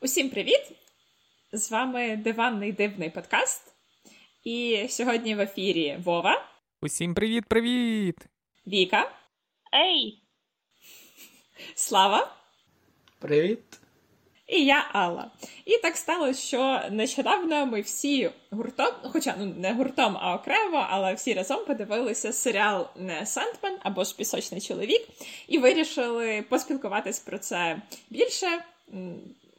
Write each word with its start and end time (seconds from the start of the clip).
Усім 0.00 0.30
привіт! 0.30 0.72
З 1.52 1.70
вами 1.70 2.16
диванний 2.16 2.72
дивний 2.72 3.10
подкаст. 3.10 3.74
І 4.44 4.86
сьогодні 4.88 5.34
в 5.34 5.40
ефірі 5.40 5.98
Вова. 6.04 6.44
Усім 6.80 7.14
привіт-привіт! 7.14 8.16
Віка. 8.66 9.12
Ей! 9.74 10.22
Слава. 11.74 12.36
Привіт! 13.18 13.80
І 14.48 14.64
я 14.64 14.88
Алла. 14.92 15.30
І 15.64 15.76
так 15.78 15.96
сталося, 15.96 16.40
що 16.40 16.80
нещодавно 16.90 17.66
ми 17.66 17.80
всі 17.80 18.30
гуртом, 18.50 18.92
хоча 19.02 19.34
ну 19.38 19.54
не 19.58 19.72
гуртом, 19.72 20.16
а 20.20 20.34
окремо, 20.34 20.86
але 20.90 21.14
всі 21.14 21.34
разом 21.34 21.64
подивилися 21.66 22.32
серіал 22.32 22.86
не 22.96 23.26
Сандмен 23.26 23.76
або 23.82 24.04
ж 24.04 24.16
Пісочний 24.16 24.60
чоловік, 24.60 25.08
і 25.48 25.58
вирішили 25.58 26.44
поспілкуватись 26.48 27.18
про 27.18 27.38
це 27.38 27.82
більше. 28.10 28.46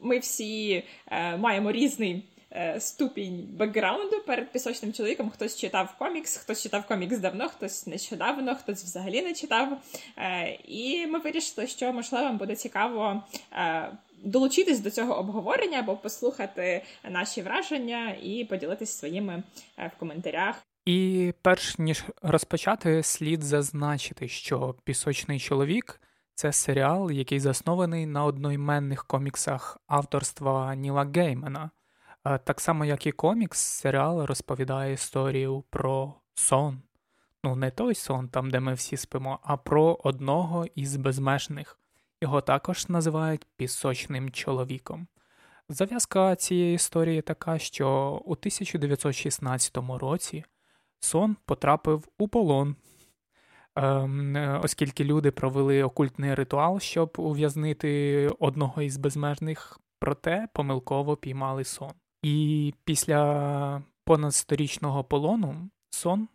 Ми 0.01 0.19
всі 0.19 0.83
е, 1.07 1.37
маємо 1.37 1.71
різний 1.71 2.25
е, 2.51 2.79
ступінь 2.79 3.47
бекграунду 3.51 4.21
перед 4.27 4.51
пісочним 4.51 4.93
чоловіком. 4.93 5.29
Хтось 5.29 5.57
читав 5.57 5.95
комікс, 5.99 6.37
хтось 6.37 6.63
читав 6.63 6.87
комікс 6.87 7.17
давно, 7.17 7.49
хтось 7.49 7.87
нещодавно, 7.87 8.55
хтось 8.55 8.83
взагалі 8.83 9.21
не 9.21 9.33
читав. 9.33 9.81
Е, 10.17 10.59
і 10.67 11.07
ми 11.07 11.19
вирішили, 11.19 11.67
що 11.67 11.93
можливо 11.93 12.33
буде 12.33 12.55
цікаво. 12.55 13.23
Долучитись 14.23 14.79
до 14.79 14.91
цього 14.91 15.19
обговорення 15.19 15.79
або 15.79 15.95
послухати 15.95 16.83
наші 17.09 17.41
враження 17.41 18.15
і 18.23 18.45
поділитися 18.45 18.97
своїми 18.97 19.43
е, 19.77 19.91
в 19.95 19.99
коментарях. 19.99 20.55
І 20.85 21.33
перш 21.41 21.79
ніж 21.79 22.03
розпочати, 22.21 23.03
слід 23.03 23.43
зазначити, 23.43 24.27
що 24.27 24.75
пісочний 24.83 25.39
чоловік 25.39 26.01
це 26.33 26.51
серіал, 26.51 27.11
який 27.11 27.39
заснований 27.39 28.05
на 28.05 28.25
одноіменних 28.25 29.05
коміксах 29.05 29.77
авторства 29.87 30.75
Ніла 30.75 31.11
Геймена. 31.15 31.69
Е, 32.25 32.37
так 32.37 32.61
само, 32.61 32.85
як 32.85 33.05
і 33.07 33.11
комікс, 33.11 33.59
серіал 33.59 34.25
розповідає 34.25 34.93
історію 34.93 35.63
про 35.69 36.13
сон. 36.35 36.81
Ну, 37.43 37.55
не 37.55 37.71
той 37.71 37.95
сон, 37.95 38.29
там, 38.29 38.51
де 38.51 38.59
ми 38.59 38.73
всі 38.73 38.97
спимо, 38.97 39.39
а 39.43 39.57
про 39.57 39.99
одного 40.03 40.65
із 40.75 40.95
безмежних. 40.95 41.79
Його 42.21 42.41
також 42.41 42.89
називають 42.89 43.47
пісочним 43.57 44.31
чоловіком. 44.31 45.07
Зав'язка 45.69 46.35
цієї 46.35 46.75
історії 46.75 47.21
така, 47.21 47.59
що 47.59 48.21
у 48.25 48.31
1916 48.31 49.77
році 49.77 50.43
сон 50.99 51.37
потрапив 51.45 52.07
у 52.17 52.27
полон, 52.27 52.75
ем, 53.75 54.59
оскільки 54.63 55.03
люди 55.03 55.31
провели 55.31 55.83
окультний 55.83 56.35
ритуал, 56.35 56.79
щоб 56.79 57.13
ув'язнити 57.17 58.27
одного 58.39 58.81
із 58.81 58.97
безмежних, 58.97 59.79
проте 59.99 60.47
помилково 60.53 61.17
піймали 61.17 61.63
сон. 61.63 61.91
І 62.21 62.73
після 62.83 63.83
понад 64.05 64.35
сторічного 64.35 65.03
полону 65.03 65.69
сон 65.89 66.27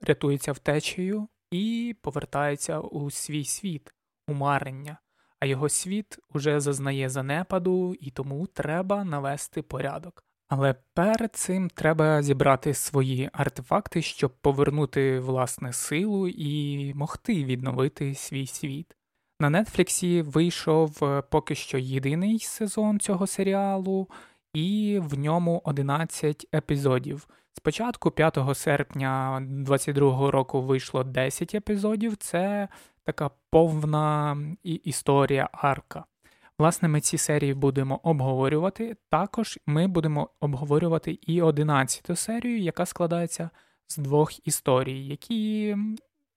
рятується 0.00 0.52
втечею 0.52 1.28
і 1.50 1.96
повертається 2.02 2.80
у 2.80 3.10
свій 3.10 3.44
світ, 3.44 3.94
у 4.28 4.34
марення 4.34 4.98
а 5.42 5.46
його 5.46 5.68
світ 5.68 6.18
уже 6.34 6.60
зазнає 6.60 7.08
занепаду 7.08 7.94
і 8.00 8.10
тому 8.10 8.46
треба 8.46 9.04
навести 9.04 9.62
порядок. 9.62 10.24
Але 10.48 10.74
перед 10.94 11.36
цим 11.36 11.68
треба 11.68 12.22
зібрати 12.22 12.74
свої 12.74 13.30
артефакти, 13.32 14.02
щоб 14.02 14.30
повернути 14.40 15.20
власне 15.20 15.72
силу 15.72 16.28
і 16.28 16.94
могти 16.94 17.44
відновити 17.44 18.14
свій 18.14 18.46
світ. 18.46 18.96
На 19.40 19.64
Нетфліксі 19.64 20.22
вийшов 20.22 21.04
е, 21.04 21.22
поки 21.22 21.54
що 21.54 21.78
єдиний 21.78 22.38
сезон 22.38 23.00
цього 23.00 23.26
серіалу, 23.26 24.08
і 24.54 24.98
в 25.02 25.18
ньому 25.18 25.62
11 25.64 26.46
епізодів. 26.54 27.28
Спочатку, 27.54 28.10
5 28.10 28.38
серпня 28.54 29.40
2022 29.40 30.30
року, 30.30 30.62
вийшло 30.62 31.04
10 31.04 31.54
епізодів. 31.54 32.16
Це 32.16 32.68
така 33.04 33.30
повна 33.50 34.36
історія 34.62 35.48
арка. 35.52 36.04
Власне, 36.58 36.88
ми 36.88 37.00
ці 37.00 37.18
серії 37.18 37.54
будемо 37.54 38.00
обговорювати. 38.02 38.96
Також 39.10 39.58
ми 39.66 39.86
будемо 39.86 40.30
обговорювати 40.40 41.18
і 41.22 41.42
11 41.42 42.18
серію, 42.18 42.58
яка 42.58 42.86
складається 42.86 43.50
з 43.88 43.96
двох 43.96 44.46
історій, 44.46 45.06
які 45.06 45.76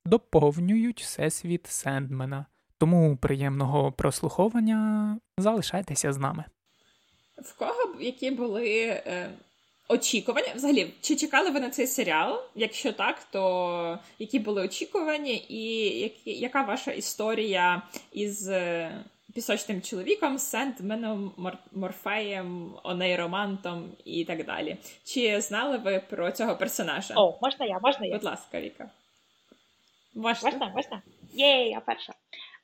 доповнюють 0.06 1.02
всесвіт 1.02 1.68
Сендмена. 1.68 2.46
Тому 2.78 3.18
приємного 3.18 3.92
прослуховування 3.92 5.20
залишайтеся 5.38 6.14
з 6.14 6.18
нами. 6.18 6.44
В 7.38 7.58
кого 7.58 8.02
які 8.02 8.32
були 8.32 8.80
е, 8.86 9.30
Очікування 9.88 10.54
взагалі, 10.56 10.94
чи 11.02 11.16
чекали 11.16 11.50
ви 11.50 11.60
на 11.60 11.70
цей 11.70 11.88
серіал? 11.88 12.42
Якщо 12.56 12.94
так, 12.94 13.24
то 13.32 14.00
які 14.20 14.40
були 14.40 14.62
очікування, 14.62 15.40
і 15.50 15.64
які, 16.00 16.34
яка 16.34 16.62
ваша 16.62 16.92
історія 16.92 17.82
із 18.12 18.50
е, 18.50 18.92
пісочним 19.34 19.82
чоловіком, 19.82 20.38
Сендменом, 20.38 21.32
Морфеєм, 21.72 22.76
Онейромантом 22.84 23.92
і 24.06 24.26
так 24.26 24.46
далі? 24.46 24.78
Чи 25.04 25.42
знали 25.42 25.78
ви 25.78 26.00
про 26.10 26.32
цього 26.32 26.56
персонажа? 26.56 27.14
О, 27.18 27.40
можна 27.42 27.66
я, 27.66 27.80
можна 27.80 28.06
я? 28.06 28.14
Будь 28.14 28.24
ласка, 28.24 28.62
Віка. 28.62 28.90
Можна, 30.16 30.52
можна? 30.52 30.70
можна? 30.70 31.02
Є, 31.34 31.68
я 31.68 31.80
перша. 31.80 32.14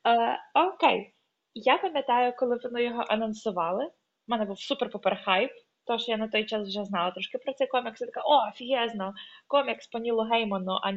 Е, 0.06 0.38
Окей. 0.54 1.14
Я 1.54 1.78
пам'ятаю, 1.78 2.32
коли 2.38 2.58
вони 2.64 2.82
його 2.82 3.04
анонсували. 3.08 3.84
У 3.84 3.90
мене 4.26 4.44
був 4.44 4.60
супер 4.60 4.90
попер 4.90 5.22
хайп. 5.24 5.50
Тож 5.86 6.08
я 6.08 6.16
на 6.16 6.28
той 6.28 6.44
час 6.44 6.68
вже 6.68 6.84
знала 6.84 7.10
трошки 7.10 7.38
про 7.38 7.52
цей 7.52 7.66
комікс. 7.66 8.00
Я 8.00 8.06
така, 8.06 8.20
о, 8.20 8.48
офігезно, 8.48 9.14
комікс 9.46 9.86
по 9.86 9.98
Нілу 9.98 10.22
Гейману, 10.22 10.78
а 10.82 10.92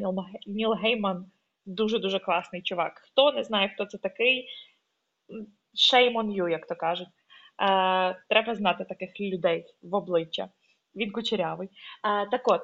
Ніл, 0.47 0.73
Гейман 0.73 1.31
дуже-дуже 1.65 2.19
класний 2.19 2.61
чувак. 2.61 3.01
Хто 3.05 3.31
не 3.31 3.43
знає, 3.43 3.69
хто 3.69 3.85
це 3.85 3.97
такий, 3.97 4.47
shame 5.75 6.13
on 6.13 6.35
you, 6.41 6.49
як 6.49 6.67
то 6.67 6.75
кажуть. 6.75 7.07
Е, 7.61 8.23
Треба 8.29 8.55
знати 8.55 8.85
таких 8.85 9.19
людей 9.19 9.65
в 9.81 9.95
обличчя. 9.95 10.49
Він 10.95 11.11
кучерявий. 11.11 11.67
Е, 11.67 12.29
так 12.29 12.47
от, 12.47 12.61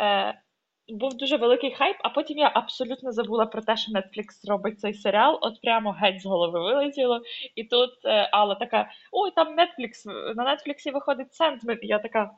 е, 0.00 0.40
був 0.88 1.14
дуже 1.14 1.36
великий 1.36 1.74
хайп, 1.74 1.96
а 2.00 2.08
потім 2.08 2.38
я 2.38 2.50
абсолютно 2.54 3.12
забула 3.12 3.46
про 3.46 3.62
те, 3.62 3.76
що 3.76 3.92
Netflix 3.92 4.48
робить 4.48 4.80
цей 4.80 4.94
серіал. 4.94 5.38
От 5.42 5.60
прямо 5.60 5.92
геть 5.92 6.22
з 6.22 6.26
голови 6.26 6.60
вилетіло. 6.60 7.22
І 7.54 7.64
тут 7.64 7.90
е, 8.04 8.28
Алла 8.32 8.54
така: 8.54 8.90
ой, 9.12 9.30
там 9.30 9.48
Netflix, 9.48 10.06
на 10.34 10.44
Netflix 10.44 10.92
виходить 10.92 11.34
Сендмен. 11.34 11.78
І 11.82 11.86
я 11.86 11.98
така: 11.98 12.30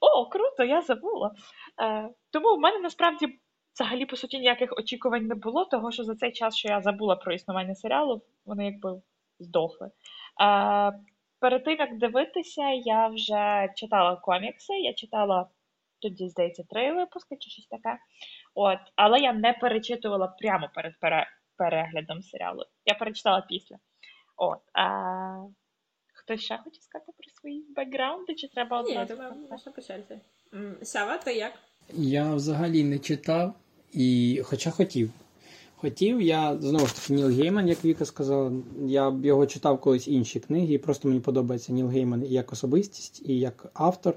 О, 0.00 0.26
круто, 0.26 0.64
я 0.64 0.82
забула. 0.82 1.34
Е, 1.82 2.08
Тому 2.30 2.56
в 2.56 2.60
мене 2.60 2.78
насправді 2.78 3.26
взагалі 3.74 4.06
по 4.06 4.16
суті 4.16 4.38
ніяких 4.38 4.72
очікувань 4.78 5.26
не 5.26 5.34
було, 5.34 5.64
того 5.64 5.90
що 5.90 6.04
за 6.04 6.14
цей 6.14 6.32
час, 6.32 6.56
що 6.56 6.68
я 6.68 6.80
забула 6.80 7.16
про 7.16 7.32
існування 7.32 7.74
серіалу, 7.74 8.22
вони 8.46 8.64
якби 8.64 9.02
здохли. 9.38 9.90
Е, 10.42 10.92
Перед 11.40 11.64
тим 11.64 11.78
як 11.78 11.98
дивитися, 11.98 12.70
я 12.70 13.08
вже 13.08 13.72
читала 13.76 14.16
комікси, 14.16 14.72
я 14.74 14.92
читала 14.92 15.48
тоді, 15.98 16.28
здається, 16.28 16.64
три 16.70 16.94
випуски 16.94 17.36
чи 17.36 17.50
щось 17.50 17.66
таке. 17.66 17.98
От, 18.54 18.78
Але 18.96 19.18
я 19.18 19.32
не 19.32 19.52
перечитувала 19.52 20.26
прямо 20.26 20.70
перед 20.74 20.92
пере... 21.00 21.26
переглядом 21.56 22.22
серіалу. 22.22 22.62
Я 22.84 22.94
перечитала 22.94 23.46
після. 23.48 23.76
От, 24.36 24.58
а... 24.72 25.46
Хтось 26.24 26.40
ще 26.40 26.58
хоче 26.58 26.80
сказати 26.80 27.12
про 27.18 27.30
свої 27.40 27.64
бекграунди, 27.76 28.34
чи 28.34 28.48
треба 28.48 28.80
одразу? 28.80 29.00
Ні, 29.00 29.06
думаю, 29.06 29.34
можна 29.50 29.72
почати. 29.72 30.20
Сява, 30.82 31.18
ти 31.18 31.34
як? 31.34 31.52
Я 31.92 32.34
взагалі 32.34 32.84
не 32.84 32.98
читав, 32.98 33.54
і 33.92 34.40
хоча 34.44 34.70
хотів. 34.70 35.10
Хотів, 35.76 36.22
я 36.22 36.56
знову 36.56 36.86
ж 36.86 36.96
таки 36.96 37.12
Ніл 37.12 37.28
Гейман, 37.28 37.68
як 37.68 37.84
Віка 37.84 38.04
сказала, 38.04 38.52
я 38.86 39.10
б 39.10 39.24
його 39.24 39.46
читав 39.46 39.80
колись 39.80 40.08
інші 40.08 40.40
книги, 40.40 40.74
і 40.74 40.78
просто 40.78 41.08
мені 41.08 41.20
подобається 41.20 41.72
Ніл 41.72 41.88
Гейман 41.88 42.24
і 42.24 42.28
як 42.28 42.52
особистість, 42.52 43.22
і 43.28 43.38
як 43.38 43.66
автор. 43.74 44.14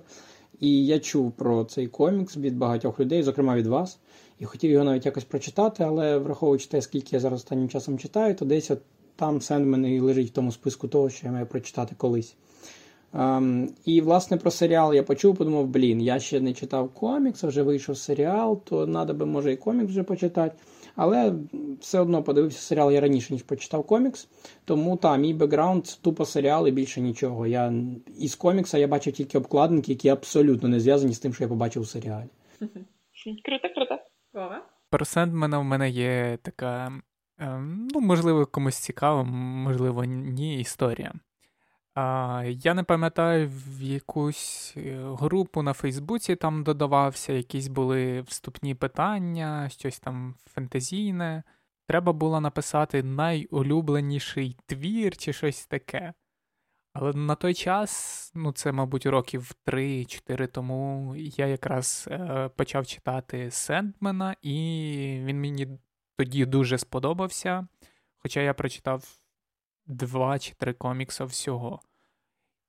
І 0.59 0.85
я 0.85 0.99
чув 0.99 1.31
про 1.31 1.63
цей 1.63 1.87
комікс 1.87 2.37
від 2.37 2.57
багатьох 2.57 2.99
людей, 2.99 3.23
зокрема 3.23 3.55
від 3.55 3.67
вас, 3.67 3.99
і 4.39 4.45
хотів 4.45 4.71
його 4.71 4.83
навіть 4.83 5.05
якось 5.05 5.23
прочитати, 5.23 5.83
але 5.83 6.17
враховуючи 6.17 6.67
те, 6.67 6.81
скільки 6.81 7.09
я 7.11 7.19
зараз 7.19 7.39
останнім 7.39 7.69
часом 7.69 7.97
читаю, 7.97 8.35
то 8.35 8.45
десь 8.45 8.71
от 8.71 8.79
там 9.15 9.41
Сендмен 9.41 9.85
і 9.85 9.99
лежить 9.99 10.29
в 10.29 10.33
тому 10.33 10.51
списку 10.51 10.87
того, 10.87 11.09
що 11.09 11.27
я 11.27 11.33
маю 11.33 11.45
прочитати 11.45 11.95
колись. 11.97 12.35
Ем, 13.13 13.67
і, 13.85 14.01
власне, 14.01 14.37
про 14.37 14.51
серіал 14.51 14.93
я 14.93 15.03
почув, 15.03 15.35
подумав, 15.35 15.67
блін, 15.67 16.01
я 16.01 16.19
ще 16.19 16.39
не 16.39 16.53
читав 16.53 16.89
комікс, 16.89 17.43
а 17.43 17.47
вже 17.47 17.63
вийшов 17.63 17.97
серіал, 17.97 18.61
то 18.63 18.85
треба 18.85 19.13
би, 19.13 19.25
може, 19.25 19.53
і 19.53 19.55
комікс 19.55 19.89
вже 19.89 20.03
почитати. 20.03 20.55
Але 20.97 21.33
все 21.79 21.99
одно 21.99 22.23
подивився 22.23 22.59
серіал 22.59 22.91
я 22.91 23.01
раніше, 23.01 23.33
ніж 23.33 23.43
почитав 23.43 23.83
комікс. 23.83 24.27
Тому 24.65 24.97
та, 24.97 25.17
мій 25.17 25.33
бекграунд 25.33 25.83
тупо 25.83 26.25
серіал 26.25 26.67
і 26.67 26.71
більше 26.71 27.01
нічого. 27.01 27.47
Я 27.47 27.73
Із 28.19 28.35
комікса 28.35 28.77
я 28.77 28.87
бачив 28.87 29.13
тільки 29.13 29.37
обкладинки, 29.37 29.91
які 29.91 30.09
абсолютно 30.09 30.69
не 30.69 30.79
зв'язані 30.79 31.13
з 31.13 31.19
тим, 31.19 31.33
що 31.33 31.43
я 31.43 31.47
побачив 31.47 31.81
у 31.81 31.85
серіалі. 31.85 32.27
Круто, 33.43 33.69
круто. 33.75 33.97
Про 34.89 35.05
Сендмена 35.05 35.59
в 35.59 35.63
мене 35.63 35.89
є 35.89 36.37
така 36.41 36.91
Ем, 37.39 37.87
ну, 37.93 37.99
можливо, 37.99 38.45
комусь 38.45 38.77
цікаво, 38.77 39.25
можливо, 39.25 40.03
ні, 40.05 40.59
історія. 40.59 41.13
А, 41.99 42.43
Я 42.45 42.73
не 42.73 42.83
пам'ятаю, 42.83 43.49
в 43.49 43.81
якусь 43.81 44.73
е, 44.77 44.97
групу 45.19 45.61
на 45.61 45.73
Фейсбуці 45.73 46.35
там 46.35 46.63
додавався, 46.63 47.33
якісь 47.33 47.67
були 47.67 48.21
вступні 48.21 48.75
питання, 48.75 49.69
щось 49.69 49.99
там 49.99 50.35
фентезійне. 50.45 51.43
Треба 51.87 52.13
було 52.13 52.41
написати 52.41 53.03
найулюбленіший 53.03 54.57
твір 54.65 55.17
чи 55.17 55.33
щось 55.33 55.65
таке. 55.65 56.13
Але 56.93 57.13
на 57.13 57.35
той 57.35 57.53
час, 57.53 58.31
ну 58.35 58.51
це, 58.51 58.71
мабуть, 58.71 59.05
років 59.05 59.51
3-4 59.65 60.47
тому, 60.47 61.13
я 61.17 61.47
якраз 61.47 62.07
е, 62.11 62.49
почав 62.55 62.85
читати 62.87 63.51
Сендмена, 63.51 64.35
і 64.41 64.53
він 65.23 65.41
мені 65.41 65.67
тоді 66.17 66.45
дуже 66.45 66.77
сподобався. 66.77 67.67
Хоча 68.17 68.41
я 68.41 68.53
прочитав 68.53 69.19
два 69.87 70.39
чи 70.39 70.53
три 70.53 70.73
комікси 70.73 71.23
всього. 71.23 71.81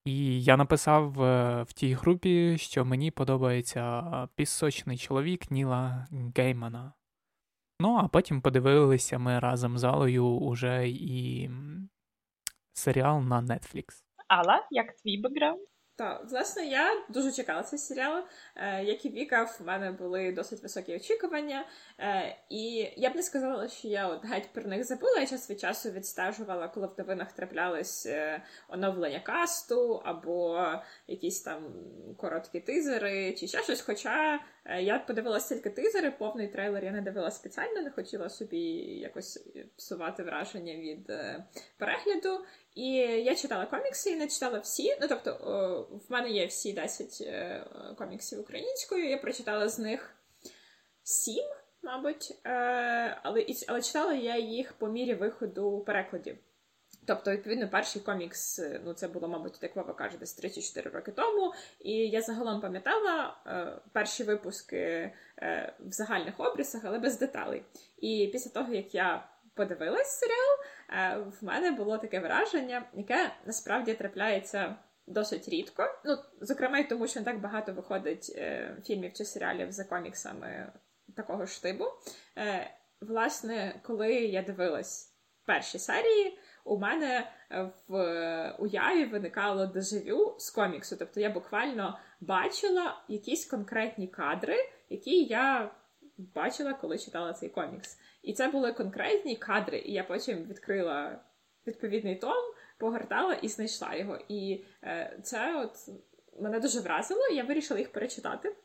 І 0.04 0.42
я 0.42 0.56
написав 0.56 1.22
е, 1.22 1.62
в 1.62 1.72
тій 1.72 1.92
групі, 1.94 2.58
що 2.58 2.84
мені 2.84 3.10
подобається 3.10 4.28
пісочний 4.34 4.98
чоловік 4.98 5.50
Ніла 5.50 6.06
Геймана. 6.36 6.92
Ну, 7.80 7.96
а 7.96 8.08
потім 8.08 8.40
подивилися 8.40 9.18
ми 9.18 9.38
разом 9.38 9.78
з 9.78 9.84
Алою 9.84 10.26
уже 10.26 10.88
і 10.88 11.50
серіал 12.72 13.20
на 13.20 13.42
Netflix. 13.42 13.84
Алла, 14.28 14.66
як 14.70 14.96
твій 14.96 15.18
бекграунд? 15.18 15.60
Так, 15.98 16.24
власне, 16.30 16.66
я 16.66 17.02
дуже 17.08 17.32
чекала 17.32 17.62
цей 17.62 17.78
серіал. 17.78 18.24
Е, 18.56 18.84
як 18.84 19.04
і 19.04 19.08
Віка, 19.08 19.42
в 19.44 19.60
мене 19.66 19.92
були 19.92 20.32
досить 20.32 20.62
високі 20.62 20.96
очікування. 20.96 21.64
Е, 22.00 22.36
і 22.48 22.92
я 22.96 23.10
б 23.10 23.16
не 23.16 23.22
сказала, 23.22 23.68
що 23.68 23.88
я 23.88 24.08
от 24.08 24.26
геть 24.26 24.48
про 24.52 24.62
них 24.62 24.84
забула. 24.84 25.18
Я 25.20 25.26
час 25.26 25.50
від 25.50 25.60
часу 25.60 25.90
відстежувала, 25.90 26.68
коли 26.68 26.86
в 26.86 26.94
новинах 26.98 27.32
траплялись 27.32 28.06
е, 28.06 28.42
оновлення 28.68 29.20
касту 29.20 30.02
або 30.04 30.68
якісь 31.06 31.40
там 31.40 31.62
короткі 32.16 32.60
тизери, 32.60 33.32
чи 33.32 33.46
ще 33.48 33.62
щось. 33.62 33.80
Хоча 33.80 34.40
я 34.80 34.98
подивилася 34.98 35.54
тільки 35.54 35.70
тизери, 35.70 36.10
повний 36.10 36.48
трейлер 36.48 36.84
я 36.84 36.90
не 36.90 37.00
дивилася 37.00 37.36
спеціально, 37.36 37.82
не 37.82 37.90
хотіла 37.90 38.28
собі 38.28 38.60
якось 39.00 39.48
псувати 39.76 40.22
враження 40.22 40.74
від 40.74 41.12
перегляду. 41.78 42.44
І 42.78 42.92
я 43.24 43.34
читала 43.34 43.66
комікси 43.66 44.10
і 44.10 44.16
не 44.16 44.28
читала 44.28 44.58
всі. 44.58 44.96
Ну 45.00 45.08
тобто, 45.08 45.32
в 46.08 46.12
мене 46.12 46.30
є 46.30 46.46
всі 46.46 46.72
10 46.72 47.18
е, 47.20 47.64
коміксів 47.98 48.40
українською. 48.40 49.08
Я 49.08 49.18
прочитала 49.18 49.68
з 49.68 49.78
них 49.78 50.14
7, 51.02 51.44
мабуть, 51.82 52.38
е, 52.46 52.50
але 53.22 53.46
але 53.68 53.82
читала 53.82 54.12
я 54.12 54.36
їх 54.36 54.72
по 54.72 54.88
мірі 54.88 55.14
виходу 55.14 55.84
перекладів. 55.86 56.38
Тобто, 57.06 57.30
відповідно, 57.30 57.68
перший 57.68 58.02
комікс, 58.02 58.58
е, 58.58 58.80
ну 58.84 58.94
це 58.94 59.08
було, 59.08 59.28
мабуть, 59.28 59.58
як 59.62 59.76
Вова 59.76 59.94
каже, 59.94 60.18
десь 60.18 60.34
3 60.34 60.50
4 60.50 60.90
роки 60.90 61.12
тому. 61.12 61.54
І 61.80 61.92
я 61.92 62.22
загалом 62.22 62.60
пам'ятала 62.60 63.36
перші 63.92 64.24
випуски 64.24 65.12
в 65.80 65.92
загальних 65.92 66.40
обрисах, 66.40 66.82
але 66.84 66.98
без 66.98 67.18
деталей. 67.18 67.62
І 67.98 68.28
після 68.32 68.50
того, 68.50 68.74
як 68.74 68.94
я 68.94 69.28
подивилась 69.58 70.18
серіал, 70.20 70.58
е, 70.60 70.77
в 71.40 71.44
мене 71.44 71.70
було 71.70 71.98
таке 71.98 72.20
враження, 72.20 72.82
яке 72.94 73.30
насправді 73.46 73.94
трапляється 73.94 74.76
досить 75.06 75.48
рідко. 75.48 76.00
Ну, 76.04 76.18
зокрема, 76.40 76.78
й 76.78 76.84
тому, 76.84 77.06
що 77.06 77.20
не 77.20 77.26
так 77.26 77.40
багато 77.40 77.72
виходить 77.72 78.32
е, 78.36 78.76
фільмів 78.84 79.12
чи 79.12 79.24
серіалів 79.24 79.72
за 79.72 79.84
коміксами 79.84 80.72
такого 81.16 81.46
ж 81.46 81.62
типу. 81.62 81.84
Е, 82.38 82.70
власне, 83.00 83.80
коли 83.82 84.14
я 84.14 84.42
дивилась 84.42 85.14
перші 85.44 85.78
серії, 85.78 86.38
у 86.64 86.78
мене 86.78 87.30
в 87.88 88.54
уяві 88.58 89.04
виникало 89.04 89.66
дежавю 89.66 90.36
з 90.38 90.50
коміксу. 90.50 90.96
Тобто 90.96 91.20
я 91.20 91.30
буквально 91.30 91.98
бачила 92.20 93.02
якісь 93.08 93.46
конкретні 93.46 94.08
кадри, 94.08 94.56
які 94.90 95.24
я 95.24 95.70
бачила, 96.18 96.74
коли 96.74 96.98
читала 96.98 97.32
цей 97.32 97.48
комікс. 97.48 97.98
І 98.28 98.32
це 98.32 98.48
були 98.48 98.72
конкретні 98.72 99.36
кадри, 99.36 99.78
і 99.78 99.92
я 99.92 100.04
потім 100.04 100.44
відкрила 100.44 101.20
відповідний 101.66 102.16
том, 102.16 102.54
погортала 102.78 103.34
і 103.34 103.48
знайшла 103.48 103.94
його. 103.94 104.18
І 104.28 104.64
е, 104.84 105.18
це 105.22 105.56
от 105.56 105.72
мене 106.40 106.60
дуже 106.60 106.80
вразило, 106.80 107.26
і 107.26 107.36
я 107.36 107.44
вирішила 107.44 107.80
їх 107.80 107.92
перечитати. 107.92 108.56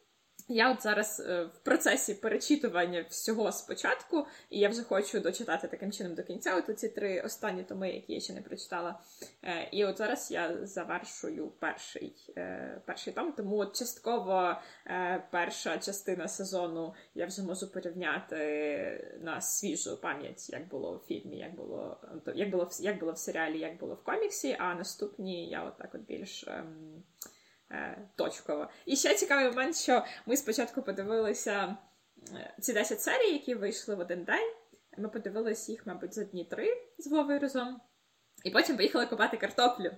Я 0.48 0.72
от 0.72 0.84
зараз 0.84 1.20
е, 1.20 1.44
в 1.44 1.60
процесі 1.64 2.14
перечитування 2.14 3.06
всього 3.10 3.52
спочатку, 3.52 4.26
і 4.50 4.60
я 4.60 4.70
вже 4.70 4.84
хочу 4.84 5.20
дочитати 5.20 5.68
таким 5.68 5.92
чином 5.92 6.16
до 6.16 6.24
кінця. 6.24 6.56
От 6.56 6.80
ці 6.80 6.90
три 6.90 7.22
останні 7.22 7.64
томи, 7.64 7.92
які 7.92 8.14
я 8.14 8.20
ще 8.20 8.34
не 8.34 8.42
прочитала. 8.42 9.00
Е, 9.44 9.70
і 9.72 9.86
от 9.86 9.98
зараз 9.98 10.32
я 10.32 10.66
завершую 10.66 11.48
перший 11.60 12.16
е, 12.38 12.82
перший 12.86 13.14
том, 13.14 13.32
тому 13.32 13.58
от 13.58 13.76
частково 13.76 14.56
перша 15.32 15.78
частина 15.78 16.28
сезону 16.28 16.94
я 17.16 17.26
вже 17.26 17.44
можу 17.44 17.72
порівняти 17.72 19.18
на 19.22 19.42
свіжу 19.42 19.98
пам'ять, 20.02 20.50
як 20.50 20.68
було 20.68 20.98
в 20.98 21.08
фільмі, 21.08 21.38
як 21.38 21.56
було 21.56 21.98
як 22.36 22.50
було 22.50 22.70
як 22.80 23.00
було 23.00 23.12
в 23.12 23.18
серіалі, 23.18 23.60
як 23.60 23.78
було 23.78 23.96
в 23.96 24.04
коміксі. 24.04 24.56
А 24.60 24.76
наступні 24.76 25.50
я 25.50 25.64
от 25.64 25.78
так 25.78 25.96
от 25.96 26.02
більш. 26.02 26.46
Ем, 26.48 27.04
точково. 28.16 28.70
І 28.86 28.96
ще 28.96 29.16
цікавий 29.16 29.50
момент, 29.50 29.76
що 29.76 30.06
ми 30.26 30.38
спочатку 30.38 30.82
подивилися 30.82 31.78
е, 32.34 32.56
ці 32.62 32.74
10 32.74 33.02
серій, 33.02 33.34
які 33.34 33.56
вийшли 33.56 33.96
в 33.96 34.00
один 34.00 34.24
день. 34.24 34.54
Ми 34.98 35.10
подивилися 35.10 35.72
їх, 35.72 35.88
мабуть, 35.88 36.14
за 36.14 36.24
дні 36.24 36.46
три 36.46 36.78
з 36.98 37.08
Вовою 37.08 37.40
разом. 37.40 37.82
І 38.44 38.52
потім 38.52 38.78
поїхали 38.78 39.06
купати 39.06 39.38
картоплю. 39.38 39.92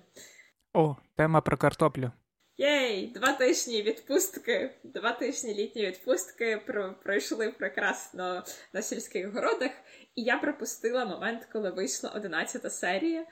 О, 0.74 0.95
тема 1.16 1.42
про 1.42 1.57
картоплю. 1.57 2.12
Єй, 2.57 3.07
два 3.07 3.33
тижні 3.33 3.81
відпустки, 3.81 4.75
два 4.83 5.12
тижні 5.12 5.54
літні 5.54 5.86
відпустки 5.86 6.62
пройшли 7.04 7.51
прекрасно 7.51 8.44
на 8.74 8.81
сільських 8.81 9.33
городах. 9.33 9.72
І 10.16 10.24
я 10.24 10.38
пропустила 10.38 11.06
момент, 11.06 11.48
коли 11.54 11.72
вийшла 11.72 12.10
11 12.10 12.74
серія. 12.74 13.25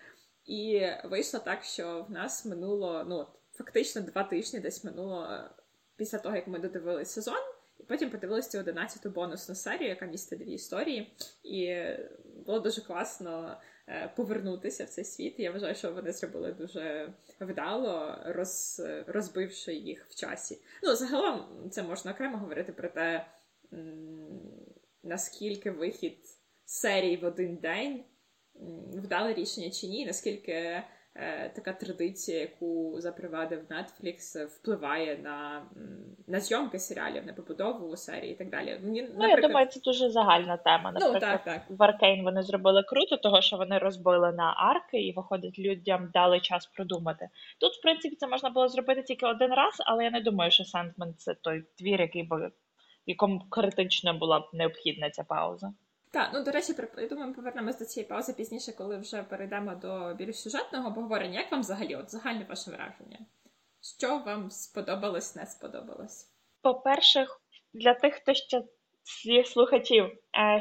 І 0.45 0.81
вийшло 1.03 1.39
так, 1.39 1.63
що 1.63 2.05
в 2.09 2.11
нас 2.11 2.45
минуло, 2.45 3.03
ну, 3.07 3.27
фактично 3.53 4.01
два 4.01 4.23
тижні 4.23 4.59
десь 4.59 4.83
минуло 4.83 5.23
е, 5.23 5.49
після 5.95 6.17
того, 6.17 6.35
як 6.35 6.47
ми 6.47 6.59
додивились 6.59 7.11
сезон. 7.11 7.39
І 7.79 7.83
потім 7.83 8.09
подивилися 8.09 8.49
цю 8.49 8.57
11-ту 8.57 9.09
бонусну 9.09 9.55
серію, 9.55 9.89
яка 9.89 10.05
містить 10.05 10.39
дві 10.39 10.51
історії. 10.51 11.15
І 11.43 11.83
було 12.45 12.59
дуже 12.59 12.81
класно 12.81 13.57
е, 13.87 14.13
повернутися 14.15 14.85
в 14.85 14.89
цей 14.89 15.05
світ. 15.05 15.39
Я 15.39 15.51
вважаю, 15.51 15.75
що 15.75 15.93
вони 15.93 16.11
зробили 16.11 16.53
дуже 16.53 17.13
вдало, 17.41 18.17
роз, 18.25 18.81
розбивши 19.07 19.73
їх 19.73 20.05
в 20.09 20.15
часі. 20.15 20.61
Ну, 20.83 20.95
загалом, 20.95 21.69
це 21.71 21.83
можна 21.83 22.11
окремо 22.11 22.37
говорити 22.37 22.71
про 22.71 22.89
те, 22.89 23.25
наскільки 25.03 25.71
вихід 25.71 26.17
серії 26.65 27.17
в 27.17 27.25
один 27.25 27.55
день 27.55 28.03
вдале 28.93 29.33
рішення 29.33 29.69
чи 29.69 29.87
ні, 29.87 30.05
наскільки 30.05 30.83
така 31.55 31.73
традиція, 31.73 32.39
яку 32.39 32.95
запровадив 32.97 33.61
Netflix, 33.69 34.45
впливає 34.45 35.17
на 35.17 35.65
на 36.27 36.39
зйомки 36.39 36.79
серіалів, 36.79 37.25
на 37.25 37.33
побудову 37.33 37.97
серії 37.97 38.31
і 38.31 38.35
так 38.35 38.49
далі. 38.49 38.79
Мені, 38.83 39.01
ну, 39.01 39.07
наприклад... 39.07 39.43
я 39.43 39.47
думаю, 39.47 39.67
це 39.67 39.79
дуже 39.79 40.09
загальна 40.09 40.57
тема. 40.57 40.91
Ну, 40.93 40.99
наприклад, 40.99 41.13
ну, 41.13 41.19
так, 41.19 41.43
так. 41.43 41.77
в 41.77 41.83
Аркейн 41.83 42.23
вони 42.23 42.43
зробили 42.43 42.83
круто, 42.83 43.17
того 43.17 43.41
що 43.41 43.57
вони 43.57 43.77
розбили 43.77 44.31
на 44.31 44.53
арки 44.57 45.01
і, 45.01 45.13
виходить, 45.13 45.59
людям 45.59 46.09
дали 46.13 46.39
час 46.39 46.65
продумати. 46.65 47.29
Тут, 47.59 47.73
в 47.73 47.81
принципі, 47.81 48.15
це 48.15 48.27
можна 48.27 48.49
було 48.49 48.67
зробити 48.67 49.03
тільки 49.03 49.25
один 49.25 49.53
раз, 49.53 49.75
але 49.85 50.03
я 50.03 50.11
не 50.11 50.21
думаю, 50.21 50.51
що 50.51 50.63
Сандмен 50.63 51.13
це 51.17 51.33
той 51.33 51.63
твір, 51.77 52.01
який 52.01 52.23
би 52.23 52.51
в 53.07 53.09
якому 53.09 53.39
критично 53.49 54.13
була 54.13 54.39
б 54.39 54.43
необхідна 54.53 55.09
ця 55.09 55.23
пауза. 55.23 55.73
Так, 56.13 56.29
ну 56.33 56.43
до 56.43 56.51
речі, 56.51 56.73
я 56.97 57.07
думаю, 57.07 57.27
ми 57.27 57.33
повернемось 57.33 57.79
до 57.79 57.85
цієї 57.85 58.09
паузи 58.09 58.33
пізніше, 58.33 58.71
коли 58.71 58.97
вже 58.97 59.23
перейдемо 59.23 59.75
до 59.75 60.13
більш 60.13 60.39
сюжетного 60.39 60.87
обговорення. 60.87 61.39
Як 61.39 61.51
вам 61.51 61.61
взагалі, 61.61 61.95
от 61.95 62.11
загальне 62.11 62.45
ваше 62.49 62.71
враження? 62.71 63.19
Що 63.99 64.17
вам 64.17 64.51
сподобалось, 64.51 65.35
не 65.35 65.45
сподобалось? 65.45 66.31
По-перше, 66.61 67.27
для 67.73 67.93
тих, 67.93 68.13
хто 68.13 68.33
ще 68.33 68.63
з 69.03 69.43
слухачів 69.45 70.17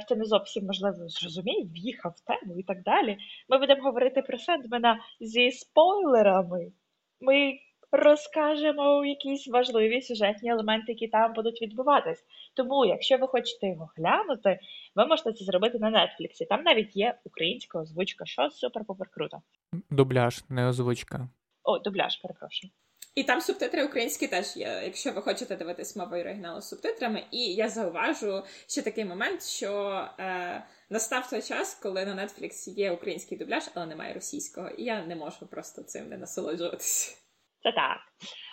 ще 0.07 0.17
не 0.17 0.25
зовсім 0.25 0.67
можливо 0.67 1.09
зрозумів, 1.09 1.73
в'їхав 1.73 2.15
в 2.17 2.21
тему 2.21 2.59
і 2.59 2.63
так 2.63 2.83
далі. 2.83 3.19
Ми 3.49 3.59
будемо 3.59 3.83
говорити 3.83 4.23
про 4.23 4.39
Сендмена 4.39 5.01
зі 5.21 5.51
спойлерами. 5.51 6.73
Ми 7.21 7.59
розкажемо 7.93 9.05
якісь 9.05 9.49
важливі 9.49 10.03
сюжетні 10.03 10.51
елементи, 10.51 10.93
які 10.93 11.09
там 11.09 11.33
будуть 11.33 11.63
відбуватись. 11.63 12.25
Тому, 12.55 12.85
якщо 12.85 13.17
ви 13.17 13.27
хочете 13.27 13.67
його 13.67 13.91
глянути, 13.97 14.59
ви 14.95 15.07
можете 15.07 15.33
це 15.33 15.45
зробити 15.45 15.79
на 15.79 15.91
Нетфліксі. 15.91 16.45
Там 16.45 16.63
навіть 16.63 16.97
є 16.97 17.19
українська 17.25 17.81
озвучка, 17.81 18.27
що 18.27 18.43
супер-пупер 18.43 19.07
круто. 19.11 19.43
Дубляж, 19.91 20.45
не 20.49 20.69
озвучка. 20.69 21.29
О, 21.65 21.79
дубляж, 21.79 22.17
перепрошую. 22.17 22.73
І 23.15 23.25
там 23.25 23.41
субтитри 23.41 23.85
українські 23.85 24.27
теж 24.27 24.57
є, 24.57 24.81
якщо 24.85 25.13
ви 25.13 25.23
хочете 25.23 25.57
дивитись 25.57 25.97
мовою 25.97 26.23
оригіналу 26.23 26.61
з 26.61 26.69
субтитрами. 26.69 27.25
І 27.31 27.55
я 27.55 27.69
зауважу 27.69 28.43
ще 28.67 28.83
такий 28.83 29.05
момент, 29.05 29.43
що 29.43 30.05
е, 30.19 30.65
настав 30.91 31.31
той 31.31 31.43
час, 31.43 31.75
коли 31.75 32.05
на 32.07 32.15
Netflix 32.15 32.71
є 32.71 32.91
український 32.91 33.39
дубляж, 33.39 33.71
але 33.75 33.87
немає 33.87 34.15
російського, 34.15 34.69
і 34.69 34.85
я 34.85 35.07
не 35.07 35.17
можу 35.17 35.47
просто 35.47 35.83
цим 35.83 36.09
не 36.09 36.19
насолоджуватися. 36.19 37.22
Це 37.63 37.73
так. 37.73 37.99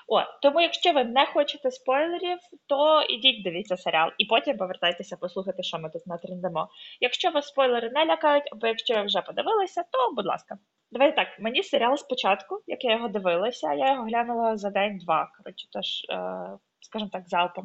О, 0.08 0.24
тому, 0.42 0.62
якщо 0.62 0.94
ви 0.94 1.04
не 1.04 1.26
хочете 1.26 1.72
спойлерів, 1.72 2.38
то 2.68 3.02
ідіть 3.02 3.44
дивіться 3.44 3.78
серіал, 3.78 4.10
і 4.18 4.26
потім 4.26 4.58
повертайтеся 4.58 5.18
послухати, 5.18 5.64
що 5.64 5.80
ми 5.80 5.90
тут 5.90 6.08
натрендимо. 6.08 6.70
Якщо 7.02 7.32
вас 7.32 7.48
спойлери 7.48 7.90
не 7.90 8.06
лякають, 8.06 8.50
або 8.52 8.68
якщо 8.68 8.96
ви 8.96 9.02
вже 9.02 9.22
подивилися, 9.22 9.84
то 9.92 10.14
будь 10.16 10.26
ласка. 10.26 10.58
Давайте 10.92 11.16
так, 11.16 11.28
мені 11.40 11.64
серіал 11.64 11.98
спочатку, 11.98 12.62
як 12.68 12.84
я 12.84 12.92
його 12.92 13.08
дивилася, 13.08 13.74
я 13.74 13.92
його 13.92 14.04
глянула 14.04 14.58
за 14.58 14.70
день-два. 14.70 15.32
Коротше, 15.38 15.68
тож, 15.72 15.86
е, 16.10 16.58
скажімо 16.80 17.10
так, 17.14 17.30
залпом. 17.30 17.64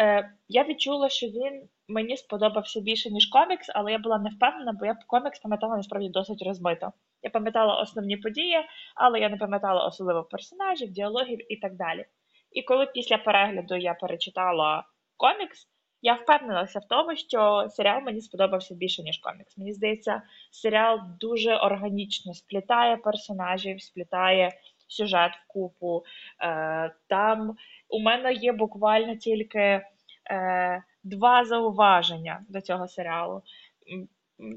Е, 0.00 0.30
Я 0.48 0.64
відчула, 0.64 1.08
що 1.08 1.26
він 1.26 1.68
мені 1.88 2.16
сподобався 2.16 2.80
більше, 2.80 3.10
ніж 3.10 3.26
комікс, 3.26 3.70
але 3.74 3.92
я 3.92 3.98
була 3.98 4.18
не 4.18 4.30
впевнена, 4.30 4.72
бо 4.72 4.86
я 4.86 4.96
комікс 5.06 5.38
пам'ятала 5.38 5.76
насправді 5.76 6.08
досить 6.08 6.42
розмито. 6.42 6.92
Я 7.26 7.30
пам'ятала 7.30 7.80
основні 7.80 8.16
події, 8.16 8.56
але 8.94 9.20
я 9.20 9.28
не 9.28 9.36
пам'ятала 9.36 9.86
особливо 9.86 10.24
персонажів, 10.24 10.90
діалогів 10.90 11.52
і 11.52 11.56
так 11.56 11.74
далі. 11.74 12.06
І 12.52 12.62
коли 12.62 12.86
після 12.86 13.18
перегляду 13.18 13.76
я 13.76 13.94
перечитала 13.94 14.84
комікс, 15.16 15.68
я 16.02 16.14
впевнилася 16.14 16.78
в 16.78 16.84
тому, 16.88 17.16
що 17.16 17.66
серіал 17.70 18.02
мені 18.02 18.20
сподобався 18.20 18.74
більше, 18.74 19.02
ніж 19.02 19.18
комікс. 19.18 19.58
Мені 19.58 19.72
здається, 19.72 20.22
серіал 20.50 21.00
дуже 21.20 21.56
органічно 21.56 22.34
сплітає 22.34 22.96
персонажів, 22.96 23.82
сплітає 23.82 24.52
сюжет 24.88 25.32
в 25.32 25.46
купу. 25.46 26.04
Е, 26.40 26.94
Там 27.08 27.56
у 27.88 28.00
мене 28.00 28.32
є 28.32 28.52
буквально 28.52 29.16
тільки 29.16 29.82
е, 30.30 30.82
два 31.04 31.44
зауваження 31.44 32.44
до 32.48 32.60
цього 32.60 32.88
серіалу. 32.88 33.42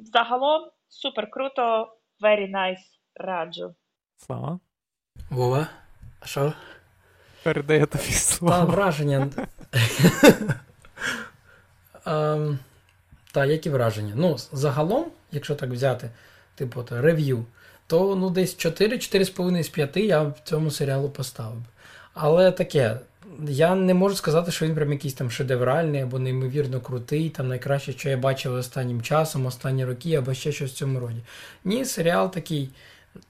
Загалом 0.03 0.69
супер 0.89 1.29
круто, 1.29 1.93
very 2.21 2.51
nice, 2.51 2.83
раджу. 3.15 3.75
Слава. 4.17 4.59
Вова, 5.29 5.67
а 6.19 6.25
що? 6.25 6.53
Передає 7.43 7.85
тобі 7.85 8.03
слово. 8.03 8.53
Та 8.53 8.63
враження. 8.63 9.29
um, 12.05 12.57
та, 13.31 13.45
які 13.45 13.69
враження? 13.69 14.13
Ну, 14.15 14.37
загалом, 14.51 15.11
якщо 15.31 15.55
так 15.55 15.69
взяти, 15.69 16.09
типу, 16.55 16.83
то, 16.83 17.01
рев'ю, 17.01 17.45
то 17.87 18.15
ну, 18.15 18.29
десь 18.29 18.57
4, 18.57 18.97
4,5 18.97 19.63
з 19.63 19.69
5 19.69 19.97
я 19.97 20.21
в 20.23 20.39
цьому 20.43 20.71
серіалу 20.71 21.09
поставив. 21.09 21.63
Але 22.13 22.51
таке, 22.51 22.99
я 23.47 23.75
не 23.75 23.93
можу 23.93 24.15
сказати, 24.15 24.51
що 24.51 24.65
він 24.65 24.75
прям 24.75 24.91
якийсь 24.91 25.13
там 25.13 25.31
шедевральний 25.31 26.01
або 26.01 26.19
неймовірно 26.19 26.81
крутий, 26.81 27.29
там 27.29 27.47
найкраще, 27.47 27.91
що 27.91 28.09
я 28.09 28.17
бачив 28.17 28.53
останнім 28.53 29.01
часом, 29.01 29.45
останні 29.45 29.85
роки, 29.85 30.15
або 30.15 30.33
ще 30.33 30.51
щось 30.51 30.71
в 30.71 30.75
цьому 30.75 30.99
роді. 30.99 31.19
Ні, 31.63 31.85
серіал 31.85 32.31
такий 32.31 32.69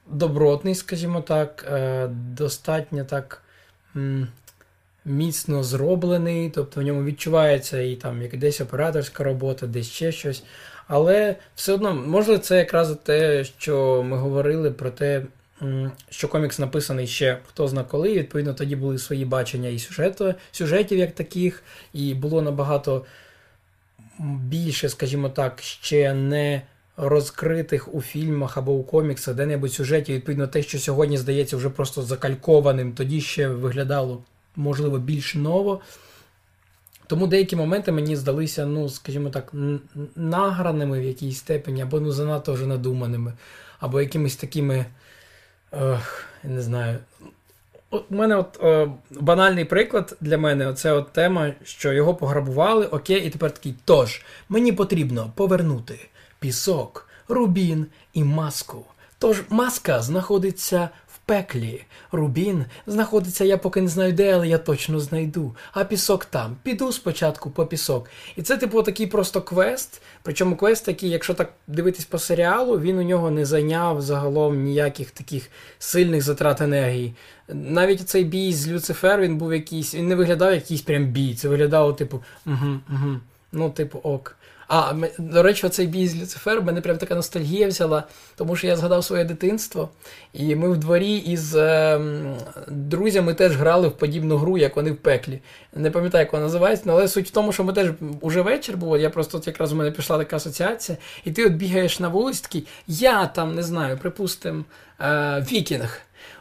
добротний, 0.08 0.75
скажімо 0.75 1.22
так, 1.22 1.68
е, 1.72 2.08
достатньо 2.08 3.06
так 3.06 3.44
міцно 5.06 5.63
зроблений, 5.63 6.50
тобто 6.50 6.82
в 6.82 6.84
ньому 6.84 7.03
відчувається 7.03 7.82
і 7.82 7.96
там 7.96 8.22
як 8.22 8.38
десь 8.38 8.62
операторська 8.62 9.24
робота, 9.24 9.68
десь 9.68 9.89
ще 9.89 10.12
щось. 10.12 10.44
Але 10.88 11.36
все 11.56 11.74
одно, 11.74 11.94
можливо, 11.94 12.39
це 12.39 12.58
якраз 12.58 12.96
те, 13.03 13.44
що 13.44 14.03
ми 14.03 14.18
говорили 14.18 14.72
про 14.72 14.89
те, 14.89 15.24
що 16.10 16.28
комікс 16.28 16.60
написаний 16.60 17.08
ще 17.08 17.39
хто 17.48 17.68
зна 17.68 17.84
коли. 17.84 18.13
Відповідно, 18.13 18.54
тоді 18.54 18.75
були 18.75 18.98
свої 18.98 19.25
бачення 19.25 19.70
і 19.70 19.80
сюжету, 19.80 20.34
сюжетів 20.51 20.98
як 20.98 21.16
таких, 21.16 21.63
і 21.94 22.13
було 22.13 22.42
набагато 22.42 23.06
більше, 24.20 24.89
скажімо 24.89 25.30
так, 25.30 25.62
ще 25.62 26.13
не 26.13 26.62
розкритих 26.98 27.96
у 27.96 28.01
фільмах 28.01 28.58
або 28.58 28.72
у 28.72 28.84
коміксах 28.84 29.36
де-небудь 29.36 29.74
сюжетів. 29.74 30.16
Відповідно, 30.16 30.48
те, 30.48 30.63
що 30.63 30.80
сьогодні 30.80 31.18
здається 31.18 31.58
вже 31.58 31.70
просто 31.70 32.01
закалькованим, 32.01 32.94
тоді 32.94 33.22
ще 33.22 33.48
виглядало, 33.48 34.24
можливо, 34.56 34.98
більш 34.98 35.36
ново. 35.36 35.82
Тому 37.08 37.28
деякі 37.28 37.56
моменти 37.56 37.92
мені 37.92 38.16
здалися, 38.16 38.66
ну, 38.66 38.89
скажімо 38.89 39.30
так, 39.30 39.54
награними 40.16 41.00
в 41.00 41.04
якійсь 41.04 41.38
степені, 41.38 41.82
або 41.82 42.00
ну, 42.00 42.12
занадто 42.12 42.54
вже 42.54 42.66
надуманими, 42.66 43.34
або 43.80 44.01
якимись 44.01 44.36
такими. 44.36 44.86
Ох, 45.72 46.24
я 46.44 46.50
не 46.50 46.62
знаю. 46.62 46.98
У 47.92 48.00
мене 48.10 48.36
от 48.36 48.64
о, 48.64 48.94
банальний 49.12 49.66
приклад 49.66 50.18
для 50.22 50.38
мене 50.38 50.74
це 50.74 50.92
от 50.92 51.12
тема, 51.12 51.54
що 51.64 51.94
його 51.94 52.16
пограбували, 52.16 52.86
окей, 52.86 53.22
і 53.22 53.30
тепер 53.30 53.52
такий. 53.52 53.76
Тож, 53.86 54.26
мені 54.50 54.72
потрібно 54.72 55.32
повернути 55.36 56.00
пісок, 56.40 57.08
рубін 57.28 57.86
і 58.14 58.24
маску. 58.24 58.86
Тож 59.20 59.44
маска 59.50 60.02
знаходиться 60.02 60.90
пеклі. 61.30 61.82
Рубін 62.12 62.66
знаходиться, 62.88 63.46
я 63.46 63.58
поки 63.58 63.82
не 63.82 63.88
знаю 63.88 64.14
де, 64.14 64.34
але 64.34 64.48
я 64.48 64.58
точно 64.58 65.00
знайду. 65.00 65.56
А 65.72 65.84
пісок 65.84 66.26
там. 66.26 66.58
Піду 66.64 66.92
спочатку 66.92 67.52
по 67.52 67.66
пісок. 67.66 68.10
І 68.36 68.42
це, 68.42 68.58
типу, 68.58 68.84
такий 68.84 69.08
просто 69.08 69.42
квест. 69.42 70.02
Причому 70.24 70.56
квест 70.56 70.86
такий, 70.86 71.10
якщо 71.10 71.34
так 71.34 71.54
дивитись 71.68 72.06
по 72.06 72.20
серіалу, 72.20 72.80
він 72.80 72.98
у 72.98 73.04
нього 73.04 73.32
не 73.32 73.46
зайняв 73.46 74.02
загалом 74.02 74.64
ніяких 74.64 75.12
таких 75.12 75.50
сильних 75.80 76.22
затрат 76.22 76.62
енергії. 76.62 77.14
Навіть 77.48 78.10
цей 78.10 78.24
бій 78.24 78.54
з 78.54 78.68
Люцифер 78.68 79.22
він 79.22 79.38
був 79.38 79.54
якийсь, 79.54 79.96
він 79.96 80.08
не 80.08 80.16
виглядав 80.16 80.54
якийсь 80.54 80.82
прям 80.82 81.06
бій. 81.06 81.36
Це 81.36 81.50
виглядало, 81.50 81.94
типу, 81.94 82.24
угу, 82.46 82.80
угу. 82.90 83.20
Ну, 83.52 83.70
типу, 83.70 84.00
ок. 84.04 84.36
А, 84.70 84.94
до 85.18 85.44
речі, 85.44 85.68
оцей 85.68 85.88
бій 85.88 86.08
з 86.08 86.22
Люцифер, 86.22 86.62
мене 86.62 86.82
прям 86.82 86.98
така 86.98 87.16
ностальгія 87.16 87.68
взяла, 87.68 88.04
тому 88.36 88.56
що 88.56 88.68
я 88.68 88.76
згадав 88.76 89.04
своє 89.04 89.24
дитинство, 89.24 89.90
і 90.34 90.56
ми 90.56 90.70
в 90.70 90.78
дворі 90.78 91.18
із 91.18 91.56
е, 91.56 92.02
друзями 92.68 93.34
теж 93.34 93.56
грали 93.56 93.88
в 93.88 93.92
подібну 93.92 94.38
гру, 94.38 94.58
як 94.58 94.76
вони 94.76 94.92
в 94.92 94.96
пеклі. 94.98 95.40
Не 95.74 95.92
пам'ятаю, 95.92 96.24
як 96.24 96.34
вона 96.34 96.46
називається, 96.46 96.84
але 96.88 97.08
суть 97.08 97.28
в 97.28 97.32
тому, 97.32 97.52
що 97.52 97.64
ми 97.64 97.74
теж 97.74 97.90
уже 98.22 98.42
вечір 98.42 98.78
було, 98.78 98.98
я 98.98 99.10
просто 99.10 99.38
от 99.38 99.48
якраз 99.48 99.74
у 99.74 99.76
мене 99.76 99.92
пішла 99.92 100.18
така 100.18 100.36
асоціація, 100.36 100.98
і 101.26 101.32
ти 101.32 101.46
от 101.46 101.54
бігаєш 101.54 102.00
на 102.00 102.08
вулиці, 102.08 102.42
такий, 102.42 102.68
я 102.88 103.26
там 103.26 103.56
не 103.56 103.64
знаю, 103.64 103.98
припустимо, 103.98 104.64
е, 105.02 105.46
вікінг. 105.52 106.00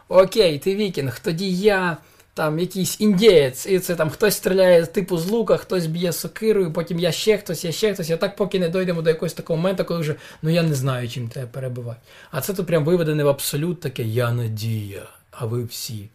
Окей, 0.09 0.59
ти 0.59 0.75
вікінг, 0.75 1.21
тоді 1.21 1.53
я 1.53 1.97
там 2.39 2.59
якийсь 2.59 3.01
індієць, 3.01 3.67
і 3.67 3.79
це 3.79 3.95
там 3.95 4.11
хтось 4.11 4.35
стріляє 4.35 4.87
типу 4.87 5.19
з 5.19 5.31
лука, 5.31 5.57
хтось 5.57 5.87
б'є 5.87 6.13
сокирою, 6.13 6.73
потім 6.73 6.99
я 6.99 7.13
ще 7.13 7.39
хтось, 7.39 7.65
я 7.65 7.73
ще 7.73 7.95
хтось. 7.95 8.11
І 8.11 8.17
так 8.17 8.37
поки 8.37 8.59
не 8.59 8.69
дойдемо 8.69 9.03
до 9.03 9.11
якогось 9.11 9.33
такого 9.33 9.57
моменту, 9.57 9.85
коли 9.85 10.01
вже 10.01 10.15
ну 10.43 10.51
я 10.51 10.63
не 10.63 10.75
знаю, 10.75 11.09
чим 11.09 11.29
тебе 11.29 11.47
перебивати. 11.47 12.01
А 12.31 12.41
це 12.41 12.55
тут 12.55 12.67
прям 12.67 12.85
виведене 12.85 13.25
в 13.25 13.29
абсолют 13.29 13.81
таке 13.81 14.03
Я 14.03 14.33
надія, 14.33 15.03
а 15.31 15.47
ви 15.47 15.65
всі. 15.65 16.09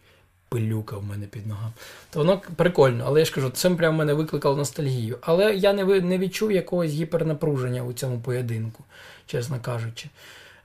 Пилюка 0.49 0.97
в 0.97 1.03
мене 1.03 1.25
під 1.25 1.47
ногами. 1.47 1.73
То 2.09 2.19
воно 2.19 2.41
прикольно, 2.55 3.03
але 3.07 3.19
я 3.19 3.25
ж 3.25 3.33
кажу, 3.33 3.49
це 3.49 3.69
прям 3.69 3.95
мене 3.95 4.13
викликало 4.13 4.57
ностальгію. 4.57 5.17
Але 5.21 5.55
я 5.55 5.73
не 5.73 6.01
не 6.01 6.17
відчув 6.17 6.51
якогось 6.51 6.91
гіпернапруження 6.91 7.83
у 7.83 7.93
цьому 7.93 8.19
поєдинку, 8.19 8.83
чесно 9.25 9.59
кажучи. 9.61 10.09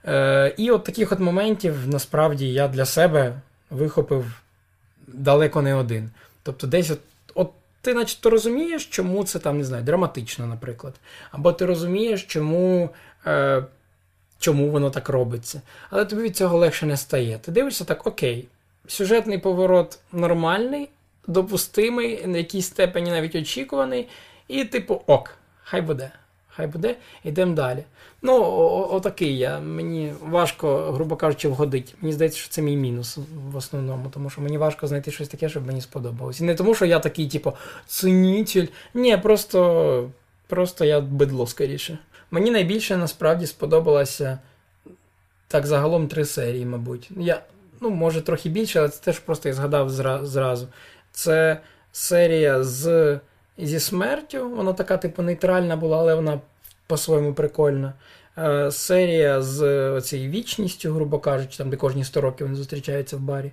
Е, 0.05 0.53
І 0.57 0.71
от 0.71 0.83
таких 0.83 1.11
от 1.11 1.19
моментів 1.19 1.75
насправді 1.87 2.53
я 2.53 2.67
для 2.67 2.85
себе 2.85 3.33
вихопив 3.69 4.25
далеко 5.13 5.61
не 5.61 5.75
один. 5.75 6.09
Тобто, 6.43 6.67
десь 6.67 6.91
от, 6.91 6.99
от 7.35 7.51
ти, 7.81 7.93
начебто, 7.93 8.29
розумієш, 8.29 8.85
чому 8.85 9.23
це 9.23 9.39
там, 9.39 9.57
не 9.57 9.63
знаю, 9.63 9.83
драматично, 9.83 10.47
наприклад. 10.47 10.93
Або 11.31 11.51
ти 11.51 11.65
розумієш, 11.65 12.23
чому. 12.23 12.89
Е, 13.27 13.63
Чому 14.41 14.69
воно 14.69 14.89
так 14.89 15.09
робиться. 15.09 15.61
Але 15.89 16.05
тобі 16.05 16.21
від 16.21 16.37
цього 16.37 16.57
легше 16.57 16.85
не 16.85 16.97
стає. 16.97 17.39
Ти 17.41 17.51
дивишся 17.51 17.83
так, 17.85 18.07
окей, 18.07 18.47
сюжетний 18.87 19.37
поворот 19.37 19.99
нормальний, 20.11 20.89
допустимий, 21.27 22.27
на 22.27 22.37
якійсь 22.37 22.65
степені 22.65 23.11
навіть 23.11 23.35
очікуваний, 23.35 24.07
і, 24.47 24.65
типу, 24.65 25.01
ок, 25.07 25.37
хай 25.63 25.81
буде 25.81 26.11
хай 26.59 26.67
буде, 26.67 26.95
йдемо 27.23 27.53
далі. 27.53 27.83
Ну, 28.21 28.43
отакий 28.91 29.37
я. 29.37 29.59
Мені 29.59 30.13
важко, 30.21 30.77
грубо 30.77 31.15
кажучи, 31.15 31.47
вгодить. 31.47 31.95
Мені 32.01 32.13
здається, 32.13 32.39
що 32.39 32.49
це 32.49 32.61
мій 32.61 32.77
мінус 32.77 33.17
в 33.51 33.55
основному, 33.55 34.09
тому 34.09 34.29
що 34.29 34.41
мені 34.41 34.57
важко 34.57 34.87
знайти 34.87 35.11
щось 35.11 35.27
таке, 35.27 35.49
щоб 35.49 35.67
мені 35.67 35.81
сподобалось. 35.81 36.41
І 36.41 36.43
не 36.43 36.55
тому, 36.55 36.75
що 36.75 36.85
я 36.85 36.99
такий, 36.99 37.27
типу, 37.29 37.53
цінитель. 37.87 38.67
Ні, 38.93 39.17
просто 39.17 40.09
просто 40.47 40.85
я 40.85 41.01
бидло 41.01 41.47
скоріше. 41.47 41.97
Мені 42.31 42.51
найбільше 42.51 42.97
насправді 42.97 43.47
сподобалося 43.47 44.39
так 45.47 45.65
загалом 45.65 46.07
три 46.07 46.25
серії, 46.25 46.65
мабуть. 46.65 47.09
Я, 47.17 47.41
Ну, 47.81 47.89
може, 47.89 48.21
трохи 48.21 48.49
більше, 48.49 48.79
але 48.79 48.89
це 48.89 49.03
теж 49.03 49.19
просто 49.19 49.49
я 49.49 49.55
згадав 49.55 49.89
зразу. 50.25 50.67
Це 51.11 51.61
серія 51.91 52.63
з 52.63 53.19
зі 53.57 53.79
смертю. 53.79 54.49
Вона 54.49 54.73
така, 54.73 54.97
типу, 54.97 55.21
нейтральна 55.21 55.75
була, 55.75 55.97
але 55.97 56.15
вона 56.15 56.39
по-своєму 56.89 57.33
прикольна. 57.33 57.93
Е, 58.37 58.71
серія 58.71 59.41
з 59.41 60.01
цією 60.01 60.29
вічністю, 60.29 60.93
грубо 60.93 61.19
кажучи, 61.19 61.57
там, 61.57 61.69
де 61.69 61.77
кожні 61.77 62.03
100 62.03 62.21
років 62.21 62.47
вони 62.47 62.57
зустрічаються 62.57 63.17
в 63.17 63.19
барі. 63.19 63.51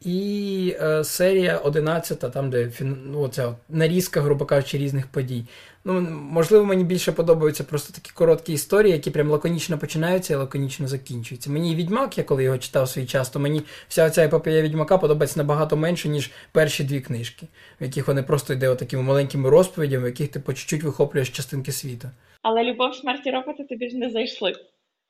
І 0.00 0.76
е, 0.80 1.04
серія 1.04 1.58
11, 1.58 2.32
там, 2.32 2.50
де 2.50 2.70
ну, 2.80 3.20
оця 3.20 3.54
нарізка, 3.68 4.20
грубо 4.20 4.44
кажучи, 4.44 4.78
різних 4.78 5.06
подій. 5.06 5.44
Ну, 5.84 6.00
Можливо, 6.10 6.64
мені 6.64 6.84
більше 6.84 7.12
подобаються 7.12 7.64
просто 7.64 7.92
такі 7.92 8.10
короткі 8.14 8.52
історії, 8.52 8.92
які 8.92 9.10
прям 9.10 9.30
лаконічно 9.30 9.78
починаються 9.78 10.34
і 10.34 10.36
лаконічно 10.36 10.88
закінчуються. 10.88 11.50
Мені 11.50 11.74
відьмак, 11.74 12.18
я 12.18 12.24
коли 12.24 12.44
його 12.44 12.58
читав 12.58 12.88
свій 12.88 13.06
час, 13.06 13.30
то 13.30 13.38
мені 13.38 13.62
вся 13.88 14.10
ця 14.10 14.24
епопея 14.24 14.62
відьмака 14.62 14.98
подобається 14.98 15.40
набагато 15.40 15.76
менше, 15.76 16.08
ніж 16.08 16.30
перші 16.52 16.84
дві 16.84 17.00
книжки, 17.00 17.46
в 17.80 17.84
яких 17.84 18.08
вони 18.08 18.22
просто 18.22 18.52
йде 18.52 18.74
такими 18.74 19.02
маленькими 19.02 19.50
розповідями, 19.50 20.04
в 20.04 20.06
яких 20.06 20.28
ти 20.28 20.40
по 20.40 20.52
чуть-чуть 20.52 20.82
вихоплюєш 20.82 21.30
частинки 21.30 21.72
світу. 21.72 22.08
Але 22.42 22.64
любов 22.64 22.94
смерті 22.94 23.30
роботи 23.30 23.64
тобі 23.64 23.90
ж 23.90 23.96
не 23.96 24.10
зайшли. 24.10 24.54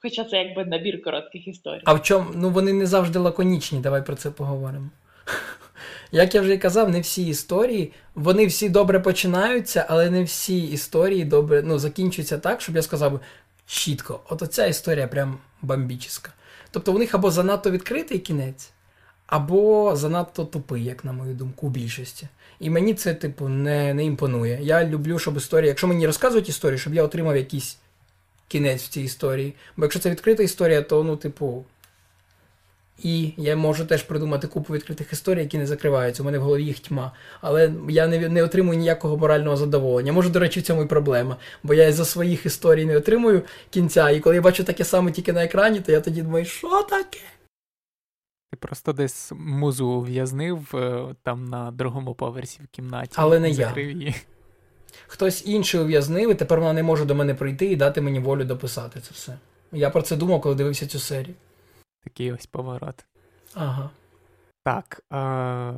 Хоча 0.02 0.24
це 0.24 0.36
якби 0.36 0.64
набір 0.64 1.02
коротких 1.02 1.48
історій. 1.48 1.82
А 1.84 1.92
в 1.92 2.02
чому? 2.02 2.30
Ну 2.34 2.50
вони 2.50 2.72
не 2.72 2.86
завжди 2.86 3.18
лаконічні, 3.18 3.80
давай 3.80 4.06
про 4.06 4.14
це 4.14 4.30
поговоримо. 4.30 4.88
Як 6.12 6.34
я 6.34 6.40
вже 6.40 6.54
і 6.54 6.58
казав, 6.58 6.90
не 6.90 7.00
всі 7.00 7.26
історії, 7.26 7.92
вони 8.14 8.46
всі 8.46 8.68
добре 8.68 9.00
починаються, 9.00 9.86
але 9.88 10.10
не 10.10 10.24
всі 10.24 10.62
історії 10.62 11.24
добре 11.24 11.62
ну, 11.62 11.78
закінчуються 11.78 12.38
так, 12.38 12.60
щоб 12.60 12.76
я 12.76 12.82
сказав 12.82 13.20
чітко, 13.66 14.20
от 14.28 14.42
оця 14.42 14.66
історія 14.66 15.06
прям 15.06 15.38
бомбічна. 15.62 16.30
Тобто 16.70 16.92
у 16.92 16.98
них 16.98 17.14
або 17.14 17.30
занадто 17.30 17.70
відкритий 17.70 18.18
кінець, 18.18 18.70
або 19.26 19.96
занадто 19.96 20.44
тупий, 20.44 20.84
як 20.84 21.04
на 21.04 21.12
мою 21.12 21.34
думку, 21.34 21.66
у 21.66 21.70
більшості. 21.70 22.28
І 22.60 22.70
мені 22.70 22.94
це, 22.94 23.14
типу, 23.14 23.48
не 23.48 23.94
не 23.94 24.04
імпонує. 24.04 24.58
Я 24.62 24.84
люблю, 24.84 25.18
щоб 25.18 25.36
історія, 25.36 25.68
якщо 25.68 25.86
мені 25.86 26.06
розказують 26.06 26.48
історію, 26.48 26.78
щоб 26.78 26.94
я 26.94 27.02
отримав 27.02 27.36
якийсь 27.36 27.78
кінець 28.50 28.82
в 28.82 28.88
цій 28.88 29.02
історії. 29.02 29.54
Бо 29.76 29.84
якщо 29.84 30.00
це 30.00 30.10
відкрита 30.10 30.42
історія, 30.42 30.82
то, 30.82 31.04
ну, 31.04 31.16
типу. 31.16 31.64
І 33.02 33.32
я 33.36 33.56
можу 33.56 33.86
теж 33.86 34.02
придумати 34.02 34.46
купу 34.46 34.74
відкритих 34.74 35.12
історій, 35.12 35.40
які 35.40 35.58
не 35.58 35.66
закриваються. 35.66 36.22
У 36.22 36.26
мене 36.26 36.38
в 36.38 36.42
голові 36.42 36.64
їх 36.64 36.80
тьма. 36.80 37.12
Але 37.40 37.72
я 37.88 38.06
не 38.06 38.28
не 38.28 38.42
отримую 38.42 38.78
ніякого 38.78 39.16
морального 39.16 39.56
задоволення. 39.56 40.12
Може, 40.12 40.30
до 40.30 40.38
речі, 40.38 40.60
в 40.60 40.62
цьому 40.62 40.82
і 40.82 40.86
проблема. 40.86 41.36
Бо 41.62 41.74
я 41.74 41.92
за 41.92 42.04
своїх 42.04 42.46
історій 42.46 42.84
не 42.84 42.96
отримую 42.96 43.42
кінця. 43.70 44.10
І 44.10 44.20
коли 44.20 44.34
я 44.34 44.42
бачу 44.42 44.64
таке 44.64 44.84
саме 44.84 45.12
тільки 45.12 45.32
на 45.32 45.44
екрані, 45.44 45.80
то 45.80 45.92
я 45.92 46.00
тоді 46.00 46.22
думаю, 46.22 46.44
що 46.44 46.82
таке? 46.82 47.20
Ти 48.50 48.56
просто 48.56 48.92
десь 48.92 49.32
музу 49.36 49.86
ув'язнив 49.86 50.74
е, 50.74 51.14
там 51.22 51.44
на 51.44 51.70
другому 51.70 52.14
поверсі 52.14 52.60
в 52.64 52.68
кімнаті. 52.68 53.12
Але 53.14 53.40
не 53.40 53.50
я. 53.50 53.74
Її. 53.76 54.14
Хтось 55.12 55.46
інший 55.46 55.80
ув'язнив, 55.80 56.30
і 56.30 56.34
тепер 56.34 56.60
вона 56.60 56.72
не 56.72 56.82
може 56.82 57.04
до 57.04 57.14
мене 57.14 57.34
прийти 57.34 57.66
і 57.66 57.76
дати 57.76 58.00
мені 58.00 58.18
волю 58.18 58.44
дописати 58.44 59.00
це 59.00 59.10
все. 59.12 59.38
Я 59.72 59.90
про 59.90 60.02
це 60.02 60.16
думав, 60.16 60.40
коли 60.40 60.54
дивився 60.54 60.86
цю 60.86 60.98
серію. 60.98 61.34
Такий 62.04 62.32
ось 62.32 62.46
поворот. 62.46 63.04
Ага. 63.54 63.90
Так. 64.64 65.02
А... 65.10 65.72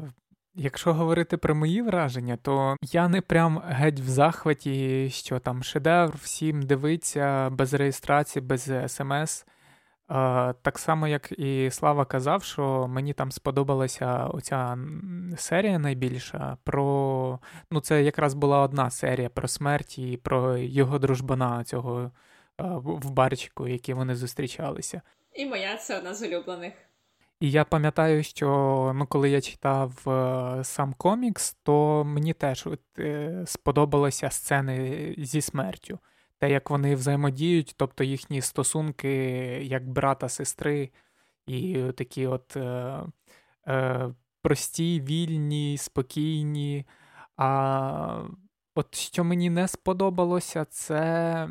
Якщо 0.55 0.95
говорити 0.95 1.37
про 1.37 1.55
мої 1.55 1.83
враження, 1.83 2.37
то 2.43 2.77
я 2.83 3.09
не 3.09 3.21
прям 3.21 3.63
геть 3.67 4.01
в 4.01 4.09
захваті, 4.09 5.11
що 5.11 5.39
там 5.39 5.63
шедевр, 5.63 6.15
всім 6.23 6.63
дивиться 6.63 7.51
без 7.51 7.75
реєстрації, 7.75 8.43
без 8.43 8.71
смс. 8.87 9.45
Так 10.63 10.79
само, 10.79 11.09
як 11.09 11.33
і 11.33 11.71
Слава 11.71 12.05
казав, 12.05 12.43
що 12.43 12.89
мені 12.89 13.13
там 13.13 13.33
сподобалася 13.33 14.27
оця 14.27 14.79
серія 15.37 15.79
найбільша. 15.79 16.57
про... 16.65 17.39
Ну, 17.71 17.81
це 17.81 18.03
якраз 18.03 18.35
була 18.35 18.61
одна 18.61 18.91
серія 18.91 19.29
про 19.29 19.49
смерть 19.49 19.99
і 19.99 20.17
про 20.17 20.57
його 20.57 20.99
дружбана 20.99 21.65
цього 21.65 22.11
в 22.59 23.11
барчику, 23.11 23.69
які 23.69 23.95
вони 23.95 24.15
зустрічалися. 24.15 25.03
І 25.35 25.47
моя 25.47 25.77
це 25.77 25.99
одна 25.99 26.15
з 26.15 26.23
улюблених. 26.23 26.73
І 27.41 27.51
я 27.51 27.65
пам'ятаю, 27.65 28.23
що 28.23 28.49
ну, 28.95 29.07
коли 29.07 29.31
я 29.31 29.41
читав 29.41 30.09
е, 30.09 30.65
сам 30.65 30.95
комікс, 30.95 31.57
то 31.63 32.05
мені 32.05 32.33
теж 32.33 32.67
от, 32.67 32.81
е, 32.99 33.43
сподобалися 33.47 34.31
сцени 34.31 35.15
зі 35.19 35.41
смертю 35.41 35.99
те, 36.43 36.51
як 36.51 36.71
вони 36.71 36.95
взаємодіють, 36.95 37.75
тобто 37.77 38.05
їхні 38.05 38.43
стосунки 38.43 39.11
як 39.63 39.89
брата, 39.89 40.29
сестри, 40.29 40.91
і 41.47 41.85
такі 41.97 42.27
от 42.27 42.57
е, 42.57 43.03
е, 43.69 44.15
прості, 44.43 45.01
вільні, 45.01 45.79
спокійні. 45.79 46.87
А 47.37 48.25
от 48.75 48.95
що 48.95 49.25
мені 49.25 49.51
не 49.51 49.69
сподобалося, 49.69 50.65
це 50.65 51.49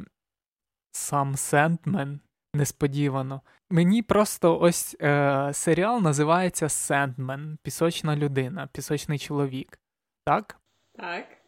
сам 0.91 1.35
Сендмен. 1.35 2.19
Несподівано. 2.53 3.41
Мені 3.69 4.01
просто 4.01 4.59
ось 4.59 4.95
е, 5.01 5.51
серіал 5.53 6.01
називається 6.01 6.69
Сендмен, 6.69 7.57
Пісочна 7.63 8.15
людина, 8.15 8.67
пісочний 8.73 9.19
чоловік. 9.19 9.79
Так? 10.25 10.59
Так. 10.95 11.40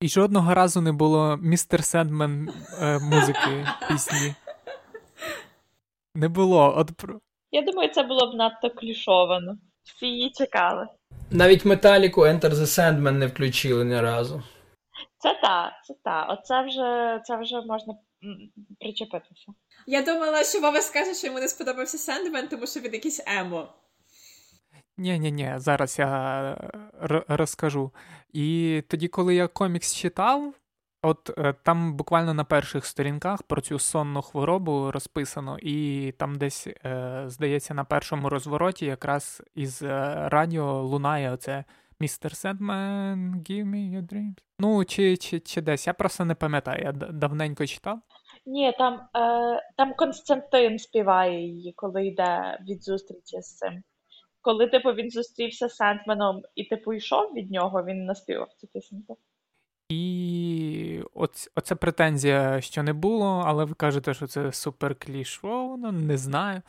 І 0.00 0.08
жодного 0.08 0.54
разу 0.54 0.80
не 0.80 0.92
було 0.92 1.36
містер 1.36 1.84
Сендмен 1.84 2.50
е, 2.82 2.98
музики 2.98 3.66
пісні. 3.88 4.34
Не 6.14 6.28
було. 6.28 6.74
От... 6.76 6.90
Я 7.50 7.62
думаю, 7.62 7.88
це 7.88 8.02
було 8.02 8.32
б 8.32 8.34
надто 8.34 8.70
клішовано. 8.70 9.58
Всі 9.84 10.06
її 10.06 10.30
чекали. 10.30 10.88
Навіть 11.30 11.64
металіку 11.64 12.20
Enter 12.20 12.50
the 12.50 12.66
Sandman 12.66 13.10
не 13.10 13.26
включили 13.26 13.84
ні 13.84 14.00
разу. 14.00 14.42
Це 15.18 15.38
та, 15.42 15.80
це 15.84 15.94
та. 16.04 16.24
Оце 16.24 16.62
вже 16.62 17.20
це 17.24 17.36
вже 17.36 17.60
можна 17.60 17.94
причепитися. 18.80 19.52
Я 19.86 20.02
думала, 20.02 20.44
що 20.44 20.60
Вова 20.60 20.80
скаже, 20.80 21.14
що 21.14 21.26
йому 21.26 21.40
не 21.40 21.48
сподобався 21.48 21.98
Сендмен, 21.98 22.48
тому 22.48 22.66
що 22.66 22.80
він 22.80 22.92
якийсь 22.92 23.22
емо. 23.26 23.68
Ні, 24.98 25.18
ні, 25.18 25.32
ні, 25.32 25.52
зараз 25.56 25.98
я 25.98 26.42
р- 27.02 27.24
розкажу. 27.28 27.90
І 28.32 28.82
тоді, 28.88 29.08
коли 29.08 29.34
я 29.34 29.48
комікс 29.48 29.94
читав, 29.94 30.54
от 31.02 31.30
е, 31.38 31.54
там 31.62 31.94
буквально 31.96 32.34
на 32.34 32.44
перших 32.44 32.86
сторінках 32.86 33.42
про 33.42 33.60
цю 33.60 33.78
сонну 33.78 34.22
хворобу 34.22 34.90
розписано, 34.90 35.58
і 35.62 36.12
там 36.18 36.38
десь, 36.38 36.66
е, 36.84 37.24
здається, 37.26 37.74
на 37.74 37.84
першому 37.84 38.28
розвороті 38.28 38.86
якраз 38.86 39.42
із 39.54 39.82
е, 39.82 40.14
радіо 40.28 40.82
лунає 40.82 41.32
оце 41.32 41.64
Містер 42.00 42.36
Сендмен, 42.36 43.34
give 43.34 43.64
me 43.64 43.96
your 43.96 44.02
dreams. 44.12 44.38
Ну, 44.58 44.84
чи 44.84 45.16
чи, 45.16 45.40
чи 45.40 45.60
десь, 45.60 45.86
я 45.86 45.92
просто 45.92 46.24
не 46.24 46.34
пам'ятаю, 46.34 46.82
я 46.84 46.92
давненько 46.92 47.66
читав. 47.66 48.00
Ні, 48.46 48.72
там 48.78 48.94
е, 48.94 49.62
там 49.76 49.94
Константин 49.94 50.78
співає 50.78 51.46
її, 51.46 51.72
коли 51.72 52.06
йде 52.06 52.58
від 52.68 52.84
зустрічі 52.84 53.40
з 53.40 53.56
цим 53.56 53.82
коли 54.46 54.66
типу 54.66 54.92
він 54.92 55.10
зустрівся 55.10 55.68
з 55.68 55.76
Сентменом 55.76 56.42
і 56.54 56.64
типу 56.64 56.92
йшов 56.92 57.32
від 57.34 57.50
нього, 57.50 57.84
він 57.84 58.04
наспівав 58.04 58.48
цю 58.52 58.66
пісеньку. 58.66 59.18
І 59.88 61.00
оц, 61.14 61.50
оце 61.54 61.74
претензія, 61.74 62.60
що 62.60 62.82
не 62.82 62.92
було, 62.92 63.42
але 63.46 63.64
ви 63.64 63.74
кажете, 63.74 64.14
що 64.14 64.26
це 64.26 64.52
супер 64.52 64.94
клішовано, 64.94 65.92
не 65.92 66.16
знаю. 66.16 66.62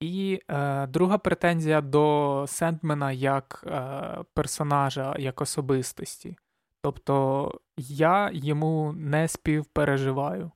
І 0.00 0.40
е, 0.48 0.86
друга 0.86 1.18
претензія 1.18 1.80
до 1.80 2.44
Сендмена 2.48 3.12
як 3.12 3.64
е, 3.66 4.24
персонажа, 4.34 5.14
як 5.18 5.40
особистості. 5.40 6.36
Тобто 6.82 7.52
я 7.88 8.30
йому 8.32 8.92
не 8.92 9.28
співпереживаю. 9.28 10.50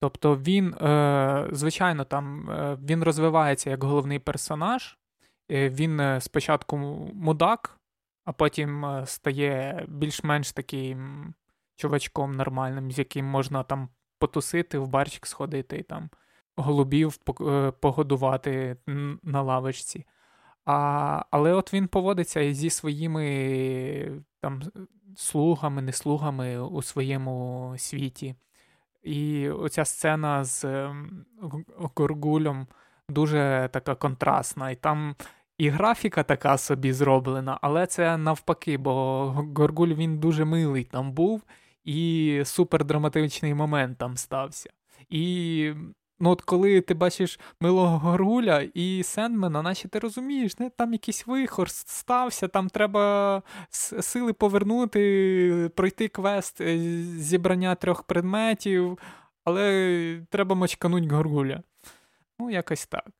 Тобто 0.00 0.36
він, 0.36 0.74
е, 0.74 1.48
звичайно, 1.52 2.04
там 2.04 2.50
е, 2.50 2.78
він 2.84 3.04
розвивається 3.04 3.70
як 3.70 3.84
головний 3.84 4.18
персонаж, 4.18 4.98
він 5.50 6.00
е, 6.00 6.20
спочатку 6.20 6.76
мудак, 7.14 7.80
а 8.24 8.32
потім 8.32 8.84
е, 8.84 9.06
стає 9.06 9.84
більш-менш 9.88 10.52
таким 10.52 11.34
чувачком 11.76 12.34
нормальним, 12.34 12.92
з 12.92 12.98
яким 12.98 13.26
можна 13.26 13.62
там 13.62 13.88
потусити, 14.18 14.78
в 14.78 14.88
барчик 14.88 15.26
сходити 15.26 15.78
і 15.78 15.82
там 15.82 16.10
голубів 16.56 17.16
погодувати 17.80 18.76
на 19.22 19.42
лавочці. 19.42 20.06
А, 20.64 21.24
Але 21.30 21.52
от 21.52 21.74
він 21.74 21.88
поводиться 21.88 22.54
зі 22.54 22.70
своїми 22.70 24.22
там 24.40 24.62
слугами, 25.16 25.82
неслугами 25.82 26.58
у 26.58 26.82
своєму 26.82 27.74
світі. 27.78 28.34
І 29.02 29.48
оця 29.48 29.84
сцена 29.84 30.44
з 30.44 30.64
Горгулем 31.76 32.66
дуже 33.12 33.68
така 33.72 33.94
контрастна. 33.94 34.70
І 34.70 34.76
там 34.76 35.14
і 35.58 35.68
графіка 35.68 36.22
така 36.22 36.58
собі 36.58 36.92
зроблена, 36.92 37.58
але 37.62 37.86
це 37.86 38.16
навпаки, 38.16 38.78
бо 38.78 39.24
Горгуль 39.56 39.88
він 39.94 40.18
дуже 40.18 40.44
милий 40.44 40.84
там 40.84 41.12
був, 41.12 41.42
і 41.84 42.42
супер 42.44 42.84
драматичний 42.84 43.54
момент 43.54 43.98
там 43.98 44.16
стався. 44.16 44.70
І 45.10 45.72
ну 46.20 46.30
от 46.30 46.42
коли 46.42 46.80
ти 46.80 46.94
бачиш 46.94 47.40
милого 47.60 47.98
Горгуля 47.98 48.68
і 48.74 49.02
Сендмена, 49.02 49.62
наче 49.62 49.88
ти 49.88 49.98
розумієш, 49.98 50.58
не, 50.58 50.70
там 50.70 50.92
якийсь 50.92 51.26
вихор 51.26 51.70
стався, 51.70 52.48
там 52.48 52.68
треба 52.68 53.42
сили 53.70 54.32
повернути, 54.32 55.70
пройти 55.76 56.08
квест 56.08 56.60
е, 56.60 56.78
зібрання 57.18 57.74
трьох 57.74 58.02
предметів, 58.02 58.98
але 59.44 60.20
треба 60.30 60.54
мочкануть 60.54 61.12
Горгуля. 61.12 61.62
Ну, 62.38 62.50
якось 62.50 62.86
так. 62.86 63.10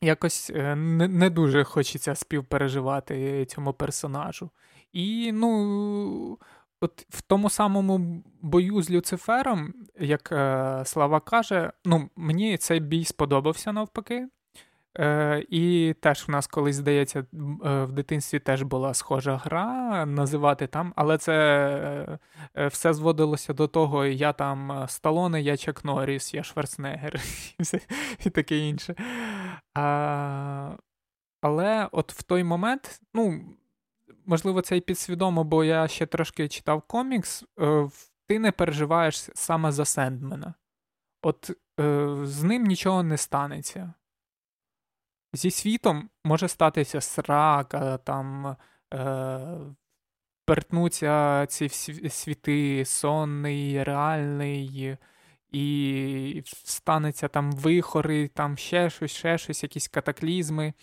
якось 0.00 0.50
е, 0.54 0.76
не 0.76 1.08
не 1.08 1.30
дуже 1.30 1.64
хочеться 1.64 2.14
співпереживати 2.14 3.46
цьому 3.46 3.72
персонажу. 3.72 4.50
І, 4.92 5.32
ну, 5.32 6.38
от 6.80 7.06
в 7.08 7.22
тому 7.22 7.50
самому 7.50 8.24
бою 8.40 8.82
з 8.82 8.90
Люцифером, 8.90 9.74
як 10.00 10.32
е, 10.32 10.82
Слава 10.84 11.20
каже, 11.20 11.72
ну, 11.84 12.10
мені 12.16 12.56
цей 12.56 12.80
бій 12.80 13.04
сподобався 13.04 13.72
навпаки. 13.72 14.28
Е, 14.98 15.44
І 15.48 15.94
теж 16.00 16.28
в 16.28 16.30
нас 16.30 16.46
колись, 16.46 16.76
здається, 16.76 17.18
е, 17.20 17.24
в 17.84 17.92
дитинстві 17.92 18.38
теж 18.38 18.62
була 18.62 18.94
схожа 18.94 19.36
гра 19.36 20.06
називати 20.06 20.66
там, 20.66 20.92
але 20.96 21.18
це 21.18 21.34
е, 22.56 22.66
все 22.66 22.92
зводилося 22.92 23.52
до 23.52 23.68
того, 23.68 24.04
я 24.04 24.32
там 24.32 24.84
Сталоне, 24.88 25.42
я 25.42 25.56
Чак 25.56 25.84
Норріс, 25.84 26.34
я 26.34 26.42
Шварценеггер 26.42 27.20
і, 28.26 28.30
таке 28.30 28.58
інше. 28.58 28.94
А, 29.74 30.76
Але 31.40 31.88
от 31.92 32.12
в 32.12 32.22
той 32.22 32.44
момент, 32.44 33.00
ну, 33.14 33.40
можливо, 34.26 34.60
це 34.60 34.76
і 34.76 34.80
підсвідомо, 34.80 35.44
бо 35.44 35.64
я 35.64 35.88
ще 35.88 36.06
трошки 36.06 36.48
читав 36.48 36.82
комікс, 36.82 37.44
е, 37.60 37.88
ти 38.26 38.38
не 38.38 38.52
переживаєш 38.52 39.16
саме 39.34 39.72
за 39.72 39.84
Сендмена. 39.84 40.54
От 41.22 41.50
е, 41.80 42.16
з 42.22 42.42
ним 42.42 42.64
нічого 42.64 43.02
не 43.02 43.16
станеться 43.16 43.94
зі 45.32 45.50
світом 45.50 46.10
може 46.24 46.48
статися 46.48 47.00
срака, 47.00 47.98
там 47.98 48.56
е, 48.94 49.58
перетнуться 50.44 51.46
ці 51.46 51.68
світи 52.08 52.84
сонний, 52.84 53.84
реальний, 53.84 54.96
і 55.52 56.42
станеться 56.46 57.28
там 57.28 57.52
вихори, 57.52 58.28
там 58.28 58.56
ще 58.56 58.90
щось, 58.90 59.10
ще 59.10 59.38
щось, 59.38 59.62
якісь 59.62 59.88
катаклізми. 59.88 60.74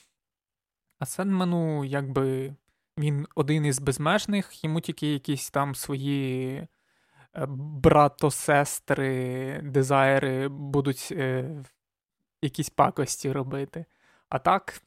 А 1.00 1.06
Сендмену, 1.06 1.86
якби 1.86 2.56
він 2.98 3.28
один 3.36 3.66
із 3.66 3.80
безмежних, 3.80 4.64
йому 4.64 4.82
тільки 4.82 5.14
якісь 5.14 5.50
там 5.52 5.76
свої 5.76 6.56
е, 6.58 6.68
брато-сестри, 7.84 9.62
дизайри 9.64 10.48
будуть 10.48 11.08
е, 11.12 11.64
якісь 12.42 12.70
пакості 12.70 13.32
робити. 13.32 13.86
А 14.30 14.40
так, 14.40 14.82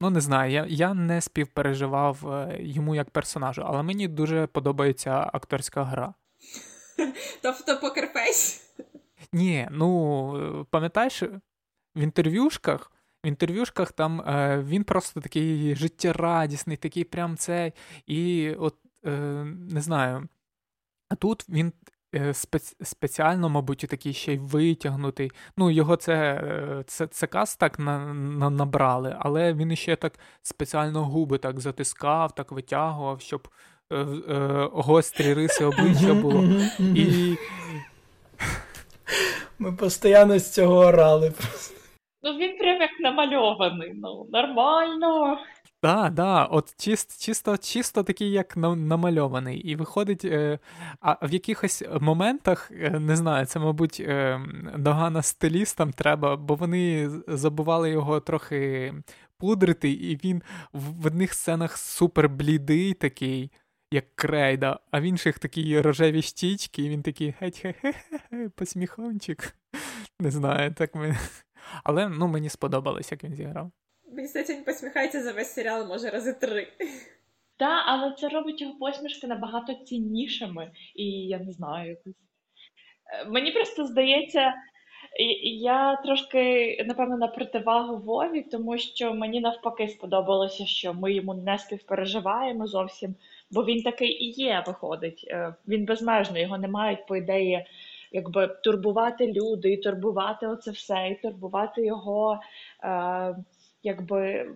ну 0.00 0.10
не 0.10 0.20
знаю, 0.20 0.52
я 0.52 0.66
я 0.68 0.94
не 0.94 1.20
співпереживав 1.20 2.32
е, 2.32 2.56
йому 2.60 2.94
як 2.94 3.10
персонажу, 3.10 3.62
але 3.66 3.82
мені 3.82 4.08
дуже 4.08 4.46
подобається 4.46 5.30
акторська 5.32 5.84
гра. 5.84 6.14
Тобто 7.42 7.80
покерфейс? 7.80 8.70
Ні, 9.32 9.68
ну 9.70 10.66
пам'ятаєш, 10.70 11.22
в 11.94 12.00
інтерв'юшках. 12.00 12.90
В 13.24 13.26
інтерв'юшках 13.26 13.92
там 13.92 14.20
е, 14.20 14.62
він 14.62 14.84
просто 14.84 15.20
такий 15.20 15.76
життєрадісний, 15.76 16.76
такий 16.76 17.04
прям 17.04 17.36
цей. 17.36 17.72
І 18.06 18.50
от 18.58 18.76
е, 19.04 19.10
не 19.70 19.80
знаю. 19.80 20.28
А 21.08 21.14
тут 21.14 21.48
він 21.48 21.72
Е, 22.14 22.34
спеціально, 22.82 23.48
мабуть, 23.48 23.86
такий 23.90 24.12
ще 24.12 24.32
й 24.32 24.38
витягнутий. 24.38 25.30
Ну, 25.56 25.70
його 25.70 25.96
це 25.96 26.14
е, 26.14 26.82
це, 26.86 27.06
це 27.06 27.26
каз 27.26 27.56
так 27.56 27.78
на, 27.78 28.14
на, 28.14 28.50
набрали, 28.50 29.16
але 29.20 29.52
він 29.52 29.72
іще 29.72 29.96
так 29.96 30.12
спеціально 30.42 31.04
губи 31.04 31.38
так 31.38 31.60
затискав, 31.60 32.34
так 32.34 32.52
витягував, 32.52 33.20
щоб 33.20 33.48
е, 33.92 33.96
е, 33.96 34.68
гострі 34.72 35.34
риси 35.34 35.64
обличчя 35.64 36.14
було. 36.14 36.44
І... 36.78 37.36
Ми 39.58 39.72
постійно 39.72 40.38
з 40.38 40.52
цього 40.52 40.76
орали. 40.76 41.32
Ну, 42.22 42.36
він 42.38 42.58
прям 42.58 42.80
як 42.80 42.90
намальований, 43.00 43.92
ну, 43.94 44.26
нормально. 44.32 45.38
Так, 45.84 46.14
да, 46.14 46.44
от 46.44 46.74
чисто 46.78 47.14
чисто, 47.18 47.56
чисто 47.58 48.02
такий, 48.02 48.30
як 48.30 48.56
намальований. 48.56 49.58
І 49.58 49.76
виходить, 49.76 50.24
е, 50.24 50.58
а 51.00 51.26
в 51.26 51.32
якихось 51.32 51.82
моментах, 52.00 52.70
е, 52.70 52.90
не 53.00 53.16
знаю, 53.16 53.46
це, 53.46 53.58
мабуть, 53.58 54.00
е, 54.00 54.40
догана 54.78 55.22
стилістам 55.22 55.92
треба, 55.92 56.36
бо 56.36 56.54
вони 56.54 57.10
забували 57.28 57.90
його 57.90 58.20
трохи 58.20 58.94
пудрити, 59.38 59.90
і 59.90 60.16
він 60.16 60.42
в 60.72 61.06
одних 61.06 61.34
сценах 61.34 61.76
супер 61.76 62.28
блідий 62.28 62.94
такий, 62.94 63.50
як 63.90 64.16
крейда, 64.16 64.80
а 64.90 65.00
в 65.00 65.02
інших 65.02 65.38
такі 65.38 65.80
рожеві 65.80 66.22
щічки, 66.22 66.82
і 66.82 66.88
він 66.88 67.02
такий 67.02 67.34
геть-хе-хе, 67.40 67.94
посміхончик. 68.54 69.56
Не 70.20 70.30
знаю, 70.30 70.74
так 70.74 70.94
ми. 70.94 71.16
Але 71.84 72.08
ну, 72.08 72.28
мені 72.28 72.48
сподобалось, 72.48 73.12
як 73.12 73.24
він 73.24 73.34
зіграв. 73.34 73.72
Мені 74.14 74.28
здається, 74.28 74.54
він 74.54 74.64
посміхається 74.64 75.22
за 75.22 75.32
весь 75.32 75.54
серіал, 75.54 75.88
може, 75.88 76.10
рази 76.10 76.32
три. 76.32 76.68
Так, 77.56 77.84
але 77.86 78.14
це 78.18 78.28
робить 78.28 78.60
його 78.60 78.74
посмішки 78.74 79.26
набагато 79.26 79.74
ціннішими. 79.74 80.70
І 80.94 81.04
я 81.10 81.38
не 81.38 81.52
знаю 81.52 81.90
якось. 81.90 82.14
Е, 83.12 83.24
мені 83.24 83.52
просто 83.52 83.84
здається, 83.84 84.54
я 85.60 85.96
трошки, 85.96 86.76
напевно, 86.86 87.16
на 87.16 87.28
противагу 87.28 87.96
Вові, 87.96 88.42
тому 88.42 88.78
що 88.78 89.14
мені 89.14 89.40
навпаки 89.40 89.88
сподобалося, 89.88 90.66
що 90.66 90.94
ми 90.94 91.12
йому 91.12 91.34
не 91.34 91.58
співпереживаємо 91.58 92.66
зовсім, 92.66 93.14
бо 93.50 93.64
він 93.64 93.82
такий 93.82 94.24
і 94.24 94.30
є, 94.30 94.64
виходить. 94.66 95.24
Е, 95.28 95.54
він 95.68 95.84
безмежно, 95.84 96.38
його 96.38 96.58
не 96.58 96.68
мають, 96.68 97.06
по 97.06 97.16
ідеї, 97.16 97.66
якби 98.12 98.46
турбувати 98.46 99.32
люди, 99.32 99.72
і 99.72 99.76
турбувати 99.76 100.46
оце 100.46 100.70
все, 100.70 101.08
і 101.08 101.22
турбувати 101.22 101.86
його. 101.86 102.40
Е, 102.84 103.36
якби 103.84 104.50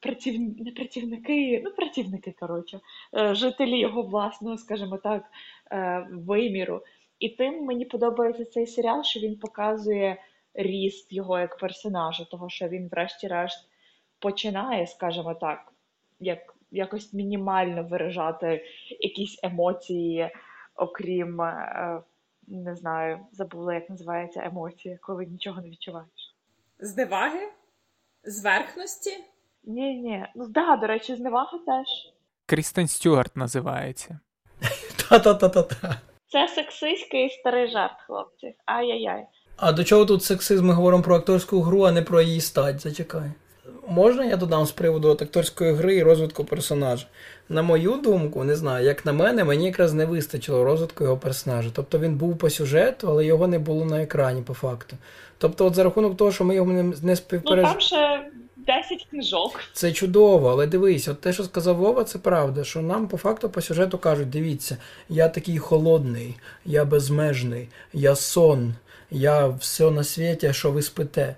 праців... 0.00 0.40
не 0.58 0.72
працівники, 0.72 1.62
ну 1.64 1.70
працівники, 1.70 2.34
коротше, 2.40 2.80
е, 3.16 3.34
жителі 3.34 3.78
його 3.78 4.02
власного, 4.02 4.58
скажімо 4.58 4.96
так, 4.96 5.24
е, 5.72 6.08
виміру. 6.12 6.82
І 7.18 7.28
тим 7.28 7.64
мені 7.64 7.84
подобається 7.84 8.44
цей 8.44 8.66
серіал, 8.66 9.02
що 9.02 9.20
він 9.20 9.38
показує 9.38 10.22
ріст 10.54 11.12
його 11.12 11.38
як 11.38 11.58
персонажа, 11.58 12.24
того 12.24 12.48
що 12.48 12.68
він, 12.68 12.88
врешті-решт, 12.88 13.68
починає, 14.18 14.86
скажімо 14.86 15.34
так, 15.34 15.72
як 16.20 16.54
якось 16.70 17.12
мінімально 17.12 17.82
виражати 17.82 18.64
якісь 19.00 19.40
емоції, 19.42 20.30
окрім, 20.76 21.40
е, 21.40 22.02
не 22.46 22.76
знаю, 22.76 23.18
забула, 23.32 23.74
як 23.74 23.90
називається 23.90 24.44
емоція, 24.44 24.98
коли 25.00 25.26
нічого 25.26 25.60
не 25.60 25.70
відчуваєш. 25.70 26.34
Зневаги? 26.78 27.48
Зверхності? 28.26 29.10
Ні, 29.64 29.94
ні. 29.94 30.26
Ну 30.34 30.46
да, 30.48 30.76
до 30.76 30.86
речі, 30.86 31.16
зневага 31.16 31.58
теж. 31.66 31.86
Крістен 32.46 32.88
Стюарт 32.88 33.36
називається. 33.36 34.18
Та-та-та-та-та. 35.08 36.00
Це 36.28 36.48
сексистський 36.48 37.30
старий 37.30 37.70
жарт, 37.70 38.00
хлопці. 38.06 38.54
Ай-яй-яй. 38.66 39.26
А 39.56 39.72
до 39.72 39.84
чого 39.84 40.04
тут 40.04 40.24
сексизм? 40.24 40.66
Ми 40.66 40.74
говоримо 40.74 41.02
про 41.02 41.16
акторську 41.16 41.60
гру, 41.60 41.82
а 41.82 41.92
не 41.92 42.02
про 42.02 42.20
її 42.20 42.40
стать. 42.40 42.80
Зачекай. 42.80 43.30
Можна 43.88 44.24
я 44.24 44.36
додам 44.36 44.66
з 44.66 44.72
приводу 44.72 45.10
акторської 45.10 45.72
гри 45.72 45.96
і 45.96 46.02
розвитку 46.02 46.44
персонажа? 46.44 47.06
На 47.48 47.62
мою 47.62 47.96
думку, 47.96 48.44
не 48.44 48.56
знаю, 48.56 48.86
як 48.86 49.06
на 49.06 49.12
мене, 49.12 49.44
мені 49.44 49.66
якраз 49.66 49.92
не 49.92 50.04
вистачило 50.04 50.64
розвитку 50.64 51.04
його 51.04 51.16
персонажа. 51.16 51.70
Тобто 51.72 51.98
він 51.98 52.14
був 52.14 52.38
по 52.38 52.50
сюжету, 52.50 53.08
але 53.08 53.24
його 53.24 53.46
не 53.46 53.58
було 53.58 53.84
на 53.84 54.02
екрані, 54.02 54.42
по 54.42 54.54
факту. 54.54 54.96
Тобто, 55.38 55.66
от 55.66 55.74
за 55.74 55.84
рахунок 55.84 56.16
того, 56.16 56.32
що 56.32 56.44
ми 56.44 56.54
його 56.54 56.72
не, 56.72 56.92
не 57.02 57.16
співпереж... 57.16 57.64
Ну 57.64 57.70
там 57.70 57.80
ще 57.80 58.30
10 58.66 59.06
книжок. 59.10 59.60
Це 59.72 59.92
чудово, 59.92 60.48
але 60.48 60.66
дивись, 60.66 61.08
от 61.08 61.20
те, 61.20 61.32
що 61.32 61.44
сказав 61.44 61.76
Вова, 61.76 62.04
це 62.04 62.18
правда. 62.18 62.64
Що 62.64 62.82
нам 62.82 63.08
по 63.08 63.16
факту 63.16 63.50
по 63.50 63.60
сюжету 63.60 63.98
кажуть: 63.98 64.30
дивіться, 64.30 64.76
я 65.08 65.28
такий 65.28 65.58
холодний, 65.58 66.36
я 66.64 66.84
безмежний, 66.84 67.68
я 67.92 68.16
сон, 68.16 68.74
я 69.10 69.46
все 69.46 69.90
на 69.90 70.04
світі, 70.04 70.52
що 70.52 70.70
ви 70.70 70.82
спите. 70.82 71.34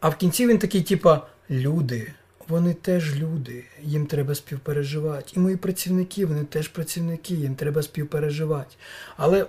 А 0.00 0.08
в 0.08 0.16
кінці 0.16 0.46
він 0.46 0.58
такий, 0.58 0.82
типа, 0.82 1.20
люди. 1.52 2.12
Вони 2.48 2.74
теж 2.74 3.16
люди, 3.16 3.64
їм 3.82 4.06
треба 4.06 4.34
співпереживати. 4.34 5.32
І 5.36 5.38
мої 5.38 5.56
працівники, 5.56 6.26
вони 6.26 6.44
теж 6.44 6.68
працівники, 6.68 7.34
їм 7.34 7.54
треба 7.54 7.82
співпереживати. 7.82 8.76
Але 9.16 9.46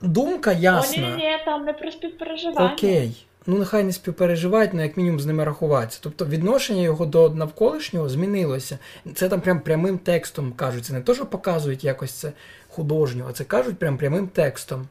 думка 0.00 0.52
ясна. 0.52 1.06
О, 1.06 1.10
ні, 1.10 1.16
ні, 1.16 1.38
там 1.44 1.64
не 1.64 1.72
про 1.72 1.92
співпереживання. 1.92 2.72
Окей. 2.72 3.26
Ну, 3.46 3.58
нехай 3.58 3.84
не 3.84 3.92
співпереживають, 3.92 4.70
але 4.72 4.82
як 4.82 4.96
мінімум 4.96 5.20
з 5.20 5.26
ними 5.26 5.44
рахуватися. 5.44 5.98
Тобто 6.02 6.26
відношення 6.26 6.82
його 6.82 7.06
до 7.06 7.30
навколишнього 7.30 8.08
змінилося. 8.08 8.78
Це 9.14 9.28
там 9.28 9.40
прям 9.40 9.60
прямим 9.60 9.98
текстом 9.98 10.52
кажуть. 10.52 10.84
Це 10.84 10.92
не 10.92 11.00
те, 11.00 11.14
що 11.14 11.26
показують 11.26 11.84
якось 11.84 12.12
це 12.12 12.32
художньо, 12.68 13.26
а 13.30 13.32
це 13.32 13.44
кажуть 13.44 13.78
прям 13.78 13.98
прямим 13.98 14.28
текстом. 14.28 14.88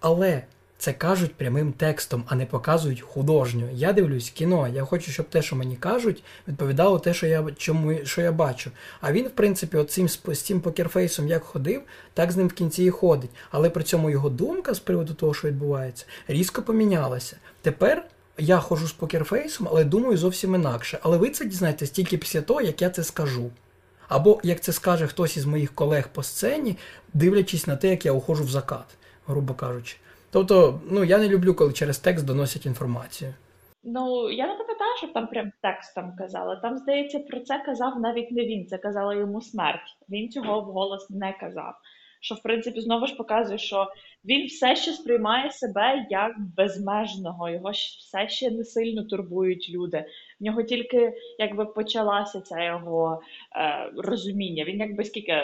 Але 0.00 0.42
це 0.78 0.92
кажуть 0.92 1.34
прямим 1.34 1.72
текстом, 1.72 2.24
а 2.26 2.34
не 2.34 2.46
показують 2.46 3.00
художньо. 3.00 3.68
Я 3.72 3.92
дивлюсь 3.92 4.30
кіно. 4.30 4.68
Я 4.68 4.84
хочу, 4.84 5.10
щоб 5.10 5.28
те, 5.28 5.42
що 5.42 5.56
мені 5.56 5.76
кажуть, 5.76 6.22
відповідало 6.48 6.98
те, 6.98 7.14
що 7.14 7.26
я 7.26 7.46
чому, 7.56 8.04
що 8.04 8.22
я 8.22 8.32
бачу. 8.32 8.70
А 9.00 9.12
він, 9.12 9.26
в 9.26 9.30
принципі, 9.30 9.76
оцим, 9.76 10.08
з 10.08 10.18
цим 10.42 10.60
покерфейсом 10.60 11.28
як 11.28 11.44
ходив, 11.44 11.82
так 12.14 12.32
з 12.32 12.36
ним 12.36 12.48
в 12.48 12.52
кінці 12.52 12.84
і 12.84 12.90
ходить. 12.90 13.30
Але 13.50 13.70
при 13.70 13.82
цьому 13.82 14.10
його 14.10 14.30
думка 14.30 14.74
з 14.74 14.78
приводу 14.78 15.14
того, 15.14 15.34
що 15.34 15.48
відбувається, 15.48 16.04
різко 16.28 16.62
помінялася. 16.62 17.36
Тепер 17.62 18.04
я 18.38 18.58
ходжу 18.58 18.86
з 18.86 18.92
покерфейсом, 18.92 19.68
але 19.70 19.84
думаю 19.84 20.16
зовсім 20.16 20.54
інакше. 20.54 20.98
Але 21.02 21.16
ви 21.16 21.30
це 21.30 21.44
дізнаєтесь 21.44 21.90
тільки 21.90 22.18
після 22.18 22.40
того, 22.40 22.60
як 22.60 22.82
я 22.82 22.90
це 22.90 23.04
скажу. 23.04 23.50
Або 24.08 24.40
як 24.42 24.60
це 24.60 24.72
скаже 24.72 25.06
хтось 25.06 25.36
із 25.36 25.44
моїх 25.44 25.74
колег 25.74 26.08
по 26.12 26.22
сцені, 26.22 26.78
дивлячись 27.14 27.66
на 27.66 27.76
те, 27.76 27.88
як 27.88 28.06
я 28.06 28.12
уходжу 28.12 28.44
в 28.44 28.50
закат, 28.50 28.86
грубо 29.26 29.54
кажучи. 29.54 29.96
Тобто, 30.30 30.80
ну 30.90 31.04
я 31.04 31.18
не 31.18 31.28
люблю, 31.28 31.54
коли 31.54 31.72
через 31.72 31.98
текст 31.98 32.26
доносять 32.26 32.66
інформацію. 32.66 33.34
Ну, 33.88 34.30
я 34.30 34.46
не 34.46 34.54
пам'ятаю, 34.54 34.96
що 34.96 35.06
там 35.06 35.26
прям 35.26 35.52
текстом 35.62 36.12
казали. 36.18 36.58
Там, 36.62 36.76
здається, 36.76 37.18
про 37.18 37.40
це 37.40 37.62
казав 37.66 38.00
навіть 38.00 38.30
не 38.30 38.44
він, 38.44 38.66
це 38.66 38.78
казала 38.78 39.14
йому 39.14 39.40
смерть. 39.40 39.96
Він 40.08 40.28
цього 40.28 40.60
вголос 40.60 41.10
не 41.10 41.36
казав. 41.40 41.74
Що, 42.20 42.34
в 42.34 42.42
принципі, 42.42 42.80
знову 42.80 43.06
ж 43.06 43.14
показує, 43.14 43.58
що 43.58 43.86
він 44.24 44.46
все 44.46 44.76
ще 44.76 44.92
сприймає 44.92 45.50
себе 45.50 46.06
як 46.10 46.32
безмежного, 46.56 47.50
його 47.50 47.70
все 47.70 48.28
ще 48.28 48.50
не 48.50 48.64
сильно 48.64 49.04
турбують 49.04 49.70
люди. 49.74 50.04
В 50.40 50.44
нього 50.44 50.62
тільки 50.62 51.12
якби 51.38 51.66
почалася 51.66 52.40
ця 52.40 52.64
його 52.64 53.20
е, 53.56 53.90
розуміння. 53.96 54.64
Він 54.64 54.78
якби 54.78 55.04
скільки 55.04 55.42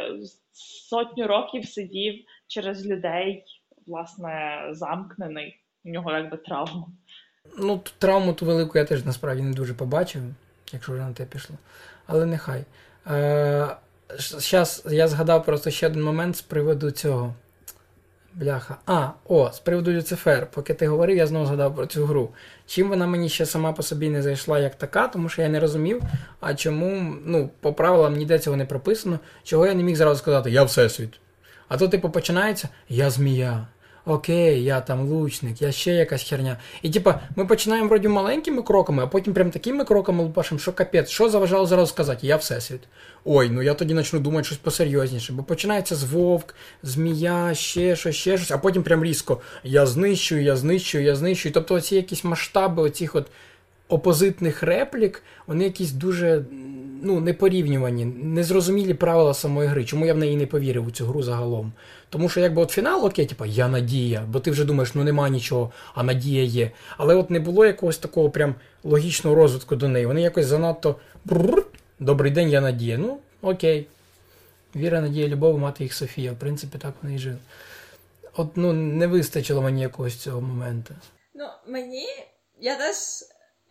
сотню 0.89 1.27
років 1.27 1.67
сидів 1.67 2.15
через 2.47 2.87
людей, 2.87 3.45
власне, 3.87 4.63
замкнений. 4.71 5.61
У 5.85 5.91
нього 5.91 6.13
якби 6.13 6.37
травма. 6.37 6.87
Ну, 7.59 7.81
травму 7.99 8.33
ту 8.33 8.47
велику 8.47 8.79
я 8.79 8.85
теж 8.85 9.05
насправді 9.05 9.43
не 9.43 9.53
дуже 9.53 9.75
побачив, 9.75 10.23
якщо 10.73 10.93
вже 10.93 11.03
на 11.03 11.13
те 11.13 11.25
пішло. 11.25 11.57
Але 12.07 12.27
нехай. 12.27 12.65
Е, 13.11 13.77
Зараз 14.19 14.87
я 14.91 15.09
згадав 15.09 15.45
просто 15.45 15.71
ще 15.71 15.87
один 15.87 16.03
момент 16.03 16.37
з 16.37 16.43
приводу 16.43 16.91
цього. 16.91 17.35
Бляха. 18.35 18.77
А, 18.87 19.09
о, 19.29 19.51
з 19.53 19.61
приводу 19.61 19.93
Люцифер. 19.93 20.47
Поки 20.51 20.75
ти 20.75 20.87
говорив, 20.89 21.17
я 21.17 21.27
знову 21.27 21.47
згадав 21.47 21.77
про 21.77 21.87
цю 21.87 22.05
гру. 22.05 22.29
Чим 22.67 22.89
вона 22.89 23.07
мені 23.07 23.29
ще 23.29 23.47
сама 23.47 23.73
по 23.73 23.83
собі 23.83 24.11
не 24.11 24.23
зайшла 24.23 24.59
як 24.59 24.75
така, 24.75 25.09
тому 25.09 25.29
що 25.29 25.43
я 25.43 25.49
не 25.49 25.61
розумів, 25.61 26.03
а 26.41 26.55
чому, 26.55 27.17
ну, 27.25 27.51
по 27.61 27.73
правилам 27.73 28.17
ніде 28.17 28.39
цього 28.39 28.57
не 28.57 28.65
прописано, 28.67 29.19
чого 29.43 29.67
я 29.67 29.75
не 29.75 29.83
міг 29.83 29.97
зразу 29.97 30.19
сказати 30.19 30.51
Я 30.51 30.65
Всесвіт. 30.65 31.21
А 31.73 31.77
то, 31.77 31.89
типу, 31.89 32.11
починається 32.11 32.69
Я 32.89 33.11
змія 33.11 33.67
окей, 34.05 34.65
я 34.65 34.81
там 34.81 35.09
лучник, 35.09 35.63
я 35.63 35.73
ще 35.73 35.93
якась 35.93 36.23
херня. 36.23 36.57
І 36.83 36.91
типа, 36.91 37.21
ми 37.37 37.47
починаємо 37.47 37.89
вроді 37.89 38.09
маленькими 38.09 38.63
кроками, 38.63 39.03
а 39.03 39.07
потім 39.07 39.35
прям 39.35 39.51
такими 39.51 39.85
кроками 39.85 40.23
лупашимо, 40.23 40.59
що 40.59 40.73
капець, 40.73 41.09
що 41.11 41.29
заважало 41.29 41.67
зараз 41.67 41.89
сказати? 41.89 42.27
Я 42.27 42.37
всесвіт. 42.37 42.81
Ой, 43.25 43.51
ну 43.51 43.63
я 43.63 43.75
тоді 43.75 43.95
почну 43.95 44.21
думати 44.21 44.45
щось 44.45 44.59
посерйозніше, 44.59 45.33
бо 45.33 45.43
починається 45.43 45.97
з 45.97 46.05
вовк, 46.05 46.55
змія, 46.83 47.55
ще 47.55 47.97
щось, 47.97 48.17
ще 48.17 48.37
щось, 48.37 48.51
а 48.51 48.59
потім 48.59 48.83
прям 48.83 49.05
різко 49.05 49.41
я 49.65 49.87
знищую, 49.87 50.43
я 50.43 50.57
знищую, 50.57 51.05
я 51.05 51.15
знищую. 51.15 51.53
Тобто 51.53 51.75
оці 51.75 51.97
якісь 51.97 52.25
масштаби 52.25 52.83
оцих 52.83 53.15
от 53.15 53.27
опозитних 53.89 54.63
реплік, 54.63 55.23
вони 55.47 55.65
якісь 55.65 55.93
дуже 55.93 56.45
ну, 57.03 57.21
непорівнювані, 57.21 58.05
незрозумілі 58.05 58.95
правила 58.95 59.35
самої 59.35 59.69
гри. 59.69 59.85
Чому 59.85 60.07
я 60.07 60.15
в 60.15 60.19
неї 60.19 60.37
не 60.37 60.47
повірив 60.47 60.87
у 60.87 60.91
цю 60.91 61.07
гру 61.07 61.23
загалом? 61.23 61.73
Тому 62.09 62.29
що 62.29 62.41
якби 62.41 62.63
от 62.63 62.71
фінал, 62.71 63.07
окей, 63.07 63.27
типа 63.27 63.47
я 63.47 63.69
надія, 63.69 64.25
бо 64.29 64.41
ти 64.41 64.51
вже 64.51 64.65
думаєш, 64.65 64.95
ну 64.95 65.05
нема 65.05 65.29
нічого, 65.29 65.73
а 65.95 66.03
надія 66.03 66.43
є. 66.43 66.71
Але 66.97 67.15
от 67.15 67.31
не 67.31 67.41
було 67.41 67.67
якогось 67.67 67.99
такого 67.99 68.31
прям 68.31 68.55
логічного 68.85 69.37
розвитку 69.37 69.77
до 69.77 69.89
неї. 69.89 70.07
Вони 70.07 70.23
якось 70.23 70.47
занадто 70.47 70.97
добрий 72.01 72.33
день, 72.33 72.51
я 72.51 72.61
надія. 72.61 72.99
Ну, 72.99 73.19
окей. 73.43 73.87
Віра, 74.77 75.01
надія, 75.01 75.29
любов, 75.29 75.59
мати 75.59 75.85
їх 75.85 75.95
Софія. 75.95 76.33
В 76.33 76.39
принципі, 76.39 76.79
так 76.79 76.95
вони 77.03 77.15
і 77.15 77.19
жили. 77.19 77.39
От 78.37 78.57
ну 78.57 78.73
не 78.73 79.07
вистачило 79.07 79.63
мені 79.63 79.83
якогось 79.83 80.17
цього 80.17 80.41
моменту. 80.41 80.95
Ну, 81.35 81.45
мені. 81.67 82.07
Я 82.61 82.77
теж 82.77 82.97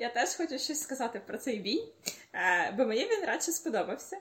я 0.01 0.09
теж 0.09 0.35
хочу 0.35 0.59
щось 0.59 0.81
сказати 0.81 1.21
про 1.25 1.37
цей 1.37 1.59
бій, 1.59 1.83
е, 2.33 2.73
бо 2.77 2.85
мені 2.85 3.01
він 3.01 3.25
радше 3.25 3.51
сподобався. 3.51 4.17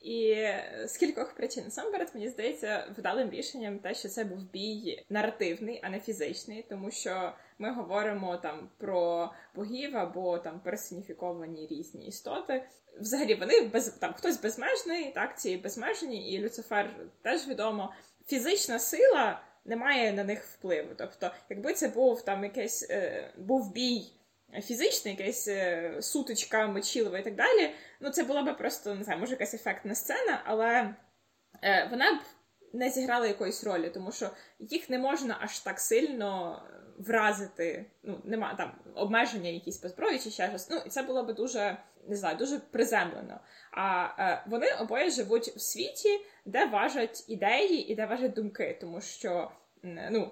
І 0.00 0.46
з 0.84 0.96
кількох 0.96 1.32
причин 1.32 1.64
насамперед, 1.64 2.10
мені 2.14 2.28
здається, 2.28 2.94
вдалим 2.98 3.30
рішенням 3.30 3.78
те, 3.78 3.94
що 3.94 4.08
це 4.08 4.24
був 4.24 4.50
бій 4.50 5.04
наративний, 5.08 5.80
а 5.82 5.90
не 5.90 6.00
фізичний, 6.00 6.66
тому 6.68 6.90
що 6.90 7.32
ми 7.58 7.72
говоримо 7.72 8.36
там 8.36 8.68
про 8.78 9.32
богів 9.54 9.96
або 9.96 10.38
там 10.38 10.60
персоніфіковані 10.60 11.66
різні 11.66 12.06
істоти. 12.06 12.64
Взагалі 13.00 13.34
вони 13.34 13.60
без 13.60 13.88
там 13.88 14.12
хтось 14.12 14.40
безмежний, 14.40 15.12
так 15.12 15.40
ці 15.40 15.56
безмежні, 15.56 16.32
і 16.32 16.38
Люцифер 16.38 16.96
теж 17.22 17.48
відомо. 17.48 17.92
Фізична 18.26 18.78
сила 18.78 19.40
не 19.64 19.76
має 19.76 20.12
на 20.12 20.24
них 20.24 20.44
впливу. 20.44 20.88
Тобто, 20.96 21.30
якби 21.50 21.72
це 21.72 21.88
був 21.88 22.22
там 22.22 22.44
якийсь 22.44 22.90
е, 22.90 23.30
був 23.36 23.72
бій 23.72 24.19
фізична, 24.62 25.10
якась 25.10 25.48
е, 25.48 25.96
сутичка, 26.00 26.66
мочілова 26.66 27.18
і 27.18 27.24
так 27.24 27.34
далі. 27.34 27.70
Ну, 28.00 28.10
це 28.10 28.22
була 28.22 28.42
б 28.42 28.56
просто, 28.56 28.94
не 28.94 29.04
знаю, 29.04 29.20
може, 29.20 29.32
якась 29.32 29.54
ефектна 29.54 29.94
сцена, 29.94 30.42
але 30.44 30.94
е, 31.62 31.88
вона 31.90 32.12
б 32.12 32.18
не 32.72 32.90
зіграла 32.90 33.26
якоїсь 33.26 33.64
ролі, 33.64 33.90
тому 33.90 34.12
що 34.12 34.30
їх 34.58 34.90
не 34.90 34.98
можна 34.98 35.38
аж 35.40 35.58
так 35.58 35.80
сильно 35.80 36.62
вразити. 36.98 37.90
Ну, 38.02 38.20
нема 38.24 38.54
там 38.54 38.72
обмеження 38.94 39.50
якісь 39.50 39.78
по 39.78 39.88
зброї 39.88 40.18
чи 40.18 40.30
ще 40.30 40.48
щось. 40.48 40.70
Ну, 40.70 40.80
і 40.86 40.88
це 40.88 41.02
було 41.02 41.24
б 41.24 41.34
дуже, 41.34 41.76
не 42.08 42.16
знаю, 42.16 42.36
дуже 42.36 42.58
приземлено. 42.58 43.40
А 43.72 44.08
е, 44.18 44.44
вони 44.46 44.66
обоє 44.80 45.10
живуть 45.10 45.48
в 45.48 45.60
світі, 45.60 46.20
де 46.44 46.66
важать 46.66 47.24
ідеї 47.28 47.92
і 47.92 47.94
де 47.94 48.06
важать 48.06 48.32
думки, 48.32 48.78
тому 48.80 49.00
що. 49.00 49.50
Ну, 49.82 50.30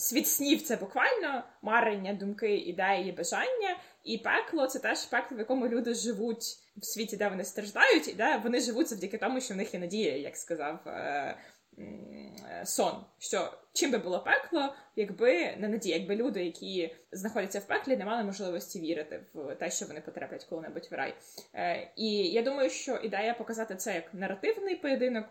світ 0.00 0.28
снів 0.28 0.62
це 0.62 0.76
буквально 0.76 1.42
марення, 1.62 2.12
думки, 2.12 2.56
ідеї, 2.56 3.12
бажання, 3.12 3.76
і 4.04 4.18
пекло 4.18 4.66
це 4.66 4.78
теж 4.78 5.04
пекло, 5.04 5.36
в 5.36 5.40
якому 5.40 5.68
люди 5.68 5.94
живуть 5.94 6.44
в 6.76 6.84
світі, 6.84 7.16
де 7.16 7.28
вони 7.28 7.44
страждають, 7.44 8.08
і 8.08 8.12
де 8.12 8.40
вони 8.44 8.60
живуть 8.60 8.88
завдяки 8.88 9.18
тому, 9.18 9.40
що 9.40 9.54
в 9.54 9.56
них 9.56 9.74
є 9.74 9.80
надія, 9.80 10.16
як 10.16 10.36
сказав 10.36 10.78
е- 10.86 11.36
е- 11.78 12.62
сон. 12.64 13.04
Що 13.18 13.52
чим 13.72 13.90
би 13.90 13.98
було 13.98 14.24
пекло, 14.24 14.74
якби 14.96 15.56
не 15.56 15.68
надія, 15.68 15.96
якби 15.96 16.16
люди, 16.16 16.44
які 16.44 16.96
знаходяться 17.12 17.58
в 17.58 17.66
пеклі, 17.66 17.96
не 17.96 18.04
мали 18.04 18.24
можливості 18.24 18.80
вірити 18.80 19.24
в 19.34 19.54
те, 19.54 19.70
що 19.70 19.86
вони 19.86 20.00
потраплять 20.00 20.44
коли-небудь 20.44 20.88
в 20.90 20.94
рай. 20.94 21.14
Е- 21.54 21.92
І 21.96 22.16
я 22.16 22.42
думаю, 22.42 22.70
що 22.70 22.96
ідея 22.96 23.34
показати 23.34 23.76
це 23.76 23.94
як 23.94 24.14
наративний 24.14 24.76
поєдинок. 24.76 25.26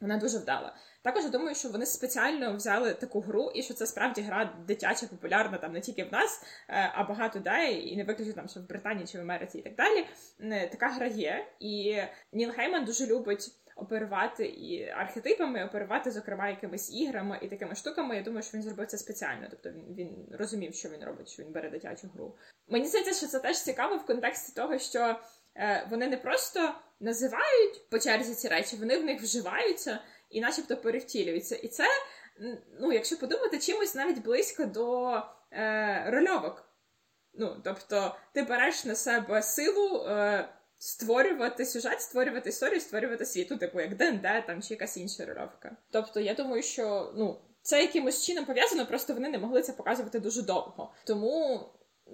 Вона 0.00 0.16
дуже 0.16 0.38
вдала. 0.38 0.76
Також 1.02 1.24
я 1.24 1.30
думаю, 1.30 1.54
що 1.54 1.68
вони 1.68 1.86
спеціально 1.86 2.56
взяли 2.56 2.94
таку 2.94 3.20
гру, 3.20 3.50
і 3.54 3.62
що 3.62 3.74
це 3.74 3.86
справді 3.86 4.20
гра 4.20 4.54
дитяча, 4.66 5.06
популярна 5.06 5.58
там 5.58 5.72
не 5.72 5.80
тільки 5.80 6.04
в 6.04 6.12
нас, 6.12 6.42
е, 6.68 6.92
а 6.94 7.04
багато 7.04 7.38
де, 7.38 7.72
і 7.72 7.96
не 7.96 8.04
виключно 8.04 8.32
там, 8.32 8.48
що 8.48 8.60
в 8.60 8.68
Британії 8.68 9.06
чи 9.06 9.18
в 9.18 9.20
Америці 9.20 9.58
і 9.58 9.62
так 9.62 9.74
далі. 9.74 10.06
Така 10.70 10.88
гра 10.88 11.06
є. 11.06 11.46
І 11.60 11.96
Ніл 12.32 12.50
Гейман 12.50 12.84
дуже 12.84 13.06
любить 13.06 13.52
оперувати 13.76 14.46
і 14.46 14.88
архетипами, 14.88 15.64
оперувати, 15.64 16.10
зокрема, 16.10 16.48
якимись 16.48 16.94
іграми 16.94 17.38
і 17.42 17.48
такими 17.48 17.74
штуками. 17.74 18.16
Я 18.16 18.22
думаю, 18.22 18.42
що 18.42 18.56
він 18.56 18.62
зробив 18.62 18.86
це 18.86 18.98
спеціально. 18.98 19.46
Тобто 19.50 19.70
він 19.70 19.94
він 19.94 20.28
розумів, 20.38 20.74
що 20.74 20.88
він 20.88 21.04
робить, 21.04 21.28
що 21.28 21.42
він 21.42 21.52
бере 21.52 21.70
дитячу 21.70 22.10
гру. 22.14 22.36
Мені 22.68 22.86
здається, 22.86 23.14
що 23.14 23.26
це 23.26 23.40
теж 23.40 23.62
цікаво 23.62 23.96
в 23.96 24.06
контексті 24.06 24.52
того, 24.52 24.78
що 24.78 25.20
е, 25.56 25.86
вони 25.90 26.08
не 26.08 26.16
просто 26.16 26.74
називають 27.00 27.90
по 27.90 27.98
черзі 27.98 28.34
ці 28.34 28.48
речі, 28.48 28.76
вони 28.76 28.98
в 28.98 29.04
них 29.04 29.22
вживаються 29.22 29.98
і 30.30 30.40
начебто 30.40 30.76
перевтілюються. 30.76 31.56
І 31.56 31.68
це, 31.68 31.84
ну, 32.80 32.92
якщо 32.92 33.16
подумати, 33.16 33.58
чимось 33.58 33.94
навіть 33.94 34.22
близько 34.22 34.64
до 34.64 35.12
е, 35.52 36.04
рольовок. 36.10 36.64
Ну, 37.34 37.60
Тобто, 37.64 38.16
ти 38.32 38.42
береш 38.42 38.84
на 38.84 38.94
себе 38.94 39.42
силу 39.42 40.06
е, 40.06 40.48
створювати 40.78 41.66
сюжет, 41.66 42.00
створювати 42.00 42.48
історію, 42.48 42.80
створювати 42.80 43.26
світ, 43.26 43.48
ну, 43.50 43.56
типу, 43.56 43.80
як 43.80 43.96
ДНД 43.96 44.46
там, 44.46 44.62
чи 44.62 44.74
якась 44.74 44.96
інша 44.96 45.26
рольовка. 45.26 45.76
Тобто, 45.90 46.20
я 46.20 46.34
думаю, 46.34 46.62
що 46.62 47.12
ну, 47.16 47.40
це 47.62 47.80
якимось 47.82 48.24
чином 48.24 48.44
пов'язано, 48.44 48.86
просто 48.86 49.14
вони 49.14 49.28
не 49.28 49.38
могли 49.38 49.62
це 49.62 49.72
показувати 49.72 50.20
дуже 50.20 50.42
довго. 50.42 50.94
Тому 51.04 51.60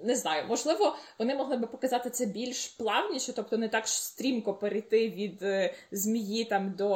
не 0.03 0.15
знаю, 0.15 0.43
можливо, 0.47 0.95
вони 1.19 1.35
могли 1.35 1.57
би 1.57 1.67
показати 1.67 2.09
це 2.09 2.25
більш 2.25 2.67
плавніше, 2.67 3.33
тобто 3.33 3.57
не 3.57 3.69
так 3.69 3.87
стрімко 3.87 4.53
перейти 4.53 5.09
від 5.09 5.43
е, 5.43 5.73
змії 5.91 6.45
там 6.45 6.73
до 6.77 6.91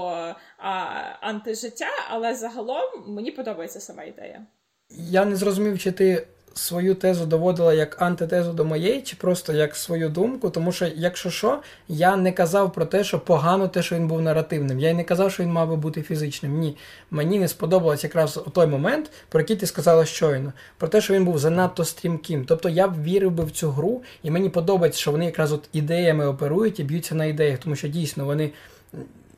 а, 0.58 0.70
антижиття, 1.22 1.90
але 2.10 2.36
загалом 2.36 3.04
мені 3.08 3.32
подобається 3.32 3.80
сама 3.80 4.04
ідея. 4.04 4.46
Я 4.90 5.26
не 5.26 5.36
зрозумів, 5.36 5.80
чи 5.80 5.92
ти 5.92 6.28
свою 6.58 6.96
тезу 6.96 7.26
доводила 7.26 7.74
як 7.74 8.02
антитезу 8.02 8.54
до 8.54 8.66
моєї, 8.66 9.02
чи 9.02 9.16
просто 9.16 9.54
як 9.54 9.76
свою 9.76 10.10
думку, 10.10 10.50
тому 10.50 10.72
що, 10.72 10.88
якщо 10.96 11.30
що, 11.30 11.60
я 11.88 12.16
не 12.16 12.32
казав 12.32 12.74
про 12.74 12.86
те, 12.86 13.04
що 13.04 13.20
погано 13.20 13.68
те, 13.68 13.84
що 13.84 13.96
він 13.96 14.08
був 14.08 14.22
наративним. 14.22 14.80
Я 14.80 14.90
й 14.90 14.94
не 14.94 15.04
казав, 15.04 15.32
що 15.32 15.44
він 15.44 15.52
мав 15.52 15.70
би 15.70 15.76
бути 15.76 16.02
фізичним. 16.02 16.60
Ні. 16.60 16.78
Мені 17.12 17.40
не 17.40 17.48
сподобалось 17.48 18.04
якраз 18.04 18.40
той 18.54 18.68
момент, 18.68 19.12
про 19.30 19.40
який 19.40 19.56
ти 19.56 19.66
сказала 19.66 20.06
щойно, 20.06 20.54
про 20.78 20.88
те, 20.88 21.02
що 21.02 21.14
він 21.14 21.26
був 21.26 21.40
занадто 21.40 21.86
стрімким. 21.86 22.46
Тобто 22.46 22.70
я 22.70 22.88
вірив 22.88 23.32
би 23.32 23.44
в 23.44 23.52
цю 23.52 23.72
гру, 23.72 24.02
і 24.24 24.32
мені 24.32 24.50
подобається, 24.50 25.00
що 25.00 25.12
вони 25.12 25.26
якраз 25.26 25.52
от 25.52 25.70
ідеями 25.74 26.28
оперують 26.28 26.80
і 26.80 26.84
б'ються 26.84 27.16
на 27.16 27.26
ідеях, 27.26 27.60
тому 27.60 27.76
що 27.76 27.88
дійсно 27.88 28.26
вони 28.26 28.52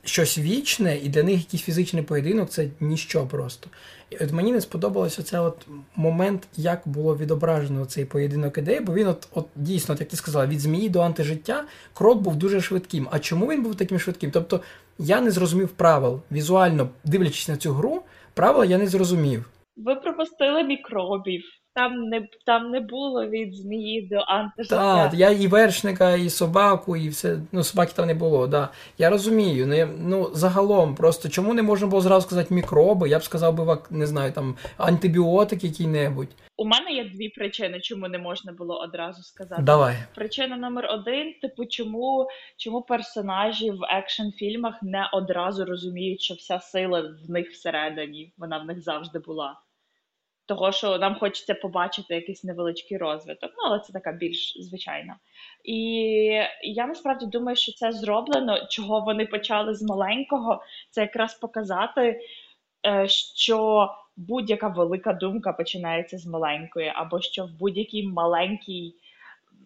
щось 0.09 0.37
вічне, 0.37 0.97
і 0.97 1.09
для 1.09 1.23
них 1.23 1.39
якийсь 1.39 1.63
фізичний 1.63 2.03
поєдинок 2.03 2.49
це 2.49 2.67
ніщо 2.79 3.25
просто. 3.25 3.69
І 4.09 4.17
от 4.17 4.31
мені 4.31 4.51
не 4.51 4.61
сподобалося 4.61 5.23
цей 5.23 5.39
от 5.39 5.67
момент, 5.95 6.47
як 6.57 6.81
було 6.85 7.17
відображено 7.17 7.85
цей 7.85 8.05
поєдинок 8.05 8.57
ідей, 8.57 8.79
бо 8.79 8.93
він, 8.93 9.07
от, 9.07 9.27
от 9.33 9.47
дійсно, 9.55 9.95
як 9.99 10.09
ти 10.09 10.17
сказала, 10.17 10.47
від 10.47 10.59
змії 10.59 10.89
до 10.89 11.01
антижиття 11.01 11.63
крок 11.93 12.21
був 12.21 12.35
дуже 12.35 12.61
швидким. 12.61 13.07
А 13.11 13.19
чому 13.19 13.47
він 13.47 13.63
був 13.63 13.75
таким 13.75 13.99
швидким? 13.99 14.31
Тобто 14.31 14.61
я 14.99 15.21
не 15.21 15.31
зрозумів 15.31 15.69
правил. 15.69 16.21
Візуально 16.31 16.89
дивлячись 17.03 17.47
на 17.47 17.57
цю 17.57 17.73
гру, 17.73 18.01
правила 18.33 18.65
я 18.65 18.77
не 18.77 18.87
зрозумів. 18.87 19.49
Ви 19.77 19.95
пропустили 19.95 20.63
мікробів. 20.63 21.41
Там 21.79 22.09
не 22.09 22.27
там 22.45 22.71
не 22.71 22.79
було 22.79 23.27
від 23.27 23.55
змії 23.55 24.01
до 24.01 24.15
антижиття. 24.15 24.75
Так, 24.75 25.13
я 25.13 25.29
і 25.29 25.47
вершника, 25.47 26.15
і 26.15 26.29
собаку, 26.29 26.95
і 26.97 27.09
все. 27.09 27.37
Ну, 27.51 27.63
собаки 27.63 27.93
там 27.95 28.07
не 28.07 28.13
було, 28.13 28.47
да. 28.47 28.69
Я 28.97 29.09
розумію. 29.09 29.73
Я, 29.73 29.89
ну 29.99 30.29
загалом, 30.33 30.95
просто 30.95 31.29
чому 31.29 31.53
не 31.53 31.61
можна 31.61 31.87
було 31.87 32.01
зразу 32.01 32.27
сказати 32.27 32.53
мікроби? 32.53 33.09
Я 33.09 33.19
б 33.19 33.23
сказав 33.23 33.55
би, 33.55 33.77
не 33.89 34.07
знаю, 34.07 34.31
там 34.31 34.55
антибіотик 34.77 35.63
який-небудь. 35.63 36.27
У 36.57 36.65
мене 36.65 36.91
є 36.91 37.03
дві 37.03 37.29
причини, 37.29 37.79
чому 37.79 38.07
не 38.07 38.17
можна 38.17 38.53
було 38.53 38.79
одразу 38.79 39.23
сказати. 39.23 39.61
Давай. 39.61 39.95
Причина 40.15 40.57
номер 40.57 40.85
один: 40.85 41.33
типу, 41.41 41.65
чому 41.65 42.27
чому 42.57 42.81
персонажі 42.81 43.71
в 43.71 43.79
екшн 43.97 44.29
фільмах 44.37 44.83
не 44.83 45.09
одразу 45.13 45.65
розуміють, 45.65 46.21
що 46.21 46.33
вся 46.33 46.59
сила 46.59 47.15
в 47.27 47.31
них 47.31 47.49
всередині, 47.51 48.33
вона 48.37 48.57
в 48.57 48.65
них 48.65 48.81
завжди 48.81 49.19
була 49.19 49.55
того, 50.49 50.71
що 50.71 50.97
нам 50.97 51.15
хочеться 51.15 51.53
побачити 51.53 52.15
якийсь 52.15 52.43
невеличкий 52.43 52.97
розвиток. 52.97 53.51
Ну, 53.57 53.63
але 53.65 53.79
це 53.79 53.93
така 53.93 54.11
більш 54.11 54.57
звичайна. 54.59 55.15
І 55.63 55.81
я 56.63 56.87
насправді 56.87 57.25
думаю, 57.25 57.55
що 57.55 57.71
це 57.71 57.91
зроблено, 57.91 58.67
чого 58.69 58.99
вони 58.99 59.25
почали 59.25 59.73
з 59.73 59.81
маленького, 59.81 60.63
це 60.89 61.01
якраз 61.01 61.33
показати, 61.33 62.21
е, 62.85 63.07
що 63.35 63.89
будь-яка 64.17 64.67
велика 64.67 65.13
думка 65.13 65.53
починається 65.53 66.17
з 66.17 66.25
маленької, 66.25 66.91
або 66.95 67.21
що 67.21 67.45
в 67.45 67.51
будь-якій 67.59 68.07
маленькій. 68.07 68.95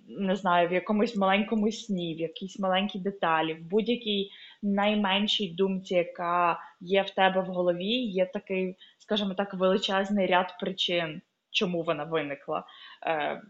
Не 0.07 0.35
знаю, 0.35 0.69
в 0.69 0.73
якомусь 0.73 1.15
маленькому 1.15 1.71
сні, 1.71 2.15
в 2.15 2.19
якійсь 2.19 2.59
маленькій 2.59 2.99
деталі, 2.99 3.53
в 3.53 3.69
будь-якій 3.69 4.31
найменшій 4.63 5.53
думці, 5.53 5.95
яка 5.95 6.59
є 6.81 7.01
в 7.01 7.09
тебе 7.09 7.41
в 7.41 7.45
голові, 7.45 7.93
є 7.95 8.25
такий 8.25 8.75
скажімо 9.03 9.33
так, 9.33 9.53
величезний 9.53 10.27
ряд 10.27 10.53
причин, 10.59 11.21
чому 11.51 11.83
вона 11.83 12.03
виникла. 12.03 12.63
Е, 13.07 13.41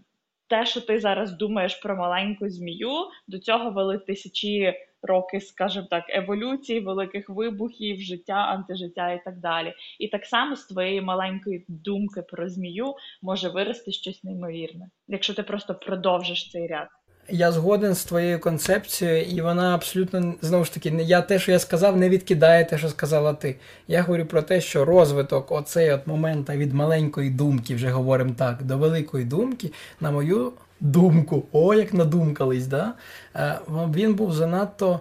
те, 0.47 0.65
що 0.65 0.81
ти 0.81 0.99
зараз 0.99 1.31
думаєш 1.31 1.75
про 1.75 1.95
маленьку 1.95 2.49
змію, 2.49 2.91
до 3.27 3.39
цього 3.39 3.71
вели 3.71 3.97
тисячі 3.97 4.73
роки, 5.01 5.41
скажімо 5.41 5.87
так, 5.89 6.03
еволюції, 6.09 6.79
великих 6.79 7.29
вибухів, 7.29 8.01
життя, 8.01 8.33
антижиття 8.33 9.11
і 9.11 9.23
так 9.23 9.39
далі. 9.39 9.73
І 9.99 10.07
так 10.07 10.25
само 10.25 10.55
з 10.55 10.65
твоєї 10.65 11.01
маленької 11.01 11.65
думки 11.67 12.21
про 12.21 12.49
змію 12.49 12.93
може 13.21 13.49
вирости 13.49 13.91
щось 13.91 14.23
неймовірне, 14.23 14.89
якщо 15.07 15.33
ти 15.33 15.43
просто 15.43 15.75
продовжиш 15.75 16.51
цей 16.51 16.67
ряд. 16.67 16.87
Я 17.29 17.51
згоден 17.51 17.95
з 17.95 18.03
твоєю 18.03 18.39
концепцією, 18.39 19.25
і 19.25 19.41
вона 19.41 19.75
абсолютно 19.75 20.33
знову 20.41 20.65
ж 20.65 20.73
таки, 20.73 20.89
я 20.89 21.21
те, 21.21 21.39
що 21.39 21.51
я 21.51 21.59
сказав, 21.59 21.97
не 21.97 22.09
відкидає 22.09 22.65
те, 22.65 22.77
що 22.77 22.89
сказала 22.89 23.33
ти. 23.33 23.55
Я 23.87 24.01
говорю 24.01 24.25
про 24.25 24.41
те, 24.41 24.61
що 24.61 24.85
розвиток 24.85 25.51
оцей 25.51 25.91
от 25.91 26.07
моменту 26.07 26.53
від 26.53 26.73
маленької 26.73 27.29
думки, 27.29 27.75
вже 27.75 27.89
говоримо 27.89 28.33
так, 28.37 28.63
до 28.63 28.77
великої 28.77 29.25
думки, 29.25 29.71
на 30.01 30.11
мою 30.11 30.53
думку, 30.79 31.43
о, 31.51 31.73
як 31.73 31.93
надумкались, 31.93 32.67
да? 32.67 32.93
Е, 33.35 33.59
він 33.95 34.13
був 34.13 34.33
занадто. 34.33 34.99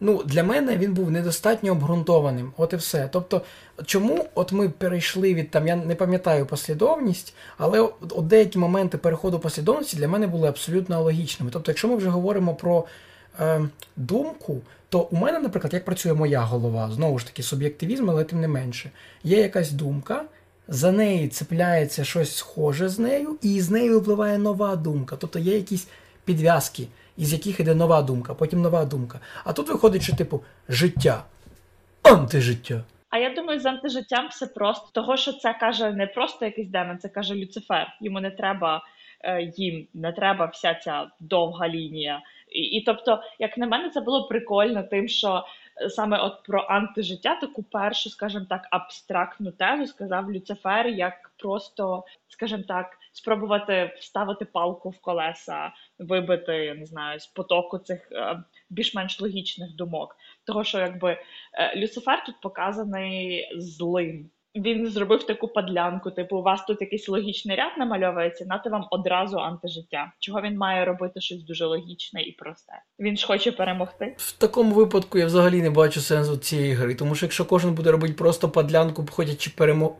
Ну, 0.00 0.22
Для 0.22 0.44
мене 0.44 0.76
він 0.76 0.94
був 0.94 1.10
недостатньо 1.10 1.72
обґрунтованим. 1.72 2.52
От 2.56 2.72
і 2.72 2.76
все. 2.76 3.08
Тобто, 3.12 3.42
чому 3.84 4.26
от 4.34 4.52
ми 4.52 4.68
перейшли 4.68 5.34
від 5.34 5.50
там, 5.50 5.66
я 5.66 5.76
не 5.76 5.94
пам'ятаю 5.94 6.46
послідовність, 6.46 7.34
але 7.58 7.80
от 8.10 8.26
деякі 8.26 8.58
моменти 8.58 8.98
переходу 8.98 9.38
послідовності 9.38 9.96
для 9.96 10.08
мене 10.08 10.26
були 10.26 10.48
абсолютно 10.48 11.02
логічними. 11.02 11.50
Тобто, 11.52 11.70
якщо 11.70 11.88
ми 11.88 11.96
вже 11.96 12.08
говоримо 12.08 12.54
про 12.54 12.84
е, 13.40 13.60
думку, 13.96 14.60
то 14.88 15.00
у 15.00 15.16
мене, 15.16 15.38
наприклад, 15.38 15.74
як 15.74 15.84
працює 15.84 16.14
моя 16.14 16.40
голова, 16.40 16.90
знову 16.94 17.18
ж 17.18 17.26
таки, 17.26 17.42
суб'єктивізм, 17.42 18.10
але 18.10 18.24
тим 18.24 18.40
не 18.40 18.48
менше, 18.48 18.90
є 19.24 19.40
якась 19.40 19.70
думка. 19.70 20.24
За 20.68 20.92
неї 20.92 21.28
цепляється 21.28 22.04
щось 22.04 22.36
схоже 22.36 22.88
з 22.88 22.98
нею, 22.98 23.36
і 23.42 23.60
з 23.60 23.70
нею 23.70 23.94
випливає 23.94 24.38
нова 24.38 24.76
думка. 24.76 25.16
Тобто 25.18 25.38
є 25.38 25.56
якісь 25.56 25.86
підв'язки 26.24 26.86
із 27.20 27.32
яких 27.32 27.60
іде 27.60 27.74
нова 27.74 28.02
думка, 28.02 28.34
потім 28.34 28.62
нова 28.62 28.84
думка. 28.84 29.20
А 29.44 29.52
тут 29.52 29.68
виходить, 29.68 30.02
що 30.02 30.16
типу 30.16 30.40
життя, 30.68 31.24
антижиття. 32.02 32.84
А 33.10 33.18
я 33.18 33.30
думаю, 33.34 33.60
з 33.60 33.66
антижиттям 33.66 34.28
все 34.28 34.46
просто, 34.46 34.88
того 34.92 35.16
що 35.16 35.32
це 35.32 35.54
каже 35.60 35.92
не 35.92 36.06
просто 36.06 36.44
якийсь 36.44 36.68
демон, 36.68 36.98
це 36.98 37.08
каже 37.08 37.34
Люцифер. 37.34 37.86
Йому 38.00 38.20
не 38.20 38.30
треба 38.30 38.84
е, 39.24 39.52
їм, 39.56 39.86
не 39.94 40.12
треба 40.12 40.46
вся 40.46 40.74
ця 40.74 41.10
довга 41.20 41.68
лінія. 41.68 42.22
І, 42.50 42.60
і 42.60 42.84
тобто, 42.84 43.22
як 43.38 43.58
на 43.58 43.66
мене, 43.66 43.90
це 43.90 44.00
було 44.00 44.28
прикольно, 44.28 44.82
тим, 44.82 45.08
що 45.08 45.44
саме 45.88 46.18
от 46.18 46.42
про 46.42 46.66
антижиття, 46.68 47.34
таку 47.34 47.62
першу, 47.62 48.10
скажімо 48.10 48.46
так, 48.48 48.68
абстрактну 48.70 49.52
тезу 49.52 49.86
сказав 49.86 50.32
Люцифер, 50.32 50.86
як 50.86 51.32
просто, 51.36 52.04
скажімо 52.28 52.62
так 52.68 52.96
спробувати 53.12 53.96
вставити 54.00 54.44
палку 54.44 54.90
в 54.90 55.00
колеса, 55.00 55.72
вибити, 55.98 56.52
я 56.52 56.74
не 56.74 56.86
знаю, 56.86 57.20
з 57.20 57.26
потоку 57.26 57.78
цих 57.78 58.12
е, 58.12 58.42
більш-менш 58.70 59.20
логічних 59.20 59.76
думок. 59.76 60.16
Того, 60.46 60.64
що 60.64 60.78
якби 60.78 61.18
е, 61.52 61.76
Люцифер 61.76 62.24
тут 62.24 62.40
показаний 62.40 63.48
злим 63.56 64.30
він 64.54 64.86
зробив 64.86 65.26
таку 65.26 65.48
падлянку, 65.48 66.10
типу, 66.10 66.36
у 66.36 66.42
вас 66.42 66.64
тут 66.64 66.80
якийсь 66.80 67.08
логічний 67.08 67.56
ряд 67.56 67.72
намальовується, 67.78 68.44
нати 68.44 68.70
вам 68.70 68.86
одразу 68.90 69.38
антижиття. 69.38 70.12
Чого 70.18 70.40
він 70.40 70.56
має 70.56 70.84
робити 70.84 71.20
щось 71.20 71.42
дуже 71.44 71.66
логічне 71.66 72.22
і 72.22 72.32
просте? 72.32 72.72
Він 72.98 73.16
ж 73.16 73.26
хоче 73.26 73.52
перемогти. 73.52 74.14
В 74.16 74.32
такому 74.32 74.74
випадку 74.74 75.18
я 75.18 75.26
взагалі 75.26 75.62
не 75.62 75.70
бачу 75.70 76.00
сенсу 76.00 76.36
цієї 76.36 76.72
гри, 76.72 76.94
тому 76.94 77.14
що 77.14 77.26
якщо 77.26 77.44
кожен 77.44 77.74
буде 77.74 77.90
робити 77.90 78.14
просто 78.14 78.48
падлянку, 78.48 79.06
ходячи 79.10 79.50
перемог... 79.56 79.92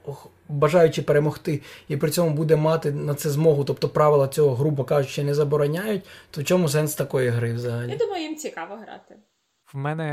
бажаючи 0.49 1.03
перемогти, 1.03 1.63
і 1.89 1.97
при 1.97 2.11
цьому 2.11 2.31
буде 2.31 2.57
мати 2.57 2.93
на 2.93 3.15
це 3.15 3.31
змогу, 3.31 3.65
тобто 3.65 3.89
правила 3.89 4.29
цього, 4.29 4.55
грубо 4.55 4.85
кажучи, 4.85 5.25
не 5.25 5.35
забороняють, 5.35 6.03
то 6.31 6.41
в 6.41 6.45
чому 6.45 6.69
сенс 6.69 6.95
такої 6.95 7.29
гри 7.29 7.53
взагалі? 7.53 7.91
Я 7.91 7.97
думаю, 7.97 8.23
їм 8.23 8.37
цікаво 8.37 8.75
грати. 8.77 9.17
В 9.73 9.77
мене 9.77 10.05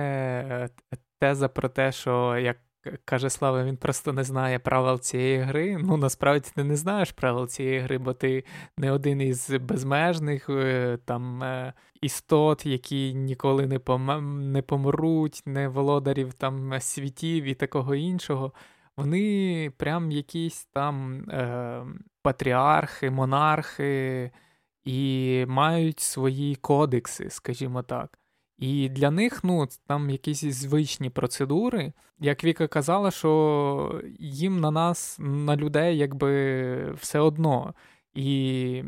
е, 0.93 0.97
теза 1.19 1.47
про 1.47 1.69
те, 1.69 1.91
що 1.91 2.37
як 2.37 2.57
каже 3.05 3.29
Слава, 3.29 3.63
він 3.63 3.77
просто 3.77 4.13
не 4.13 4.23
знає 4.23 4.59
правил 4.59 4.99
цієї 4.99 5.37
гри. 5.37 5.77
Ну, 5.83 5.97
насправді 5.97 6.49
ти 6.55 6.63
не 6.63 6.75
знаєш 6.75 7.11
правил 7.11 7.47
цієї 7.47 7.79
гри, 7.79 7.97
бо 7.97 8.13
ти 8.13 8.43
не 8.77 8.91
один 8.91 9.21
із 9.21 9.49
безмежних 9.49 10.49
е, 10.49 10.97
там 11.05 11.43
е, 11.43 11.73
істот, 12.01 12.65
які 12.65 13.13
ніколи 13.13 13.67
не 13.67 13.79
пом... 13.79 14.51
не 14.51 14.61
помруть, 14.61 15.41
не 15.45 15.67
володарів 15.67 16.33
там 16.33 16.79
світів 16.79 17.43
і 17.43 17.53
такого 17.53 17.95
іншого. 17.95 18.53
Вони 18.97 19.71
прям 19.77 20.11
якісь 20.11 20.65
там 20.65 21.15
е, 21.29 21.83
патріархи, 22.21 23.09
монархи 23.09 24.31
і 24.83 25.45
мають 25.47 25.99
свої 25.99 26.55
кодекси, 26.55 27.29
скажімо 27.29 27.83
так. 27.83 28.19
І 28.57 28.89
для 28.89 29.11
них 29.11 29.43
ну, 29.43 29.67
там 29.87 30.09
якісь 30.09 30.43
звичні 30.43 31.09
процедури. 31.09 31.93
Як 32.19 32.43
Віка 32.43 32.67
казала, 32.67 33.11
що 33.11 34.01
їм 34.19 34.59
на 34.59 34.71
нас, 34.71 35.17
на 35.19 35.55
людей, 35.55 35.97
якби 35.97 36.91
все 36.91 37.19
одно. 37.19 37.73
І 38.13 38.83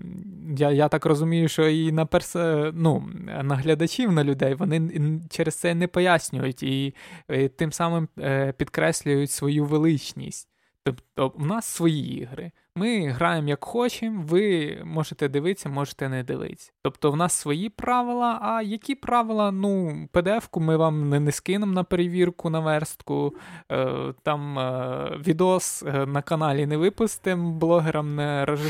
я 0.58 0.72
я 0.72 0.88
так 0.88 1.06
розумію, 1.06 1.48
що 1.48 1.68
і 1.70 1.92
на 1.92 2.06
персе, 2.06 2.72
ну, 2.74 3.10
на 3.44 3.56
глядачів, 3.56 4.12
на 4.12 4.24
людей 4.24 4.54
вони 4.54 4.92
через 5.30 5.56
це 5.56 5.76
не 5.76 5.88
пояснюють 5.88 6.64
і, 6.64 6.96
і 7.30 7.48
тим 7.48 7.72
самим 7.72 8.08
е, 8.20 8.52
підкреслюють 8.52 9.32
свою 9.32 9.66
величність. 9.66 10.50
Тобто, 10.84 11.34
у 11.38 11.46
нас 11.46 11.66
свої 11.66 12.22
ігри. 12.22 12.52
Ми 12.80 13.08
граємо 13.08 13.50
як 13.50 13.64
хочемо, 13.64 14.24
ви 14.28 14.78
можете 14.84 15.28
дивитися, 15.28 15.70
можете 15.70 16.10
не 16.10 16.24
дивитися. 16.24 16.72
Тобто 16.82 17.12
в 17.12 17.16
нас 17.16 17.34
свої 17.34 17.70
правила, 17.70 18.40
а 18.42 18.62
які 18.62 18.96
правила? 18.96 19.52
Ну, 19.52 19.90
PDF-ку 20.14 20.60
ми 20.60 20.78
вам 20.78 21.10
не, 21.10 21.20
не 21.20 21.32
скинемо 21.32 21.74
на 21.74 21.84
перевірку 21.84 22.50
на 22.50 22.60
верстку, 22.60 23.34
е, 23.72 24.14
там 24.24 24.60
е, 24.60 25.18
відос 25.28 25.84
е, 25.84 26.06
на 26.06 26.22
каналі 26.22 26.66
не 26.66 26.78
випустимо, 26.78 27.52
блогерам 27.52 28.16
не, 28.16 28.46
роз, 28.46 28.62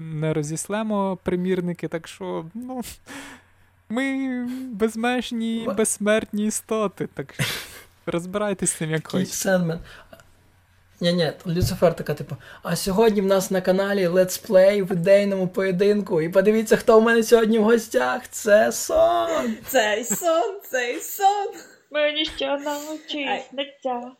не 0.00 0.34
розіслемо 0.34 1.18
примірники, 1.22 1.88
так 1.88 2.08
що, 2.08 2.44
ну, 2.54 2.80
ми 3.88 4.46
безмежні, 4.72 5.68
безсмертні 5.76 6.46
істоти. 6.46 7.08
Так 7.14 7.34
що 7.34 7.44
розбирайтесь 8.06 8.70
з 8.70 8.72
цим 8.72 8.90
як 8.90 9.06
хочете. 9.06 9.32
Ні, 11.00 11.12
ні, 11.12 11.32
Люцифер 11.46 11.96
така, 11.96 12.14
типу, 12.14 12.36
а 12.62 12.76
сьогодні 12.76 13.20
в 13.20 13.26
нас 13.26 13.50
на 13.50 13.60
каналі 13.60 14.06
летсплей 14.06 14.82
в 14.82 14.92
ідейному 14.92 15.48
поєдинку. 15.48 16.20
І 16.22 16.28
подивіться, 16.28 16.76
хто 16.76 17.00
в 17.00 17.02
мене 17.02 17.22
сьогодні 17.22 17.58
в 17.58 17.64
гостях. 17.64 18.28
Це 18.28 18.72
сон. 18.72 19.56
Цей 19.68 20.04
сон, 20.04 20.60
цей 20.70 21.00
сон. 21.00 21.48
Мені 21.90 22.24
ще 22.24 22.36
що 22.36 22.58
навчиться. 22.58 24.12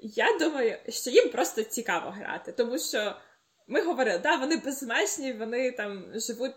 Я 0.00 0.38
думаю, 0.40 0.76
що 0.88 1.10
їм 1.10 1.28
просто 1.28 1.62
цікаво 1.62 2.10
грати, 2.10 2.52
тому 2.52 2.78
що 2.78 3.16
ми 3.68 3.82
говорили, 3.82 4.18
да, 4.18 4.36
вони 4.36 4.56
безмежні, 4.56 5.32
вони 5.32 5.72
там 5.72 6.04
живуть 6.14 6.54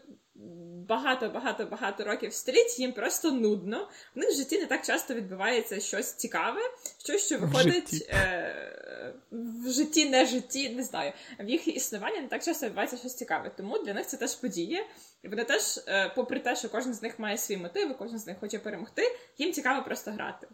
багато-багато-багато 0.88 2.03
років 2.03 2.33
століть, 2.33 2.79
їм 2.79 2.93
просто 2.93 3.31
нудно. 3.31 3.89
В 4.15 4.19
них 4.19 4.29
в 4.29 4.36
житті 4.36 4.59
не 4.59 4.65
так 4.65 4.86
часто 4.86 5.13
відбувається 5.13 5.79
щось 5.79 6.13
цікаве, 6.13 6.61
щось, 7.03 7.25
що 7.25 7.38
виходить 7.39 7.89
в 7.89 7.93
житті, 7.93 8.07
е- 8.09 9.13
в 9.31 9.71
житті, 9.71 10.09
не 10.09 10.25
житті, 10.25 10.69
не 10.69 10.83
знаю. 10.83 11.13
В 11.39 11.49
їх 11.49 11.67
існуванні 11.67 12.21
не 12.21 12.27
так 12.27 12.43
часто 12.43 12.65
відбувається 12.65 12.97
щось 12.97 13.15
цікаве. 13.15 13.51
Тому 13.57 13.79
для 13.79 13.93
них 13.93 14.07
це 14.07 14.17
теж 14.17 14.36
подія. 14.36 14.86
І 15.23 15.27
вони 15.27 15.43
теж, 15.43 15.79
е- 15.88 16.11
попри 16.15 16.39
те, 16.39 16.55
що 16.55 16.69
кожен 16.69 16.93
з 16.93 17.01
них 17.01 17.19
має 17.19 17.38
свої 17.38 17.61
мотиви, 17.61 17.93
кожен 17.93 18.19
з 18.19 18.27
них 18.27 18.39
хоче 18.39 18.59
перемогти, 18.59 19.17
їм 19.38 19.53
цікаво 19.53 19.86
просто 19.86 20.11
грати. 20.11 20.47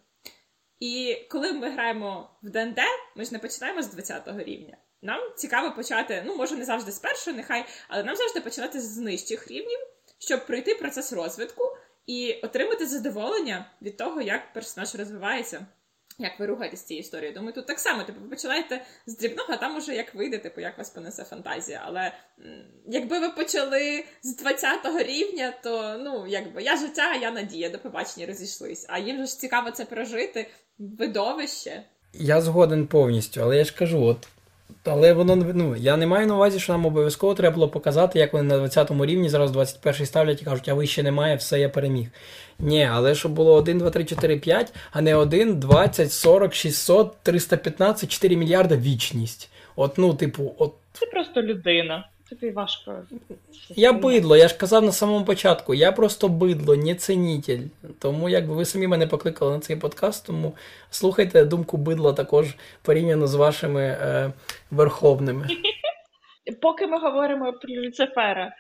І 0.80 1.18
коли 1.30 1.54
ми 1.54 1.70
граємо 1.70 2.30
в 2.44 2.50
ДНД, 2.50 2.80
ми 3.16 3.26
ж 3.26 3.34
не 3.34 3.40
починаємо 3.40 3.82
з 3.84 3.96
20-го 3.96 4.40
рівня. 4.40 4.78
Нам 5.02 5.20
цікаво 5.36 5.76
почати, 5.76 6.24
ну 6.26 6.36
може 6.36 6.56
не 6.56 6.66
завжди 6.66 6.92
з 6.92 7.00
першого, 7.00 7.38
нехай, 7.38 7.66
але 7.88 8.04
нам 8.04 8.16
завжди 8.16 8.42
починати 8.42 8.82
з 8.82 8.98
нижчих 8.98 9.48
рівнів, 9.48 9.80
щоб 10.20 10.48
пройти 10.48 10.76
процес 10.76 11.14
розвитку 11.14 11.64
і 12.06 12.34
отримати 12.44 12.86
задоволення 12.86 13.72
від 13.82 13.98
того, 13.98 14.22
як 14.22 14.54
персонаж 14.54 14.96
розвивається. 14.96 15.66
Як 16.20 16.40
ви 16.40 16.46
рухаєтесь 16.46 16.84
цією 16.84 17.02
історією? 17.02 17.34
Думаю, 17.34 17.54
тут 17.54 17.68
так 17.68 17.80
само, 17.80 18.04
типу, 18.04 18.20
ви 18.22 18.30
починаєте 18.30 18.86
з 19.06 19.18
дрібного, 19.18 19.54
а 19.54 19.58
там 19.58 19.78
уже 19.78 19.96
як 19.96 20.16
вийде, 20.16 20.38
типу, 20.38 20.62
як 20.62 20.78
вас 20.78 20.90
понесе 20.90 21.24
фантазія. 21.24 21.82
Але 21.86 22.12
якби 22.88 23.20
ви 23.20 23.30
почали 23.30 24.04
з 24.24 24.44
20-го 24.44 25.00
рівня, 25.00 25.54
то 25.64 25.98
ну, 26.04 26.28
якби 26.28 26.64
я 26.64 26.78
життя, 26.78 27.16
я 27.16 27.32
надія, 27.32 27.70
до 27.70 27.80
побачення 27.80 28.26
розійшлись. 28.26 28.86
А 28.90 29.00
їм 29.00 29.18
же 29.18 29.26
ж 29.26 29.40
цікаво 29.40 29.72
це 29.72 29.86
прожити, 29.86 30.50
видовище. 30.80 31.84
Я 32.14 32.42
згоден 32.42 32.88
повністю, 32.88 33.42
але 33.42 33.58
я 33.58 33.64
ж 33.64 33.76
кажу, 33.76 34.04
от 34.04 34.28
але 34.84 35.14
воно 35.14 35.36
ну, 35.36 35.76
я 35.76 35.98
не 35.98 36.08
маю 36.08 36.28
на 36.28 36.36
увазі, 36.36 36.60
що 36.60 36.74
нам 36.74 36.86
обов'язково 36.86 37.34
треба 37.34 37.56
було 37.56 37.70
показати, 37.70 38.20
як 38.20 38.34
вони 38.34 38.50
на 38.50 38.58
20 38.58 38.92
му 38.92 39.06
рівні 39.06 39.30
зараз 39.30 39.52
21 39.52 40.06
ставлять 40.06 40.42
і 40.42 40.46
кажуть, 40.46 40.70
а 40.70 40.74
вище 40.74 41.04
немає, 41.04 41.36
все 41.36 41.60
я 41.60 41.70
переміг. 41.70 42.08
Ні, 42.60 42.90
але 42.92 43.16
щоб 43.16 43.32
було 43.32 43.54
1, 43.54 43.78
2, 43.78 43.90
3, 43.90 44.06
4, 44.06 44.40
5, 44.40 44.74
а 44.92 45.02
не 45.02 45.16
1, 45.16 45.60
20, 45.60 46.12
40, 46.12 46.54
600, 46.54 47.16
315, 47.24 48.12
4 48.12 48.36
мільярда 48.36 48.76
вічність. 48.76 49.50
От, 49.76 49.98
ну, 49.98 50.14
типу, 50.14 50.56
от. 50.58 50.74
Це 50.94 51.06
просто 51.06 51.42
людина. 51.42 52.08
Тобі 52.32 52.52
важко. 52.52 52.96
Я 53.70 53.94
бидло, 53.94 54.38
я 54.38 54.48
ж 54.48 54.58
казав 54.58 54.84
на 54.84 54.92
самому 54.92 55.26
початку. 55.26 55.74
Я 55.74 55.92
просто 55.92 56.30
бидло, 56.30 56.76
не 56.76 56.96
цінітель. 56.96 57.60
Тому 58.00 58.30
якби 58.30 58.54
ви 58.54 58.66
самі 58.66 58.88
мене 58.88 59.08
покликали 59.08 59.52
на 59.52 59.60
цей 59.60 59.76
подкаст, 59.76 60.28
тому 60.28 60.56
слухайте 60.90 61.46
думку 61.46 61.78
бидла 61.78 62.14
також 62.14 62.56
порівняно 62.82 63.28
з 63.28 63.36
вашими 63.36 63.82
е, 63.82 64.34
верховними. 64.72 65.48
Поки 66.62 66.88
ми 66.88 67.00
говоримо 67.00 67.54
про 67.54 67.76
Люцифера, 67.76 68.56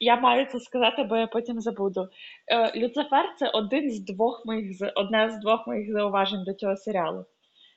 я 0.00 0.16
маю 0.16 0.46
це 0.46 0.60
сказати, 0.60 1.02
бо 1.02 1.16
я 1.16 1.26
потім 1.26 1.60
забуду. 1.60 2.08
Е, 2.52 2.80
Люцифер 2.80 3.34
це 3.38 3.48
один 3.48 3.90
з 3.90 4.00
двох 4.00 4.42
моїх 4.46 4.76
одне 4.94 5.30
з 5.30 5.40
двох 5.40 5.66
моїх 5.66 5.92
зауважень 5.92 6.44
до 6.44 6.54
цього 6.54 6.76
серіалу. 6.76 7.24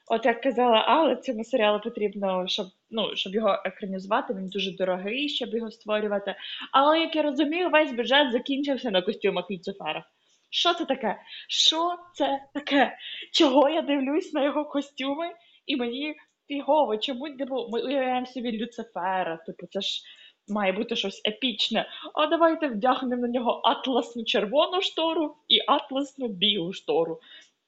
От 0.08 0.26
як 0.26 0.42
казала 0.42 0.78
Алла, 0.78 1.16
цьому 1.16 1.44
серіалу 1.44 1.80
потрібно, 1.80 2.48
щоб 2.48 2.68
ну, 2.90 3.16
щоб 3.16 3.36
його 3.36 3.62
екранізувати, 3.66 4.34
він 4.34 4.50
дуже 4.50 4.72
дорогий, 4.72 5.30
щоб 5.30 5.50
його 5.50 5.72
створювати. 5.72 6.36
Але 6.72 7.00
як 7.00 7.16
я 7.16 7.22
розумію, 7.22 7.70
весь 7.70 7.92
бюджет 7.92 8.32
закінчився 8.32 8.92
на 8.92 9.02
костюмах 9.02 9.52
Люцифера. 9.52 10.06
Що 10.50 10.74
це 10.74 10.86
таке? 10.86 11.22
Що 11.48 11.96
це 12.14 12.40
таке? 12.54 12.98
Чого 13.32 13.70
я 13.70 13.82
дивлюсь 13.82 14.34
на 14.34 14.44
його 14.44 14.66
костюми, 14.66 15.32
і 15.66 15.76
мені 15.76 16.16
фігово, 16.48 16.98
чому 16.98 17.30
типу, 17.30 17.70
ми 17.72 17.82
уявляємо 17.82 18.26
собі 18.26 18.58
Люцифера? 18.58 19.38
Типу, 19.46 19.68
це 19.68 19.82
ж 19.82 20.02
має 20.48 20.72
бути 20.72 20.96
щось 20.96 21.22
епічне. 21.28 21.90
А 22.14 22.28
давайте 22.28 22.68
вдягнемо 22.68 23.22
на 23.22 23.28
нього 23.28 23.62
атласну 23.64 24.24
червону 24.24 24.82
штору 24.82 25.36
і 25.48 25.60
атласну 25.68 26.28
білу 26.28 26.74
штору 26.74 27.20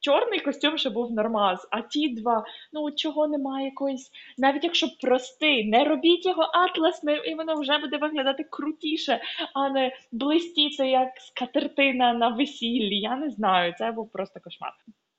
чорний 0.05 0.39
костюм 0.39 0.77
ще 0.77 0.89
був 0.89 1.11
нормаз, 1.11 1.67
а 1.71 1.81
ті 1.81 2.09
два, 2.09 2.45
ну 2.73 2.91
чого 2.91 3.27
немає 3.27 3.65
якоїсь, 3.65 4.11
навіть 4.37 4.63
якщо 4.63 4.87
простий, 5.01 5.69
не 5.69 5.83
робіть 5.83 6.25
його 6.25 6.41
атласним, 6.41 7.21
і 7.25 7.35
воно 7.35 7.55
вже 7.55 7.77
буде 7.77 7.97
виглядати 7.97 8.43
крутіше, 8.43 9.21
а 9.53 9.69
не 9.69 9.91
блистіти 10.11 10.89
як 10.89 11.09
скатертина 11.17 12.13
на 12.13 12.27
весіллі. 12.27 12.99
Я 12.99 13.15
не 13.15 13.29
знаю, 13.29 13.73
це 13.77 13.91
був 13.91 14.11
просто 14.11 14.39
кошмар. 14.39 14.71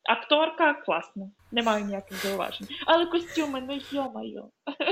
Акторка 0.05 0.74
класна, 0.74 1.30
не 1.53 1.62
маю 1.62 1.84
ніяких 1.84 2.16
зауважень. 2.16 2.68
Але 2.87 3.07
костюми, 3.07 3.62
ну 3.68 3.78
йомаю. 3.93 4.51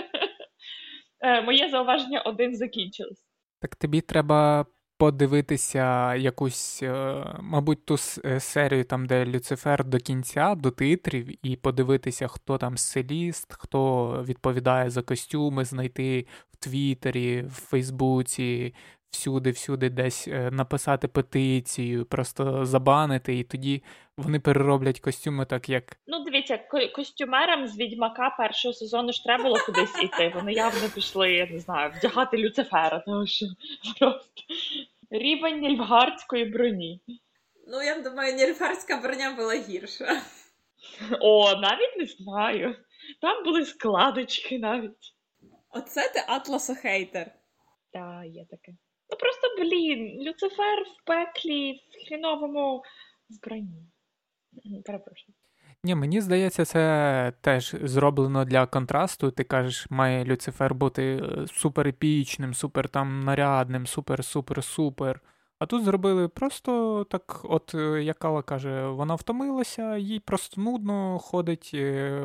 Е, 1.20 1.42
моє 1.42 1.68
зауваження 1.68 2.20
один 2.20 2.54
закінчилось. 2.56 3.24
Так 3.60 3.76
тобі 3.76 4.00
треба 4.00 4.66
подивитися 5.04 6.14
якусь, 6.14 6.82
е, 6.82 7.24
мабуть, 7.40 7.84
ту 7.84 7.96
е, 8.24 8.40
серію, 8.40 8.84
там, 8.84 9.06
де 9.06 9.26
Люцифер 9.26 9.84
до 9.84 9.98
кінця, 9.98 10.54
до 10.54 10.70
титрів, 10.70 11.46
і 11.46 11.56
подивитися, 11.56 12.28
хто 12.28 12.58
там 12.58 12.76
селіст, 12.76 13.54
хто 13.58 14.08
відповідає 14.28 14.90
за 14.90 15.02
костюми, 15.02 15.64
знайти 15.64 16.26
в 16.52 16.56
Твіттері, 16.56 17.42
в 17.42 17.52
Фейсбуці. 17.52 18.74
Всюди-всюди 19.10 19.90
десь 19.90 20.28
е, 20.28 20.50
написати 20.50 21.08
петицію, 21.08 22.04
просто 22.04 22.64
забанити, 22.64 23.38
і 23.38 23.44
тоді 23.44 23.82
вони 24.16 24.40
перероблять 24.40 25.00
костюми 25.00 25.44
так, 25.44 25.68
як. 25.68 25.96
Ну, 26.06 26.24
дивіться, 26.24 26.60
костюмерам 26.94 27.68
з 27.68 27.78
відьмака 27.78 28.34
першого 28.38 28.72
сезону 28.72 29.12
ж 29.12 29.24
треба 29.24 29.44
було 29.44 29.58
кудись 29.66 30.02
іти. 30.02 30.32
Вони 30.34 30.52
явно 30.52 30.88
пішли, 30.94 31.32
я 31.32 31.46
не 31.46 31.58
знаю, 31.58 31.92
вдягати 31.96 32.38
Люцифера, 32.38 33.02
тому 33.06 33.26
що 33.26 33.46
просто 33.98 34.42
рівень 35.10 35.60
нільфгардської 35.60 36.44
броні. 36.44 37.00
Ну, 37.66 37.82
я 37.82 38.00
думаю, 38.00 38.34
нільфгардська 38.34 38.96
броня 38.96 39.34
була 39.36 39.54
гірша. 39.54 40.22
О, 41.20 41.56
навіть 41.56 41.96
не 41.96 42.06
знаю. 42.06 42.76
Там 43.20 43.44
були 43.44 43.64
складочки 43.64 44.58
навіть. 44.58 45.14
Оце 45.70 46.08
ти 46.08 46.24
Атласохейтер. 46.28 47.34
Так, 47.92 48.24
є 48.26 48.44
таке. 48.50 48.72
Ну 49.10 49.18
просто, 49.18 49.48
блін, 49.58 50.22
Люцифер 50.22 50.82
в 50.82 51.04
пеклі, 51.04 51.72
в 51.72 52.08
хріновому 52.08 52.82
вбранні. 53.30 53.86
Перепрошую. 54.84 55.34
Ні, 55.84 55.94
мені 55.94 56.20
здається, 56.20 56.64
це 56.64 57.32
теж 57.40 57.76
зроблено 57.82 58.44
для 58.44 58.66
контрасту. 58.66 59.30
Ти 59.30 59.44
кажеш, 59.44 59.86
має 59.90 60.24
Люцифер 60.24 60.74
бути 60.74 61.02
е, 61.16 61.46
супер 61.46 61.88
епічним, 61.88 62.54
супер 62.54 62.88
там 62.88 63.20
нарядним, 63.20 63.84
супер-супер-супер. 63.84 65.20
А 65.58 65.66
тут 65.66 65.84
зробили 65.84 66.28
просто 66.28 67.04
так, 67.10 67.40
от 67.44 67.74
е, 67.74 68.02
як 68.02 68.18
Кала 68.18 68.42
каже, 68.42 68.86
вона 68.86 69.14
втомилася, 69.14 69.96
їй 69.96 70.20
просто 70.20 70.60
нудно 70.60 71.18
ходить, 71.18 71.70
е, 71.74 72.22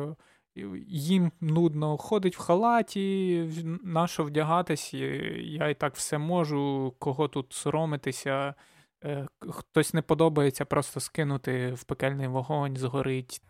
їм 0.86 1.32
нудно 1.40 1.96
ходить 1.96 2.36
в 2.36 2.40
халаті, 2.40 3.44
на 3.84 4.06
що 4.06 4.24
вдягатись, 4.24 4.94
я 4.94 5.68
і 5.68 5.74
так 5.74 5.94
все 5.94 6.18
можу, 6.18 6.94
кого 6.98 7.28
тут 7.28 7.52
соромитися. 7.52 8.54
Хтось 9.50 9.94
не 9.94 10.02
подобається, 10.02 10.64
просто 10.64 11.00
скинути 11.00 11.72
в 11.72 11.84
пекельний 11.84 12.28
вогонь, 12.28 12.76
згорить. 12.76 13.42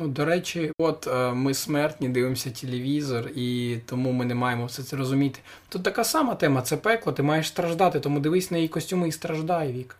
Ну, 0.00 0.08
До 0.08 0.24
речі, 0.24 0.72
от 0.78 1.06
е, 1.06 1.32
ми 1.32 1.54
смертні, 1.54 2.08
дивимося 2.08 2.50
телевізор, 2.50 3.30
і 3.34 3.78
тому 3.86 4.12
ми 4.12 4.24
не 4.24 4.34
маємо 4.34 4.66
все 4.66 4.82
це 4.82 4.96
розуміти. 4.96 5.40
Тут 5.68 5.82
така 5.82 6.04
сама 6.04 6.34
тема, 6.34 6.62
це 6.62 6.76
пекло, 6.76 7.12
ти 7.12 7.22
маєш 7.22 7.48
страждати, 7.48 8.00
тому 8.00 8.20
дивись 8.20 8.50
на 8.50 8.56
її 8.56 8.68
костюми 8.68 9.08
і 9.08 9.12
страждай, 9.12 9.72
Вік. 9.72 9.96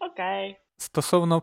Окей. 0.00 0.56
Стосовно 0.76 1.42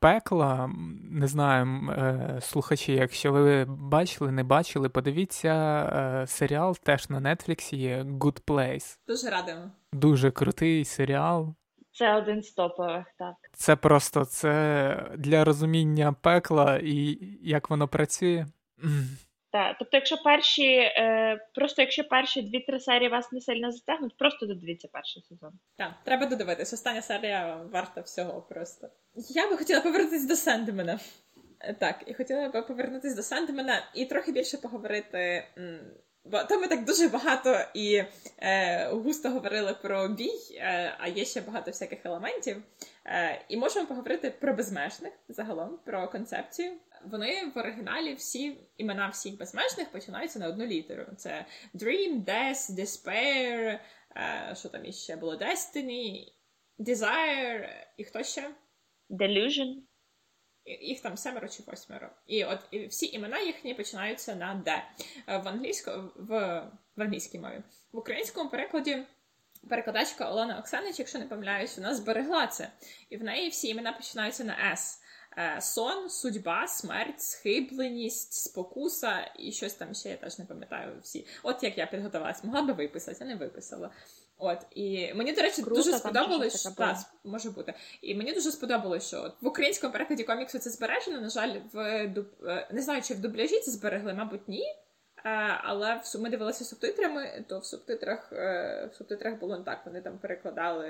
пекла, 0.00 0.70
не 1.10 1.26
знаю, 1.26 1.90
е, 1.90 2.38
слухачі, 2.40 2.92
якщо 2.92 3.32
ви 3.32 3.64
бачили, 3.68 4.32
не 4.32 4.44
бачили, 4.44 4.88
подивіться 4.88 5.52
е, 5.52 6.26
серіал 6.26 6.76
теж 6.76 7.10
на 7.10 7.34
Нетфліксі 7.34 7.76
є 7.76 8.02
Good 8.02 8.42
Place. 8.42 8.98
Дуже 9.08 9.30
радимо. 9.30 9.70
Дуже 9.92 10.30
крутий 10.30 10.84
серіал. 10.84 11.54
Це 11.92 12.16
один 12.16 12.42
з 12.42 12.50
топових, 12.50 13.06
так. 13.18 13.34
Це 13.52 13.76
просто 13.76 14.24
це 14.24 15.10
для 15.16 15.44
розуміння 15.44 16.12
пекла 16.12 16.78
і 16.82 17.18
як 17.42 17.70
воно 17.70 17.88
працює. 17.88 18.46
Так, 19.52 19.76
тобто, 19.78 19.96
якщо 19.96 20.16
перші, 20.16 20.76
е, 20.76 21.46
просто 21.54 21.82
якщо 21.82 22.04
перші 22.04 22.42
дві-три 22.42 22.80
серії 22.80 23.08
вас 23.08 23.32
не 23.32 23.40
сильно 23.40 23.72
затягнуть, 23.72 24.16
просто 24.16 24.46
додивіться 24.46 24.88
перший 24.92 25.22
сезон. 25.22 25.52
Так, 25.76 25.92
треба 26.04 26.26
додивитись. 26.26 26.72
Остання 26.72 27.02
серія 27.02 27.56
варта 27.72 28.00
всього 28.00 28.42
просто. 28.42 28.88
Я 29.14 29.50
би 29.50 29.56
хотіла 29.56 29.80
повернутися 29.80 30.28
до 30.28 30.36
Сендмена. 30.36 30.98
Так, 31.78 32.04
і 32.06 32.14
хотіла 32.14 32.48
би 32.48 32.62
повернутися 32.62 33.16
до 33.16 33.22
Сендмена 33.22 33.82
і 33.94 34.04
трохи 34.04 34.32
більше 34.32 34.56
поговорити 34.56 35.44
Бо 36.24 36.44
то 36.44 36.60
ми 36.60 36.66
так 36.68 36.84
дуже 36.84 37.08
багато 37.08 37.60
і 37.74 38.02
е, 38.38 38.88
густо 38.88 39.30
говорили 39.30 39.74
про 39.82 40.08
бій, 40.08 40.56
е, 40.56 40.94
а 40.98 41.08
є 41.08 41.24
ще 41.24 41.40
багато 41.40 41.70
всяких 41.70 42.06
елементів. 42.06 42.62
Е, 43.06 43.44
І 43.48 43.56
можемо 43.56 43.86
поговорити 43.86 44.30
про 44.40 44.54
безмежних 44.54 45.12
загалом, 45.28 45.78
про 45.84 46.08
концепцію. 46.08 46.72
Вони 47.04 47.46
в 47.54 47.58
оригіналі 47.58 48.14
всі 48.14 48.56
імена 48.76 49.08
всіх 49.08 49.38
безмежних 49.38 49.92
починаються 49.92 50.38
на 50.38 50.48
одну 50.48 50.66
літеру. 50.66 51.06
Це 51.16 51.46
Dream, 51.74 52.24
Death, 52.24 52.70
Despair, 52.70 53.78
е, 54.16 54.54
що 54.58 54.68
там 54.68 54.84
іще 54.84 55.16
було 55.16 55.36
Destiny, 55.36 56.26
Desire 56.78 57.68
і 57.96 58.04
хто 58.04 58.22
ще? 58.22 58.50
Delusion. 59.10 59.74
Їх 60.64 61.00
там 61.00 61.16
семеро 61.16 61.48
чи 61.48 61.62
восьмеро. 61.66 62.10
І 62.26 62.44
от 62.44 62.58
і 62.70 62.86
всі 62.86 63.06
імена 63.06 63.40
їхні 63.40 63.74
починаються 63.74 64.34
на 64.34 64.54
Д. 64.54 64.82
Е, 65.28 65.38
в 65.38 65.48
англійську, 65.48 65.90
в, 66.16 66.28
в 66.96 67.02
англійській 67.02 67.38
мові. 67.38 67.62
В 67.92 67.98
українському 67.98 68.50
перекладі 68.50 69.04
перекладачка 69.68 70.30
Олена 70.30 70.58
Оксанич, 70.58 70.98
якщо 70.98 71.18
не 71.18 71.26
помиляюсь, 71.26 71.78
вона 71.78 71.94
зберегла 71.94 72.46
це. 72.46 72.70
І 73.10 73.16
в 73.16 73.24
неї 73.24 73.48
всі 73.48 73.68
імена 73.68 73.92
починаються 73.92 74.44
на 74.44 74.72
С. 74.72 75.01
Е, 75.38 75.60
сон, 75.60 76.10
судьба, 76.10 76.68
смерть, 76.68 77.22
схибленість, 77.22 78.32
спокуса 78.32 79.30
і 79.38 79.52
щось 79.52 79.74
там 79.74 79.94
ще 79.94 80.08
я 80.08 80.16
теж 80.16 80.38
не 80.38 80.44
пам'ятаю 80.44 80.92
всі. 81.02 81.26
От 81.42 81.62
як 81.62 81.78
я 81.78 81.86
підготувалась, 81.86 82.44
могла 82.44 82.62
би 82.62 82.72
виписати, 82.72 83.18
а 83.20 83.24
не 83.24 83.34
виписала. 83.34 83.90
От 84.38 84.58
і 84.70 85.14
мені, 85.14 85.32
до 85.32 85.42
речі, 85.42 85.62
Круто, 85.62 85.82
дуже 85.82 85.98
сподобалось, 85.98 86.60
що 86.60 86.70
так, 86.70 86.96
може 87.24 87.50
бути. 87.50 87.74
І 88.02 88.14
мені 88.14 88.32
дуже 88.32 88.52
сподобалось, 88.52 89.06
що 89.06 89.32
в 89.40 89.46
українському 89.46 89.92
перекладі 89.92 90.24
коміксу 90.24 90.58
це 90.58 90.70
збережено. 90.70 91.20
На 91.20 91.28
жаль, 91.28 91.56
в. 91.72 91.78
Е, 91.78 92.68
не 92.72 92.82
знаю, 92.82 93.02
чи 93.02 93.14
в 93.14 93.20
дубляжі 93.20 93.60
це 93.60 93.70
зберегли, 93.70 94.14
мабуть, 94.14 94.48
ні. 94.48 94.64
Е, 95.24 95.28
але 95.62 96.00
в 96.04 96.20
ми 96.20 96.30
дивилися 96.30 96.64
субтитрами, 96.64 97.44
то 97.48 97.58
в 97.58 97.64
субтитрах 97.64 98.32
в 98.32 98.90
субтитрах 98.98 99.38
було 99.38 99.58
не 99.58 99.64
так. 99.64 99.86
Вони 99.86 100.00
там 100.00 100.18
перекладали 100.18 100.88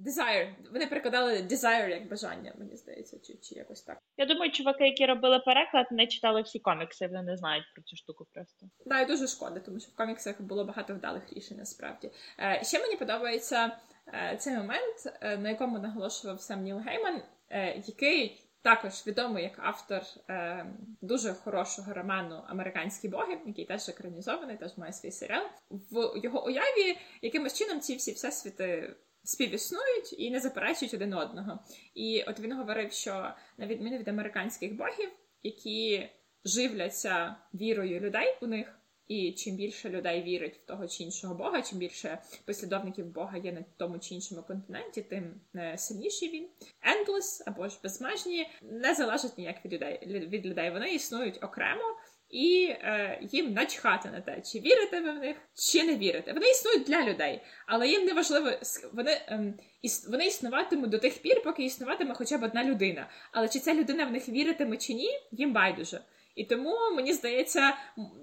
Desire. 0.00 0.54
Вони 0.72 0.86
перекладали 0.86 1.32
Desire 1.32 1.88
як 1.88 2.08
бажання, 2.08 2.52
мені 2.58 2.76
здається, 2.76 3.18
чи 3.18 3.34
чи 3.42 3.54
якось 3.54 3.82
так. 3.82 3.98
Я 4.16 4.26
думаю, 4.26 4.52
чуваки, 4.52 4.84
які 4.84 5.06
робили 5.06 5.38
переклад, 5.38 5.86
не 5.90 6.06
читали 6.06 6.42
всі 6.42 6.58
комікси, 6.58 7.06
вони 7.06 7.22
не 7.22 7.36
знають 7.36 7.64
про 7.74 7.82
цю 7.82 7.96
штуку 7.96 8.26
просто. 8.32 8.66
Да, 8.86 9.00
і 9.00 9.06
дуже 9.06 9.26
шкода, 9.26 9.60
тому 9.60 9.80
що 9.80 9.90
в 9.90 9.94
коміксах 9.94 10.40
було 10.40 10.64
багато 10.64 10.94
вдалих 10.94 11.32
рішень 11.32 11.56
насправді. 11.56 12.10
Е, 12.38 12.60
Ще 12.64 12.78
мені 12.78 12.96
подобається 12.96 13.78
е, 14.14 14.36
цей 14.36 14.56
момент, 14.56 14.96
е, 15.20 15.36
на 15.36 15.48
якому 15.48 15.78
наголошував 15.78 16.40
сам 16.40 16.62
Ніл 16.62 16.78
Гейман, 16.78 17.22
е, 17.50 17.82
який. 17.86 18.42
Також 18.62 19.06
відомий 19.06 19.44
як 19.44 19.58
автор 19.58 20.02
е, 20.28 20.66
дуже 21.00 21.34
хорошого 21.34 21.94
роману 21.94 22.42
Американські 22.48 23.08
боги, 23.08 23.38
який 23.46 23.64
теж 23.64 23.88
екранізований, 23.88 24.56
теж 24.56 24.78
має 24.78 24.92
свій 24.92 25.10
серіал. 25.10 25.46
В 25.70 26.20
його 26.22 26.46
уяві 26.46 26.98
якимось 27.22 27.58
чином 27.58 27.80
ці 27.80 27.96
всі 27.96 28.12
всесвіти 28.12 28.96
співіснують 29.26 30.18
і 30.18 30.30
не 30.30 30.40
заперечують 30.40 30.94
один 30.94 31.14
одного. 31.14 31.58
І 31.94 32.22
от 32.22 32.40
він 32.40 32.52
говорив, 32.52 32.92
що 32.92 33.32
на 33.58 33.66
відміну 33.66 33.98
від 33.98 34.08
американських 34.08 34.76
богів, 34.76 35.08
які 35.42 36.08
живляться 36.44 37.36
вірою 37.54 38.00
людей 38.00 38.38
у 38.42 38.46
них. 38.46 38.80
І 39.08 39.32
чим 39.32 39.56
більше 39.56 39.90
людей 39.90 40.22
вірить 40.22 40.56
в 40.56 40.66
того 40.66 40.88
чи 40.88 41.04
іншого 41.04 41.34
Бога, 41.34 41.62
чим 41.62 41.78
більше 41.78 42.18
послідовників 42.44 43.06
Бога 43.06 43.38
є 43.38 43.52
на 43.52 43.64
тому 43.76 43.98
чи 43.98 44.14
іншому 44.14 44.42
континенті, 44.42 45.02
тим 45.02 45.40
е, 45.56 45.78
сильніший 45.78 46.30
він. 46.30 46.48
Endless 46.82 47.42
або 47.46 47.68
ж 47.68 47.78
безмежні 47.82 48.46
не 48.62 48.94
залежать 48.94 49.38
ніяк 49.38 49.64
від 49.64 49.72
людей 49.72 50.06
від 50.06 50.46
людей. 50.46 50.70
Вони 50.70 50.94
існують 50.94 51.44
окремо, 51.44 51.96
і 52.30 52.66
е, 52.70 53.18
їм 53.22 53.52
начхати 53.52 54.10
на 54.10 54.20
те, 54.20 54.40
чи 54.40 54.60
вірите 54.60 55.00
ви 55.00 55.12
в 55.12 55.18
них, 55.18 55.36
чи 55.54 55.84
не 55.84 55.96
вірите. 55.96 56.32
Вони 56.32 56.50
існують 56.50 56.82
для 56.82 57.02
людей, 57.02 57.42
але 57.66 57.88
їм 57.88 58.04
не 58.04 58.12
важливо, 58.12 58.50
вони 58.92 59.10
е, 59.10 59.54
іс, 59.82 60.08
вони 60.08 60.26
існуватимуть 60.26 60.90
до 60.90 60.98
тих 60.98 61.22
пір, 61.22 61.42
поки 61.42 61.64
існуватиме 61.64 62.14
хоча 62.14 62.38
б 62.38 62.42
одна 62.42 62.64
людина. 62.64 63.08
Але 63.32 63.48
чи 63.48 63.58
ця 63.58 63.74
людина 63.74 64.04
в 64.04 64.12
них 64.12 64.28
віритиме 64.28 64.76
чи 64.76 64.94
ні, 64.94 65.10
їм 65.32 65.52
байдуже. 65.52 66.00
І 66.34 66.44
тому 66.44 66.76
мені 66.96 67.12
здається, 67.12 67.76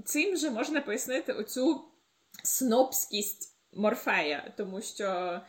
цим 0.06 0.38
же 0.38 0.49
можна 0.49 0.82
пояснити 0.82 1.34
оцю 1.34 1.82
снобськість 2.43 3.54
Морфея, 3.76 4.54
тому 4.58 4.82
що 4.82 5.39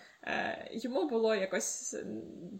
йому 0.70 1.08
було 1.08 1.34
якось 1.34 1.96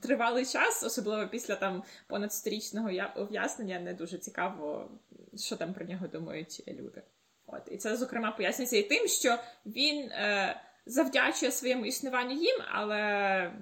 тривалий 0.02 0.46
час, 0.46 0.82
особливо 0.82 1.28
після 1.28 1.56
там 1.56 1.82
понад 2.06 2.32
сторічного 2.32 2.90
ув'язнення, 3.16 3.80
не 3.80 3.94
дуже 3.94 4.18
цікаво, 4.18 4.90
що 5.36 5.56
там 5.56 5.74
про 5.74 5.84
нього 5.84 6.08
думають 6.08 6.62
люди. 6.68 7.02
От 7.46 7.62
і 7.70 7.76
це 7.76 7.96
зокрема 7.96 8.30
пояснюється 8.30 8.76
і 8.76 8.82
тим, 8.82 9.08
що 9.08 9.38
він 9.66 10.10
е, 10.10 10.60
завдячує 10.86 11.52
своєму 11.52 11.86
існуванню 11.86 12.32
їм, 12.32 12.56
але 12.72 13.52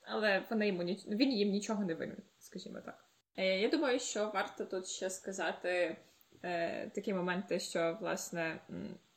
але 0.00 0.42
вони 0.50 0.68
йому 0.68 0.82
він 1.08 1.32
їм 1.32 1.50
нічого 1.50 1.84
не 1.84 1.94
винен, 1.94 2.22
скажімо 2.38 2.80
так. 2.80 3.04
Е, 3.36 3.60
я 3.60 3.68
думаю, 3.68 3.98
що 3.98 4.30
варто 4.34 4.64
тут 4.64 4.86
ще 4.86 5.10
сказати 5.10 5.96
е, 6.42 6.90
такі 6.94 7.14
моменти, 7.14 7.60
що 7.60 7.98
власне. 8.00 8.60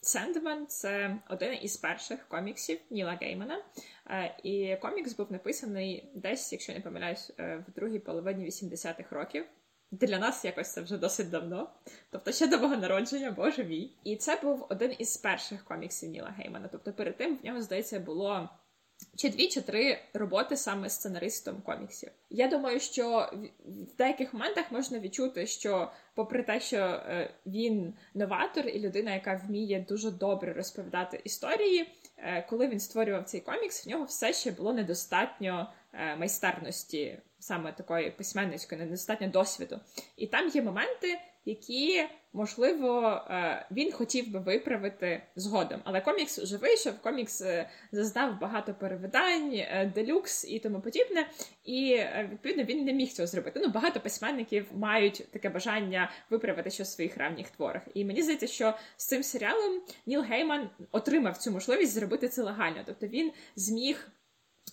Сендман 0.01 0.67
це 0.67 1.19
один 1.29 1.57
із 1.61 1.77
перших 1.77 2.27
коміксів 2.27 2.79
Ніла 2.89 3.17
Геймана. 3.21 3.63
Е, 4.07 4.35
і 4.43 4.77
комікс 4.81 5.13
був 5.15 5.31
написаний 5.31 6.11
десь, 6.15 6.51
якщо 6.51 6.73
не 6.73 6.79
помиляюсь, 6.79 7.31
е, 7.39 7.63
в 7.67 7.71
другій 7.71 7.99
половині 7.99 8.45
80-х 8.45 9.15
років. 9.15 9.45
Для 9.91 10.19
нас 10.19 10.45
якось 10.45 10.73
це 10.73 10.81
вже 10.81 10.97
досить 10.97 11.29
давно, 11.29 11.69
тобто 12.11 12.31
ще 12.31 12.47
до 12.47 12.57
мого 12.59 12.75
народження, 12.75 13.31
боже 13.31 13.63
мій. 13.63 13.91
І 14.03 14.15
це 14.15 14.39
був 14.43 14.65
один 14.69 14.95
із 14.97 15.17
перших 15.17 15.63
коміксів 15.63 16.09
Ніла 16.09 16.29
Геймана. 16.37 16.69
Тобто, 16.71 16.93
перед 16.93 17.17
тим 17.17 17.37
в 17.37 17.45
нього 17.45 17.61
здається 17.61 17.99
було 17.99 18.49
чи 19.15 19.29
дві, 19.29 19.47
чи 19.47 19.61
три 19.61 19.99
роботи 20.13 20.57
саме 20.57 20.89
сценаристом 20.89 21.61
коміксів. 21.61 22.09
Я 22.29 22.47
думаю, 22.47 22.79
що 22.79 23.31
в 23.65 23.97
деяких 23.97 24.33
моментах 24.33 24.71
можна 24.71 24.99
відчути, 24.99 25.47
що, 25.47 25.91
попри 26.15 26.43
те, 26.43 26.59
що 26.59 26.77
е, 26.77 27.33
він 27.45 27.93
новатор 28.13 28.67
і 28.67 28.79
людина, 28.79 29.13
яка 29.13 29.41
вміє 29.47 29.85
дуже 29.89 30.11
добре 30.11 30.53
розповідати 30.53 31.21
історії, 31.23 31.89
е, 32.17 32.45
коли 32.49 32.67
він 32.67 32.79
створював 32.79 33.23
цей 33.23 33.41
комікс, 33.41 33.85
в 33.85 33.89
нього 33.89 34.03
все 34.03 34.33
ще 34.33 34.51
було 34.51 34.73
недостатньо 34.73 35.73
е, 35.93 36.15
майстерності, 36.15 37.19
саме 37.39 37.71
такої 37.71 38.11
письменницької, 38.11 38.81
недостатньо 38.81 39.27
досвіду. 39.27 39.79
І 40.17 40.27
там 40.27 40.47
є 40.47 40.61
моменти, 40.61 41.19
які 41.45 42.07
можливо 42.34 43.21
е, 43.30 43.67
він 43.71 43.91
хотів 43.91 44.32
би 44.32 44.39
виправити 44.39 45.23
згодом. 45.36 45.82
Але 45.84 46.01
комікс 46.01 46.39
вже 46.39 46.57
вийшов, 46.57 46.93
комікс 47.01 47.41
е, 47.41 47.69
зазнав 47.91 48.39
багато 48.39 48.73
перевидань, 48.73 49.53
е, 49.53 49.91
делюкс 49.95 50.45
і 50.45 50.59
тому 50.59 50.82
подібне. 50.82 51.30
І 51.63 52.03
відповідно 52.32 52.63
він 52.63 52.86
не 52.86 52.93
міг 52.93 53.11
цього 53.11 53.27
зробити. 53.27 53.59
Ну 53.63 53.69
багато 53.69 53.99
письменників 53.99 54.65
мають 54.73 55.27
таке 55.32 55.49
бажання 55.49 56.11
виправити 56.30 56.69
щось 56.69 56.89
в 56.89 56.91
своїх 56.91 57.17
ранніх 57.17 57.49
творах. 57.49 57.82
І 57.93 58.05
мені 58.05 58.21
здається, 58.21 58.47
що 58.47 58.73
з 58.97 59.05
цим 59.05 59.23
серіалом 59.23 59.82
Ніл 60.05 60.21
Гейман 60.21 60.69
отримав 60.91 61.38
цю 61.38 61.51
можливість 61.51 61.93
зробити 61.93 62.27
це 62.27 62.43
легально. 62.43 62.84
Тобто 62.86 63.07
він 63.07 63.32
зміг 63.55 64.07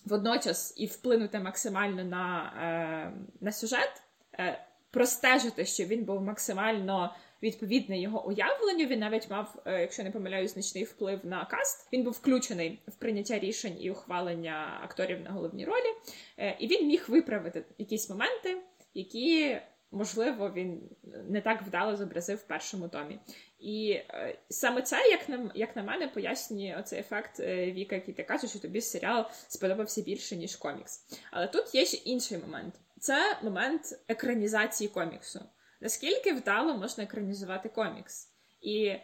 водночас 0.05 0.73
і 0.77 0.85
вплинути 0.85 1.39
максимально 1.39 2.03
на, 2.03 3.13
на 3.41 3.51
сюжет 3.51 4.01
простежити, 4.91 5.65
що 5.65 5.83
він 5.83 6.03
був 6.03 6.21
максимально 6.21 7.15
відповідний 7.43 8.01
його 8.01 8.27
уявленню. 8.27 8.85
Він 8.85 8.99
навіть 8.99 9.29
мав, 9.29 9.55
е, 9.65 9.81
якщо 9.81 10.03
не 10.03 10.11
помиляю, 10.11 10.47
значний 10.47 10.83
вплив 10.83 11.19
на 11.23 11.45
каст. 11.45 11.89
Він 11.93 12.03
був 12.03 12.13
включений 12.13 12.79
в 12.87 12.95
прийняття 12.95 13.39
рішень 13.39 13.77
і 13.79 13.91
ухвалення 13.91 14.79
акторів 14.83 15.21
на 15.21 15.29
головні 15.29 15.65
ролі, 15.65 15.93
е, 16.37 16.57
і 16.59 16.67
він 16.67 16.87
міг 16.87 17.05
виправити 17.07 17.65
якісь 17.77 18.09
моменти, 18.09 18.57
які. 18.93 19.57
Можливо, 19.91 20.51
він 20.55 20.89
не 21.29 21.41
так 21.41 21.61
вдало 21.61 21.95
зобразив 21.95 22.37
в 22.37 22.43
першому 22.43 22.87
томі. 22.87 23.19
І 23.59 23.91
е, 23.91 24.37
саме 24.49 24.81
це, 24.81 25.07
як 25.09 25.29
на 25.29 25.51
як 25.55 25.75
на 25.75 25.83
мене, 25.83 26.07
пояснює 26.07 26.77
оцей 26.79 26.99
ефект 26.99 27.39
е, 27.39 27.71
Віка, 27.71 27.95
який 27.95 28.13
ти 28.13 28.23
кажеш, 28.23 28.49
що 28.49 28.59
тобі 28.59 28.81
серіал 28.81 29.25
сподобався 29.47 30.01
більше, 30.01 30.35
ніж 30.35 30.55
комікс. 30.55 31.19
Але 31.31 31.47
тут 31.47 31.75
є 31.75 31.85
ще 31.85 31.97
інший 31.97 32.37
момент 32.37 32.73
це 32.99 33.37
момент 33.43 33.99
екранізації 34.07 34.87
коміксу. 34.87 35.39
Наскільки 35.81 36.33
вдало 36.33 36.77
можна 36.77 37.03
екранізувати 37.03 37.69
комікс? 37.69 38.33
І 38.61 38.95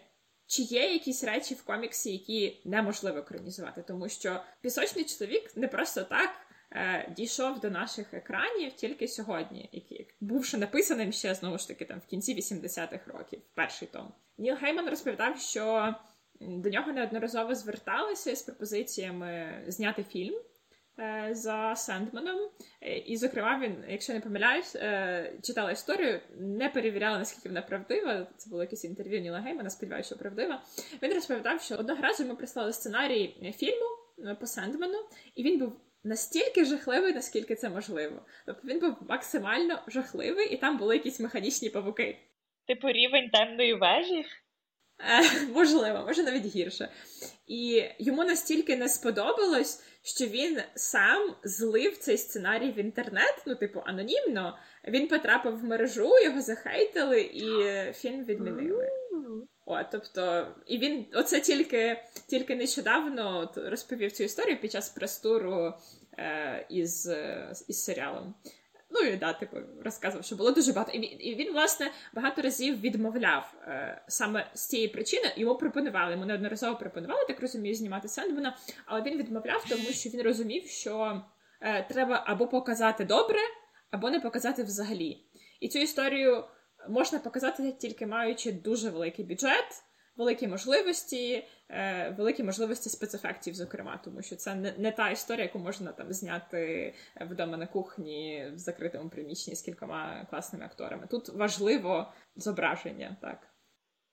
чи 0.47 0.61
є 0.61 0.93
якісь 0.93 1.23
речі 1.23 1.53
в 1.53 1.63
коміксі, 1.63 2.11
які 2.11 2.61
неможливо 2.65 3.17
екранізувати? 3.17 3.83
Тому 3.87 4.09
що 4.09 4.43
пісочний 4.61 5.05
чоловік 5.05 5.57
не 5.57 5.67
просто 5.67 6.03
так 6.03 6.29
е, 6.71 7.11
дійшов 7.17 7.59
до 7.59 7.69
наших 7.69 8.13
екранів 8.13 8.73
тільки 8.73 9.07
сьогодні, 9.07 9.69
який 9.71 10.11
бувши 10.21 10.57
написаним 10.57 11.11
ще 11.11 11.35
знову 11.35 11.57
ж 11.57 11.67
таки 11.67 11.85
там 11.85 11.99
в 11.99 12.05
кінці 12.05 12.35
80-х 12.35 13.07
років, 13.07 13.41
перший 13.53 13.87
том. 13.87 14.13
Ніл 14.37 14.55
Гейман 14.55 14.89
розповідав, 14.89 15.39
що 15.39 15.95
до 16.41 16.69
нього 16.69 16.91
неодноразово 16.91 17.55
зверталися 17.55 18.35
з 18.35 18.43
пропозиціями 18.43 19.63
зняти 19.67 20.03
фільм 20.03 20.35
за 21.31 21.75
Сендманом. 21.75 22.39
Е, 22.81 22.97
і, 22.97 23.17
зокрема, 23.17 23.59
він, 23.59 23.83
якщо 23.89 24.13
не 24.13 24.19
помиляюсь, 24.19 24.75
е, 24.75 25.33
читала 25.43 25.71
історію, 25.71 26.19
не 26.37 26.69
перевіряла, 26.69 27.17
наскільки 27.17 27.49
вона 27.49 27.61
правдива. 27.61 28.27
Це 28.37 28.49
було 28.49 28.63
якесь 28.63 28.85
інтерв'ю 28.85 29.21
Ніла 29.21 29.39
Геймана, 29.39 29.69
сподіваюся, 29.69 30.07
що 30.07 30.17
правдива. 30.17 30.63
Він 31.03 31.13
розповідав, 31.13 31.61
що 31.61 31.75
одного 31.75 32.01
разу 32.01 32.23
йому 32.23 32.35
прислали 32.35 32.73
сценарій 32.73 33.53
фільму 33.57 33.85
по 34.39 34.47
Сендману, 34.47 34.97
і 35.35 35.43
він 35.43 35.59
був. 35.59 35.79
Настільки 36.05 36.65
жахливий, 36.65 37.13
наскільки 37.13 37.55
це 37.55 37.69
можливо. 37.69 38.25
Тобто 38.45 38.67
він 38.67 38.79
був 38.79 38.95
максимально 39.09 39.83
жахливий, 39.87 40.53
і 40.53 40.57
там 40.57 40.77
були 40.77 40.95
якісь 40.95 41.19
механічні 41.19 41.69
павуки. 41.69 42.17
Типу 42.67 42.87
рівень 42.87 43.29
темної 43.29 43.73
вежі? 43.73 44.25
Е, 45.09 45.45
можливо, 45.53 46.03
може 46.07 46.23
навіть 46.23 46.45
гірше. 46.45 46.89
І 47.47 47.83
йому 47.99 48.23
настільки 48.23 48.77
не 48.77 48.89
сподобалось, 48.89 49.83
що 50.01 50.25
він 50.25 50.61
сам 50.75 51.35
злив 51.43 51.97
цей 51.97 52.17
сценарій 52.17 52.71
в 52.71 52.79
інтернет, 52.79 53.43
ну, 53.47 53.55
типу, 53.55 53.81
анонімно. 53.85 54.57
Він 54.87 55.07
потрапив 55.07 55.59
в 55.59 55.63
мережу, 55.63 56.19
його 56.25 56.41
захейтили, 56.41 57.21
і 57.21 57.53
фільм 57.93 58.25
відмінили. 58.25 58.89
О, 59.65 59.83
тобто, 59.91 60.47
і 60.67 60.77
він 60.77 61.05
оце 61.13 61.39
тільки 61.39 62.03
тільки 62.27 62.55
нещодавно 62.55 63.53
розповів 63.55 64.11
цю 64.11 64.23
історію 64.23 64.61
під 64.61 64.71
час 64.71 64.89
прес-туру 64.89 65.73
е, 66.17 66.65
із, 66.69 67.11
із 67.67 67.83
серіалом. 67.83 68.35
Ну 68.93 68.99
і 68.99 69.17
да, 69.17 69.33
типу, 69.33 69.57
розказував, 69.83 70.25
що 70.25 70.35
було 70.35 70.51
дуже 70.51 70.73
багато. 70.73 70.91
І 70.91 70.99
він, 70.99 71.17
і 71.19 71.35
він 71.35 71.53
власне, 71.53 71.91
багато 72.13 72.41
разів 72.41 72.81
відмовляв 72.81 73.53
е, 73.67 74.01
саме 74.07 74.51
з 74.53 74.67
цієї 74.67 74.87
причини. 74.87 75.33
Йому 75.35 75.55
пропонували, 75.55 76.11
йому 76.11 76.25
неодноразово 76.25 76.75
пропонували, 76.75 77.25
так 77.27 77.41
розумію, 77.41 77.75
знімати 77.75 78.07
Сендмена, 78.07 78.57
але 78.85 79.01
він 79.01 79.17
відмовляв, 79.17 79.65
тому 79.69 79.83
що 79.83 80.09
він 80.09 80.21
розумів, 80.21 80.67
що 80.67 81.21
е, 81.61 81.83
треба 81.89 82.23
або 82.25 82.47
показати 82.47 83.05
добре, 83.05 83.39
або 83.91 84.09
не 84.09 84.19
показати 84.19 84.63
взагалі. 84.63 85.17
І 85.59 85.67
цю 85.67 85.79
історію 85.79 86.43
можна 86.89 87.19
показати 87.19 87.71
тільки 87.71 88.07
маючи 88.07 88.51
дуже 88.51 88.89
великий 88.89 89.25
бюджет 89.25 89.83
великі 90.17 90.47
можливості, 90.47 91.47
великі 92.17 92.43
можливості 92.43 92.89
спецефектів, 92.89 93.55
зокрема, 93.55 93.99
тому 94.03 94.21
що 94.21 94.35
це 94.35 94.55
не, 94.55 94.73
не 94.77 94.91
та 94.91 95.09
історія, 95.09 95.43
яку 95.43 95.59
можна 95.59 95.91
там 95.91 96.13
зняти 96.13 96.93
вдома 97.21 97.57
на 97.57 97.67
кухні 97.67 98.51
в 98.55 98.57
закритому 98.57 99.09
приміщенні 99.09 99.55
з 99.55 99.61
кількома 99.61 100.27
класними 100.29 100.65
акторами. 100.65 101.07
Тут 101.09 101.29
важливо 101.29 102.13
зображення, 102.35 103.17
так. 103.21 103.52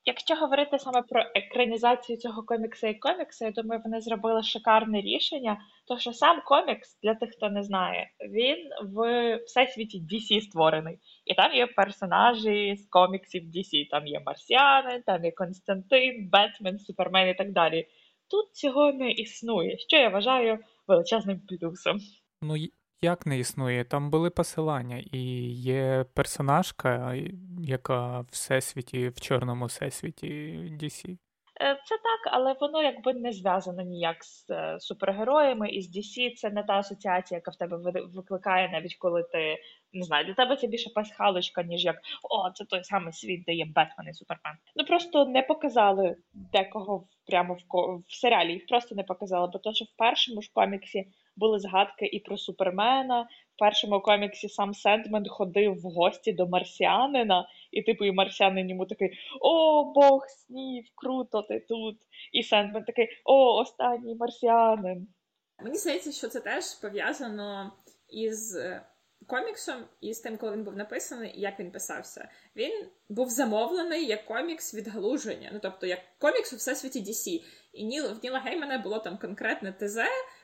Якщо 0.04 0.34
говорити 0.34 0.78
саме 0.78 1.02
про 1.02 1.22
екранізацію 1.34 2.18
цього 2.18 2.42
комікса 2.42 2.88
і 2.88 2.94
комікса, 2.94 3.44
я 3.44 3.50
думаю, 3.50 3.80
вони 3.84 4.00
зробили 4.00 4.42
шикарне 4.42 5.00
рішення. 5.00 5.60
То 5.88 5.98
що 5.98 6.12
сам 6.12 6.42
комікс, 6.44 6.98
для 7.02 7.14
тих, 7.14 7.30
хто 7.30 7.50
не 7.50 7.62
знає, 7.62 8.10
він 8.20 8.56
в 8.82 9.36
всесвіті 9.36 10.02
DC 10.12 10.40
створений. 10.40 10.98
І 11.24 11.34
там 11.34 11.52
є 11.52 11.66
персонажі 11.66 12.76
з 12.76 12.88
коміксів 12.88 13.42
DC. 13.42 13.90
Там 13.90 14.06
є 14.06 14.20
Марсіани, 14.26 15.02
там 15.06 15.24
є 15.24 15.30
Константин, 15.30 16.30
Бетмен, 16.32 16.78
Супермен 16.78 17.28
і 17.28 17.34
так 17.34 17.52
далі. 17.52 17.86
Тут 18.30 18.54
цього 18.54 18.92
не 18.92 19.10
існує, 19.10 19.78
що 19.78 19.96
я 19.96 20.08
вважаю 20.08 20.58
величезним 20.86 21.40
плюсом. 21.40 21.98
Ну 22.42 22.56
як 23.02 23.26
не 23.26 23.38
існує? 23.38 23.84
Там 23.84 24.10
були 24.10 24.30
посилання, 24.30 25.02
і 25.12 25.20
є 25.52 26.04
персонажка, 26.14 27.14
яка 27.60 28.20
в 28.20 28.26
всесвіті, 28.30 29.08
в 29.08 29.20
чорному 29.20 29.66
всесвіті 29.66 30.28
DC. 30.82 31.18
Е, 31.62 31.78
це 31.84 31.94
так, 31.94 32.32
але 32.34 32.56
воно 32.60 32.82
якби 32.82 33.14
не 33.14 33.32
зв'язано 33.32 33.82
ніяк 33.82 34.24
з 34.24 34.50
е, 34.50 34.76
супергероями 34.80 35.70
і 35.70 35.82
з 35.82 35.96
DC. 35.96 36.34
Це 36.36 36.50
не 36.50 36.62
та 36.62 36.78
асоціація, 36.78 37.38
яка 37.38 37.50
в 37.50 37.56
тебе 37.56 37.76
викликає, 38.14 38.68
навіть 38.68 38.94
коли 38.94 39.22
ти 39.22 39.58
не 39.92 40.04
знаю, 40.04 40.24
для 40.26 40.34
тебе 40.34 40.56
це 40.56 40.66
більше 40.66 40.90
пасхалочка, 40.90 41.62
ніж 41.62 41.84
як 41.84 41.96
о, 42.22 42.50
це 42.50 42.64
той 42.64 42.84
самий 42.84 43.12
світ, 43.12 43.44
де 43.46 43.52
є 43.52 43.64
Бетмен 43.64 44.08
і 44.10 44.14
Супермен. 44.14 44.56
Ну 44.76 44.84
просто 44.84 45.24
не 45.26 45.42
показали 45.42 46.16
декого 46.32 47.06
прямо 47.26 47.54
в 47.54 47.58
в 48.08 48.14
серіалі. 48.14 48.52
Їх 48.52 48.66
просто 48.66 48.94
не 48.94 49.02
показали, 49.02 49.48
бо 49.52 49.58
то, 49.58 49.72
що 49.72 49.84
в 49.84 49.96
першому 49.96 50.42
ж 50.42 50.50
коміксі 50.54 51.08
були 51.40 51.58
згадки 51.58 52.06
і 52.06 52.20
про 52.20 52.36
Супермена. 52.36 53.22
В 53.56 53.58
першому 53.58 54.00
коміксі 54.00 54.48
сам 54.48 54.74
Сендмен 54.74 55.28
ходив 55.28 55.74
в 55.74 55.82
гості 55.82 56.32
до 56.32 56.46
марсіанина, 56.46 57.48
і 57.70 57.82
типу 57.82 58.04
і 58.04 58.12
марсіанин 58.12 58.70
йому 58.70 58.86
такий 58.86 59.10
О, 59.40 59.84
Бог 59.84 60.26
снів, 60.28 60.84
круто 60.94 61.42
ти 61.42 61.60
тут. 61.68 61.96
І 62.32 62.42
Сендмен 62.42 62.84
такий 62.84 63.08
О, 63.24 63.60
останній 63.60 64.14
марсіанин. 64.14 65.08
Мені 65.62 65.76
здається, 65.76 66.12
що 66.12 66.28
це 66.28 66.40
теж 66.40 66.64
пов'язано 66.74 67.72
із 68.08 68.56
е, 68.56 68.82
коміксом 69.26 69.84
і 70.00 70.14
з 70.14 70.20
тим, 70.20 70.36
коли 70.36 70.52
він 70.52 70.64
був 70.64 70.76
написаний, 70.76 71.38
і 71.38 71.40
як 71.40 71.60
він 71.60 71.70
писався. 71.70 72.28
Він 72.56 72.86
був 73.08 73.30
замовлений 73.30 74.06
як 74.06 74.24
комікс 74.24 74.74
відгалуження. 74.74 75.50
Ну 75.52 75.58
тобто, 75.62 75.86
як 75.86 76.00
комікс 76.18 76.52
у 76.52 76.56
всесвіті 76.56 77.00
DC. 77.00 77.44
І 77.72 77.84
Ніл 77.84 78.04
в 78.04 78.18
Ніла 78.22 78.38
Геймана 78.38 78.78
було 78.78 78.98
там 78.98 79.18
конкретне 79.18 79.72
ТЗ, 79.72 79.98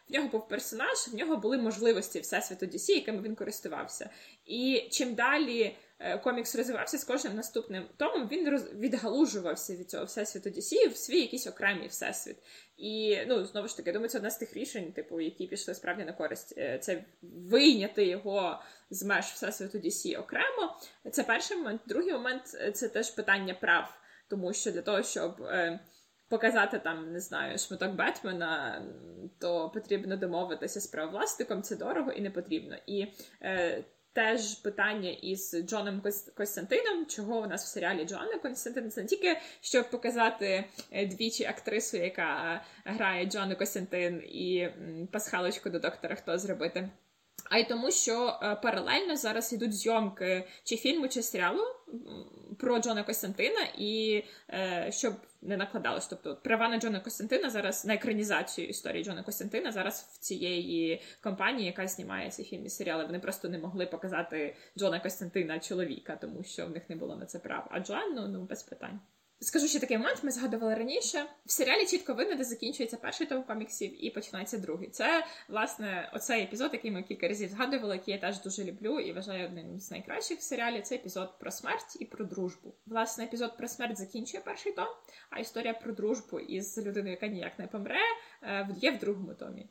в 0.09 0.13
нього 0.13 0.29
був 0.29 0.49
персонаж, 0.49 1.09
в 1.13 1.15
нього 1.15 1.37
були 1.37 1.59
можливості 1.59 2.21
всесвіту 2.21 2.67
DC, 2.67 2.91
якими 2.91 3.23
він 3.23 3.35
користувався. 3.35 4.11
І 4.47 4.89
чим 4.91 5.15
далі 5.15 5.77
е, 5.99 6.19
комікс 6.19 6.57
розвивався 6.57 6.99
з 6.99 7.05
кожним 7.05 7.37
наступним 7.37 7.85
томом, 7.97 8.29
він 8.29 8.49
роз... 8.49 8.75
відгалужувався 8.75 9.77
від 9.77 9.91
цього 9.91 10.05
всесвіту 10.05 10.51
DC 10.51 10.89
в 10.89 10.97
свій 10.97 11.21
якийсь 11.21 11.47
окремий 11.47 11.89
всесвіт. 11.89 12.37
І 12.77 13.19
ну 13.29 13.45
знову 13.45 13.69
ж 13.69 13.77
таки, 13.77 13.93
думаю, 13.93 14.09
це 14.09 14.19
одне 14.19 14.31
з 14.31 14.37
тих 14.37 14.55
рішень, 14.55 14.93
типу, 14.93 15.21
які 15.21 15.47
пішли 15.47 15.75
справді 15.75 16.05
на 16.05 16.13
користь. 16.13 16.55
Е, 16.59 16.79
це 16.79 17.05
вийняти 17.23 18.07
його 18.07 18.63
з 18.91 19.03
меж 19.03 19.25
всесвіту 19.25 19.79
DC 19.79 20.21
окремо. 20.21 20.81
Це 21.13 21.23
перший 21.23 21.57
момент. 21.57 21.81
Другий 21.87 22.13
момент 22.13 22.43
е, 22.55 22.73
це 22.73 22.89
теж 22.89 23.11
питання 23.11 23.55
прав, 23.55 24.01
тому 24.29 24.53
що 24.53 24.73
для 24.73 24.83
того, 24.83 25.03
щоб 25.03 25.43
показати 26.29 26.79
там, 26.79 27.13
не 27.13 27.21
знаю, 27.21 27.59
шматок 27.59 27.95
Бетмена, 27.95 28.83
то 29.39 29.71
потрібно 29.71 30.17
домовитися 30.17 30.81
з 30.81 30.87
правовласником, 30.87 31.63
це 31.63 31.77
дорого 31.77 32.13
і 32.13 32.21
не 32.21 32.31
потрібно. 32.31 32.77
І 32.87 33.07
е, 33.43 33.85
теж 34.13 34.55
питання 34.55 35.11
із 35.11 35.57
Джоном 35.63 36.03
Костянтином, 36.37 37.07
чого 37.07 37.39
у 37.39 37.47
нас 37.47 37.65
в 37.65 37.67
серіалі 37.67 38.05
Джона 38.05 38.39
Костянтин, 38.43 38.91
це 38.91 39.01
не 39.01 39.07
тільки 39.07 39.39
щоб 39.61 39.91
показати 39.91 40.65
е, 40.91 41.07
двічі 41.07 41.45
актрису, 41.45 41.97
яка 41.97 42.63
грає 42.85 43.27
Джона 43.27 43.55
Костянтин, 43.55 44.23
і 44.25 44.69
пасхалочку 45.13 45.71
до 45.71 45.79
доктора, 45.79 46.15
хто 46.15 46.39
зробити. 46.39 46.89
А 47.51 47.59
й 47.59 47.65
тому, 47.65 47.91
що 47.91 48.39
е, 48.43 48.57
паралельно 48.57 49.17
зараз 49.17 49.53
йдуть 49.53 49.73
зйомки 49.73 50.49
чи 50.65 50.77
фільму, 50.77 51.09
чи 51.09 51.23
серіалу 51.23 51.63
про 52.59 52.79
Джона 52.79 53.03
Костянтина, 53.03 53.61
і 53.79 54.23
е, 54.51 54.89
щоб 54.93 55.15
не 55.43 55.57
накладалось. 55.57 56.07
Тобто 56.07 56.37
права 56.37 56.69
на 56.69 56.79
Джона 56.79 57.01
Костянтина 57.01 57.51
зараз 57.51 57.85
на 57.85 57.95
екранізацію 57.95 58.69
історії 58.69 59.05
Джона 59.05 59.23
Костянтина 59.23 59.73
зараз 59.73 60.11
в 60.13 60.19
цієї 60.19 61.03
компанії, 61.23 61.67
яка 61.67 61.89
знімає 61.89 62.31
ці 62.31 62.45
фільми 62.45 62.69
серіали. 62.69 63.05
Вони 63.05 63.19
просто 63.19 63.49
не 63.49 63.59
могли 63.59 63.87
показати 63.87 64.57
Джона 64.79 65.01
Костянтина 65.01 65.59
чоловіка, 65.59 66.17
тому 66.17 66.45
що 66.45 66.67
в 66.67 66.71
них 66.71 66.91
не 66.91 66.97
було 66.97 67.17
на 67.17 67.27
це 67.27 67.39
прав. 67.39 67.69
А 67.71 67.81
Джоан, 67.81 68.15
ну, 68.15 68.29
ну 68.29 68.45
без 68.45 68.63
питань. 68.63 69.01
Скажу 69.41 69.69
ще 69.69 69.81
такий 69.81 69.99
момент, 69.99 70.25
ми 70.25 70.31
згадували 70.31 70.75
раніше. 70.75 71.27
В 71.47 71.53
серіалі 71.53 71.87
чітко 71.87 72.15
видно, 72.15 72.35
де 72.35 72.45
закінчується 72.45 72.97
перший 72.97 73.27
том 73.27 73.43
коміксів 73.43 74.05
і 74.05 74.11
починається 74.11 74.59
другий. 74.59 74.89
Це, 74.89 75.27
власне, 75.49 76.11
оцей 76.15 76.43
епізод, 76.43 76.71
який 76.73 76.91
ми 76.91 77.03
кілька 77.03 77.29
разів 77.29 77.49
згадували, 77.49 77.95
який 77.95 78.15
я 78.15 78.21
теж 78.21 78.43
дуже 78.43 78.65
люблю 78.65 79.01
і 79.01 79.13
вважаю 79.13 79.47
одним 79.47 79.81
з 79.81 79.91
найкращих 79.91 80.39
в 80.39 80.43
серіалі. 80.43 80.81
Це 80.81 80.95
епізод 80.95 81.39
про 81.39 81.51
смерть 81.51 81.97
і 82.01 82.05
про 82.05 82.25
дружбу. 82.25 82.75
Власне, 82.87 83.25
епізод 83.25 83.57
про 83.57 83.69
смерть 83.69 83.99
закінчує 83.99 84.43
перший 84.43 84.73
том, 84.73 84.89
а 85.31 85.39
історія 85.39 85.75
про 85.75 85.93
дружбу 85.93 86.41
із 86.41 86.79
людиною, 86.79 87.11
яка 87.11 87.27
ніяк 87.27 87.59
не 87.59 87.67
помре, 87.67 88.01
е, 88.43 88.69
є 88.77 88.91
в 88.91 88.99
другому 88.99 89.35
томі. 89.35 89.67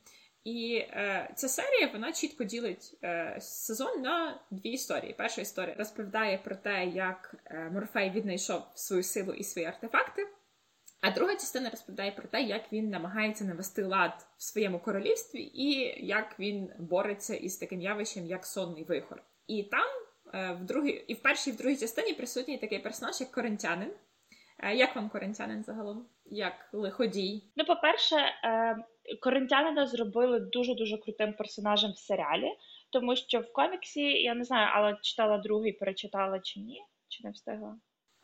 І 0.46 0.76
е, 0.76 1.30
ця 1.36 1.48
серія 1.48 1.90
вона 1.94 2.12
чітко 2.12 2.44
ділить 2.44 2.98
е, 3.04 3.38
сезон 3.42 4.02
на 4.02 4.40
дві 4.52 4.70
історії. 4.70 5.16
Перша 5.18 5.42
історія 5.42 5.76
розповідає 5.76 6.38
про 6.38 6.56
те, 6.56 6.86
як 6.86 7.36
е, 7.46 7.70
Морфей 7.74 8.10
віднайшов 8.10 8.62
свою 8.76 9.04
силу 9.04 9.34
і 9.34 9.44
свої 9.44 9.68
артефакти. 9.68 10.28
А 11.02 11.12
друга 11.12 11.34
частина 11.34 11.70
розповідає 11.70 12.12
про 12.12 12.28
те, 12.28 12.42
як 12.42 12.74
він 12.74 12.90
намагається 12.90 13.46
навести 13.46 13.84
лад 13.84 14.28
в 14.38 14.44
своєму 14.44 14.80
королівстві, 14.80 15.40
і 15.40 15.96
як 16.06 16.40
він 16.40 16.70
бореться 16.80 17.36
із 17.36 17.58
таким 17.58 17.82
явищем, 17.82 18.26
як 18.26 18.46
сонний 18.46 18.84
вихор. 18.84 19.24
І 19.48 19.64
там 19.64 19.88
е, 20.34 20.58
в 20.62 20.66
другій, 20.66 21.06
і 21.08 21.14
в 21.14 21.22
першій 21.22 21.50
і 21.50 21.54
в 21.54 21.58
другій 21.58 21.78
частині 21.78 22.14
присутній 22.14 22.58
такий 22.58 22.80
персонаж, 22.80 23.22
як 23.22 23.32
коринтянин. 23.32 23.92
Е, 24.60 24.76
як 24.76 24.96
вам 24.96 25.10
коринтянин 25.10 25.64
загалом? 25.64 26.06
Як 26.26 26.54
лиходій? 26.74 27.44
Ну, 27.56 27.66
по-перше, 27.66 28.16
коринтянина 29.22 29.88
зробили 29.88 30.40
дуже-дуже 30.40 30.98
крутим 30.98 31.34
персонажем 31.34 31.92
в 31.92 31.98
серіалі, 31.98 32.52
тому 32.90 33.16
що 33.16 33.40
в 33.40 33.54
коміксі, 33.54 34.02
я 34.02 34.36
не 34.36 34.44
знаю, 34.44 34.70
але 34.74 34.98
читала 35.02 35.38
другий, 35.38 35.74
перечитала 35.74 36.40
чи 36.40 36.60
ні, 36.60 36.82
чи 37.08 37.24
не 37.24 37.32
встигла. 37.32 37.78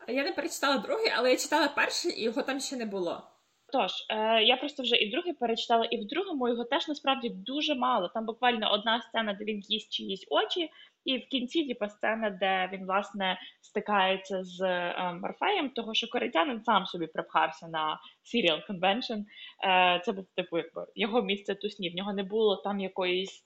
Я 0.08 0.24
не 0.24 0.32
перечитала 0.32 0.78
другий, 0.78 1.12
але 1.16 1.30
я 1.30 1.36
читала 1.36 1.68
перший, 1.68 2.20
і 2.20 2.22
його 2.22 2.42
там 2.42 2.60
ще 2.60 2.76
не 2.76 2.86
було. 2.86 3.31
Тож, 3.72 3.92
е, 4.08 4.42
я 4.42 4.56
просто 4.56 4.82
вже 4.82 4.96
і 4.96 5.10
другий 5.10 5.32
перечитала, 5.32 5.84
і 5.84 5.96
в 5.96 6.06
другому 6.06 6.48
його 6.48 6.64
теж 6.64 6.88
насправді 6.88 7.28
дуже 7.28 7.74
мало. 7.74 8.08
Там 8.08 8.26
буквально 8.26 8.72
одна 8.72 9.02
сцена, 9.02 9.32
де 9.32 9.44
він 9.44 9.60
їсть 9.60 9.92
чиїсь 9.92 10.26
очі, 10.30 10.70
і 11.04 11.18
в 11.18 11.26
кінці, 11.26 11.66
типа, 11.66 11.88
сцена, 11.88 12.30
де 12.30 12.70
він 12.72 12.86
власне 12.86 13.38
стикається 13.60 14.44
з 14.44 14.60
е, 14.60 15.12
Морфеєм, 15.22 15.70
того 15.70 15.94
що 15.94 16.08
коринтянин 16.08 16.62
сам 16.64 16.86
собі 16.86 17.06
припхався 17.06 17.68
на 17.68 18.00
Serial 18.34 18.60
Convention. 18.68 19.24
Е, 19.64 20.00
Це 20.04 20.12
був 20.12 20.26
типу, 20.36 20.56
його 20.94 21.22
місце 21.22 21.54
тусні. 21.54 21.90
В 21.90 21.94
нього 21.94 22.12
не 22.12 22.22
було 22.22 22.56
там 22.56 22.80
якоїсь 22.80 23.42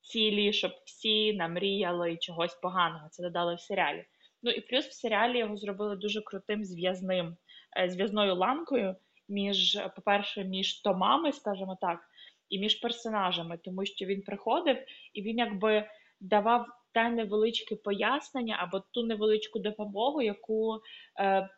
цілі, 0.00 0.52
щоб 0.52 0.72
всі 0.84 1.32
намріяли 1.32 2.16
чогось 2.16 2.54
поганого. 2.54 3.08
Це 3.10 3.22
додали 3.22 3.54
в 3.54 3.60
серіалі. 3.60 4.04
Ну 4.42 4.50
і 4.50 4.60
плюс 4.60 4.86
в 4.86 4.92
серіалі 4.92 5.38
його 5.38 5.56
зробили 5.56 5.96
дуже 5.96 6.20
крутим 6.20 6.64
зв'язним 6.64 7.36
е, 7.80 7.90
зв'язною 7.90 8.34
ланкою 8.34 8.96
між, 9.28 9.78
по-перше, 9.96 10.44
між 10.44 10.80
томами, 10.82 11.32
скажімо 11.32 11.78
так, 11.80 12.00
і 12.48 12.58
між 12.58 12.74
персонажами, 12.74 13.58
тому 13.64 13.86
що 13.86 14.06
він 14.06 14.22
приходив 14.22 14.76
і 15.12 15.22
він 15.22 15.38
якби 15.38 15.88
давав 16.20 16.66
те 16.92 17.10
невеличке 17.10 17.76
пояснення 17.76 18.56
або 18.60 18.84
ту 18.92 19.02
невеличку 19.02 19.58
допомогу, 19.58 20.22
яку 20.22 20.80
е, 21.20 21.48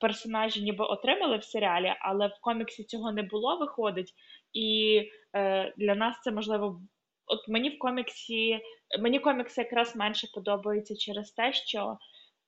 персонажі 0.00 0.62
ніби 0.62 0.84
отримали 0.84 1.36
в 1.36 1.44
серіалі, 1.44 1.94
але 2.00 2.26
в 2.26 2.38
коміксі 2.40 2.84
цього 2.84 3.12
не 3.12 3.22
було, 3.22 3.56
виходить. 3.56 4.14
І 4.52 5.00
е, 5.36 5.74
для 5.76 5.94
нас 5.94 6.20
це 6.22 6.32
можливо. 6.32 6.80
От 7.26 7.48
мені 7.48 7.70
в 7.70 7.78
коміксі, 7.78 8.60
мені 9.00 9.18
комікси 9.18 9.62
якраз 9.62 9.96
менше 9.96 10.28
подобаються 10.34 10.96
через 10.96 11.30
те, 11.30 11.52
що 11.52 11.98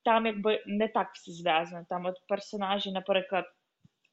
там 0.05 0.27
якби 0.27 0.63
не 0.67 0.89
так 0.89 1.11
все 1.15 1.33
зв'язано. 1.33 1.87
Там 1.89 2.07
от 2.07 2.15
персонажі, 2.29 2.93
наприклад, 2.93 3.45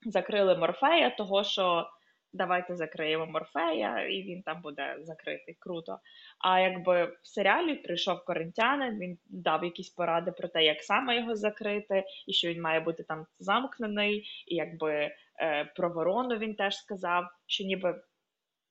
закрили 0.06 0.56
Морфея, 0.56 1.10
того 1.10 1.43
що 1.43 1.89
давайте 2.34 2.76
закриємо 2.76 3.26
Морфея, 3.26 4.08
і 4.08 4.24
він 4.24 4.41
там 4.41 4.62
буде 4.62 4.97
закритий. 5.00 5.58
Круто. 5.60 6.00
А 6.39 6.60
якби 6.60 7.06
в 7.06 7.28
серіалі 7.28 7.76
прийшов 7.76 8.26
коринтянин, 8.26 9.00
він 9.00 9.18
дав 9.26 9.64
якісь 9.64 9.89
поради 9.89 10.32
про 10.32 10.47
те, 10.47 10.64
як 10.64 10.84
саме 10.84 11.18
його 11.18 11.36
закрити, 11.36 12.04
і 12.28 12.34
що 12.34 12.47
він 12.47 12.62
має 12.62 12.80
бути 12.80 13.04
там 13.04 13.26
замкнений, 13.39 14.28
і 14.47 14.56
якби 14.56 15.12
е, 15.41 15.66
про 15.76 15.89
ворону 15.89 16.38
він 16.38 16.56
теж 16.56 16.78
сказав, 16.78 17.26
що 17.47 17.64
ніби 17.64 18.02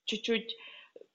чуть-чуть 0.05 0.57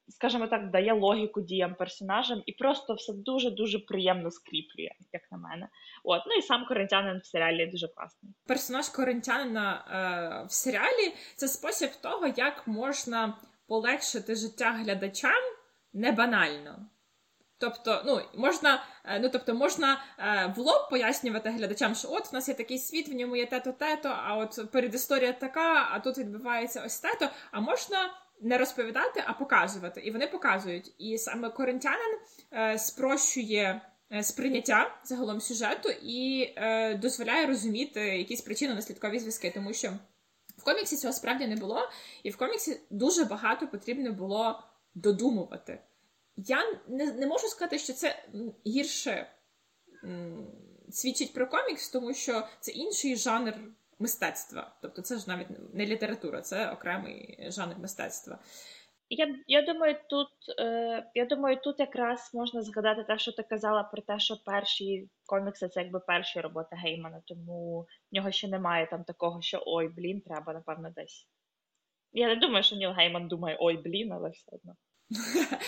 скажімо 0.07 0.47
так, 0.47 0.71
дає 0.71 0.93
логіку 0.93 1.41
діям 1.41 1.75
персонажам 1.75 2.43
і 2.45 2.51
просто 2.51 2.93
все 2.93 3.13
дуже-дуже 3.13 3.79
приємно 3.79 4.31
скріплює, 4.31 4.89
як 5.13 5.31
на 5.31 5.37
мене. 5.37 5.69
От, 6.03 6.21
ну 6.27 6.33
і 6.33 6.41
сам 6.41 6.65
коринтянин 6.65 7.19
в 7.19 7.25
серіалі 7.25 7.67
дуже 7.67 7.87
класний. 7.87 8.33
Персонаж 8.47 8.89
коринтянина 8.89 9.85
е, 10.43 10.47
в 10.47 10.51
серіалі 10.51 11.13
це 11.35 11.47
спосіб 11.47 11.89
того, 12.01 12.27
як 12.37 12.67
можна 12.67 13.37
полегшити 13.67 14.35
життя 14.35 14.71
глядачам 14.71 15.43
не 15.93 16.11
банально. 16.11 16.85
Тобто, 17.57 18.01
ну 18.05 18.21
можна 18.35 18.83
е, 19.05 19.19
ну, 19.19 19.29
тобто, 19.29 19.53
можна 19.53 20.01
е, 20.19 20.53
в 20.55 20.59
лоб 20.59 20.89
пояснювати 20.89 21.49
глядачам, 21.49 21.95
що 21.95 22.07
от 22.11 22.31
в 22.31 22.33
нас 22.33 22.47
є 22.47 22.53
такий 22.53 22.77
світ, 22.77 23.09
в 23.09 23.13
ньому 23.13 23.35
є 23.35 23.45
тето 23.45 23.71
тето, 23.71 24.09
а 24.23 24.37
от 24.37 24.71
передісторія 24.71 25.33
така, 25.33 25.89
а 25.91 25.99
тут 25.99 26.17
відбувається 26.17 26.83
ось 26.85 26.99
тето. 26.99 27.29
А 27.51 27.59
можна 27.59 27.97
не 28.41 28.57
розповідати, 28.57 29.23
а 29.25 29.33
показувати. 29.33 30.01
І 30.01 30.11
вони 30.11 30.27
показують. 30.27 30.93
І 30.97 31.17
саме 31.17 31.49
коринтянин 31.49 32.17
е, 32.53 32.77
спрощує 32.77 33.81
е, 34.13 34.23
сприйняття 34.23 35.01
загалом 35.03 35.41
сюжету 35.41 35.89
і 36.03 36.53
е, 36.55 36.95
дозволяє 36.95 37.45
розуміти 37.45 37.99
якісь 37.99 38.47
причинно-наслідкові 38.47 39.19
зв'язки, 39.19 39.51
тому 39.55 39.73
що 39.73 39.93
в 40.57 40.63
коміксі 40.63 40.97
цього 40.97 41.13
справді 41.13 41.47
не 41.47 41.55
було, 41.55 41.89
і 42.23 42.29
в 42.29 42.37
коміксі 42.37 42.79
дуже 42.89 43.25
багато 43.25 43.67
потрібно 43.67 44.13
було 44.13 44.63
додумувати. 44.95 45.79
Я 46.37 46.79
не, 46.87 47.13
не 47.13 47.27
можу 47.27 47.47
сказати, 47.47 47.79
що 47.79 47.93
це 47.93 48.25
гірше 48.67 49.27
свідчить 50.91 51.33
про 51.33 51.47
комікс, 51.47 51.89
тому 51.89 52.13
що 52.13 52.47
це 52.59 52.71
інший 52.71 53.15
жанр 53.15 53.53
мистецтва. 54.03 54.71
Тобто, 54.81 55.01
це 55.01 55.17
ж 55.17 55.25
навіть 55.27 55.73
не 55.73 55.85
література, 55.85 56.41
це 56.41 56.71
окремий 56.71 57.45
жанр 57.49 57.75
мистецтва. 57.79 58.39
Я 59.09 59.35
я 59.47 59.61
думаю, 59.61 59.95
тут 60.09 60.29
е, 60.59 61.11
я 61.15 61.25
думаю, 61.25 61.57
тут 61.63 61.79
якраз 61.79 62.31
можна 62.33 62.61
згадати 62.61 63.03
те, 63.03 63.17
що 63.17 63.31
ти 63.31 63.43
казала 63.43 63.83
про 63.83 64.01
те, 64.01 64.19
що 64.19 64.37
перші 64.45 65.09
комікси 65.25 65.69
це 65.69 65.81
якби 65.81 65.99
перші 65.99 66.41
роботи 66.41 66.75
Геймана, 66.75 67.21
тому 67.25 67.87
в 68.11 68.15
нього 68.15 68.31
ще 68.31 68.47
немає 68.47 68.87
там 68.87 69.03
такого, 69.03 69.41
що 69.41 69.63
ой, 69.65 69.87
блін, 69.87 70.21
треба, 70.21 70.53
напевно, 70.53 70.89
десь. 70.89 71.27
Я 72.13 72.27
не 72.27 72.35
думаю, 72.35 72.63
що 72.63 72.75
Ніл 72.75 72.91
Гейман 72.91 73.27
думає 73.27 73.57
ой, 73.59 73.77
блін, 73.77 74.11
але 74.11 74.29
все 74.29 74.51
одно. 74.51 74.75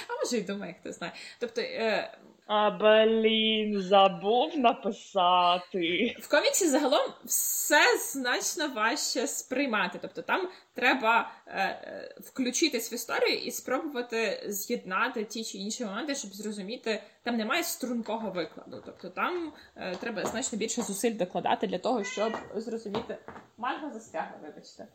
А 0.10 0.24
може 0.24 0.38
й 0.38 0.44
думає, 0.44 0.76
хто 0.80 0.92
знає. 0.92 1.14
Тобто, 1.40 1.62
е, 1.62 2.18
а 2.46 2.72
блін, 2.72 3.82
забув 3.82 4.58
написати. 4.58 6.16
В 6.20 6.30
коміксі 6.30 6.68
загалом 6.68 7.14
все 7.26 7.82
значно 8.12 8.68
важче 8.68 9.28
сприймати. 9.28 10.00
Тобто 10.02 10.22
там 10.22 10.50
треба 10.74 11.32
е, 11.48 11.62
е, 11.62 12.16
включитись 12.20 12.92
в 12.92 12.94
історію 12.94 13.38
і 13.38 13.52
спробувати 13.52 14.44
з'єднати 14.48 15.24
ті 15.24 15.44
чи 15.44 15.58
інші 15.58 15.86
моменти, 15.86 16.16
щоб 16.16 16.32
зрозуміти, 16.32 17.04
там 17.24 17.38
немає 17.38 17.64
стрункого 17.64 18.32
викладу. 18.32 18.84
Тобто 18.86 19.10
там 19.10 19.54
е, 19.76 19.96
треба 19.96 20.26
значно 20.26 20.58
більше 20.58 20.82
зусиль 20.82 21.16
докладати 21.16 21.68
для 21.68 21.80
того, 21.80 22.04
щоб 22.04 22.34
зрозуміти. 22.56 23.18
Манга 23.58 23.90
застрягла, 23.90 24.38
вибачте. 24.44 24.88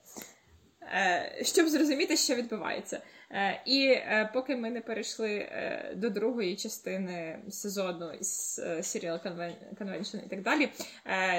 Е, 0.83 1.43
щоб 1.43 1.69
зрозуміти, 1.69 2.17
що 2.17 2.35
відбувається. 2.35 3.01
Е, 3.33 3.63
і 3.67 3.87
е, 3.87 4.31
поки 4.35 4.57
ми 4.57 4.71
не 4.71 4.81
перейшли 4.81 5.49
до 5.97 6.11
другої 6.11 6.57
частини 6.57 7.39
сезону 7.49 8.13
з 8.21 8.59
Serial 8.59 9.37
Convention 9.81 10.27
і 10.27 10.29
так 10.29 10.43
далі, 10.43 10.69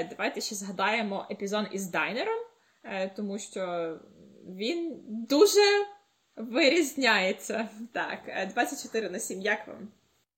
давайте 0.10 0.42
ще 0.42 0.56
згадаємо 0.56 1.28
епізод 1.32 1.68
із 1.72 1.90
Дайнером, 1.90 2.40
тому 3.16 3.40
що 3.40 3.96
він 4.46 5.00
дуже 5.08 5.86
вирізняється. 6.36 7.70
Так, 7.94 8.20
24 8.54 9.10
на 9.10 9.20
7, 9.20 9.42
як 9.42 9.68
вам? 9.68 9.88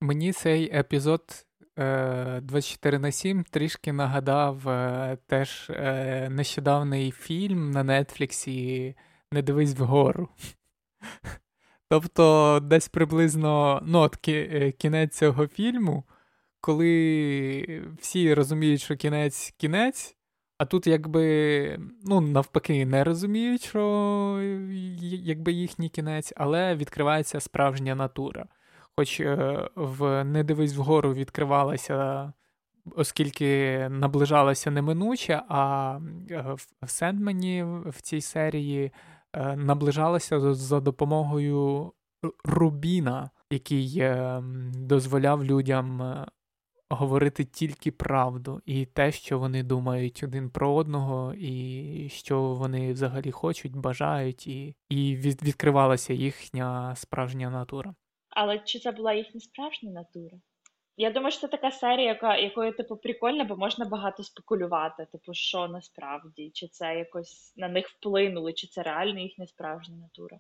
Мені 0.02 0.34
цей 0.34 0.78
епізод 0.78 1.46
24 1.78 3.00
на 3.00 3.12
7 3.12 3.44
трішки 3.44 3.94
нагадав 3.94 4.70
е, 4.70 5.18
теж 5.28 5.70
е, 5.70 6.30
нещодавний 6.30 7.12
фільм 7.12 7.72
на 7.72 7.84
Нетфліксі 7.84 8.96
Не 9.32 9.42
дивись 9.42 9.76
вгору. 9.76 10.30
Тобто, 11.94 12.60
десь 12.64 12.90
приблизно 12.90 13.82
ну, 13.86 14.00
от 14.00 14.28
е, 14.28 14.72
кінець 14.72 15.18
цього 15.18 15.48
фільму, 15.48 16.04
коли 16.62 17.84
всі 18.00 18.34
розуміють, 18.34 18.82
що 18.82 18.96
кінець 18.96 19.54
кінець, 19.58 20.16
а 20.58 20.66
тут, 20.66 20.88
якби, 20.88 21.80
ну, 22.06 22.22
навпаки, 22.22 22.86
не 22.86 23.04
розуміють, 23.04 23.64
що 23.64 24.40
якби 25.02 25.52
їхній 25.52 25.90
кінець, 25.90 26.34
але 26.38 26.76
відкривається 26.76 27.40
справжня 27.40 27.96
натура. 27.96 28.46
Хоч 28.96 29.20
е, 29.20 29.70
в 29.76 30.24
не 30.24 30.44
дивись 30.44 30.76
вгору 30.76 31.14
відкривалася, 31.14 32.34
оскільки 32.96 33.80
наближалася 33.90 34.72
неминуче, 34.72 35.42
а 35.50 36.00
е, 36.32 36.56
в 36.82 36.90
Сендмені 36.90 37.64
в 37.86 38.02
цій 38.02 38.22
серії 38.22 38.86
е, 38.86 38.92
наближалася 39.56 40.54
за 40.54 40.80
допомогою 40.80 41.92
Рубіна, 42.44 43.30
який 43.50 44.04
дозволяв 44.74 45.44
людям. 45.44 46.16
Говорити 46.90 47.46
тільки 47.46 47.92
правду 47.92 48.62
і 48.66 48.86
те, 48.86 49.12
що 49.12 49.40
вони 49.40 49.64
думають 49.64 50.24
один 50.24 50.50
про 50.50 50.74
одного, 50.74 51.34
і 51.34 52.10
що 52.10 52.42
вони 52.42 52.94
взагалі 52.94 53.32
хочуть, 53.32 53.76
бажають, 53.76 54.48
і 54.48 54.76
і 54.90 55.16
відкривалася 55.16 56.14
їхня 56.14 56.96
справжня 56.96 57.50
натура. 57.50 57.96
Але 58.30 58.60
чи 58.60 58.80
це 58.80 58.92
була 58.92 59.14
їхня 59.14 59.40
справжня 59.40 59.92
натура? 59.92 60.38
Я 60.98 61.12
думаю, 61.12 61.32
що 61.32 61.42
це 61.42 61.48
така 61.48 61.72
серія, 61.72 62.08
яка, 62.08 62.38
якою, 62.38 62.74
типу, 62.74 62.96
прикольна, 62.96 63.44
бо 63.44 63.56
можна 63.56 63.86
багато 63.86 64.24
спекулювати, 64.24 65.08
типу, 65.12 65.34
що 65.34 65.68
насправді, 65.68 66.52
чи 66.54 66.68
це 66.68 66.96
якось 66.96 67.54
на 67.58 67.68
них 67.68 67.90
вплинуло, 67.90 68.52
чи 68.52 68.68
це 68.68 68.84
реально 68.84 69.20
їхня 69.20 69.48
справжня 69.48 69.96
натура. 69.96 70.40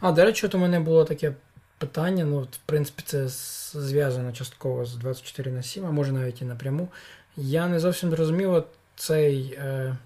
А, 0.00 0.12
до 0.12 0.24
речі, 0.24 0.46
от 0.46 0.54
у 0.54 0.58
мене 0.58 0.80
було 0.80 1.04
таке 1.04 1.34
питання, 1.78 2.24
ну, 2.24 2.40
в 2.40 2.58
принципі, 2.66 3.02
це 3.06 3.28
зв'язано 3.28 4.32
частково 4.32 4.84
з 4.84 4.96
24 4.96 5.52
на 5.52 5.62
7, 5.62 5.86
а 5.86 5.90
може 5.90 6.12
навіть 6.12 6.42
і 6.42 6.44
напряму. 6.44 6.88
Я 7.36 7.68
не 7.68 7.80
зовсім 7.80 8.10
зрозумів 8.10 8.64
цей, 8.94 9.54
е, 9.58 9.96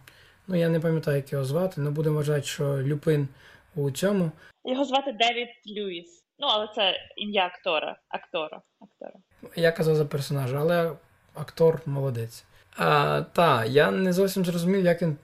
ну 0.46 0.56
я 0.56 0.68
не 0.68 0.80
пам'ятаю, 0.80 1.16
як 1.16 1.32
його 1.32 1.44
звати, 1.44 1.80
але 1.80 1.90
будемо 1.90 2.16
вважати, 2.16 2.42
що 2.42 2.82
Люпин 2.82 3.28
у 3.74 3.90
цьому. 3.90 4.30
Його 4.64 4.84
звати 4.84 5.12
Девід 5.12 5.48
Льюіс. 5.76 6.24
Ну, 6.38 6.46
але 6.50 6.68
це 6.74 6.94
ім'я 7.16 7.46
актора. 7.46 7.96
актора. 8.08 8.62
актора. 8.80 9.20
Я 9.56 9.72
казав 9.72 9.96
за 9.96 10.04
персонажа, 10.04 10.58
але 10.60 10.92
актор 11.34 11.80
молодець. 11.86 12.44
А, 12.76 13.22
Та, 13.32 13.64
я 13.64 13.90
не 13.90 14.12
зовсім 14.12 14.44
зрозумів, 14.44 14.84
як 14.84 15.02
він 15.02 15.16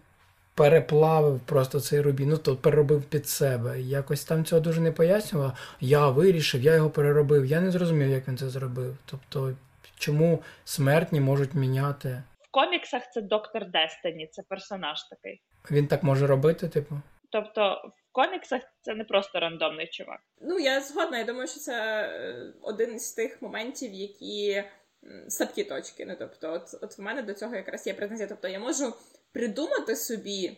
переплавив 0.54 1.40
просто 1.40 1.80
цей 1.80 2.00
рубін, 2.00 2.28
ну 2.28 2.36
то 2.36 2.56
переробив 2.56 3.02
під 3.02 3.28
себе. 3.28 3.80
Якось 3.80 4.24
там 4.24 4.44
цього 4.44 4.60
дуже 4.60 4.80
не 4.80 4.92
пояснював. 4.92 5.52
Я 5.80 6.08
вирішив, 6.08 6.62
я 6.62 6.74
його 6.74 6.90
переробив. 6.90 7.44
Я 7.44 7.60
не 7.60 7.70
зрозумів, 7.70 8.08
як 8.08 8.28
він 8.28 8.38
це 8.38 8.48
зробив. 8.48 8.96
Тобто, 9.04 9.52
чому 9.98 10.42
смертні 10.64 11.20
можуть 11.20 11.54
міняти. 11.54 12.22
В 12.40 12.50
коміксах 12.50 13.02
це 13.14 13.22
доктор 13.22 13.70
Дестині, 13.70 14.28
це 14.32 14.42
персонаж 14.48 15.02
такий. 15.02 15.40
Він 15.70 15.86
так 15.86 16.02
може 16.02 16.26
робити, 16.26 16.68
типу. 16.68 17.00
Тобто 17.30 17.92
коміксах 18.12 18.62
це 18.80 18.94
не 18.94 19.04
просто 19.04 19.40
рандомний 19.40 19.86
чувак. 19.86 20.20
Ну 20.40 20.58
я 20.58 20.80
згодна. 20.80 21.18
Я 21.18 21.24
думаю, 21.24 21.48
що 21.48 21.60
це 21.60 22.02
е, 22.02 22.52
один 22.62 22.94
із 22.94 23.12
тих 23.12 23.42
моментів, 23.42 23.92
які 23.92 24.64
слабкі 25.28 25.64
точки. 25.64 26.06
Ну 26.06 26.16
тобто, 26.18 26.52
от 26.52 26.82
от 26.82 26.98
в 26.98 27.02
мене 27.02 27.22
до 27.22 27.34
цього 27.34 27.56
якраз 27.56 27.86
є 27.86 27.94
претензія. 27.94 28.28
Тобто 28.28 28.48
я 28.48 28.58
можу 28.58 28.94
придумати 29.32 29.96
собі. 29.96 30.56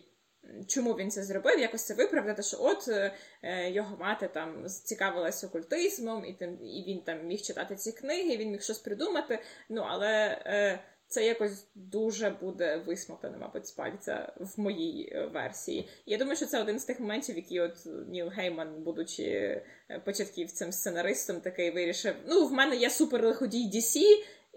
Чому 0.68 0.92
він 0.92 1.10
це 1.10 1.22
зробив, 1.22 1.58
якось 1.58 1.86
це 1.86 1.94
виправдати, 1.94 2.42
що 2.42 2.56
от 2.60 2.88
е, 2.88 3.70
його 3.70 3.96
мати 3.96 4.28
там 4.28 4.68
зацікавилася 4.68 5.46
окультизмом, 5.46 6.24
і 6.24 6.32
тим, 6.32 6.58
і 6.62 6.84
він 6.88 7.00
там 7.00 7.26
міг 7.26 7.40
читати 7.40 7.76
ці 7.76 7.92
книги, 7.92 8.36
він 8.36 8.50
міг 8.50 8.62
щось 8.62 8.78
придумати. 8.78 9.38
Ну 9.68 9.86
але 9.88 10.42
е, 10.46 10.78
це 11.14 11.24
якось 11.24 11.66
дуже 11.74 12.30
буде 12.30 12.76
висмоктано, 12.86 13.38
мабуть, 13.40 13.66
з 13.66 13.70
пальця 13.70 14.32
в 14.36 14.60
моїй 14.60 15.12
е, 15.12 15.26
версії. 15.26 15.88
Я 16.06 16.18
думаю, 16.18 16.36
що 16.36 16.46
це 16.46 16.60
один 16.60 16.78
з 16.78 16.84
тих 16.84 17.00
моментів, 17.00 17.36
які 17.36 17.60
от 17.60 17.72
Ніл 18.08 18.28
Гейман, 18.28 18.82
будучи 18.82 19.22
е, 19.22 19.62
початківцем 20.04 20.72
сценаристом, 20.72 21.40
такий 21.40 21.70
вирішив: 21.70 22.14
ну, 22.26 22.46
в 22.46 22.52
мене 22.52 22.76
є 22.76 22.90
суперлиходій 22.90 23.70
DC, 23.74 24.00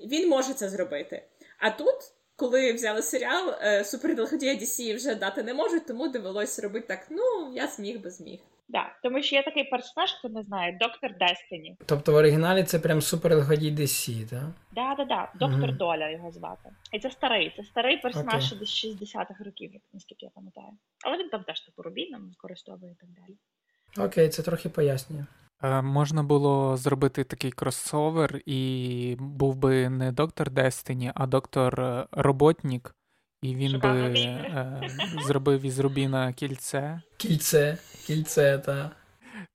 він 0.08 0.30
може 0.30 0.54
це 0.54 0.70
зробити. 0.70 1.24
А 1.60 1.70
тут. 1.70 1.96
Коли 2.40 2.74
взяли 2.74 3.02
серіал, 3.02 3.56
е, 3.62 3.84
суперлиходія 3.84 4.54
DC 4.56 4.96
вже 4.96 5.16
дати 5.16 5.44
не 5.44 5.54
можуть, 5.54 5.86
тому 5.86 6.08
довелося 6.08 6.62
робити 6.62 6.86
так. 6.88 7.08
Ну 7.10 7.54
я 7.54 7.68
зміг 7.68 8.02
би 8.02 8.10
зміг. 8.10 8.40
Так, 8.72 9.00
тому 9.04 9.24
що 9.24 9.36
є 9.36 9.44
такий 9.44 9.64
персонаж, 9.64 10.14
хто 10.14 10.30
не 10.30 10.44
знає, 10.44 10.78
доктор 10.82 11.18
Дестині. 11.18 11.78
Тобто 11.86 12.12
в 12.12 12.16
оригіналі 12.16 12.64
це 12.64 12.80
прям 12.80 13.02
суперлегодій 13.02 13.72
DC, 13.72 14.30
так? 14.30 14.44
Да, 14.72 14.96
да, 14.98 15.06
да. 15.06 15.32
Доктор 15.36 15.70
mm 15.70 15.78
Доля 15.78 16.10
його 16.10 16.32
звати. 16.32 16.70
І 16.94 17.00
це 17.00 17.12
старий, 17.12 17.54
це 17.58 17.64
старий 17.64 17.98
персонаж 17.98 18.54
okay. 18.54 18.66
з 18.66 18.86
60-х 18.86 19.44
років, 19.44 19.72
наскільки 19.94 20.26
я 20.26 20.32
пам'ятаю. 20.36 20.68
Але 21.06 21.18
він 21.18 21.30
там 21.30 21.44
теж 21.44 21.62
типу 21.62 21.82
рубіном 21.82 22.30
використовує 22.30 22.92
і 22.92 22.96
так 22.96 23.10
далі. 23.10 23.38
Окей, 24.08 24.30
це 24.30 24.44
трохи 24.44 24.70
пояснює. 24.70 25.26
Е, 25.64 25.82
можна 25.82 26.24
було 26.24 26.78
зробити 26.78 27.24
такий 27.24 27.52
кросовер, 27.52 28.42
і 28.46 29.16
був 29.20 29.56
би 29.56 29.90
не 29.90 30.12
доктор 30.12 30.52
Дестині, 30.52 31.12
а 31.16 31.28
доктор 31.28 31.82
е, 31.82 32.08
Роботнік, 32.12 32.96
і 33.50 33.56
він 33.56 33.80
би 33.80 33.90
е, 33.90 34.82
зробив 35.26 35.66
із 35.66 35.80
Рубіна 35.80 36.34
кільце. 36.34 37.02
Кільце, 37.18 37.78
кільце, 38.08 38.58
так. 38.58 38.92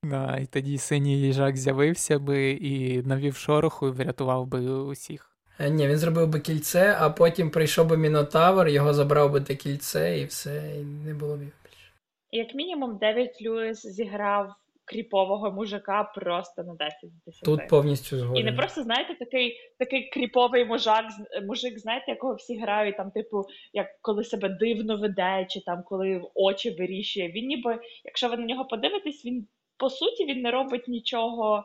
Да, 0.03 0.37
І 0.37 0.45
тоді 0.45 0.77
синій 0.77 1.21
їжак 1.21 1.57
з'явився 1.57 2.19
би 2.19 2.51
і 2.51 3.01
навів 3.01 3.35
шороху 3.35 3.87
і 3.87 3.91
врятував 3.91 4.47
би 4.47 4.59
усіх. 4.69 5.29
А, 5.57 5.63
е, 5.63 5.69
ні, 5.69 5.87
він 5.87 5.97
зробив 5.97 6.27
би 6.27 6.39
кільце, 6.39 6.97
а 6.99 7.09
потім 7.09 7.49
прийшов 7.49 7.87
би 7.87 7.97
Мінотавр, 7.97 8.67
його 8.67 8.93
забрав 8.93 9.31
би 9.31 9.41
те 9.41 9.55
кільце, 9.55 10.19
і 10.19 10.25
все, 10.25 10.75
і 10.79 10.83
не 10.83 11.13
було 11.13 11.35
б 11.35 11.39
більше. 11.39 11.91
Як 12.31 12.55
мінімум, 12.55 12.97
Девід 12.97 13.31
Льюіс 13.41 13.85
зіграв 13.85 14.55
кріпового 14.85 15.51
мужика 15.51 16.03
просто 16.03 16.63
на 16.63 16.73
10 16.75 16.99
з 17.03 17.25
10. 17.25 17.43
Тут 17.43 17.67
повністю 17.67 18.17
згоден. 18.17 18.41
І 18.41 18.43
не 18.43 18.53
просто, 18.53 18.83
знаєте, 18.83 19.15
такий 19.15 19.57
такий 19.79 20.09
кріповий 20.09 20.65
мужик, 20.65 21.05
мужик, 21.47 21.79
знаєте, 21.79 22.11
якого 22.11 22.35
всі 22.35 22.59
грають, 22.59 22.97
там, 22.97 23.11
типу, 23.11 23.43
як 23.73 23.87
коли 24.01 24.23
себе 24.23 24.49
дивно 24.49 24.97
веде, 24.97 25.45
чи 25.49 25.61
там 25.61 25.83
коли 25.85 26.21
очі 26.33 26.69
вирішує. 26.69 27.31
Він 27.31 27.47
ніби, 27.47 27.79
якщо 28.03 28.29
ви 28.29 28.37
на 28.37 28.45
нього 28.45 28.65
подивитесь, 28.65 29.25
він 29.25 29.47
по 29.77 29.89
суті 29.89 30.25
він 30.25 30.41
не 30.41 30.51
робить 30.51 30.87
нічого, 30.87 31.63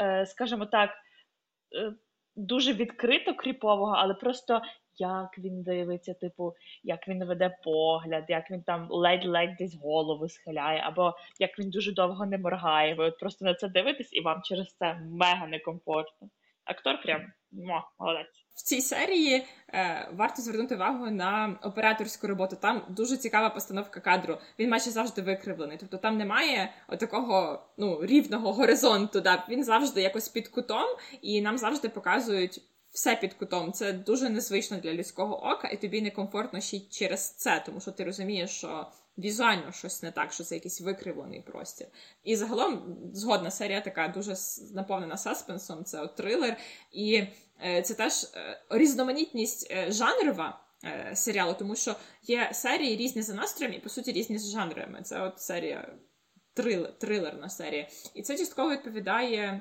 е, 0.00 0.26
скажімо 0.26 0.66
так. 0.66 0.90
Е, 1.76 1.92
дуже 2.36 2.72
відкрито 2.72 3.34
кріпового, 3.34 3.94
але 3.96 4.14
просто 4.14 4.60
як 4.98 5.38
він 5.38 5.62
дивиться, 5.62 6.14
типу, 6.14 6.52
як 6.82 7.08
він 7.08 7.24
веде 7.24 7.56
погляд, 7.64 8.24
як 8.28 8.50
він 8.50 8.62
там 8.62 8.86
ледь-ледь 8.90 9.56
десь 9.58 9.76
голову 9.82 10.28
схиляє, 10.28 10.82
або 10.84 11.14
як 11.38 11.58
він 11.58 11.70
дуже 11.70 11.92
довго 11.92 12.26
не 12.26 12.38
моргає. 12.38 12.94
Ви 12.94 13.04
от 13.04 13.18
просто 13.18 13.44
на 13.44 13.54
це 13.54 13.68
дивитесь, 13.68 14.12
і 14.12 14.20
вам 14.20 14.42
через 14.42 14.74
це 14.78 14.94
мега 14.94 15.46
некомфортно. 15.46 16.28
Актор 16.64 17.00
прям 17.02 17.20
молодець. 17.98 18.44
В 18.56 18.62
цій 18.62 18.80
серії 18.80 19.46
е, 19.74 20.08
варто 20.12 20.42
звернути 20.42 20.74
увагу 20.74 21.10
на 21.10 21.58
операторську 21.62 22.26
роботу. 22.26 22.56
Там 22.62 22.82
дуже 22.88 23.16
цікава 23.16 23.50
постановка 23.50 24.00
кадру. 24.00 24.38
Він 24.58 24.70
майже 24.70 24.90
завжди 24.90 25.22
викривлений. 25.22 25.76
Тобто 25.80 25.96
там 25.96 26.18
немає 26.18 26.72
отакого 26.88 27.62
ну, 27.78 28.06
рівного 28.06 28.52
горизонту. 28.52 29.20
Да? 29.20 29.46
Він 29.48 29.64
завжди 29.64 30.02
якось 30.02 30.28
під 30.28 30.48
кутом, 30.48 30.86
і 31.22 31.42
нам 31.42 31.58
завжди 31.58 31.88
показують 31.88 32.60
все 32.90 33.16
під 33.16 33.34
кутом. 33.34 33.72
Це 33.72 33.92
дуже 33.92 34.30
незвично 34.30 34.76
для 34.76 34.92
людського 34.92 35.46
ока, 35.46 35.68
і 35.68 35.80
тобі 35.80 36.02
некомфортно 36.02 36.60
ще 36.60 36.76
й 36.76 36.88
через 36.90 37.30
це, 37.30 37.62
тому 37.66 37.80
що 37.80 37.92
ти 37.92 38.04
розумієш, 38.04 38.50
що 38.50 38.86
візуально 39.18 39.72
щось 39.72 40.02
не 40.02 40.12
так, 40.12 40.32
що 40.32 40.44
це 40.44 40.54
якийсь 40.54 40.80
викривлений 40.80 41.40
простір. 41.40 41.86
І 42.24 42.36
загалом 42.36 42.96
згодна 43.12 43.50
серія 43.50 43.80
така 43.80 44.08
дуже 44.08 44.34
наповнена 44.74 45.16
саспенсом, 45.16 45.84
це 45.84 46.00
от 46.00 46.16
трилер, 46.16 46.56
і 46.92 47.22
е, 47.64 47.82
це 47.82 47.94
теж 47.94 48.24
е, 48.24 48.60
різноманітність 48.70 49.70
е, 49.70 49.92
жанрова. 49.92 50.60
Серіалу, 51.14 51.54
тому 51.58 51.76
що 51.76 51.96
є 52.22 52.50
серії 52.52 52.96
різні 52.96 53.22
за 53.22 53.34
настроєм 53.34 53.74
і 53.74 53.78
по 53.78 53.88
суті 53.88 54.12
різні 54.12 54.38
з 54.38 54.50
жанрами. 54.50 55.02
Це 55.02 55.22
от 55.22 55.40
серія 55.40 55.92
трилер, 56.54 56.98
трилерна 56.98 57.48
серія. 57.48 57.88
І 58.14 58.22
це 58.22 58.38
частково 58.38 58.70
відповідає 58.70 59.60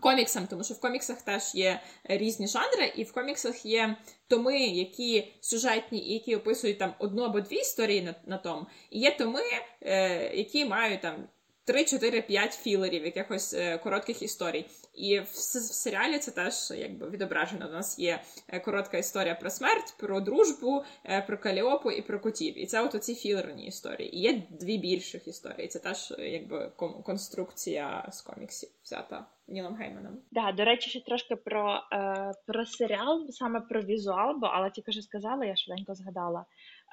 коміксам, 0.00 0.46
тому 0.46 0.64
що 0.64 0.74
в 0.74 0.80
коміксах 0.80 1.22
теж 1.22 1.54
є 1.54 1.80
різні 2.04 2.46
жанри, 2.46 2.92
і 2.96 3.04
в 3.04 3.12
коміксах 3.12 3.66
є 3.66 3.96
томи, 4.28 4.58
які 4.58 5.32
сюжетні, 5.40 5.98
і 5.98 6.12
які 6.12 6.36
описують 6.36 6.78
там 6.78 6.94
одну 6.98 7.22
або 7.22 7.40
дві 7.40 7.56
історії 7.56 8.02
на, 8.02 8.14
на 8.26 8.38
тому, 8.38 8.66
і 8.90 9.00
є 9.00 9.16
томи, 9.16 9.42
е, 9.80 10.36
які 10.36 10.64
мають 10.64 11.00
там 11.00 11.28
3-4-5 11.66 12.50
філерів, 12.50 13.04
якихось 13.04 13.54
е, 13.54 13.78
коротких 13.78 14.22
історій. 14.22 14.66
І 14.94 15.18
в, 15.18 15.24
в 15.24 15.36
серіалі 15.74 16.18
це 16.18 16.30
теж 16.30 16.70
якби 16.70 17.10
відображено. 17.10 17.68
У 17.68 17.72
нас 17.72 17.98
є 17.98 18.22
е, 18.48 18.60
коротка 18.60 18.98
історія 18.98 19.34
про 19.34 19.50
смерть, 19.50 19.94
про 19.98 20.20
дружбу, 20.20 20.84
е, 21.04 21.22
про 21.22 21.38
каліопу 21.38 21.90
і 21.90 22.02
про 22.02 22.20
котів. 22.20 22.58
І 22.58 22.66
це 22.66 22.82
от 22.82 22.94
оці 22.94 23.14
філерні 23.14 23.66
історії. 23.66 24.16
І 24.16 24.20
є 24.20 24.42
дві 24.50 24.78
більших 24.78 25.28
історії. 25.28 25.68
Це 25.68 25.78
теж 25.78 26.14
якби 26.18 26.72
конструкція 27.04 28.08
з 28.12 28.20
коміксів 28.20 28.68
взята 28.84 29.26
Нілом 29.52 29.74
Гейманом. 29.74 30.18
Да, 30.30 30.52
до 30.52 30.64
речі, 30.64 30.90
ще 30.90 31.00
трошки 31.00 31.36
про 31.36 31.80
е, 31.92 32.32
про 32.46 32.66
серіал, 32.66 33.26
саме 33.28 33.60
про 33.60 33.82
візуал, 33.82 34.38
бо 34.38 34.46
але 34.46 34.70
тільки 34.70 34.92
що 34.92 35.02
сказала, 35.02 35.44
я 35.44 35.56
швиденько 35.56 35.94
згадала. 35.94 36.44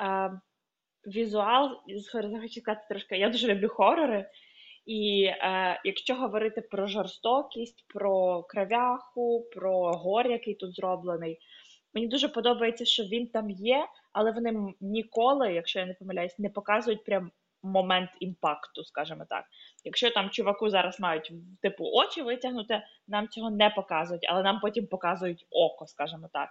Е, 0.01 0.39
Візуал, 1.07 1.69
хочу 2.41 2.61
сказати 2.61 2.85
трошки, 2.89 3.17
я 3.17 3.29
дуже 3.29 3.47
люблю 3.47 3.69
хорори. 3.69 4.29
І 4.85 5.23
е, 5.23 5.81
якщо 5.83 6.15
говорити 6.15 6.61
про 6.61 6.87
жорстокість, 6.87 7.85
про 7.87 8.43
кров'яху, 8.43 9.47
про 9.55 9.91
gore, 9.91 10.27
який 10.27 10.55
тут 10.55 10.75
зроблений, 10.75 11.39
мені 11.93 12.07
дуже 12.07 12.27
подобається, 12.27 12.85
що 12.85 13.03
він 13.03 13.27
там 13.27 13.49
є, 13.49 13.85
але 14.13 14.31
вони 14.31 14.73
ніколи, 14.81 15.53
якщо 15.53 15.79
я 15.79 15.85
не 15.85 15.93
помиляюсь, 15.93 16.39
не 16.39 16.49
показують 16.49 17.03
прям 17.03 17.31
момент 17.63 18.09
імпакту, 18.19 18.83
скажімо 18.83 19.25
так. 19.29 19.45
Якщо 19.83 20.11
там 20.11 20.29
чуваку 20.29 20.69
зараз 20.69 20.99
мають 20.99 21.31
типу 21.61 21.83
очі 21.93 22.21
витягнути, 22.21 22.81
нам 23.07 23.27
цього 23.27 23.49
не 23.49 23.69
показують, 23.69 24.25
але 24.29 24.43
нам 24.43 24.59
потім 24.59 24.87
показують 24.87 25.45
око, 25.51 25.87
скажімо 25.87 26.29
так 26.33 26.49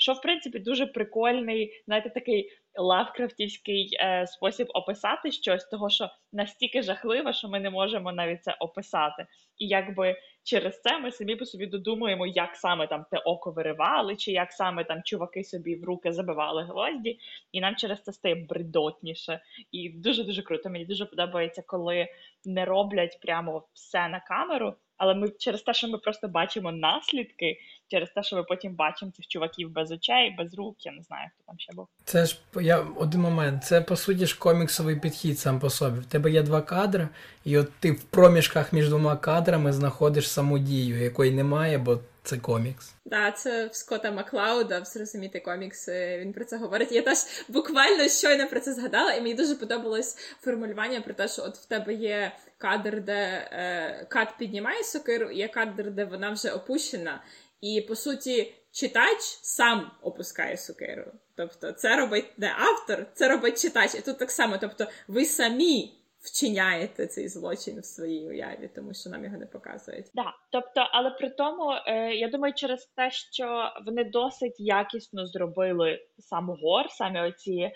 що 0.00 0.12
в 0.12 0.20
принципі 0.20 0.58
дуже 0.58 0.86
прикольний, 0.86 1.82
знаєте, 1.86 2.10
такий 2.10 2.50
лавкрафтівський 2.76 3.96
е, 4.00 4.26
спосіб 4.26 4.68
описати 4.74 5.32
щось, 5.32 5.64
того 5.64 5.90
що 5.90 6.10
настільки 6.32 6.82
жахливо, 6.82 7.32
що 7.32 7.48
ми 7.48 7.60
не 7.60 7.70
можемо 7.70 8.12
навіть 8.12 8.44
це 8.44 8.56
описати. 8.60 9.26
І 9.58 9.68
якби 9.68 10.16
через 10.44 10.80
це 10.80 10.98
ми 10.98 11.12
самі 11.12 11.36
по 11.36 11.44
собі 11.44 11.66
додумуємо, 11.66 12.26
як 12.26 12.56
саме 12.56 12.86
там 12.86 13.04
те 13.10 13.18
око 13.18 13.50
виривали, 13.50 14.16
чи 14.16 14.32
як 14.32 14.52
саме 14.52 14.84
там 14.84 15.02
чуваки 15.02 15.44
собі 15.44 15.76
в 15.76 15.84
руки 15.84 16.12
забивали 16.12 16.62
гвозді, 16.62 17.18
і 17.52 17.60
нам 17.60 17.76
через 17.76 18.02
це 18.02 18.12
стає 18.12 18.34
бредотніше. 18.34 19.40
І 19.72 19.88
дуже 19.88 20.24
дуже 20.24 20.42
круто. 20.42 20.70
Мені 20.70 20.84
дуже 20.84 21.06
подобається, 21.06 21.62
коли 21.66 22.08
не 22.44 22.64
роблять 22.64 23.18
прямо 23.22 23.66
все 23.74 24.08
на 24.08 24.20
камеру. 24.20 24.74
Але 25.00 25.14
ми 25.14 25.28
через 25.28 25.62
те, 25.62 25.74
що 25.74 25.88
ми 25.88 25.98
просто 25.98 26.28
бачимо 26.28 26.72
наслідки, 26.72 27.58
через 27.88 28.10
те, 28.10 28.22
що 28.22 28.36
ми 28.36 28.42
потім 28.42 28.74
бачимо 28.74 29.12
цих 29.16 29.26
чуваків 29.26 29.70
без 29.70 29.90
очей, 29.90 30.34
без 30.38 30.54
рук, 30.54 30.76
я 30.86 30.92
не 30.92 31.02
знаю, 31.02 31.28
хто 31.34 31.44
там 31.46 31.58
ще 31.58 31.72
був. 31.72 31.88
Це 32.04 32.26
ж 32.26 32.38
я 32.60 32.86
один 32.96 33.20
момент. 33.20 33.64
Це 33.64 33.80
по 33.80 33.96
суті 33.96 34.26
ж 34.26 34.38
коміксовий 34.38 34.96
підхід 34.96 35.38
сам 35.38 35.60
по 35.60 35.70
собі. 35.70 36.00
В 36.00 36.06
тебе 36.06 36.30
є 36.30 36.42
два 36.42 36.62
кадри, 36.62 37.08
і 37.44 37.58
от 37.58 37.72
ти 37.78 37.92
в 37.92 38.04
проміжках 38.04 38.72
між 38.72 38.88
двома 38.88 39.16
кадрами 39.16 39.72
знаходиш 39.72 40.30
саму 40.30 40.58
дію, 40.58 41.02
якої 41.02 41.30
немає, 41.30 41.78
бо 41.78 41.98
Це 42.22 42.36
комікс. 42.36 42.94
Да, 43.04 43.32
це 43.32 43.66
в 43.66 43.74
Скотта 43.74 44.10
Маклауда 44.10 44.80
в 44.80 44.84
зрозуміти 44.84 45.40
комікси. 45.40 46.18
Він 46.20 46.32
про 46.32 46.44
це 46.44 46.56
говорить. 46.56 46.92
Я 46.92 47.02
теж 47.02 47.18
буквально 47.48 48.08
щойно 48.08 48.48
про 48.48 48.60
це 48.60 48.72
згадала, 48.72 49.12
і 49.12 49.20
мені 49.20 49.34
дуже 49.34 49.54
подобалось 49.54 50.16
формулювання 50.40 51.00
про 51.00 51.14
те, 51.14 51.28
що 51.28 51.42
от 51.42 51.56
в 51.56 51.64
тебе 51.64 51.94
є 51.94 52.32
кадр, 52.58 53.00
де 53.00 53.48
е, 53.52 54.06
кат 54.08 54.28
піднімає 54.38 54.84
сокиру, 54.84 55.30
є 55.30 55.48
кадр, 55.48 55.90
де 55.90 56.04
вона 56.04 56.30
вже 56.30 56.50
опущена. 56.50 57.22
І 57.60 57.80
по 57.88 57.96
суті, 57.96 58.54
читач 58.72 59.20
сам 59.42 59.90
опускає 60.02 60.56
сокиру. 60.56 61.04
Тобто, 61.36 61.72
це 61.72 61.96
робить 61.96 62.38
не 62.38 62.54
автор, 62.58 63.06
це 63.14 63.28
робить 63.28 63.62
читач. 63.62 63.94
І 63.94 64.00
тут 64.00 64.18
так 64.18 64.30
само, 64.30 64.58
тобто, 64.58 64.86
ви 65.08 65.24
самі 65.24 65.99
вчиняєте 66.20 67.06
цей 67.06 67.28
злочин 67.28 67.80
в 67.80 67.84
своїй 67.84 68.28
уяві, 68.28 68.70
тому 68.74 68.94
що 68.94 69.10
нам 69.10 69.24
його 69.24 69.36
не 69.36 69.46
показують. 69.46 70.06
Да, 70.14 70.34
тобто, 70.50 70.88
але 70.90 71.10
при 71.10 71.30
тому, 71.30 71.72
е, 71.86 72.14
я 72.14 72.28
думаю, 72.28 72.54
через 72.54 72.86
те, 72.86 73.10
що 73.10 73.72
вони 73.86 74.04
досить 74.04 74.60
якісно 74.60 75.26
зробили 75.26 76.06
сам 76.18 76.50
гор, 76.50 76.90
самі 76.90 77.20
оці 77.20 77.52
е, 77.52 77.72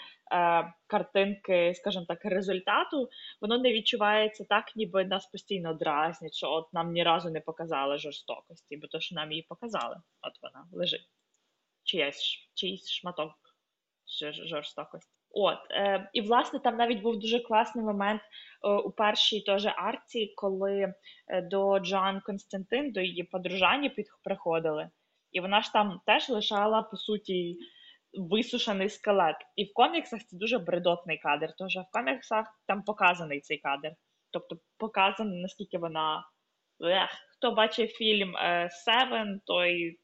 картинки, 0.86 1.72
скажімо 1.74 2.04
так, 2.08 2.24
результату, 2.24 3.08
воно 3.40 3.58
не 3.58 3.72
відчувається 3.72 4.44
так, 4.48 4.76
ніби 4.76 5.04
нас 5.04 5.26
постійно 5.26 5.74
дразнять, 5.74 6.34
що 6.34 6.50
от 6.50 6.72
нам 6.72 6.92
ні 6.92 7.02
разу 7.02 7.30
не 7.30 7.40
показали 7.40 7.98
жорстокості, 7.98 8.76
бо 8.76 8.86
то, 8.86 9.00
що 9.00 9.14
нам 9.14 9.32
її 9.32 9.42
показали, 9.48 9.96
от 10.22 10.42
вона 10.42 10.66
лежить. 10.72 11.08
Чиясь, 11.84 12.48
чийсь 12.54 12.90
шматок 12.90 13.32
жорстокості. 14.44 15.23
От 15.36 15.58
е, 15.70 16.10
і 16.12 16.20
власне 16.20 16.58
там 16.58 16.76
навіть 16.76 17.02
був 17.02 17.18
дуже 17.18 17.40
класний 17.40 17.84
момент 17.84 18.22
е, 18.22 18.68
у 18.68 18.90
першій 18.90 19.40
теж 19.40 19.66
арці, 19.66 20.32
коли 20.36 20.94
е, 21.28 21.42
до 21.42 21.78
Джоан 21.78 22.20
Константин, 22.20 22.92
до 22.92 23.00
її 23.00 23.22
подружані 23.22 23.90
під 23.90 24.06
приходили, 24.24 24.90
і 25.32 25.40
вона 25.40 25.60
ж 25.60 25.72
там 25.72 26.00
теж 26.06 26.28
лишала 26.28 26.82
по 26.82 26.96
суті 26.96 27.58
висушений 28.12 28.88
скелет. 28.88 29.36
І 29.56 29.64
в 29.64 29.74
коміксах 29.74 30.24
це 30.24 30.36
дуже 30.36 30.58
бредотний 30.58 31.18
кадр. 31.18 31.48
Тож 31.58 31.76
в 31.76 31.90
коміксах 31.92 32.60
там 32.66 32.82
показаний 32.82 33.40
цей 33.40 33.58
кадр. 33.58 33.90
Тобто 34.30 34.56
показано, 34.78 35.34
наскільки 35.34 35.78
вона. 35.78 36.24
Ех, 36.80 37.10
Хто 37.36 37.52
бачив 37.52 37.88
фільм 37.88 38.34
Seven, 38.86 39.38
той 39.46 39.98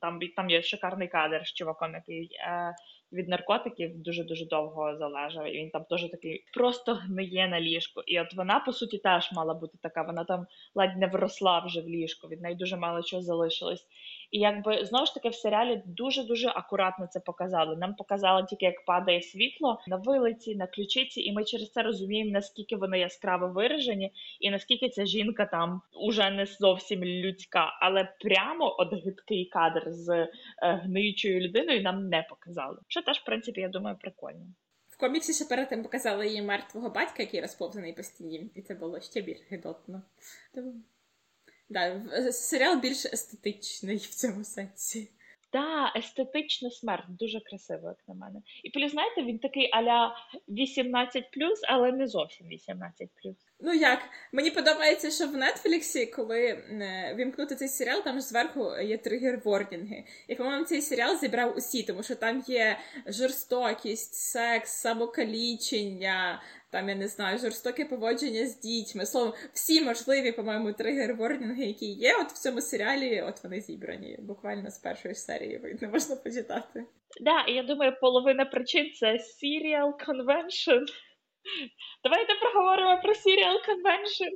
там 0.00 0.20
там 0.36 0.50
є 0.50 0.62
шикарний 0.62 1.08
кадр 1.08 1.46
з 1.46 1.52
чуваком, 1.52 1.94
який 1.94 2.30
е, 2.40 2.74
від 3.16 3.28
наркотиків 3.28 4.02
дуже 4.02 4.24
дуже 4.24 4.46
довго 4.46 4.96
залежав. 4.96 5.54
І 5.54 5.58
він 5.58 5.70
там 5.70 5.84
теж 5.84 6.10
такий 6.10 6.44
просто 6.54 6.94
гниє 6.94 7.48
на 7.48 7.60
ліжку. 7.60 8.02
І 8.06 8.20
от 8.20 8.34
вона, 8.34 8.60
по 8.60 8.72
суті, 8.72 8.98
теж 8.98 9.32
мала 9.32 9.54
бути 9.54 9.78
така. 9.82 10.02
Вона 10.02 10.24
там 10.24 10.46
ледь 10.74 10.96
не 10.96 11.06
вросла 11.06 11.58
вже 11.58 11.80
в 11.80 11.88
ліжку, 11.88 12.28
від 12.28 12.40
неї 12.40 12.56
дуже 12.56 12.76
мало 12.76 13.02
чого 13.02 13.22
залишилось. 13.22 13.86
І 14.30 14.38
якби 14.38 14.84
знову 14.84 15.06
ж 15.06 15.14
таки 15.14 15.28
в 15.28 15.34
серіалі 15.34 15.82
дуже 15.86 16.24
дуже 16.24 16.48
акуратно 16.48 17.06
це 17.06 17.20
показали. 17.20 17.76
Нам 17.76 17.94
показали 17.94 18.46
тільки 18.50 18.64
як 18.64 18.84
падає 18.84 19.22
світло 19.22 19.80
на 19.86 19.96
вилиці, 19.96 20.56
на 20.56 20.66
ключиці, 20.66 21.20
і 21.20 21.32
ми 21.32 21.44
через 21.44 21.72
це 21.72 21.82
розуміємо, 21.82 22.30
наскільки 22.30 22.76
вони 22.76 22.98
яскраво 22.98 23.48
виражені, 23.48 24.12
і 24.40 24.50
наскільки 24.50 24.88
ця 24.88 25.06
жінка 25.06 25.46
там 25.46 25.82
уже 26.00 26.30
не 26.30 26.46
зовсім 26.46 27.04
людська, 27.04 27.78
але 27.80 28.08
прямо 28.20 28.76
от 28.78 29.04
гидкий 29.04 29.44
кадр 29.44 29.82
з 29.86 30.08
е, 30.08 30.28
гниючою 30.62 31.40
людиною 31.40 31.82
нам 31.82 32.08
не 32.08 32.26
показали. 32.30 32.78
Що 32.88 33.02
теж, 33.02 33.18
в 33.18 33.24
принципі, 33.24 33.60
я 33.60 33.68
думаю, 33.68 33.96
прикольно. 34.00 34.46
В 34.96 34.98
коміксі 34.98 35.32
ще 35.32 35.44
перед 35.44 35.68
тим 35.68 35.82
показали 35.82 36.26
її 36.26 36.42
мертвого 36.42 36.90
батька, 36.90 37.22
який 37.22 37.40
розповзаний 37.40 37.92
по 37.92 38.02
стіні, 38.02 38.50
і 38.54 38.62
це 38.62 38.74
було 38.74 39.00
ще 39.00 39.20
більш 39.20 39.38
гидотно. 39.50 40.02
Да, 41.68 42.02
серіал 42.32 42.80
більш 42.80 43.04
естетичний 43.04 43.96
в 43.96 44.14
цьому 44.14 44.44
сенсі. 44.44 45.10
Так, 45.50 45.92
да, 45.94 45.98
естетична 45.98 46.70
смерть, 46.70 47.04
дуже 47.08 47.40
красиво, 47.40 47.88
як 47.88 48.08
на 48.08 48.14
мене. 48.14 48.42
І 48.62 48.70
плюс, 48.70 48.92
знаєте, 48.92 49.22
він 49.22 49.38
такий 49.38 49.70
аля 49.72 50.16
18, 50.48 51.24
але 51.68 51.92
не 51.92 52.06
зовсім 52.06 52.48
18. 52.48 53.08
Ну 53.60 53.72
як? 53.72 53.98
Мені 54.32 54.50
подобається, 54.50 55.10
що 55.10 55.26
в 55.26 55.36
Нетфліксі, 55.36 56.06
коли 56.06 56.40
е, 56.40 57.14
вімкнути 57.18 57.54
цей 57.54 57.68
серіал, 57.68 58.02
там 58.04 58.20
ж 58.20 58.26
зверху 58.26 58.72
є 58.80 58.96
тригер-вордінги. 58.96 60.04
І, 60.28 60.34
по-моєму, 60.34 60.64
цей 60.64 60.82
серіал 60.82 61.18
зібрав 61.18 61.56
усі, 61.56 61.82
тому 61.82 62.02
що 62.02 62.14
там 62.14 62.44
є 62.46 62.78
жорстокість, 63.06 64.14
секс, 64.14 64.70
самокалічення, 64.70 66.42
там 66.70 66.88
я 66.88 66.94
не 66.94 67.08
знаю, 67.08 67.38
жорстоке 67.38 67.84
поводження 67.84 68.46
з 68.46 68.60
дітьми. 68.60 69.06
Словом, 69.06 69.32
всі 69.52 69.80
можливі, 69.80 70.32
по-моєму, 70.32 70.68
тригер-вордінги, 70.72 71.64
які 71.64 71.86
є, 71.86 72.16
от 72.20 72.32
в 72.32 72.38
цьому 72.38 72.60
серіалі, 72.60 73.22
от 73.22 73.44
вони 73.44 73.60
зібрані. 73.60 74.18
Буквально 74.22 74.70
з 74.70 74.78
першої 74.78 75.14
серії 75.14 75.58
видно, 75.58 75.88
можна 75.88 76.16
почитати. 76.16 76.84
Да, 77.20 77.40
і 77.48 77.52
я 77.52 77.62
думаю, 77.62 77.92
половина 78.00 78.44
причин 78.44 78.90
це 78.94 79.06
Serial 79.06 79.92
Convention. 80.06 80.84
Давайте 82.04 82.34
проговоримо 82.34 83.00
про 83.02 83.12
Serial 83.12 83.56
Convention. 83.68 84.30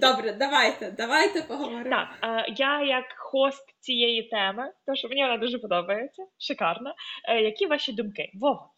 Добре, 0.00 0.32
давайте, 0.32 0.90
давайте 0.90 1.42
поговоримо. 1.42 1.90
Так, 1.90 2.08
е, 2.22 2.54
я 2.56 2.82
як 2.82 3.04
хост 3.16 3.64
цієї 3.80 4.22
теми, 4.22 4.72
тому 4.86 4.96
що 4.96 5.08
мені 5.08 5.22
вона 5.22 5.36
дуже 5.38 5.58
подобається, 5.58 6.26
шикарна. 6.38 6.94
Е, 7.28 7.40
які 7.40 7.66
ваші 7.66 7.92
думки? 7.92 8.30
Вова? 8.34 8.70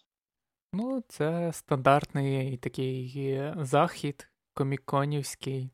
Ну, 0.72 1.03
це 1.09 1.53
стандартний 1.53 2.57
такий 2.57 3.41
захід 3.57 4.28
коміконівський, 4.55 5.70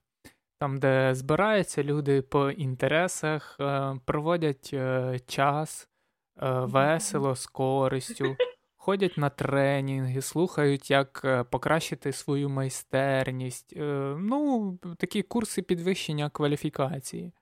там, 0.60 0.78
де 0.78 1.14
збираються 1.14 1.82
люди 1.82 2.22
по 2.22 2.50
інтересах, 2.50 3.56
е, 3.60 3.94
проводять 4.04 4.74
час 5.26 5.88
весело, 6.62 7.36
з 7.36 7.46
користю, 7.46 8.36
ходять 8.86 9.18
на 9.18 9.30
тренінги, 9.30 10.22
слухають, 10.22 10.90
як 10.90 11.26
покращити 11.50 12.12
свою 12.12 12.48
майстерність. 12.48 13.72
Ну, 13.76 14.78
такі 14.98 15.22
курси 15.22 15.62
підвищення 15.62 16.30
кваліфікації 16.30 17.32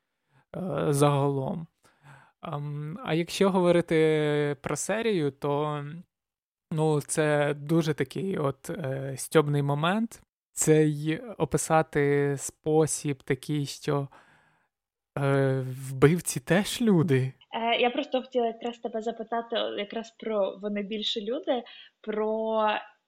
загалом. 0.88 1.66
Ем, 2.42 2.98
а 3.04 3.14
якщо 3.14 3.50
говорити 3.50 4.56
про 4.60 4.76
серію, 4.76 5.30
то 5.30 5.84
Ну, 6.76 7.00
це 7.00 7.54
дуже 7.54 7.94
такий 7.94 8.38
от 8.38 8.70
е, 8.70 9.14
стьобний 9.16 9.62
момент. 9.62 10.22
Це 10.52 10.84
й 10.84 11.22
описати 11.38 12.34
спосіб 12.38 13.22
такий, 13.22 13.66
що 13.66 14.08
е, 15.18 15.64
вбивці 15.90 16.40
теж 16.40 16.82
люди. 16.82 17.32
Е, 17.54 17.80
Я 17.80 17.90
просто 17.90 18.22
хотіла 18.22 18.46
якраз 18.46 18.78
тебе 18.78 19.02
запитати, 19.02 19.56
якраз 19.78 20.10
про 20.10 20.58
вони 20.62 20.82
більше 20.82 21.20
люди, 21.20 21.62
про 22.00 22.60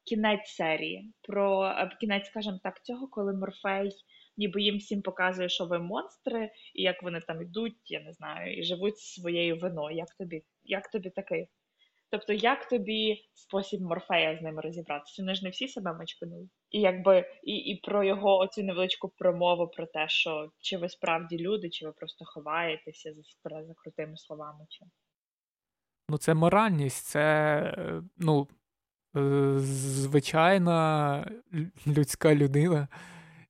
кінець 0.05 0.49
серії, 0.49 1.13
про 1.23 1.65
е, 1.65 1.91
кінець, 2.01 2.27
скажімо 2.27 2.61
так, 2.63 2.85
цього, 2.85 3.09
коли 3.09 3.33
Морфей 3.33 3.91
ніби 4.37 4.63
їм 4.63 4.79
всім 4.79 5.03
показує, 5.03 5.49
що 5.49 5.65
ви 5.65 5.79
монстри, 5.79 6.51
і 6.75 6.83
як 6.83 7.03
вони 7.03 7.21
там 7.21 7.43
йдуть, 7.43 7.91
я 7.91 8.01
не 8.01 8.13
знаю, 8.13 8.59
і 8.59 8.63
живуть 8.63 8.99
своєю 8.99 9.57
виною. 9.57 9.97
Як 9.97 10.09
тобі, 10.19 10.43
Як 10.65 10.91
тобі 10.91 11.11
такий? 11.11 11.49
Тобто, 12.11 12.33
як 12.33 12.69
тобі 12.69 13.29
спосіб 13.35 13.81
Морфея 13.81 14.39
з 14.39 14.43
ними 14.43 14.63
розібратися? 14.63 15.23
Вони 15.23 15.35
ж 15.35 15.45
не 15.45 15.51
всі 15.51 15.69
себе 15.69 15.93
мачканули. 15.93 16.49
І 16.71 16.81
якби 16.81 17.25
і 17.43 17.57
і 17.57 17.81
про 17.81 18.05
його 18.05 18.39
оцю 18.39 18.63
невеличку 18.63 19.09
промову 19.09 19.69
про 19.69 19.87
те, 19.87 20.09
що 20.09 20.51
чи 20.59 20.77
ви 20.77 20.89
справді 20.89 21.39
люди, 21.39 21.71
чи 21.71 21.87
ви 21.87 21.93
просто 21.93 22.25
ховаєтеся 22.25 23.15
за, 23.15 23.63
за 23.65 23.75
крутими 23.75 24.17
словами. 24.17 24.67
Чи... 24.69 24.85
Ну, 26.11 26.19
це 26.19 26.35
моральність, 26.35 27.07
це 27.07 28.03
ну, 28.17 28.49
е, 29.17 29.55
звичайна 29.59 31.31
людська 31.87 32.35
людина. 32.35 32.89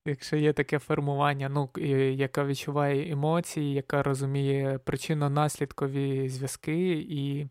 Якщо 0.07 0.37
є 0.37 0.53
таке 0.53 0.79
формування, 0.79 1.49
ну, 1.49 1.71
яка 2.13 2.45
відчуває 2.45 3.13
емоції, 3.13 3.75
яка 3.75 4.03
розуміє 4.03 4.79
причинно-наслідкові 4.79 6.29
зв'язки 6.29 6.93
і 7.09 7.47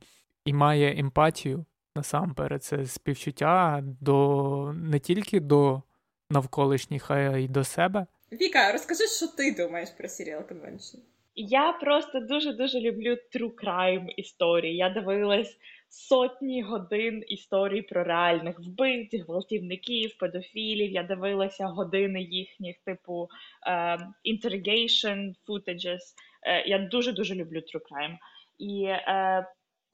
і 0.46 0.54
має 0.54 1.00
емпатію 1.00 1.66
насамперед. 1.96 2.64
Це 2.64 2.86
співчуття 2.86 3.84
до 4.02 4.74
не 4.76 5.00
тільки 5.00 5.40
до 5.40 5.82
навколишніх, 6.30 7.12
а 7.12 7.38
й 7.38 7.48
до 7.48 7.64
себе. 7.64 8.06
Віка, 8.32 8.72
розкажи, 8.72 9.08
що 9.08 9.28
ти 9.28 9.52
думаєш 9.52 9.90
про 9.90 10.08
Serial 10.08 10.44
Convention? 10.44 11.00
Я 11.36 11.72
просто 11.74 12.20
дуже-дуже 12.20 12.80
люблю 12.80 13.18
true 13.36 13.52
crime 13.64 14.10
історії. 14.18 14.76
Я 14.76 14.90
дивилась 14.90 15.58
сотні 15.90 16.62
годин 16.62 17.24
історій 17.28 17.82
про 17.82 18.04
реальних 18.04 18.60
вбивць, 18.60 19.14
гвалтівників, 19.14 20.18
педофілів. 20.18 20.92
Я 20.92 21.04
дивилася 21.04 21.66
години 21.66 22.22
їхніх, 22.22 22.78
типу 22.86 23.30
uh, 23.70 24.00
interrogation 24.26 25.36
footages. 25.48 26.04
Uh, 26.50 26.68
я 26.68 26.80
дуже-дуже 26.92 27.36
люблю 27.36 27.58
true 27.58 27.82
crime. 27.92 28.18
І 28.58 28.88
uh, 29.10 29.46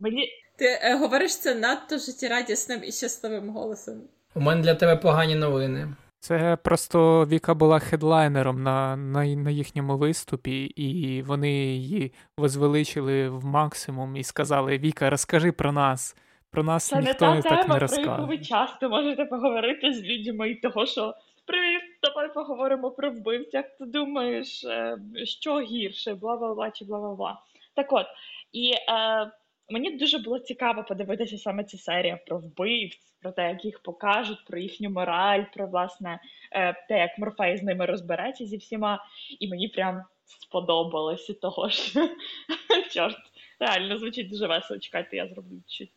Мені... 0.01 0.29
Ти 0.55 0.65
е, 0.65 0.95
говориш 0.95 1.37
це 1.37 1.55
надто 1.55 1.97
життєрадісним 1.97 2.83
і 2.83 2.91
щасливим 2.91 3.49
голосом. 3.49 4.01
У 4.35 4.39
мене 4.39 4.61
для 4.61 4.75
тебе 4.75 4.95
погані 4.95 5.35
новини. 5.35 5.87
Це 6.19 6.57
просто 6.63 7.25
Віка 7.25 7.53
була 7.53 7.79
хедлайнером 7.79 8.63
на 8.63 8.95
на, 8.95 9.25
на 9.25 9.51
їхньому 9.51 9.97
виступі, 9.97 10.63
і 10.63 11.21
вони 11.21 11.51
її 11.51 12.13
возвеличили 12.37 13.29
в 13.29 13.45
максимум 13.45 14.15
і 14.15 14.23
сказали: 14.23 14.77
Віка, 14.77 15.09
розкажи 15.09 15.51
про 15.51 15.71
нас. 15.71 16.15
Про 16.51 16.63
нас 16.63 16.87
Це 16.87 16.99
ніхто 16.99 17.35
не 17.35 17.41
та 17.41 17.49
та 17.49 17.55
так 17.55 17.61
тема, 17.61 17.79
не 17.79 17.87
про 17.87 17.97
яку 18.01 18.25
ви 18.25 18.37
часто 18.37 18.89
можете 18.89 19.25
поговорити 19.25 19.93
з 19.93 20.03
людьми 20.03 20.49
і 20.49 20.55
того, 20.55 20.85
що 20.85 21.15
привіт, 21.45 21.81
давай 22.03 22.33
поговоримо 22.33 22.91
про 22.91 23.11
вбивця. 23.11 23.57
Як 23.57 23.77
ти 23.77 23.85
думаєш, 23.85 24.63
е, 24.63 24.97
що 25.23 25.59
гірше, 25.59 26.13
бла 26.13 26.35
бла 26.35 26.53
бла 26.53 26.71
чи 26.71 26.85
бла 26.85 26.99
бла 26.99 27.15
бла. 27.15 27.41
Так 27.75 27.93
от, 27.93 28.05
і 28.51 28.71
е, 28.71 29.31
мені 29.71 29.97
дуже 29.97 30.17
було 30.17 30.39
цікаво 30.39 30.83
подивитися 30.83 31.37
саме 31.37 31.63
ця 31.63 31.77
серія 31.77 32.19
про 32.27 32.37
вбивць, 32.37 33.13
про 33.21 33.31
те, 33.31 33.49
як 33.49 33.65
їх 33.65 33.79
покажуть, 33.83 34.45
про 34.45 34.59
їхню 34.59 34.89
мораль, 34.89 35.43
про 35.53 35.67
власне 35.67 36.19
е, 36.51 36.85
те, 36.87 36.99
як 36.99 37.17
Морфей 37.17 37.57
з 37.57 37.63
ними 37.63 37.85
розбереться 37.85 38.45
зі 38.45 38.57
всіма. 38.57 39.05
І 39.39 39.47
мені 39.47 39.67
прям 39.67 40.03
сподобалося 40.25 41.33
того, 41.33 41.69
що 41.69 42.09
чорт, 42.91 43.17
реально 43.59 43.97
звучить 43.97 44.29
дуже 44.29 44.47
весело. 44.47 44.79
Чекайте, 44.79 45.15
я 45.15 45.27
зроблю 45.27 45.61
чуть. 45.67 45.91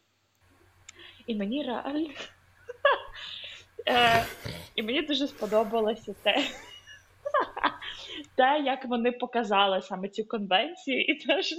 І 1.26 1.34
мені 1.34 1.62
реально. 1.62 2.10
Е, 3.88 4.24
І 4.74 4.82
мені 4.82 5.02
дуже 5.02 5.26
сподобалося 5.26 6.14
те, 6.22 6.36
те, 8.36 8.62
як 8.64 8.84
вони 8.84 9.12
показали 9.12 9.82
саме 9.82 10.08
цю 10.08 10.24
конвенцію, 10.24 11.00
і 11.00 11.14
теж 11.14 11.54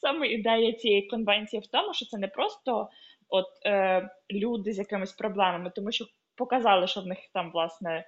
саме 0.00 0.28
ідея 0.28 0.72
цієї 0.72 1.06
конвенції 1.06 1.60
в 1.60 1.66
тому, 1.66 1.94
що 1.94 2.06
це 2.06 2.18
не 2.18 2.28
просто 2.28 2.88
от, 3.28 3.46
е, 3.66 4.10
люди 4.30 4.72
з 4.72 4.78
якимись 4.78 5.12
проблемами, 5.12 5.70
тому 5.74 5.92
що 5.92 6.04
показали, 6.36 6.86
що 6.86 7.00
в 7.00 7.06
них 7.06 7.18
там, 7.32 7.50
власне, 7.52 8.04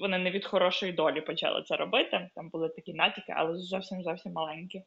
вони 0.00 0.18
не 0.18 0.30
від 0.30 0.44
хорошої 0.44 0.92
долі 0.92 1.20
почали 1.20 1.62
це 1.62 1.76
робити. 1.76 2.30
Там 2.34 2.50
були 2.50 2.68
такі 2.68 2.94
натяки, 2.94 3.32
але 3.36 3.56
зовсім 3.56 4.02
зовсім 4.02 4.32
маленькі. 4.32 4.82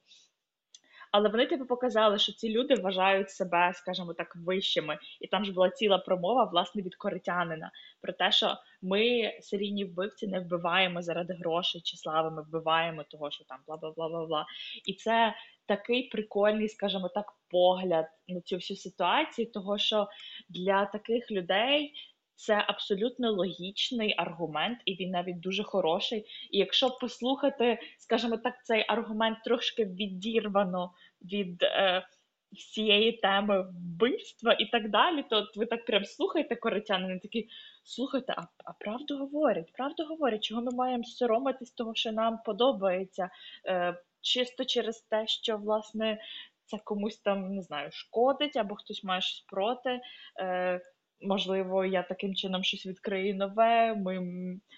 Але 1.11 1.29
вони 1.29 1.45
типу 1.45 1.65
показали, 1.65 2.17
що 2.17 2.33
ці 2.33 2.49
люди 2.49 2.75
вважають 2.75 3.29
себе, 3.29 3.71
скажімо 3.73 4.13
так, 4.13 4.35
вищими. 4.35 4.97
І 5.21 5.27
там 5.27 5.45
ж 5.45 5.53
була 5.53 5.69
ціла 5.69 5.97
промова, 5.97 6.43
власне, 6.43 6.81
від 6.81 6.95
коритянина 6.95 7.71
про 8.01 8.13
те, 8.13 8.31
що 8.31 8.55
ми 8.81 9.31
серійні 9.41 9.85
вбивці 9.85 10.27
не 10.27 10.39
вбиваємо 10.39 11.01
заради 11.01 11.33
грошей 11.33 11.81
чи 11.81 11.97
слави, 11.97 12.31
ми 12.31 12.41
вбиваємо 12.41 13.03
того, 13.03 13.31
що 13.31 13.43
там 13.43 13.59
бла 13.67 13.77
бла 13.77 13.91
бла 13.91 14.09
бла 14.09 14.25
бла. 14.25 14.45
І 14.85 14.93
це 14.93 15.35
такий 15.65 16.03
прикольний, 16.03 16.69
скажімо 16.69 17.09
так, 17.09 17.25
погляд 17.49 18.05
на 18.27 18.41
цю 18.41 18.55
всю 18.55 18.77
ситуацію, 18.77 19.51
того 19.51 19.77
що 19.77 20.07
для 20.49 20.85
таких 20.85 21.31
людей. 21.31 21.93
Це 22.39 22.65
абсолютно 22.67 23.31
логічний 23.31 24.15
аргумент, 24.17 24.79
і 24.85 24.95
він 24.95 25.09
навіть 25.09 25.39
дуже 25.39 25.63
хороший. 25.63 26.25
І 26.51 26.57
якщо 26.57 26.89
послухати, 26.89 27.79
скажімо 27.97 28.37
так, 28.37 28.65
цей 28.65 28.85
аргумент 28.87 29.37
трошки 29.43 29.85
відірвано 29.85 30.93
від 31.21 31.63
е, 31.63 32.07
всієї 32.51 33.11
теми 33.11 33.61
вбивства 33.61 34.53
і 34.53 34.65
так 34.65 34.89
далі, 34.89 35.23
то 35.29 35.37
от 35.37 35.57
ви 35.57 35.65
так 35.65 35.85
прям 35.85 36.05
слухаєте 36.05 36.55
коротянини, 36.55 37.19
такі 37.19 37.49
слухайте, 37.83 38.33
а, 38.37 38.41
а 38.65 38.73
правду 38.73 39.17
говорять, 39.17 39.73
правду 39.73 40.05
говорять, 40.05 40.43
чого 40.43 40.61
ми 40.61 40.71
маємо 40.71 41.03
соромитись 41.03 41.71
того, 41.71 41.95
що 41.95 42.11
нам 42.11 42.39
подобається, 42.45 43.29
е, 43.65 43.95
чисто 44.21 44.65
через 44.65 45.01
те, 45.01 45.27
що 45.27 45.57
власне 45.57 46.21
це 46.65 46.77
комусь 46.77 47.17
там 47.17 47.55
не 47.55 47.61
знаю, 47.61 47.89
шкодить 47.91 48.57
або 48.57 48.75
хтось 48.75 49.03
має 49.03 49.21
щось 49.21 49.45
проти. 49.47 50.01
Е, 50.39 50.81
можливо, 51.21 51.85
я 51.85 52.03
таким 52.03 52.35
чином 52.35 52.63
щось 52.63 52.85
відкрию 52.85 53.35
нове. 53.35 53.95
Ми 53.95 54.19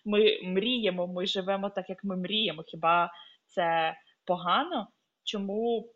ми 0.05 0.39
мріємо, 0.43 1.07
ми 1.07 1.25
живемо 1.25 1.69
так, 1.69 1.89
як 1.89 2.03
ми 2.03 2.17
мріємо. 2.17 2.63
Хіба 2.67 3.11
це 3.45 3.95
погано? 4.25 4.87
Чому, 5.23 5.89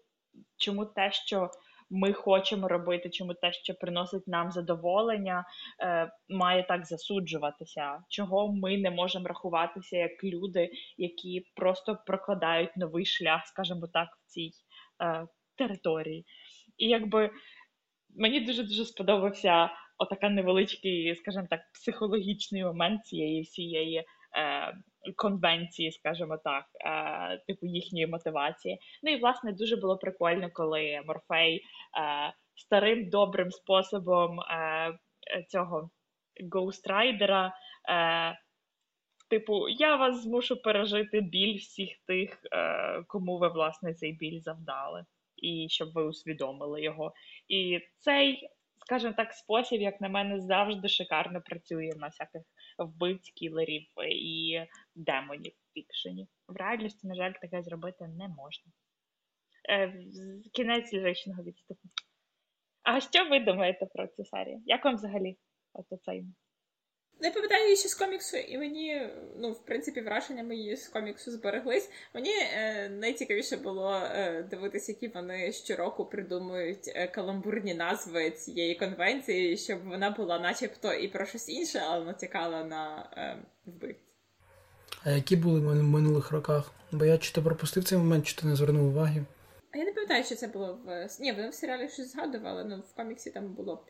Чому 0.58 0.86
те, 0.86 1.12
що 1.12 1.50
ми 1.90 2.14
хочемо 2.14 2.68
робити, 2.68 3.10
чому 3.10 3.34
те, 3.34 3.54
що 3.54 3.74
приносить 3.74 4.28
нам 4.28 4.52
задоволення, 4.52 5.46
е, 5.82 6.12
має 6.30 6.64
так 6.64 6.86
засуджуватися? 6.86 8.04
Чого 8.10 8.54
ми 8.54 8.78
не 8.78 8.92
можемо 8.92 9.28
рахуватися 9.28 9.98
як 9.98 10.24
люди, 10.24 10.72
які 10.98 11.46
просто 11.56 11.98
прокладають 12.06 12.78
новий 12.78 13.06
шлях, 13.06 13.48
скажімо 13.48 13.88
так, 13.94 14.10
в 14.22 14.26
цій 14.26 14.52
е, 15.02 15.28
території? 15.56 16.26
І 16.78 16.88
якби 16.88 17.32
мені 18.16 18.40
дуже 18.40 18.64
дуже 18.64 18.86
сподобався 18.86 19.70
отака 19.98 20.30
невеличкий, 20.30 21.16
скажімо 21.16 21.48
так, 21.50 21.60
психологічний 21.74 22.64
момент 22.64 23.06
цієї 23.06 23.42
всієї 23.42 23.98
е, 23.98 24.06
конвенції, 25.16 25.92
скажімо 25.92 26.38
так, 26.44 26.66
е, 26.86 27.38
типу 27.48 27.66
їхньої 27.66 28.08
мотивації. 28.08 28.80
Ну 29.04 29.12
і 29.12 29.20
власне 29.20 29.52
дуже 29.52 29.76
було 29.76 29.98
прикольно, 29.98 30.50
коли 30.54 31.02
Морфей 31.06 31.56
е, 31.56 31.62
старим 32.56 33.10
добрим 33.10 33.52
способом 33.52 34.40
цього 35.50 35.90
гоустрайдера. 36.52 37.54
Типу, 39.30 39.70
я 39.70 39.96
вас 39.96 40.24
змушу 40.24 40.62
пережити 40.62 41.22
біль 41.22 41.58
всіх 41.58 41.90
тих, 42.08 42.42
кому 43.08 43.38
ви 43.38 43.48
власне 43.48 43.94
цей 43.94 44.14
біль 44.14 44.40
завдали, 44.40 45.06
і 45.36 45.68
щоб 45.70 45.94
ви 45.94 46.04
усвідомили 46.04 46.82
його. 46.82 47.14
І 47.48 47.80
цей 48.00 48.50
скажімо 48.86 49.14
так, 49.18 49.34
спосіб, 49.34 49.82
як 49.82 50.02
на 50.02 50.10
мене, 50.10 50.42
завжди 50.42 50.88
шикарно 50.88 51.42
працює 51.42 51.90
на 51.96 52.08
всяких 52.08 52.42
вбивць, 52.78 53.30
кілерів 53.30 53.88
і 54.12 54.60
демонів 54.96 55.54
в 55.54 55.74
фікшені. 55.74 56.28
В 56.48 56.56
реальності, 56.56 57.08
на 57.08 57.16
жаль, 57.16 57.34
таке 57.42 57.62
зробити 57.64 58.08
не 58.08 58.28
можна. 58.28 58.72
Е, 59.70 60.04
Кінець 60.54 60.94
ліричного 60.94 61.44
відступу. 61.44 61.90
А 62.84 63.00
що 63.00 63.30
ви 63.30 63.40
думаєте 63.40 63.86
про 63.86 64.08
цю 64.08 64.26
серію? 64.26 64.62
Як 64.66 64.86
вам 64.86 64.96
взагалі 64.96 65.38
оцей 65.74 66.26
не 67.22 67.32
пам'ятаю 67.32 67.76
ще 67.76 67.90
з 67.90 67.96
коміксу, 67.96 68.38
і 68.38 68.58
мені, 68.58 69.10
ну, 69.38 69.52
в 69.52 69.66
принципі, 69.66 70.02
враження 70.02 70.44
мої 70.44 70.76
з 70.78 70.88
коміксу 70.88 71.32
збереглись. 71.32 71.90
Мені 72.14 72.32
е, 72.32 72.90
найцікавіше 72.90 73.58
було 73.58 73.96
е, 73.96 74.44
дивитися, 74.50 74.92
які 74.92 75.08
вони 75.08 75.52
щороку 75.52 76.06
придумують 76.06 76.88
е, 76.88 77.08
каламбурні 77.08 77.74
назви 77.74 78.32
цієї 78.32 78.76
конвенції, 78.76 79.58
щоб 79.58 79.80
вона 79.88 80.10
була, 80.10 80.40
начебто, 80.40 80.94
і 80.94 81.08
про 81.08 81.26
щось 81.26 81.50
інше, 81.50 81.82
але 81.90 82.06
натякала 82.06 82.64
на 82.64 83.10
е, 83.18 83.38
вбивць. 83.66 84.00
А 85.04 85.12
які 85.12 85.36
були 85.36 85.60
в 85.60 85.84
минулих 85.84 86.32
роках? 86.32 86.72
Бо 86.92 87.06
я 87.06 87.18
чи 87.18 87.34
то 87.34 87.44
пропустив 87.44 87.84
цей 87.84 87.98
момент, 87.98 88.28
чи 88.28 88.36
то 88.36 88.48
не 88.48 88.56
звернув 88.56 88.86
уваги. 88.86 89.26
А 89.76 89.78
я 89.78 89.86
не 89.86 89.92
пам'ятаю, 89.92 90.24
що 90.24 90.36
це 90.36 90.48
було 90.48 90.80
в. 90.86 91.08
Ні, 91.20 91.32
вони 91.32 91.50
в 91.50 91.54
серіалі 91.54 91.90
щось 91.90 92.12
згадували, 92.12 92.62
але 92.62 92.64
ну, 92.64 92.84
в 92.92 92.96
коміксі 92.96 93.32
там 93.32 93.54
було 93.54 93.86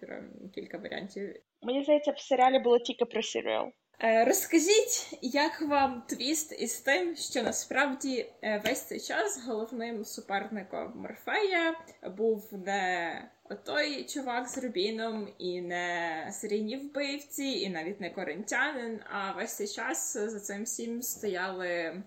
кілька 0.55 0.77
варіантів. 0.77 1.35
Мені 1.61 1.83
здається, 1.83 2.11
в 2.11 2.19
серіалі 2.19 2.59
було 2.59 2.79
тільки 2.79 3.05
про 3.05 3.23
серіал. 3.23 3.71
Е, 3.99 4.25
розкажіть, 4.25 5.17
як 5.21 5.61
вам 5.61 6.03
твіст 6.07 6.61
із 6.61 6.79
тим, 6.79 7.15
що 7.15 7.43
насправді 7.43 8.25
е, 8.41 8.61
весь 8.65 8.81
цей 8.81 8.99
час 8.99 9.45
головним 9.45 10.05
суперником 10.05 10.93
Морфея 10.95 11.75
був 12.17 12.49
не 12.65 13.31
той 13.65 14.03
чувак 14.03 14.47
з 14.47 14.57
Рубіном, 14.57 15.33
і 15.37 15.61
не 15.61 16.29
серійні 16.31 16.77
вбивці, 16.77 17.43
і 17.43 17.69
навіть 17.69 18.01
не 18.01 18.09
коринтянин, 18.09 18.99
а 19.11 19.31
весь 19.31 19.55
цей 19.55 19.67
час 19.67 20.17
за 20.17 20.39
цим 20.39 20.63
всім 20.63 21.01
стояли 21.01 21.67
е, 21.69 22.03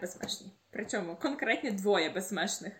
безмежні. 0.00 0.46
Причому 0.70 1.16
конкретні 1.16 1.70
двоє 1.70 2.10
безмежних. 2.10 2.72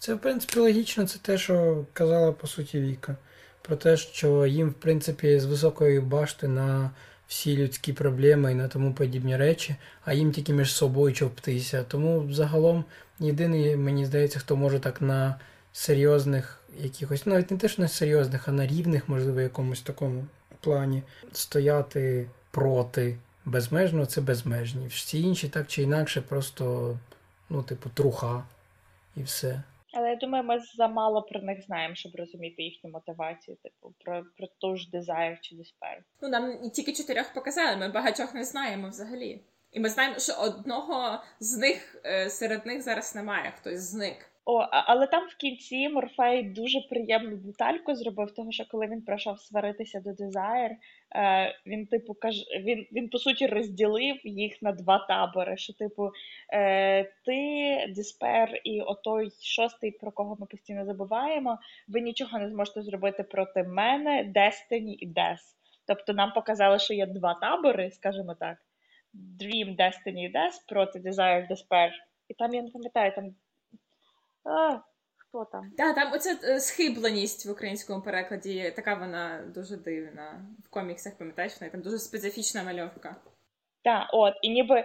Це, 0.00 0.14
в 0.14 0.20
принципі, 0.20 0.58
логічно, 0.58 1.06
це 1.06 1.18
те, 1.18 1.38
що 1.38 1.84
казала 1.92 2.32
по 2.32 2.46
суті 2.46 2.80
Віка. 2.80 3.16
Про 3.62 3.76
те, 3.76 3.96
що 3.96 4.46
їм, 4.46 4.70
в 4.70 4.74
принципі, 4.74 5.40
з 5.40 5.44
високої 5.44 6.00
башти 6.00 6.48
на 6.48 6.90
всі 7.28 7.56
людські 7.56 7.92
проблеми 7.92 8.52
і 8.52 8.54
на 8.54 8.68
тому 8.68 8.94
подібні 8.94 9.36
речі, 9.36 9.76
а 10.04 10.12
їм 10.12 10.32
тільки 10.32 10.52
між 10.52 10.72
собою 10.72 11.14
човптися. 11.14 11.84
Тому 11.84 12.32
загалом 12.32 12.84
єдиний, 13.18 13.76
мені 13.76 14.06
здається, 14.06 14.38
хто 14.38 14.56
може 14.56 14.80
так 14.80 15.00
на 15.00 15.40
серйозних 15.72 16.60
якихось, 16.78 17.26
навіть 17.26 17.50
не 17.50 17.56
те, 17.56 17.68
що 17.68 17.82
на 17.82 17.88
серйозних, 17.88 18.48
а 18.48 18.52
на 18.52 18.66
рівних, 18.66 19.08
можливо, 19.08 19.40
якомусь 19.40 19.80
такому 19.80 20.26
плані 20.60 21.02
стояти 21.32 22.26
проти 22.50 23.16
безмежного, 23.44 24.06
це 24.06 24.20
безмежні. 24.20 24.86
Всі 24.86 25.22
інші 25.22 25.48
так 25.48 25.66
чи 25.66 25.82
інакше, 25.82 26.20
просто, 26.20 26.96
ну, 27.50 27.62
типу, 27.62 27.90
труха 27.94 28.44
і 29.16 29.22
все. 29.22 29.62
Але 29.92 30.10
я 30.10 30.16
думаю, 30.16 30.44
ми 30.44 30.60
замало 30.76 31.22
про 31.22 31.42
них 31.42 31.62
знаємо, 31.62 31.94
щоб 31.94 32.12
розуміти 32.14 32.62
їхню 32.62 32.90
мотивацію, 32.90 33.56
типу, 33.62 33.94
про 34.04 34.24
про 34.36 34.46
ту 34.46 34.76
ж 34.76 34.90
дизайр 34.90 35.38
чи 35.40 35.56
диспер. 35.56 36.04
Ну 36.22 36.28
нам 36.28 36.70
тільки 36.70 36.92
чотирьох 36.92 37.34
показали, 37.34 37.76
ми 37.76 37.88
багатьох 37.88 38.34
не 38.34 38.44
знаємо 38.44 38.88
взагалі. 38.88 39.40
І 39.72 39.80
ми 39.80 39.88
знаємо, 39.88 40.18
що 40.18 40.32
одного 40.32 41.22
з 41.40 41.58
них 41.58 41.96
е, 42.04 42.30
серед 42.30 42.66
них 42.66 42.82
зараз 42.82 43.14
немає, 43.14 43.52
хтось 43.56 43.80
зник. 43.80 44.29
О, 44.44 44.68
але 44.70 45.06
там 45.06 45.28
в 45.28 45.36
кінці 45.36 45.88
Морфей 45.88 46.42
дуже 46.42 46.80
приємну 46.80 47.36
детальку 47.36 47.94
зробив, 47.94 48.34
того 48.34 48.52
що 48.52 48.64
коли 48.70 48.86
він 48.86 49.02
пройшов 49.02 49.40
сваритися 49.40 50.00
до 50.00 50.10
Desire, 50.10 50.76
е, 51.16 51.54
він, 51.66 51.86
типу, 51.86 52.14
каже, 52.14 52.44
він, 52.60 52.86
він 52.92 53.08
по 53.08 53.18
суті 53.18 53.46
розділив 53.46 54.20
їх 54.24 54.62
на 54.62 54.72
два 54.72 54.98
табори. 54.98 55.56
Що, 55.56 55.72
типу, 55.72 56.10
е, 56.52 57.04
ти, 57.04 57.86
Диспер 57.96 58.60
і 58.64 58.80
отой 58.80 59.30
шостий, 59.42 59.90
про 59.90 60.12
кого 60.12 60.36
ми 60.40 60.46
постійно 60.46 60.84
забуваємо, 60.84 61.58
ви 61.88 62.00
нічого 62.00 62.38
не 62.38 62.48
зможете 62.48 62.82
зробити 62.82 63.22
проти 63.22 63.62
мене, 63.62 64.32
Destiny 64.36 64.96
і 64.98 65.08
Death. 65.08 65.54
Тобто 65.86 66.12
нам 66.12 66.32
показали, 66.32 66.78
що 66.78 66.94
є 66.94 67.06
два 67.06 67.34
табори, 67.34 67.90
скажімо 67.90 68.34
так: 68.40 68.58
Dream, 69.14 69.76
Destiny 69.76 70.18
і 70.18 70.32
Death 70.32 70.66
проти 70.68 70.98
Desire, 70.98 71.50
Despair. 71.50 71.90
І 72.28 72.34
там 72.34 72.54
я 72.54 72.62
не 72.62 72.70
пам'ятаю, 72.70 73.12
там 73.14 73.34
а, 74.50 74.80
Хто 75.30 75.44
там? 75.44 75.70
Так, 75.76 75.94
там 75.94 76.12
оця 76.12 76.38
е, 76.44 76.60
схибленість 76.60 77.46
в 77.46 77.50
українському 77.50 78.02
перекладі, 78.02 78.72
така 78.76 78.94
вона 78.94 79.44
дуже 79.54 79.76
дивна. 79.76 80.46
В 80.64 80.70
коміксах, 80.70 81.18
пам'ятаєш, 81.18 81.60
вона 81.60 81.72
там 81.72 81.82
дуже 81.82 81.98
специфічна 81.98 82.62
мальовка. 82.62 83.16
Так, 83.84 84.10
от, 84.12 84.34
і 84.42 84.50
ніби 84.50 84.84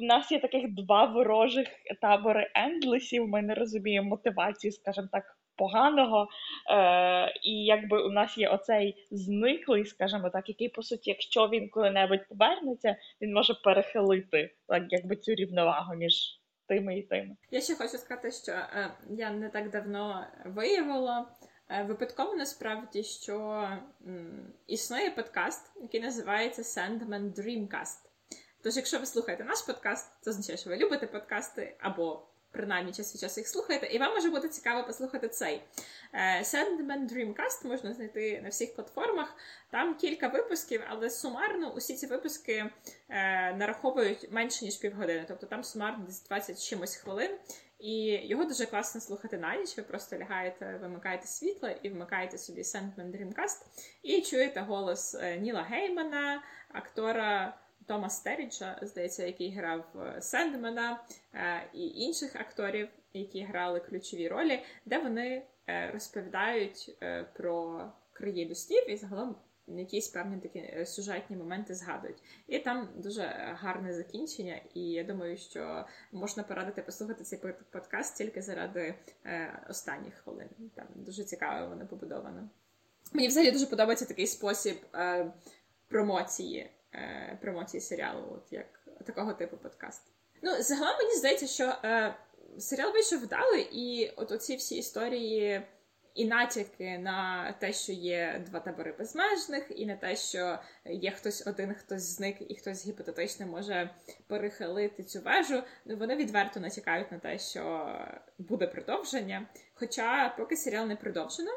в 0.00 0.02
нас 0.02 0.32
є 0.32 0.40
таких 0.40 0.74
два 0.74 1.04
ворожих 1.04 1.68
табори 2.00 2.50
ендлесів, 2.54 3.28
ми 3.28 3.42
не 3.42 3.54
розуміємо 3.54 4.08
мотивації, 4.08 4.72
скажімо 4.72 5.08
так, 5.12 5.24
поганого. 5.56 6.28
Е, 6.70 7.32
І 7.42 7.64
якби 7.64 8.02
у 8.02 8.10
нас 8.10 8.38
є 8.38 8.48
оцей 8.48 9.06
зниклий, 9.10 9.84
скажімо 9.84 10.30
так, 10.30 10.48
який, 10.48 10.68
по 10.68 10.82
суті, 10.82 11.10
якщо 11.10 11.48
він 11.48 11.68
коли-небудь 11.68 12.28
повернеться, 12.28 12.96
він 13.20 13.32
може 13.32 13.54
перехилити 13.54 14.54
так, 14.68 14.82
якби 14.88 15.16
цю 15.16 15.34
рівновагу 15.34 15.94
між 15.94 16.40
тими 16.66 16.98
і 16.98 17.02
тими. 17.02 17.36
Я 17.50 17.60
ще 17.60 17.74
хочу 17.74 17.98
сказати, 17.98 18.30
що 18.30 18.52
е, 18.52 18.90
я 19.10 19.30
не 19.30 19.48
так 19.48 19.70
давно 19.70 20.26
виявила 20.44 21.28
е, 21.70 21.82
випадково 21.82 22.34
насправді, 22.34 23.02
що 23.02 23.68
м, 24.06 24.52
існує 24.66 25.10
подкаст, 25.10 25.70
який 25.82 26.00
називається 26.00 26.62
Sandman 26.62 27.32
Dreamcast. 27.34 27.98
Тож, 28.62 28.76
якщо 28.76 28.98
ви 28.98 29.06
слухаєте 29.06 29.44
наш 29.44 29.62
подкаст, 29.62 30.12
це 30.20 30.30
означає, 30.30 30.56
що 30.56 30.70
ви 30.70 30.76
любите 30.76 31.06
подкасти 31.06 31.76
або 31.80 32.22
принаймні 32.56 32.92
час 32.92 33.14
від 33.14 33.20
часу 33.20 33.40
їх 33.40 33.48
слухаєте, 33.48 33.86
і 33.86 33.98
вам 33.98 34.14
може 34.14 34.30
бути 34.30 34.48
цікаво 34.48 34.86
послухати 34.86 35.28
цей. 35.28 35.62
Е, 36.12 36.42
Sandman 36.42 37.12
Dreamcast 37.12 37.66
можна 37.66 37.94
знайти 37.94 38.40
на 38.40 38.48
всіх 38.48 38.74
платформах. 38.74 39.36
Там 39.70 39.94
кілька 39.94 40.28
випусків, 40.28 40.82
але 40.88 41.10
сумарно 41.10 41.72
усі 41.74 41.94
ці 41.94 42.06
випуски 42.06 42.70
е, 43.08 43.52
нараховують 43.54 44.32
менше 44.32 44.64
ніж 44.64 44.76
півгодини. 44.76 45.24
Тобто 45.28 45.46
там 45.46 45.64
сумарно 45.64 46.04
десь 46.06 46.22
20 46.24 46.62
чимось 46.62 46.96
хвилин. 46.96 47.30
І 47.78 48.20
його 48.28 48.44
дуже 48.44 48.66
класно 48.66 49.00
слухати 49.00 49.38
на 49.38 49.56
ніч. 49.56 49.76
Ви 49.76 49.82
просто 49.82 50.18
лягаєте, 50.18 50.78
вимикаєте 50.82 51.26
світло 51.26 51.68
і 51.82 51.88
вмикаєте 51.88 52.38
собі 52.38 52.62
Sandman 52.62 53.10
Dreamcast 53.10 53.66
і 54.02 54.22
чуєте 54.22 54.60
голос 54.60 55.14
е, 55.14 55.36
Ніла 55.36 55.62
Геймана, 55.62 56.42
актора. 56.72 57.58
Тома 57.86 58.10
Стеріджа, 58.10 58.78
здається, 58.82 59.26
який 59.26 59.54
грав 59.54 59.84
Сендмена 60.20 61.04
і 61.74 61.88
інших 61.88 62.36
акторів, 62.36 62.88
які 63.16 63.42
грали 63.42 63.80
ключові 63.80 64.28
ролі, 64.28 64.62
де 64.84 64.98
вони 64.98 65.46
е, 65.66 65.90
розповідають 65.90 66.96
е, 67.02 67.24
про 67.34 67.84
країну 68.12 68.54
снів 68.54 68.90
і 68.90 68.96
загалом 68.96 69.36
якісь 69.68 70.08
певні 70.08 70.40
такі 70.40 70.58
е, 70.58 70.86
сюжетні 70.86 71.36
моменти 71.36 71.74
згадують. 71.74 72.22
І 72.46 72.58
там 72.58 72.88
дуже 72.96 73.22
гарне 73.60 73.94
закінчення, 73.94 74.60
і 74.74 74.80
я 74.80 75.04
думаю, 75.04 75.36
що 75.36 75.86
можна 76.12 76.42
порадити 76.42 76.82
послухати 76.82 77.24
цей 77.24 77.38
подкаст 77.72 78.16
тільки 78.16 78.42
заради 78.42 78.94
останніх 79.70 80.14
хвилин. 80.14 80.48
Там 80.74 80.86
дуже 80.94 81.24
цікаво 81.24 81.68
воно 81.68 81.86
побудовано. 81.86 82.48
Мені 83.12 83.28
взагалі 83.28 83.50
дуже 83.50 83.66
подобається 83.66 84.04
такий 84.04 84.26
спосіб 84.26 84.76
промоції. 85.88 86.70
Е, 86.96 87.38
промоції 87.40 87.80
серіалу, 87.80 88.22
от 88.34 88.52
як 88.52 88.66
такого 89.06 89.32
типу 89.32 89.56
подкаст. 89.56 90.02
Ну, 90.42 90.62
загалом 90.62 90.96
мені 90.98 91.14
здається, 91.14 91.46
що 91.46 91.64
е, 91.84 92.14
серіал 92.58 92.92
вийшов 92.92 93.22
вдалий, 93.22 93.68
і 93.72 94.10
от 94.16 94.32
оці 94.32 94.56
всі 94.56 94.76
історії 94.76 95.62
і 96.14 96.24
натяки 96.24 96.98
на 96.98 97.52
те, 97.52 97.72
що 97.72 97.92
є 97.92 98.44
два 98.46 98.60
табори 98.60 98.94
безмежних, 98.98 99.64
і 99.70 99.86
на 99.86 99.96
те, 99.96 100.16
що 100.16 100.58
є 100.84 101.10
хтось 101.10 101.46
один, 101.46 101.74
хтось 101.74 102.02
зник, 102.02 102.36
і 102.48 102.54
хтось 102.54 102.86
гіпотетично 102.86 103.46
може 103.46 103.90
перехилити 104.26 105.02
цю 105.02 105.20
вежу. 105.20 105.62
Ну, 105.84 105.96
вони 105.96 106.16
відверто 106.16 106.60
натякають 106.60 107.12
на 107.12 107.18
те, 107.18 107.38
що 107.38 107.90
буде 108.38 108.66
продовження. 108.66 109.46
Хоча 109.74 110.34
поки 110.38 110.56
серіал 110.56 110.86
не 110.86 110.96
продовжено. 110.96 111.50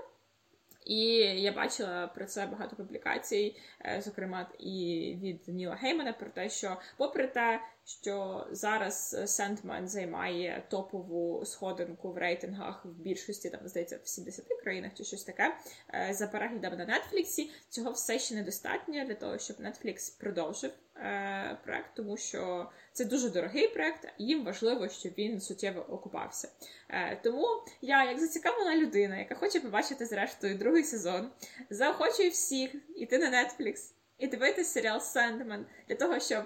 І 0.86 1.06
я 1.42 1.52
бачила 1.52 2.08
про 2.08 2.26
це 2.26 2.46
багато 2.46 2.76
публікацій, 2.76 3.56
е, 3.86 4.02
зокрема 4.02 4.48
і 4.60 5.16
від 5.22 5.48
Ніла 5.48 5.76
Геймана, 5.76 6.14
про 6.14 6.30
те, 6.30 6.50
що, 6.50 6.78
попри 6.98 7.28
те, 7.28 7.62
що 7.86 8.48
зараз 8.52 9.18
Сендмен 9.26 9.88
займає 9.88 10.64
топову 10.70 11.46
сходинку 11.46 12.12
в 12.12 12.18
рейтингах 12.18 12.86
в 12.86 12.90
більшості, 12.90 13.50
там 13.50 13.68
здається, 13.68 14.00
в 14.04 14.08
70 14.08 14.46
країнах 14.64 14.92
чи 14.94 15.04
щось 15.04 15.24
таке, 15.24 15.58
е, 15.94 16.14
за 16.14 16.28
переглядами 16.28 16.76
на 16.76 16.86
Нетфліксі, 16.86 17.52
цього 17.70 17.92
все 17.92 18.20
ще 18.20 18.36
недостатньо 18.36 19.06
для 19.06 19.16
того, 19.16 19.38
щоб 19.38 19.58
Netflix 19.58 20.20
продовжив 20.20 20.72
е, 20.96 21.58
проект, 21.64 21.90
тому 21.96 22.18
що 22.18 22.72
це 22.94 23.06
дуже 23.06 23.30
дорогий 23.30 23.68
проект, 23.68 24.08
і 24.18 24.24
їм 24.26 24.46
важливо, 24.46 24.90
щоб 24.90 25.14
він 25.18 25.42
суттєво 25.42 25.82
окупався. 25.82 26.50
Е, 26.90 27.20
тому 27.24 27.48
я, 27.82 28.04
як 28.04 28.20
зацікавлена 28.20 28.76
людина, 28.76 29.18
яка 29.18 29.36
хоче 29.36 29.60
побачити 29.60 30.06
зрештою 30.06 30.58
другий 30.58 30.84
сезон, 30.84 31.30
заохочую 31.70 32.30
всіх 32.30 32.76
іти 32.96 33.18
на 33.18 33.44
Netflix 33.44 33.92
і 34.18 34.28
дивитися 34.28 34.70
серіал 34.70 35.00
Сендмен 35.00 35.66
для 35.88 35.96
того, 35.96 36.20
щоб 36.20 36.44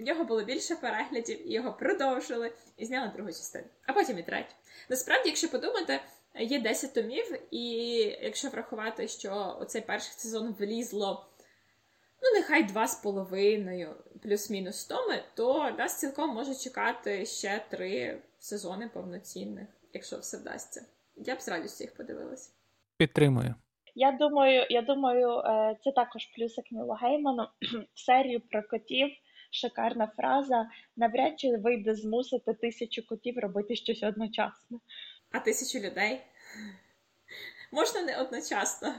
в 0.00 0.02
нього 0.02 0.24
було 0.24 0.44
більше 0.44 0.76
переглядів, 0.76 1.48
і 1.48 1.52
його 1.52 1.72
продовжили 1.72 2.52
і 2.76 2.84
зняли 2.84 3.12
другу 3.14 3.28
частину, 3.28 3.66
а 3.86 3.92
потім 3.92 4.18
і 4.18 4.22
третю. 4.22 4.54
Насправді, 4.88 5.28
якщо 5.28 5.48
подумати, 5.48 6.00
є 6.34 6.60
10 6.60 6.94
томів, 6.94 7.38
і 7.50 7.64
якщо 8.22 8.48
врахувати, 8.48 9.08
що 9.08 9.56
оцей 9.60 9.82
перший 9.82 10.12
сезон 10.12 10.54
влізло 10.58 11.30
ну 12.22 12.40
нехай 12.40 12.64
два 12.64 12.86
з 12.86 13.02
половиною, 13.02 13.94
плюс-мінус 14.22 14.84
томи, 14.84 15.22
то 15.36 15.70
нас 15.78 16.00
цілком 16.00 16.30
може 16.30 16.54
чекати 16.54 17.26
ще 17.26 17.64
три 17.70 18.22
сезони 18.38 18.90
повноцінних, 18.94 19.68
якщо 19.92 20.18
все 20.18 20.38
вдасться. 20.38 20.86
Я 21.16 21.34
б 21.36 21.40
з 21.40 21.48
радістю 21.48 21.84
їх 21.84 21.96
подивилася. 21.96 22.52
Підтримую. 22.96 23.54
Я 23.94 24.12
думаю, 24.12 24.66
я 24.70 24.82
думаю, 24.82 25.38
е, 25.38 25.76
це 25.84 25.92
також 25.92 26.26
плюсик 26.26 26.72
Нілу 26.72 26.92
Гейману. 26.92 27.42
В 27.94 28.00
серію 28.00 28.40
про 28.40 28.62
котів 28.62 29.08
шикарна 29.50 30.12
фраза. 30.16 30.68
Навряд 30.96 31.40
чи 31.40 31.56
вийде 31.56 31.94
змусити 31.94 32.54
тисячу 32.54 33.06
котів 33.06 33.38
робити 33.38 33.76
щось 33.76 34.02
одночасно. 34.02 34.80
А 35.32 35.40
тисячу 35.40 35.86
людей 35.86 36.20
можна 37.72 38.02
не 38.02 38.20
одночасно. 38.20 38.94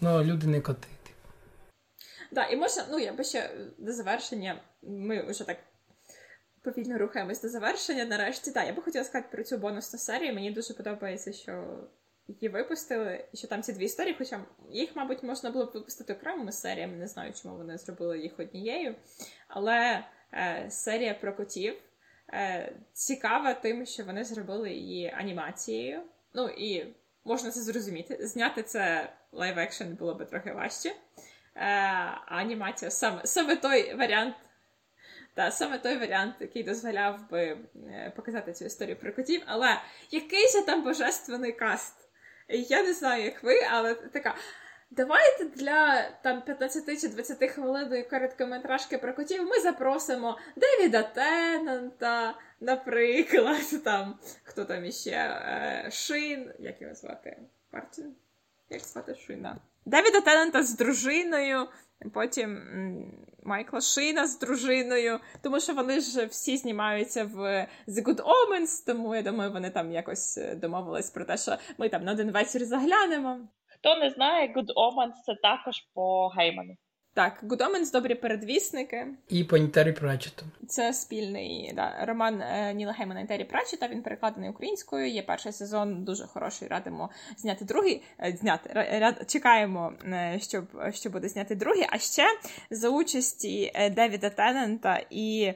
Ну, 0.00 0.24
люди 0.24 0.46
не 0.46 0.60
коти. 0.60 0.88
Да, 2.30 2.46
і 2.46 2.56
можна, 2.56 2.86
ну 2.90 2.98
я 2.98 3.12
би 3.12 3.24
ще 3.24 3.50
до 3.78 3.92
завершення, 3.92 4.60
ми 4.82 5.22
вже 5.22 5.44
так 5.44 5.58
повільно 6.62 6.98
рухаємось 6.98 7.42
до 7.42 7.48
завершення. 7.48 8.04
Нарешті, 8.04 8.50
так, 8.50 8.66
я 8.66 8.72
би 8.72 8.82
хотіла 8.82 9.04
сказати 9.04 9.28
про 9.32 9.44
цю 9.44 9.58
бонусну 9.58 9.98
серію. 9.98 10.34
Мені 10.34 10.50
дуже 10.50 10.74
подобається, 10.74 11.32
що 11.32 11.84
її 12.28 12.48
випустили, 12.48 13.24
і 13.32 13.36
що 13.36 13.48
там 13.48 13.62
ці 13.62 13.72
дві 13.72 13.84
історії, 13.84 14.14
хоча 14.18 14.40
їх, 14.70 14.96
мабуть, 14.96 15.22
можна 15.22 15.50
було 15.50 15.64
б 15.64 15.70
випустити 15.74 16.12
окремими 16.12 16.52
серіями, 16.52 16.96
не 16.96 17.06
знаю, 17.06 17.32
чому 17.42 17.56
вони 17.56 17.78
зробили 17.78 18.18
їх 18.18 18.40
однією. 18.40 18.94
Але 19.48 20.04
е, 20.34 20.66
серія 20.70 21.14
про 21.14 21.36
котів 21.36 21.74
е, 22.32 22.72
цікава 22.92 23.54
тим, 23.54 23.86
що 23.86 24.04
вони 24.04 24.24
зробили 24.24 24.70
її 24.70 25.14
анімацією. 25.16 26.02
Ну 26.34 26.48
і 26.48 26.94
можна 27.24 27.50
це 27.50 27.60
зрозуміти. 27.60 28.26
Зняти 28.26 28.62
це 28.62 29.12
live 29.32 29.58
action 29.58 29.94
було 29.94 30.14
би 30.14 30.24
трохи 30.24 30.52
важче. 30.52 30.92
Е, 31.56 31.62
анімація 32.26 32.90
саме 32.90 33.20
саме 33.24 33.56
той 33.56 33.94
варіант, 33.94 34.34
та, 35.34 35.50
саме 35.50 35.78
той 35.78 35.98
варіант, 35.98 36.34
який 36.40 36.62
дозволяв 36.62 37.30
би 37.30 37.58
е, 37.76 38.12
показати 38.16 38.52
цю 38.52 38.64
історію 38.64 38.96
про 38.96 39.12
котів, 39.12 39.42
але 39.46 39.80
який 40.10 40.48
же 40.48 40.62
там 40.66 40.82
божественний 40.82 41.52
каст? 41.52 42.08
Я 42.48 42.82
не 42.82 42.92
знаю, 42.92 43.24
як 43.24 43.42
ви, 43.42 43.54
але 43.70 43.94
така. 43.94 44.34
Давайте 44.90 45.44
для 45.44 46.10
там 46.22 46.42
15 46.42 47.00
чи 47.00 47.08
20 47.08 47.50
хвилин 47.50 48.04
короткометражки 48.10 48.98
про 48.98 49.14
котів 49.14 49.46
ми 49.46 49.60
запросимо 49.60 50.38
Девіда 50.56 51.02
Теннанта, 51.02 52.38
наприклад, 52.60 53.82
там 53.84 54.18
хто 54.42 54.64
там 54.64 54.84
іще 54.84 55.10
е, 55.10 55.88
Шин, 55.92 56.52
як 56.58 56.82
його 56.82 56.94
звати? 56.94 57.36
Мартін? 57.72 58.14
Як 58.70 58.80
звати 58.80 59.14
Шина? 59.14 59.56
Девіда 59.86 60.20
Теннанта 60.20 60.62
з 60.62 60.76
дружиною, 60.76 61.68
Потім 62.14 62.58
Майкла 63.42 63.80
Шина 63.80 64.26
з 64.26 64.38
дружиною, 64.38 65.20
тому 65.42 65.60
що 65.60 65.74
вони 65.74 66.00
ж 66.00 66.26
всі 66.26 66.56
знімаються 66.56 67.24
в 67.24 67.38
The 67.88 68.04
Good 68.04 68.20
Omens, 68.20 68.86
тому 68.86 69.14
я 69.14 69.22
думаю, 69.22 69.52
вони 69.52 69.70
там 69.70 69.92
якось 69.92 70.38
е, 70.38 70.54
домовились 70.54 71.10
про 71.10 71.24
те, 71.24 71.36
що 71.36 71.56
ми 71.78 71.88
там 71.88 72.04
на 72.04 72.12
один 72.12 72.30
вечір 72.30 72.64
заглянемо. 72.64 73.38
Хто 73.66 73.96
не 73.96 74.10
знає, 74.10 74.54
Good 74.56 74.66
Omens— 74.66 75.12
це 75.26 75.34
також 75.34 75.76
по 75.94 76.28
Гейману. 76.28 76.76
Так, 77.14 77.38
Гудоменс 77.50 77.90
добрі 77.90 78.14
передвісники. 78.14 79.06
І 79.28 79.44
по 79.44 79.56
Нітері 79.56 79.92
Пратчету. 79.92 80.46
Це 80.68 80.92
спільний 80.92 81.72
да, 81.76 82.04
роман 82.04 82.40
е, 82.40 82.74
Ніла 82.74 82.92
Геймана 82.92 83.20
і 83.20 83.26
Террі 83.26 83.44
Пратчета. 83.44 83.88
Він 83.88 84.02
перекладений 84.02 84.50
українською. 84.50 85.08
Є 85.08 85.22
перший 85.22 85.52
сезон, 85.52 86.04
дуже 86.04 86.26
хороший. 86.26 86.68
Радимо 86.68 87.10
зняти 87.36 87.64
другий. 87.64 88.02
Е, 88.20 88.36
зняти 88.40 88.70
ряд, 88.74 89.30
чекаємо, 89.30 89.92
е, 90.04 90.38
щоб 90.42 90.64
що 90.92 91.10
буде 91.10 91.28
зняти 91.28 91.54
другий. 91.54 91.86
А 91.90 91.98
ще 91.98 92.24
за 92.70 92.88
участі 92.88 93.72
Девіда 93.96 94.30
Теннента 94.30 95.00
і 95.10 95.52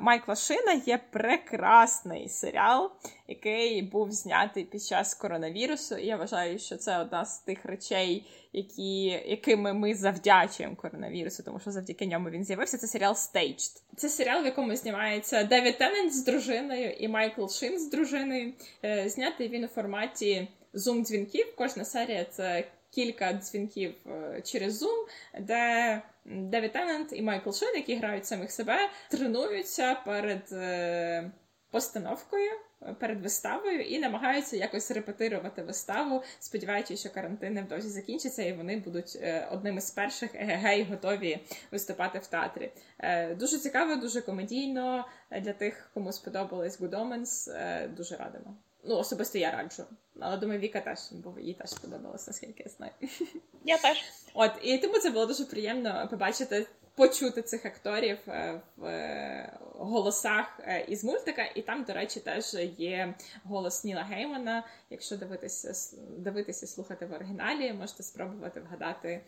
Майкла 0.00 0.36
Шина 0.36 0.72
є 0.86 1.00
прекрасний 1.10 2.28
серіал, 2.28 2.90
який 3.30 3.82
був 3.82 4.12
знятий 4.12 4.64
під 4.64 4.82
час 4.82 5.14
коронавірусу. 5.14 5.96
І 5.96 6.06
я 6.06 6.16
вважаю, 6.16 6.58
що 6.58 6.76
це 6.76 6.98
одна 6.98 7.24
з 7.24 7.38
тих 7.38 7.64
речей 7.64 8.26
які, 8.52 9.04
якими 9.04 9.72
ми 9.72 9.94
завдячуємо 9.94 10.76
коронавірусу, 10.76 11.42
тому 11.42 11.60
що 11.60 11.70
завдяки 11.70 12.06
ньому 12.06 12.30
він 12.30 12.44
з'явився. 12.44 12.78
Це 12.78 12.86
серіал 12.86 13.12
Staged. 13.12 13.82
Це 13.96 14.08
серіал, 14.08 14.42
в 14.42 14.46
якому 14.46 14.76
знімається 14.76 15.44
Девід 15.44 15.78
Теннент 15.78 16.14
з 16.14 16.24
дружиною 16.24 16.90
і 16.90 17.08
Майкл 17.08 17.46
Шин 17.46 17.78
з 17.78 17.90
дружиною. 17.90 18.52
Е, 18.84 19.08
знятий 19.08 19.48
він 19.48 19.64
у 19.64 19.68
форматі 19.68 20.48
зум-дзвінків. 20.74 21.44
Кожна 21.56 21.84
серія 21.84 22.24
це 22.24 22.64
кілька 22.90 23.32
дзвінків 23.32 23.94
е, 24.06 24.42
через 24.44 24.82
Zoom, 24.82 25.06
де 25.40 26.02
Девід 26.24 26.72
Теннент 26.72 27.12
і 27.12 27.22
Майкл 27.22 27.50
Шин, 27.50 27.74
які 27.74 27.94
грають 27.94 28.26
самих 28.26 28.50
себе, 28.50 28.90
тренуються 29.10 29.94
перед 30.04 30.52
е, 30.52 31.30
постановкою 31.70 32.50
перед 32.98 33.22
виставою 33.22 33.80
і 33.80 33.98
намагаються 33.98 34.56
якось 34.56 34.90
репетирувати 34.90 35.62
виставу, 35.62 36.22
сподіваючись, 36.38 37.00
що 37.00 37.10
карантин 37.10 37.54
невдовзі 37.54 37.88
закінчиться, 37.88 38.42
і 38.42 38.52
вони 38.52 38.76
будуть 38.76 39.18
е, 39.20 39.48
одними 39.52 39.80
з 39.80 39.90
перших 39.90 40.34
егегей 40.34 40.84
готові 40.84 41.40
виступати 41.70 42.18
в 42.18 42.26
театрі. 42.26 42.72
Е, 42.98 43.34
дуже 43.34 43.58
цікаво, 43.58 43.96
дуже 43.96 44.20
комедійно 44.20 45.08
для 45.40 45.52
тих, 45.52 45.90
кому 45.94 46.12
сподобалось 46.12 46.80
Good 46.80 46.90
Omens, 46.90 47.52
е, 47.56 47.88
Дуже 47.88 48.16
радимо. 48.16 48.56
Ну, 48.84 48.96
особисто 48.96 49.38
я 49.38 49.50
раджу. 49.50 49.84
Але 50.20 50.36
думаю, 50.36 50.60
Віка 50.60 50.80
теж, 50.80 50.98
бо 51.12 51.40
їй 51.40 51.54
теж 51.54 51.70
сподобалося, 51.70 52.24
наскільки 52.26 52.62
я 52.62 52.70
знаю. 52.70 52.92
Я 53.64 53.78
теж. 53.78 54.04
От, 54.34 54.52
і 54.62 54.78
тому 54.78 54.98
це 54.98 55.10
було 55.10 55.26
дуже 55.26 55.44
приємно 55.44 56.08
побачити 56.10 56.66
почути 57.00 57.42
цих 57.42 57.66
акторів 57.66 58.18
е, 58.28 58.60
в 58.76 58.84
е, 58.84 59.58
голосах 59.74 60.60
е, 60.60 60.84
із 60.88 61.04
мультика, 61.04 61.42
і 61.54 61.62
там, 61.62 61.84
до 61.84 61.92
речі, 61.92 62.20
теж 62.20 62.54
є 62.78 63.14
голос 63.44 63.84
Ніла 63.84 64.02
Геймана. 64.02 64.66
Якщо 64.90 65.16
дивитися 65.16 65.96
дивитися, 66.18 66.66
слухати 66.66 67.06
в 67.06 67.12
оригіналі, 67.12 67.72
можете 67.72 68.02
спробувати 68.02 68.60
вгадати, 68.60 69.20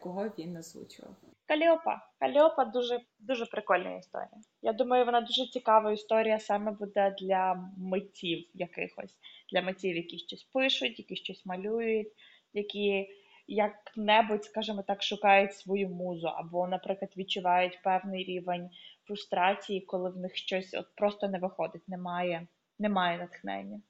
кого 0.00 0.24
він 0.38 0.56
озвучував. 0.56 1.14
Каліопа. 1.46 2.00
Каліопа 2.18 2.64
дуже 2.64 3.00
дуже 3.18 3.46
прикольна 3.46 3.96
історія. 3.96 4.40
Я 4.62 4.72
думаю, 4.72 5.04
вона 5.04 5.20
дуже 5.20 5.46
цікава 5.46 5.92
історія 5.92 6.38
саме 6.38 6.72
буде 6.72 7.14
для 7.20 7.70
митців 7.78 8.46
якихось, 8.54 9.14
для 9.52 9.62
митців, 9.62 9.96
які 9.96 10.18
щось 10.18 10.42
пишуть, 10.42 10.98
які 10.98 11.16
щось 11.16 11.46
малюють, 11.46 12.12
які 12.52 13.08
як-небудь, 13.50 14.44
скажімо 14.44 14.84
так, 14.86 15.02
шукають 15.02 15.54
свою 15.54 15.88
музу, 15.88 16.26
або, 16.26 16.68
наприклад, 16.68 17.10
відчувають 17.16 17.78
певний 17.84 18.24
рівень 18.24 18.70
фрустрації, 19.06 19.80
коли 19.80 20.10
в 20.10 20.16
них 20.16 20.36
щось 20.36 20.74
от 20.74 20.86
просто 20.94 21.28
не 21.28 21.38
виходить, 21.38 21.88
немає, 21.88 22.46
немає 22.78 23.18
натхнення. 23.18 23.80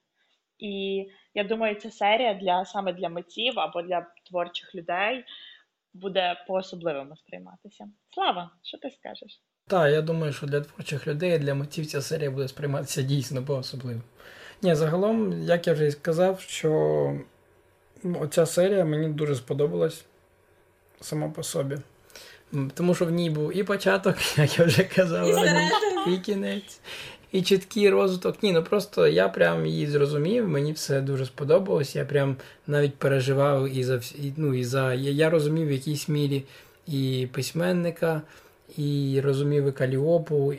І 0.59 1.07
я 1.35 1.45
думаю, 1.45 1.75
ця 1.75 1.91
серія 1.91 2.35
для 2.35 2.65
саме 2.65 2.93
для 2.93 3.09
митців 3.09 3.61
або 3.61 3.83
для 3.83 4.07
творчих 4.27 4.75
людей 4.75 5.25
буде 5.95 6.45
по-особливому 6.47 7.17
сприйматися. 7.17 7.89
Слава, 8.15 8.51
що 8.63 8.79
ти 8.79 8.91
скажеш? 8.91 9.43
Так, 9.67 9.93
я 9.93 10.03
думаю, 10.03 10.33
що 10.33 10.47
для 10.47 10.61
творчих 10.61 11.07
людей, 11.07 11.39
для 11.39 11.55
митців 11.55 11.87
ця 11.87 12.03
серія 12.03 12.31
буде 12.31 12.49
сприйматися 12.49 13.03
дійсно 13.03 13.45
по-особливо. 13.45 14.01
Ні, 14.63 14.75
загалом, 14.75 15.43
як 15.43 15.67
я 15.67 15.73
вже 15.73 15.87
і 15.87 15.91
сказав, 15.91 16.41
що 16.41 16.71
Оця 18.21 18.47
серія 18.47 18.85
мені 18.85 19.09
дуже 19.09 19.35
сподобалась 19.37 20.05
сама 21.01 21.29
по 21.29 21.43
собі. 21.43 21.77
Тому 22.75 22.95
що 22.95 23.05
в 23.05 23.11
ній 23.11 23.31
був 23.31 23.57
і 23.57 23.63
початок, 23.63 24.17
як 24.39 24.59
я 24.59 24.65
вже 24.65 24.85
казав, 24.85 25.27
і, 26.07 26.15
і 26.15 26.19
кінець, 26.19 26.81
і 27.33 27.43
чіткий 27.43 27.91
розвиток. 27.91 28.43
Ні, 28.43 28.53
ну 28.53 28.63
просто 28.63 29.07
я 29.07 29.29
прям 29.29 29.67
її 29.67 29.87
зрозумів, 29.87 30.49
мені 30.49 30.73
все 30.73 31.01
дуже 31.01 31.27
сподобалось. 31.27 31.97
Я 31.97 32.05
прям 32.05 32.37
навіть 32.67 32.95
переживав 32.95 33.77
і 33.77 33.85
за 33.85 33.97
і, 33.97 34.33
ну, 34.37 34.55
і 34.55 34.65
за. 34.65 34.95
Я, 34.95 35.11
я 35.11 35.31
розумів 35.31 35.69
в 35.69 35.73
якійсь 35.73 36.09
мірі 36.09 36.43
і 36.87 37.29
письменника, 37.33 38.23
і 38.77 39.21
розумів 39.25 39.69
і 39.69 39.73
Каліопу, 39.73 40.55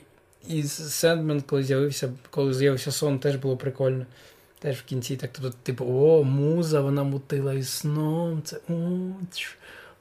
і 0.48 0.64
Сендмен, 0.64 1.42
коли 1.42 1.64
з'явився, 1.64 2.12
коли 2.30 2.54
з'явився 2.54 2.92
сон, 2.92 3.20
теж 3.20 3.36
було 3.36 3.58
прикольно. 3.58 4.06
Теж 4.62 4.80
в 4.80 4.86
кінці 4.86 5.18
так, 5.18 5.30
тобто, 5.34 5.58
типу, 5.64 5.86
о, 5.86 6.24
муза, 6.24 6.82
вона 6.82 7.04
мутила 7.04 7.54
і 7.54 7.64
сном, 7.64 8.42
це 8.44 8.58
о, 8.70 8.74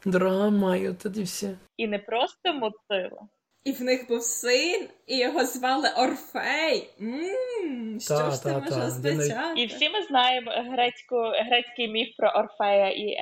драма, 0.05 0.77
і 0.77 0.89
от 0.89 1.17
і 1.17 1.23
все. 1.23 1.55
І 1.77 1.87
не 1.87 1.99
просто 1.99 2.53
мутила. 2.53 3.29
І 3.65 3.73
в 3.73 3.83
них 3.83 4.09
був 4.09 4.23
син, 4.23 4.89
і 5.07 5.19
його 5.19 5.45
звали 5.45 5.89
Орфей. 5.97 6.91
Ммм, 6.99 8.01
Що 8.01 8.15
та, 8.15 8.31
ж 8.31 8.43
це 8.43 8.59
може 8.59 8.87
означати? 8.87 9.61
І 9.61 9.67
всі 9.67 9.91
ми 9.91 10.03
знаємо 10.03 10.51
грецьку, 10.51 11.17
грецький 11.47 11.89
міф 11.89 12.17
про 12.17 12.29
Орфея 12.29 12.91
і 12.91 13.17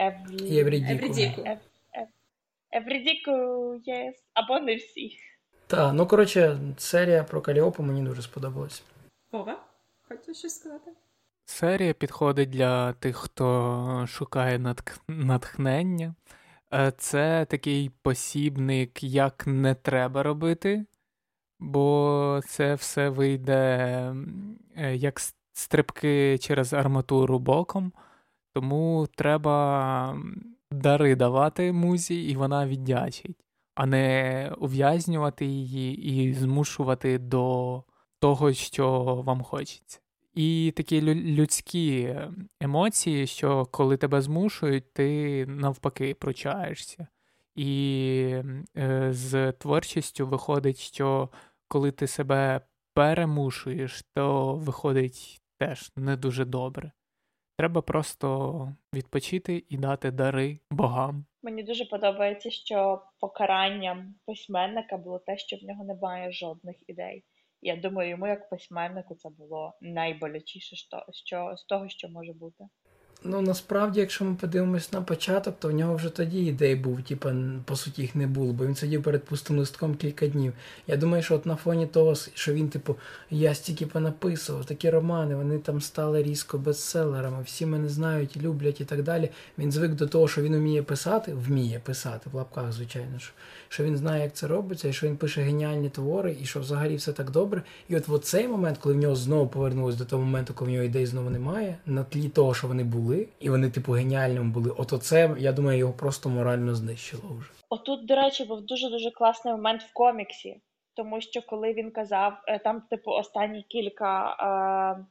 Еврі... 0.58 0.86
Еврідіку. 0.90 1.40
Ев... 1.46 1.58
Ев... 1.94 2.08
Еврідіку, 2.72 3.32
єс. 3.84 4.14
Або 4.34 4.60
не 4.60 4.76
всі. 4.76 5.18
Так, 5.66 5.92
ну 5.94 6.06
коротше, 6.06 6.58
серія 6.78 7.24
про 7.24 7.40
Каліопу 7.40 7.82
мені 7.82 8.02
дуже 8.02 8.22
сподобалась. 8.22 8.82
Вова, 9.32 9.64
хочеш 10.08 10.38
щось 10.38 10.54
сказати? 10.54 10.90
Серія 11.50 11.94
підходить 11.94 12.50
для 12.50 12.92
тих, 12.92 13.16
хто 13.16 14.04
шукає 14.08 14.74
натхнення. 15.08 16.14
Е, 16.74 16.92
це 16.98 17.46
такий 17.50 17.90
посібник, 18.02 19.02
як 19.02 19.46
не 19.46 19.74
треба 19.74 20.22
робити, 20.22 20.86
бо 21.60 22.40
це 22.46 22.74
все 22.74 23.08
вийде 23.08 23.56
е, 24.76 24.96
як 24.96 25.20
стрибки 25.52 26.38
через 26.38 26.72
арматуру 26.72 27.38
боком. 27.38 27.92
Тому 28.54 29.08
треба 29.16 30.18
дари 30.70 31.16
давати 31.16 31.72
музі, 31.72 32.22
і 32.22 32.36
вона 32.36 32.66
віддячить, 32.66 33.44
а 33.74 33.86
не 33.86 34.52
ув'язнювати 34.58 35.46
її 35.46 36.12
і 36.12 36.34
змушувати 36.34 37.18
до 37.18 37.82
того, 38.20 38.52
що 38.52 39.04
вам 39.26 39.42
хочеться. 39.42 40.00
І 40.38 40.72
такі 40.76 41.02
людські 41.36 42.16
емоції, 42.60 43.26
що 43.26 43.66
коли 43.66 43.96
тебе 43.96 44.20
змушують, 44.20 44.92
ти 44.92 45.46
навпаки 45.46 46.14
пручаєшся. 46.14 47.06
І 47.54 48.42
е, 48.76 49.08
з 49.12 49.52
творчістю 49.52 50.26
виходить, 50.26 50.78
що 50.78 51.28
коли 51.68 51.90
ти 51.90 52.06
себе 52.06 52.60
перемушуєш, 52.94 54.04
то 54.14 54.54
виходить 54.54 55.40
теж 55.58 55.92
не 55.96 56.16
дуже 56.16 56.44
добре. 56.44 56.92
Треба 57.56 57.82
просто 57.82 58.72
відпочити 58.94 59.64
і 59.68 59.76
дати 59.76 60.10
дари 60.10 60.58
богам. 60.70 61.24
Мені 61.42 61.62
дуже 61.62 61.84
подобається, 61.84 62.50
що 62.50 63.02
покаранням 63.20 64.14
письменника 64.26 64.96
було 64.96 65.18
те, 65.18 65.38
що 65.38 65.56
в 65.56 65.64
нього 65.64 65.84
немає 65.84 66.32
жодних 66.32 66.76
ідей. 66.88 67.24
Я 67.62 67.76
думаю, 67.76 68.10
йому 68.10 68.26
як 68.26 68.50
письменнику 68.50 69.14
це 69.14 69.28
було 69.28 69.74
найболячіше 69.80 70.76
що, 71.12 71.54
з 71.56 71.64
того, 71.64 71.88
що 71.88 72.08
може 72.08 72.32
бути. 72.32 72.64
Ну 73.24 73.40
насправді, 73.40 74.00
якщо 74.00 74.24
ми 74.24 74.34
подивимось 74.34 74.92
на 74.92 75.02
початок, 75.02 75.56
то 75.58 75.68
в 75.68 75.72
нього 75.72 75.94
вже 75.94 76.10
тоді 76.10 76.46
ідей 76.46 76.74
був, 76.74 77.02
типа, 77.02 77.34
по 77.64 77.76
суті, 77.76 78.02
їх 78.02 78.14
не 78.14 78.26
було, 78.26 78.52
бо 78.52 78.66
він 78.66 78.74
сидів 78.74 79.02
перед 79.02 79.24
пустим 79.24 79.58
листком 79.58 79.94
кілька 79.94 80.26
днів. 80.26 80.52
Я 80.86 80.96
думаю, 80.96 81.22
що 81.22 81.34
от 81.34 81.46
на 81.46 81.56
фоні 81.56 81.86
того, 81.86 82.14
що 82.14 82.52
він, 82.52 82.68
типу, 82.68 82.96
я 83.30 83.54
стільки 83.54 83.86
понаписував, 83.86 84.64
такі 84.64 84.90
романи, 84.90 85.36
вони 85.36 85.58
там 85.58 85.80
стали 85.80 86.22
різко 86.22 86.58
бестселерами, 86.58 87.42
всі 87.42 87.66
мене 87.66 87.88
знають, 87.88 88.36
люблять 88.36 88.80
і 88.80 88.84
так 88.84 89.02
далі. 89.02 89.30
Він 89.58 89.72
звик 89.72 89.94
до 89.94 90.06
того, 90.06 90.28
що 90.28 90.42
він 90.42 90.56
вміє 90.56 90.82
писати, 90.82 91.34
вміє 91.34 91.78
писати 91.78 92.30
в 92.32 92.34
лапках, 92.34 92.72
звичайно 92.72 93.18
ж. 93.18 93.32
Що 93.68 93.84
він 93.84 93.96
знає, 93.96 94.22
як 94.22 94.32
це 94.32 94.46
робиться, 94.46 94.88
і 94.88 94.92
що 94.92 95.06
він 95.06 95.16
пише 95.16 95.40
геніальні 95.40 95.90
твори, 95.90 96.36
і 96.40 96.44
що 96.44 96.60
взагалі 96.60 96.96
все 96.96 97.12
так 97.12 97.30
добре. 97.30 97.62
І 97.88 97.96
от 97.96 98.08
в 98.08 98.18
цей 98.18 98.48
момент, 98.48 98.78
коли 98.78 98.94
в 98.94 98.98
нього 98.98 99.14
знову 99.14 99.48
повернулось 99.48 99.96
до 99.96 100.04
того 100.04 100.22
моменту, 100.22 100.54
коли 100.54 100.70
в 100.70 100.74
нього 100.74 100.84
ідей 100.84 101.06
знову 101.06 101.30
немає, 101.30 101.78
на 101.86 102.04
тлі 102.04 102.28
того, 102.28 102.54
що 102.54 102.68
вони 102.68 102.84
були, 102.84 103.28
і 103.40 103.50
вони, 103.50 103.70
типу, 103.70 103.92
геніальними 103.92 104.50
були. 104.50 104.70
От 104.76 104.92
оце, 104.92 105.36
я 105.38 105.52
думаю, 105.52 105.78
його 105.78 105.92
просто 105.92 106.28
морально 106.28 106.74
знищило 106.74 107.22
вже. 107.38 107.50
Отут, 107.68 108.06
до 108.06 108.16
речі, 108.16 108.44
був 108.44 108.60
дуже 108.60 108.90
дуже 108.90 109.10
класний 109.10 109.54
момент 109.54 109.82
в 109.82 109.92
коміксі, 109.92 110.60
тому 110.94 111.20
що 111.20 111.42
коли 111.42 111.72
він 111.72 111.90
казав, 111.90 112.32
е, 112.46 112.58
там, 112.58 112.80
типу, 112.80 113.10
останні 113.10 113.62
кілька 113.62 114.30
е, 114.30 115.06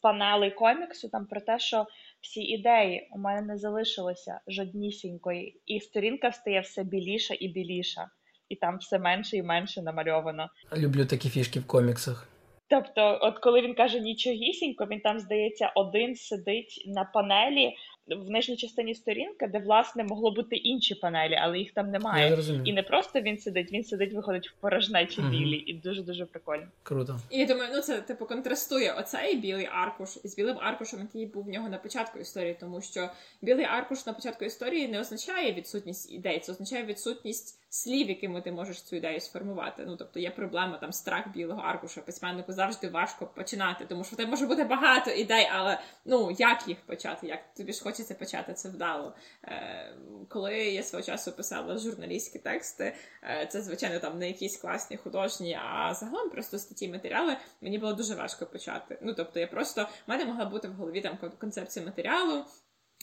панелей 0.00 0.50
коміксу, 0.50 1.08
там 1.08 1.26
про 1.26 1.40
те, 1.40 1.58
що 1.58 1.86
всі 2.20 2.40
ідеї 2.40 3.08
у 3.12 3.18
мене 3.18 3.42
не 3.42 3.58
залишилося 3.58 4.40
жоднісінької, 4.48 5.60
і 5.66 5.80
сторінка 5.80 6.32
стає 6.32 6.60
все 6.60 6.84
біліша 6.84 7.34
і 7.40 7.48
біліша, 7.48 8.08
і 8.48 8.56
там 8.56 8.78
все 8.78 8.98
менше 8.98 9.36
і 9.36 9.42
менше 9.42 9.82
намальовано. 9.82 10.48
Люблю 10.76 11.06
такі 11.06 11.28
фішки 11.28 11.60
в 11.60 11.66
коміксах. 11.66 12.28
Тобто, 12.70 13.18
от 13.22 13.38
коли 13.38 13.62
він 13.62 13.74
каже 13.74 14.00
нічогісінько, 14.00 14.86
він 14.86 15.00
там 15.00 15.18
здається 15.18 15.72
один 15.74 16.16
сидить 16.16 16.84
на 16.86 17.04
панелі 17.04 17.74
в 18.16 18.30
нижній 18.30 18.56
частині 18.56 18.94
сторінка, 18.94 19.46
де 19.46 19.58
власне 19.58 20.04
могло 20.04 20.30
бути 20.30 20.56
інші 20.56 20.94
панелі, 20.94 21.34
але 21.34 21.58
їх 21.58 21.72
там 21.72 21.90
немає. 21.90 22.44
Я 22.48 22.54
і 22.64 22.72
не 22.72 22.82
просто 22.82 23.20
він 23.20 23.38
сидить, 23.38 23.72
він 23.72 23.84
сидить, 23.84 24.12
виходить 24.12 24.48
в 24.48 24.52
порожнечі 24.60 25.20
угу. 25.20 25.30
білі, 25.30 25.56
і 25.56 25.74
дуже 25.74 26.02
дуже 26.02 26.26
прикольно. 26.26 26.66
Круто. 26.82 27.20
І 27.30 27.38
я 27.38 27.46
думаю, 27.46 27.70
ну 27.74 27.80
це 27.80 28.00
типу 28.00 28.26
контрастує 28.26 28.92
оцей 28.92 29.36
білий 29.36 29.68
аркуш 29.72 30.08
із 30.24 30.36
білим 30.36 30.56
аркушем, 30.60 31.00
який 31.00 31.26
був 31.26 31.44
в 31.44 31.48
нього 31.48 31.68
на 31.68 31.78
початку 31.78 32.18
історії, 32.18 32.56
тому 32.60 32.80
що 32.80 33.10
білий 33.42 33.64
аркуш 33.64 34.06
на 34.06 34.12
початку 34.12 34.44
історії 34.44 34.88
не 34.88 35.00
означає 35.00 35.52
відсутність 35.52 36.12
ідей, 36.12 36.40
це 36.40 36.52
означає 36.52 36.84
відсутність 36.84 37.59
слів, 37.70 38.08
якими 38.08 38.42
ти 38.42 38.52
можеш 38.52 38.82
цю 38.82 38.96
ідею 38.96 39.20
сформувати. 39.20 39.84
Ну 39.86 39.96
тобто 39.96 40.20
є 40.20 40.30
проблема 40.30 40.78
там 40.78 40.92
страх 40.92 41.28
білого 41.28 41.60
аркуша. 41.60 42.00
Письменнику 42.00 42.52
завжди 42.52 42.88
важко 42.88 43.26
починати, 43.26 43.86
тому 43.86 44.04
що 44.04 44.14
в 44.14 44.16
тебе 44.16 44.30
може 44.30 44.46
бути 44.46 44.64
багато 44.64 45.10
ідей, 45.10 45.48
але 45.52 45.80
ну 46.04 46.36
як 46.38 46.68
їх 46.68 46.78
почати? 46.86 47.26
Як 47.26 47.54
тобі 47.54 47.72
ж 47.72 47.82
хочеться 47.82 48.14
почати 48.14 48.54
це 48.54 48.68
вдало? 48.68 49.14
Е, 49.44 49.94
Коли 50.28 50.56
я 50.56 50.82
свого 50.82 51.02
часу 51.02 51.32
писала 51.32 51.78
журналістські 51.78 52.38
тексти, 52.38 52.94
е, 53.22 53.46
це 53.46 53.62
звичайно 53.62 53.98
там 53.98 54.18
не 54.18 54.28
якісь 54.28 54.56
класні 54.56 54.96
художні, 54.96 55.58
а 55.64 55.94
загалом 55.94 56.30
просто 56.30 56.58
статті 56.58 56.88
матеріали. 56.88 57.36
Мені 57.60 57.78
було 57.78 57.92
дуже 57.92 58.14
важко 58.14 58.46
почати. 58.46 58.98
Ну 59.02 59.14
тобто, 59.14 59.40
я 59.40 59.46
просто 59.46 59.82
в 59.82 60.10
мене 60.10 60.24
могла 60.24 60.44
бути 60.44 60.68
в 60.68 60.72
голові 60.72 61.00
там 61.00 61.18
концепція 61.38 61.84
матеріалу. 61.84 62.44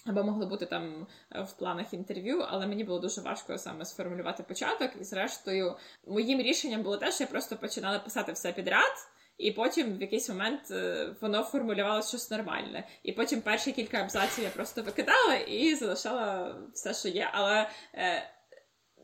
Або 0.08 0.24
могли 0.24 0.46
бути 0.46 0.66
там 0.66 1.08
е, 1.36 1.42
в 1.42 1.52
планах 1.54 1.94
інтерв'ю, 1.94 2.40
але 2.48 2.68
мені 2.68 2.84
було 2.84 3.00
дуже 3.00 3.22
важко 3.22 3.58
саме 3.58 3.86
сформулювати 3.86 4.44
початок. 4.44 4.92
І, 5.02 5.04
зрештою, 5.04 5.76
моїм 6.08 6.42
рішенням 6.42 6.84
було 6.84 6.98
те, 6.98 7.12
що 7.12 7.24
я 7.24 7.28
просто 7.28 7.58
починала 7.58 8.00
писати 8.00 8.32
все 8.32 8.52
підряд, 8.52 9.08
і 9.38 9.52
потім 9.52 9.98
в 9.98 10.02
якийсь 10.02 10.30
момент 10.30 10.72
е, 10.72 11.10
воно 11.22 11.44
формулювалося 11.44 12.08
щось 12.08 12.32
нормальне. 12.32 12.88
І 13.04 13.12
потім 13.12 13.42
перші 13.42 13.72
кілька 13.72 13.98
абзаців 13.98 14.44
я 14.44 14.50
просто 14.50 14.84
викидала 14.84 15.36
і 15.36 15.76
залишала 15.76 16.56
все, 16.74 16.94
що 16.94 17.08
є. 17.08 17.30
Але 17.34 17.70
е, 17.94 18.30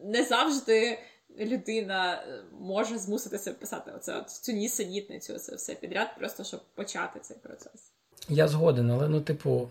не 0.03 0.23
завжди 0.23 0.99
людина 1.39 2.23
може 2.51 2.97
змусити 2.97 3.37
себе 3.37 3.57
писати 3.57 3.91
оце 3.95 4.17
от 4.17 4.29
цю 4.29 4.51
нісенітницю, 4.51 5.39
це 5.39 5.55
все 5.55 5.75
підряд, 5.75 6.17
просто 6.17 6.43
щоб 6.43 6.59
почати 6.75 7.19
цей 7.19 7.37
процес. 7.37 7.93
Я 8.29 8.47
згоден, 8.47 8.91
але 8.91 9.07
ну, 9.07 9.21
типу, 9.21 9.69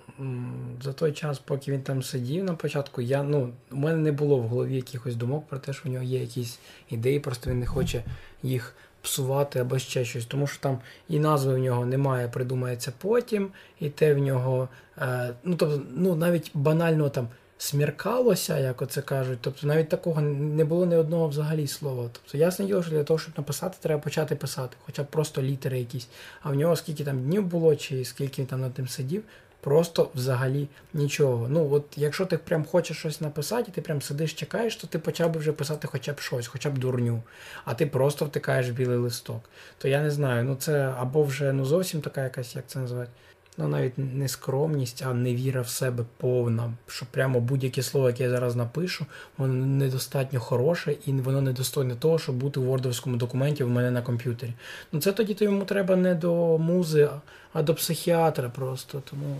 за 0.83 0.93
той 0.93 1.13
час, 1.13 1.39
поки 1.39 1.73
він 1.73 1.83
там 1.83 2.03
сидів 2.03 2.45
на 2.45 2.55
початку, 2.55 3.01
я 3.01 3.23
ну, 3.23 3.53
у 3.71 3.77
мене 3.77 3.97
не 3.97 4.13
було 4.13 4.37
в 4.37 4.49
голові 4.49 4.77
якихось 4.77 5.17
думок 5.17 5.47
про 5.49 5.59
те, 5.59 5.73
що 5.73 5.89
в 5.89 5.93
нього 5.93 6.05
є 6.05 6.21
якісь 6.21 6.59
ідеї, 6.91 7.21
просто 7.21 7.51
він 7.51 7.59
не 7.59 7.67
хоче 7.67 8.05
їх 8.43 8.75
псувати 9.03 9.59
або 9.59 9.79
ще 9.79 10.05
щось. 10.05 10.25
Тому 10.25 10.47
що 10.47 10.61
там 10.61 10.79
і 11.09 11.19
назви 11.19 11.55
в 11.55 11.59
нього 11.59 11.87
немає, 11.87 12.29
придумається 12.29 12.93
потім, 12.99 13.49
і 13.81 13.91
те 13.91 14.15
в 14.15 14.19
нього. 14.19 14.69
Е, 14.99 15.35
ну, 15.45 15.57
тобто, 15.57 15.83
ну, 15.95 16.15
навіть 16.15 16.51
банально 16.55 17.09
там 17.09 17.29
сміркалося, 17.63 18.59
як 18.59 18.83
оце 18.83 19.03
кажуть. 19.03 19.39
Тобто 19.41 19.67
навіть 19.67 19.89
такого 19.89 20.21
не 20.21 20.65
було 20.65 20.87
ні 20.87 20.97
одного 20.97 21.29
взагалі 21.29 21.67
слова. 21.67 22.11
Тобто, 22.13 22.39
ясне 22.39 22.65
діло, 22.65 22.83
що 22.83 22.91
для 22.91 23.05
того, 23.05 23.19
щоб 23.19 23.35
написати, 23.37 23.77
треба 23.81 24.01
почати 24.01 24.37
писати, 24.37 24.77
хоча 24.87 25.03
б 25.03 25.07
просто 25.07 25.43
літери 25.43 25.79
якісь. 25.79 26.09
А 26.43 26.51
в 26.51 26.55
нього 26.55 26.77
скільки 26.77 27.05
там 27.05 27.23
днів 27.23 27.47
було, 27.47 27.77
чи 27.77 28.05
скільки 28.05 28.43
він 28.43 28.47
там 28.47 28.61
над 28.61 28.75
тим 28.75 28.89
сидів, 28.89 29.23
просто 29.61 30.11
взагалі 30.15 30.69
нічого. 30.95 31.49
Ну, 31.49 31.73
от 31.73 31.85
якщо 31.97 32.27
ти 32.27 32.39
прям 32.39 32.65
хочеш 32.65 32.99
щось 32.99 33.21
написати, 33.21 33.73
ти 33.73 33.81
прям 33.81 34.03
сидиш, 34.03 34.35
чекаєш, 34.35 34.77
то 34.77 34.87
ти 34.87 34.99
почав 34.99 35.33
би 35.33 35.41
вже 35.41 35.53
писати 35.53 35.89
хоча 35.91 36.13
б 36.13 36.21
щось, 36.21 36.47
хоча 36.47 36.71
б 36.71 36.79
дурню, 36.79 37.23
а 37.65 37.75
ти 37.75 37.87
просто 37.87 38.25
втикаєш 38.25 38.71
в 38.71 38.73
білий 38.73 38.99
листок. 38.99 39.41
То 39.79 39.89
я 39.89 40.03
не 40.03 40.11
знаю, 40.11 40.45
ну 40.45 40.57
це 40.57 40.95
або 40.99 41.23
вже 41.23 41.53
ну 41.53 41.65
зовсім 41.65 42.01
така 42.01 42.23
якась, 42.25 42.57
як 42.57 42.65
це 42.67 42.79
називати 42.79 43.11
ну 43.59 43.69
навіть 43.69 43.93
не 43.97 44.29
скромність, 44.29 45.03
а 45.07 45.15
невіра 45.15 45.61
в 45.61 45.69
себе 45.69 46.05
повна. 46.17 46.73
Що 46.87 47.07
прямо 47.11 47.41
будь-яке 47.41 47.83
слово, 47.83 48.07
яке 48.09 48.23
я 48.23 48.31
зараз 48.31 48.57
напишу, 48.57 49.07
воно 49.39 49.67
недостатньо 49.67 50.41
хороше 50.41 50.97
і 51.07 51.13
воно 51.13 51.43
недостойне 51.43 51.95
того, 51.95 52.19
щоб 52.19 52.37
бути 52.37 52.61
в 52.61 52.65
вордовському 52.65 53.17
документі 53.17 53.65
в 53.65 53.71
мене 53.71 53.91
на 53.91 54.03
комп'ютері. 54.03 54.53
Ну 54.93 55.01
це 55.01 55.13
тоді 55.13 55.35
то 55.35 55.45
йому 55.45 55.65
треба 55.65 55.97
не 55.97 56.15
до 56.15 56.59
музи, 56.59 57.11
а 57.53 57.63
до 57.63 57.75
психіатра 57.75 58.49
просто. 58.49 59.03
Тому. 59.11 59.37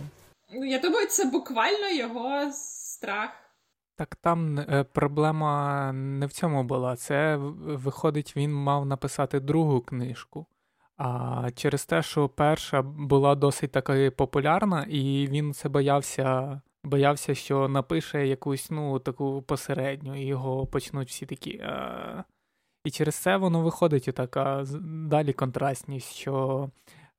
Ну, 0.55 0.65
я 0.65 0.79
думаю, 0.79 1.07
це 1.07 1.25
буквально 1.25 1.91
його 1.91 2.53
страх. 2.53 3.31
Так 3.97 4.17
там 4.17 4.59
е, 4.59 4.85
проблема 4.93 5.93
не 5.93 6.27
в 6.27 6.33
цьому 6.33 6.65
була. 6.65 6.97
Це 6.97 7.37
виходить, 7.37 8.37
він 8.37 8.55
мав 8.55 8.87
написати 8.87 9.41
другу 9.41 9.81
книжку. 9.81 10.47
А 11.05 11.51
через 11.55 11.87
те, 11.87 12.03
що 12.03 12.29
перша 12.29 12.83
була 12.83 13.35
досить 13.35 13.71
така 13.71 14.11
популярна, 14.11 14.87
і 14.89 15.27
він 15.27 15.55
це 15.55 15.69
боявся, 15.69 16.61
боявся, 16.85 17.35
що 17.35 17.69
напише 17.69 18.27
якусь 18.27 18.71
ну, 18.71 18.99
таку 18.99 19.43
посередню, 19.43 20.23
і 20.23 20.27
його 20.27 20.67
почнуть 20.67 21.09
всі 21.09 21.27
такі. 21.27 21.59
А... 21.59 22.25
І 22.85 22.91
через 22.91 23.15
це 23.15 23.37
воно 23.37 23.61
виходить 23.61 24.05
така 24.15 24.65
далі 24.85 25.33
контрастність, 25.33 26.13
що 26.15 26.69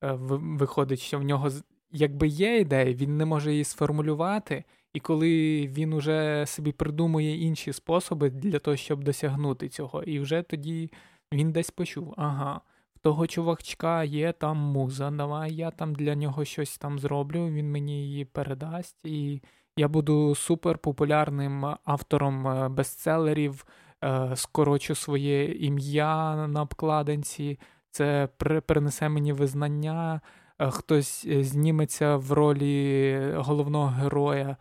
е, 0.03 0.11
виходить, 0.31 0.99
що 0.99 1.19
в 1.19 1.23
нього 1.23 1.49
якби 1.91 2.27
є 2.27 2.59
ідея, 2.59 2.93
він 2.93 3.17
не 3.17 3.25
може 3.25 3.51
її 3.51 3.63
сформулювати, 3.63 4.63
і 4.93 4.99
коли 4.99 5.27
він 5.67 5.93
уже 5.93 6.45
собі 6.47 6.71
придумує 6.71 7.37
інші 7.37 7.73
способи 7.73 8.29
для 8.29 8.59
того, 8.59 8.77
щоб 8.77 9.03
досягнути 9.03 9.69
цього, 9.69 10.03
і 10.03 10.19
вже 10.19 10.41
тоді 10.41 10.91
він 11.33 11.51
десь 11.51 11.71
почув, 11.71 12.13
ага 12.17 12.61
того 13.03 13.27
чувачка 13.27 14.03
є 14.03 14.31
там 14.31 14.57
муза, 14.57 15.11
давай 15.11 15.53
я 15.53 15.71
там 15.71 15.95
для 15.95 16.15
нього 16.15 16.45
щось 16.45 16.77
там 16.77 16.99
зроблю, 16.99 17.49
він 17.49 17.71
мені 17.71 18.03
її 18.03 18.25
передасть, 18.25 19.05
і 19.05 19.41
я 19.77 19.87
буду 19.87 20.35
супер 20.35 20.77
популярним 20.77 21.65
автором 21.85 22.47
е, 22.47 22.69
бестселерів, 22.69 23.65
е, 24.03 24.31
скорочу 24.35 24.95
своє 24.95 25.45
ім'я 25.45 26.47
на 26.47 26.61
обкладинці, 26.61 27.59
це 27.91 28.29
принесе 28.65 29.09
мені 29.09 29.33
визнання, 29.33 30.21
е, 30.59 30.71
хтось 30.71 31.27
зніметься 31.27 32.15
в 32.15 32.31
ролі 32.31 33.17
головного 33.35 33.87
героя. 33.87 34.57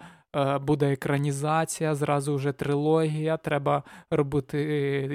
Буде 0.61 0.93
екранізація, 0.93 1.95
зразу 1.95 2.35
вже 2.35 2.53
трилогія, 2.53 3.37
треба 3.37 3.83
робити 4.11 4.59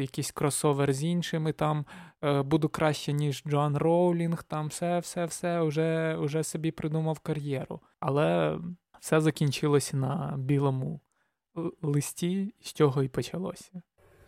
якийсь 0.02 0.32
кросовер 0.32 0.94
з 0.94 1.04
іншими 1.04 1.52
там 1.52 1.86
буду 2.22 2.70
краще, 2.70 3.14
ніж 3.14 3.44
Джоан 3.48 3.78
Роулінг, 3.78 4.44
там 4.44 4.68
все, 4.68 5.00
все, 5.00 5.26
все, 5.26 5.62
вже, 5.62 6.16
вже 6.16 6.44
собі 6.44 6.72
придумав 6.72 7.20
кар'єру. 7.20 7.80
Але 8.00 8.58
все 9.00 9.22
закінчилося 9.22 9.98
на 9.98 10.34
білому 10.38 11.00
листі, 11.82 12.54
з 12.62 12.74
чого 12.74 13.04
і 13.04 13.08
почалося. 13.08 13.82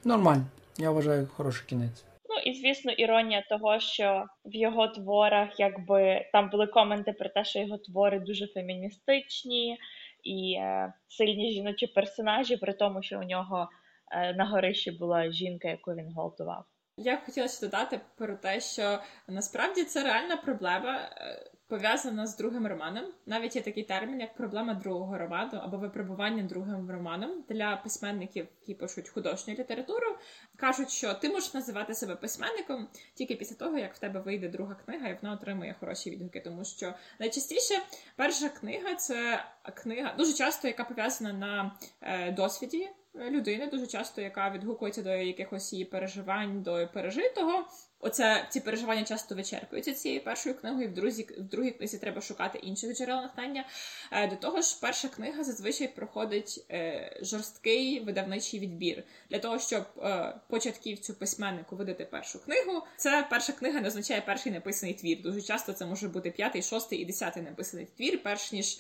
Нормально, 0.03 0.45
я 0.77 0.91
вважаю 0.91 1.27
хороший 1.27 1.67
кінець. 1.67 2.05
Ну 2.29 2.51
і 2.51 2.53
звісно, 2.53 2.91
іронія 2.91 3.41
того, 3.49 3.79
що 3.79 4.25
в 4.45 4.55
його 4.55 4.87
творах, 4.87 5.59
якби 5.59 6.29
там 6.31 6.49
були 6.49 6.67
коменти 6.67 7.13
про 7.13 7.29
те, 7.29 7.45
що 7.45 7.59
його 7.59 7.77
твори 7.77 8.19
дуже 8.19 8.47
феміністичні 8.47 9.77
і 10.23 10.53
е, 10.59 10.93
сильні 11.07 11.51
жіночі 11.51 11.87
персонажі, 11.87 12.57
при 12.57 12.73
тому, 12.73 13.03
що 13.03 13.19
у 13.19 13.23
нього 13.23 13.69
е, 14.11 14.33
на 14.33 14.45
горищі 14.45 14.91
була 14.91 15.31
жінка, 15.31 15.67
яку 15.67 15.91
він 15.91 16.11
гвалтував. 16.13 16.65
Я 17.01 17.17
хотіла 17.25 17.47
ще 17.47 17.61
додати 17.61 18.01
про 18.15 18.35
те, 18.35 18.61
що 18.61 18.99
насправді 19.27 19.83
це 19.83 20.03
реальна 20.03 20.37
проблема 20.37 21.09
е, 21.17 21.51
пов'язана 21.67 22.27
з 22.27 22.37
другим 22.37 22.67
романом. 22.67 23.05
Навіть 23.25 23.55
є 23.55 23.61
такий 23.61 23.83
термін, 23.83 24.19
як 24.19 24.35
проблема 24.35 24.73
другого 24.73 25.17
роману 25.17 25.59
або 25.63 25.77
випробування 25.77 26.43
другим 26.43 26.91
романом 26.91 27.43
для 27.49 27.75
письменників, 27.75 28.47
які 28.61 28.73
пишуть 28.73 29.09
художню 29.09 29.53
літературу. 29.53 30.15
Кажуть, 30.55 30.89
що 30.89 31.13
ти 31.13 31.29
можеш 31.29 31.53
називати 31.53 31.93
себе 31.93 32.15
письменником 32.15 32.87
тільки 33.13 33.35
після 33.35 33.55
того, 33.55 33.77
як 33.77 33.93
в 33.93 33.99
тебе 33.99 34.19
вийде 34.19 34.49
друга 34.49 34.75
книга, 34.85 35.07
і 35.07 35.17
вона 35.21 35.33
отримує 35.33 35.75
хороші 35.79 36.09
відгуки. 36.09 36.39
Тому 36.39 36.65
що 36.65 36.93
найчастіше 37.19 37.81
перша 38.15 38.49
книга 38.49 38.95
це 38.95 39.43
книга 39.75 40.13
дуже 40.17 40.33
часто, 40.33 40.67
яка 40.67 40.83
пов'язана 40.83 41.33
на 41.33 41.71
е, 42.01 42.31
досвіді 42.31 42.89
людини, 43.15 43.67
дуже 43.67 43.87
часто, 43.87 44.21
яка 44.21 44.49
відгукується 44.49 45.01
до 45.01 45.09
якихось 45.09 45.73
її 45.73 45.85
переживань, 45.85 46.61
до 46.61 46.89
пережитого. 46.93 47.65
Оце 48.01 48.47
ці 48.49 48.59
переживання 48.59 49.03
часто 49.03 49.35
вичерпуються 49.35 49.93
цією 49.93 50.23
першою 50.23 50.55
книгою. 50.55 50.89
В 50.89 50.93
другій, 50.93 51.27
в 51.37 51.43
другій 51.43 51.71
книзі 51.71 51.97
треба 51.97 52.21
шукати 52.21 52.57
інших 52.57 52.97
джерел 52.97 53.21
натхнення. 53.21 53.65
Е, 54.11 54.27
до 54.27 54.35
того 54.35 54.61
ж, 54.61 54.77
перша 54.81 55.07
книга 55.07 55.43
зазвичай 55.43 55.87
проходить 55.87 56.65
е, 56.71 57.17
жорсткий 57.21 57.99
видавничий 57.99 58.59
відбір 58.59 59.03
для 59.29 59.39
того, 59.39 59.59
щоб 59.59 59.83
е, 59.97 60.35
початківцю 60.49 61.13
письменнику 61.13 61.75
видати 61.75 62.05
першу 62.05 62.43
книгу. 62.43 62.83
Це 62.97 63.27
перша 63.29 63.53
книга 63.53 63.81
не 63.81 63.87
означає 63.87 64.21
перший 64.21 64.51
написаний 64.51 64.95
твір. 64.95 65.21
Дуже 65.21 65.41
часто 65.41 65.73
це 65.73 65.85
може 65.85 66.07
бути 66.07 66.31
п'ятий, 66.31 66.61
шостий 66.61 66.99
і 66.99 67.05
десятий 67.05 67.43
написаний 67.43 67.87
твір, 67.97 68.23
перш 68.23 68.51
ніж 68.51 68.79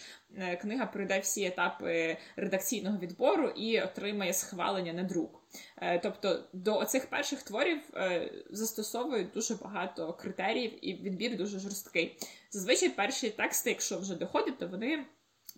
книга 0.61 0.85
пройде 0.85 1.19
всі 1.19 1.45
етапи 1.45 2.17
редакційного 2.35 2.97
відбору 2.97 3.49
і 3.49 3.81
отримає 3.81 4.33
схвалення 4.33 4.93
на 4.93 5.03
друк. 5.03 5.38
Е, 5.77 5.99
тобто 5.99 6.43
до 6.53 6.77
оцих 6.77 7.09
перших 7.09 7.43
творів 7.43 7.81
е, 7.95 8.31
застосовують 8.49 9.31
дуже 9.31 9.55
багато 9.55 10.13
критеріїв, 10.13 10.85
і 10.85 10.93
відбір 10.93 11.37
дуже 11.37 11.59
жорсткий. 11.59 12.17
Зазвичай 12.51 12.89
перші 12.89 13.29
тексти, 13.29 13.69
якщо 13.69 13.99
вже 13.99 14.15
доходять, 14.15 14.57
то 14.57 14.67
вони 14.67 15.05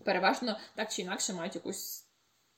переважно 0.04 0.60
так 0.76 0.92
чи 0.92 1.02
інакше 1.02 1.34
мають 1.34 1.56
якусь. 1.56 2.08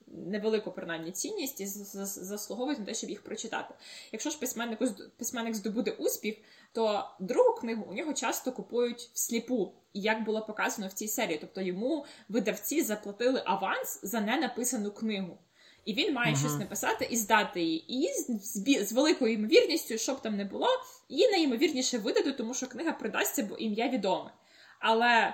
Невелику 0.08 0.72
принаймні 0.72 1.12
цінність 1.12 1.62
і 1.62 1.66
заслуговують 1.66 2.80
на 2.80 2.86
те, 2.86 2.94
щоб 2.94 3.10
їх 3.10 3.24
прочитати. 3.24 3.74
Якщо 4.12 4.30
ж 4.30 4.40
письменнику 4.40 4.86
письменник 5.18 5.56
здобуде 5.56 5.92
успіх, 5.92 6.36
то 6.72 7.10
другу 7.20 7.54
книгу 7.54 7.86
у 7.90 7.94
нього 7.94 8.14
часто 8.14 8.52
купують 8.52 9.10
всліпу, 9.14 9.74
і 9.94 10.02
як 10.02 10.24
було 10.24 10.46
показано 10.46 10.88
в 10.88 10.94
цій 10.94 11.08
серії. 11.08 11.38
Тобто 11.42 11.62
йому 11.62 12.06
видавці 12.30 12.82
заплатили 12.82 13.44
аванс 13.46 14.00
за 14.04 14.22
ненаписану 14.22 14.92
книгу. 14.92 15.38
І 15.86 15.94
він 15.94 16.14
має 16.14 16.34
uh-huh. 16.34 16.40
щось 16.40 16.60
написати 16.60 17.06
і 17.06 17.16
здати 17.16 17.62
її. 17.62 17.86
І 17.88 18.14
з, 18.14 18.86
з 18.88 18.94
великою 18.94 19.34
ймовірністю, 19.34 19.98
щоб 19.98 20.22
там 20.22 20.36
не 20.38 20.46
було, 20.46 20.68
її 21.10 21.32
найімовірніше 21.32 21.98
видадуть, 21.98 22.38
тому 22.38 22.54
що 22.54 22.68
книга 22.68 22.92
продасться, 22.92 23.44
бо 23.44 23.56
ім'я 23.58 23.90
відоме. 23.90 24.34
Але 24.80 25.34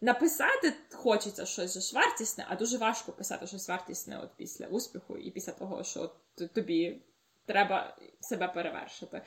написати 0.00 0.72
хочеться 0.92 1.46
щось 1.46 1.92
вартісне, 1.92 2.46
а 2.48 2.56
дуже 2.56 2.78
важко 2.78 3.12
писати 3.12 3.46
щось 3.46 3.68
вартісне 3.68 4.20
от 4.22 4.30
після 4.36 4.66
успіху 4.66 5.16
і 5.16 5.30
після 5.30 5.52
того, 5.52 5.84
що 5.84 6.00
от 6.00 6.54
тобі 6.54 7.02
треба 7.46 7.96
себе 8.20 8.48
перевершити. 8.48 9.22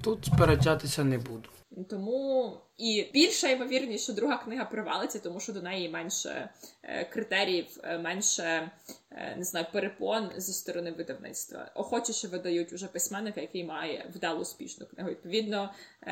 Тут 0.00 0.24
сперечатися 0.24 1.04
не 1.04 1.18
буду. 1.18 1.48
Тому 1.88 2.56
і 2.76 3.10
більша 3.12 3.48
ймовірність, 3.48 4.04
що 4.04 4.12
друга 4.12 4.36
книга 4.36 4.64
провалиться, 4.64 5.18
тому 5.18 5.40
що 5.40 5.52
до 5.52 5.62
неї 5.62 5.88
менше 5.88 6.50
е, 6.82 7.04
критеріїв, 7.04 7.66
е, 7.84 7.98
менше 7.98 8.70
е, 9.10 9.34
не 9.38 9.44
знаю, 9.44 9.66
перепон 9.72 10.30
зі 10.36 10.52
сторони 10.52 10.92
видавництва. 10.92 11.70
Охочіше 11.74 12.28
видають 12.28 12.72
уже 12.72 12.86
письменника, 12.86 13.40
який 13.40 13.64
має 13.64 14.10
вдалу 14.14 14.40
успішну 14.40 14.86
книгу. 14.86 15.10
Відповідно, 15.10 15.70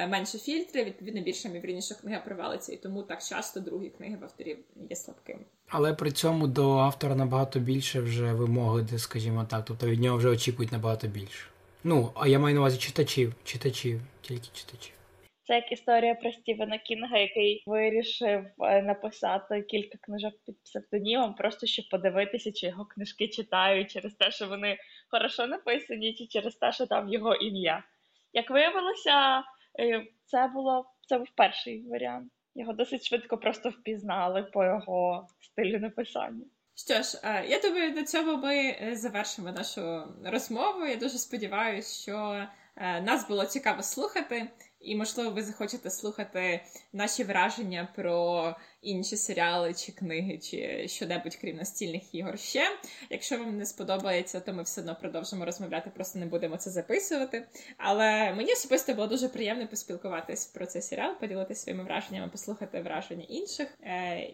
менше 0.09 0.39
фільтрів, 0.39 0.85
відповідно, 0.85 1.23
більша 1.23 1.49
ймовірність, 1.49 1.87
що 1.87 2.01
книга 2.01 2.21
провалиться, 2.21 2.73
і 2.73 2.77
тому 2.77 3.03
так 3.03 3.23
часто 3.23 3.61
другі 3.61 3.89
книги 3.89 4.17
в 4.21 4.25
авторів 4.25 4.59
є 4.91 4.97
слабкими. 4.97 5.41
Але 5.69 5.95
при 5.95 6.13
цьому 6.13 6.47
до 6.47 6.79
автора 6.79 7.15
набагато 7.15 7.61
більше 7.61 8.01
вже 8.01 8.33
вимоги, 8.33 8.99
скажімо 8.99 9.47
так, 9.51 9.65
тобто 9.65 9.87
від 9.87 10.01
нього 10.01 10.17
вже 10.17 10.29
очікують 10.29 10.73
набагато 10.73 11.09
більше. 11.09 11.47
Ну, 11.85 12.13
а 12.15 12.29
я 12.29 12.39
маю 12.39 12.55
на 12.55 12.61
увазі 12.61 12.79
читачів, 12.79 13.35
читачів, 13.45 14.01
тільки 14.21 14.49
читачів. 14.53 14.95
Це 15.43 15.55
як 15.55 15.73
історія 15.73 16.15
про 16.15 16.33
Стівена 16.33 16.79
Кінга, 16.79 17.19
який 17.19 17.63
вирішив 17.67 18.47
е, 18.61 18.83
написати 18.83 19.63
кілька 19.63 19.99
книжок 19.99 20.35
під 20.47 20.63
псевдонімом, 20.63 21.35
просто 21.35 21.67
щоб 21.67 21.85
подивитися, 21.91 22.53
чи 22.53 22.67
його 22.67 22.85
книжки 22.85 23.29
читають 23.29 23.91
через 23.91 24.15
те, 24.15 24.31
що 24.31 24.49
вони 24.49 24.79
хорошо 25.11 25.47
написані, 25.47 26.15
чи 26.15 26.27
через 26.27 26.57
те, 26.57 26.73
що 26.73 26.87
там 26.87 27.09
його 27.09 27.35
ім'я. 27.35 27.85
Як 28.33 28.51
виявилося, 28.51 29.43
е, 29.81 30.07
це 30.25 30.51
було 30.55 30.85
це 31.09 31.19
був 31.19 31.29
перший 31.37 31.89
варіант. 31.89 32.33
Його 32.55 32.73
досить 32.73 33.05
швидко 33.05 33.39
просто 33.39 33.69
впізнали 33.69 34.43
по 34.43 34.65
його 34.65 35.27
стилю 35.41 35.79
написання. 35.79 36.45
Що 36.85 37.03
ж, 37.03 37.21
е, 37.23 37.47
я 37.47 37.61
думаю, 37.61 37.95
до 37.95 38.03
цього 38.03 38.37
ми 38.37 38.57
е, 38.57 38.97
завершимо 38.97 39.53
нашу 39.53 40.03
розмову. 40.25 40.87
Я 40.87 40.97
дуже 40.97 41.19
сподіваюся, 41.19 42.03
що 42.03 42.47
е, 42.77 43.01
нас 43.01 43.29
було 43.29 43.45
цікаво 43.45 43.83
слухати, 43.83 44.49
і, 44.81 44.97
можливо, 44.97 45.31
ви 45.31 45.43
захочете 45.43 45.91
слухати 45.91 46.61
наші 46.93 47.25
враження 47.25 47.89
про 47.97 48.57
інші 48.83 49.17
серіали 49.17 49.75
чи 49.75 49.93
книги, 49.93 50.39
чи 50.39 50.89
що-небудь, 50.89 51.37
крім 51.37 51.57
настільних 51.57 52.15
ігор 52.15 52.39
ще. 52.39 52.79
Якщо 53.11 53.39
вам 53.39 53.57
не 53.57 53.67
сподобається, 53.67 54.41
то 54.41 54.53
ми 54.53 54.63
все 54.63 54.81
одно 54.81 54.97
продовжимо 55.01 55.45
розмовляти, 55.45 55.91
просто 55.91 56.19
не 56.19 56.27
будемо 56.27 56.57
це 56.57 56.71
записувати. 56.71 57.49
Але 57.79 58.33
мені 58.35 58.53
особисто 58.53 58.95
було 58.95 59.07
дуже 59.07 59.29
приємно 59.29 59.69
поспілкуватись 59.69 60.47
про 60.47 60.67
цей 60.67 60.83
серіал, 60.83 61.15
поділитися 61.21 61.63
своїми 61.63 61.85
враженнями, 61.85 62.29
послухати 62.29 62.81
враження 62.81 63.25
інших. 63.29 63.79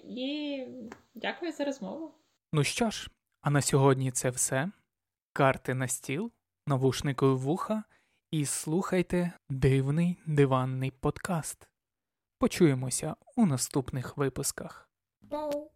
І 0.05 0.65
дякую 1.15 1.53
за 1.53 1.65
розмову. 1.65 2.13
Ну 2.57 2.65
що 2.65 2.91
ж, 2.91 3.11
а 3.41 3.51
на 3.51 3.63
сьогодні 3.63 4.11
це 4.11 4.31
все. 4.31 4.71
Карти 5.33 5.75
на 5.75 5.89
стіл, 5.89 6.33
навушники 6.67 7.27
в 7.27 7.39
вуха 7.39 7.85
і 8.31 8.47
слухайте 8.47 9.33
дивний 9.49 10.17
диванний 10.27 10.91
подкаст. 10.91 11.69
Почуємося 12.39 13.17
у 13.37 13.47
наступних 13.47 14.17
випусках. 14.17 14.91
Bam. 15.31 15.67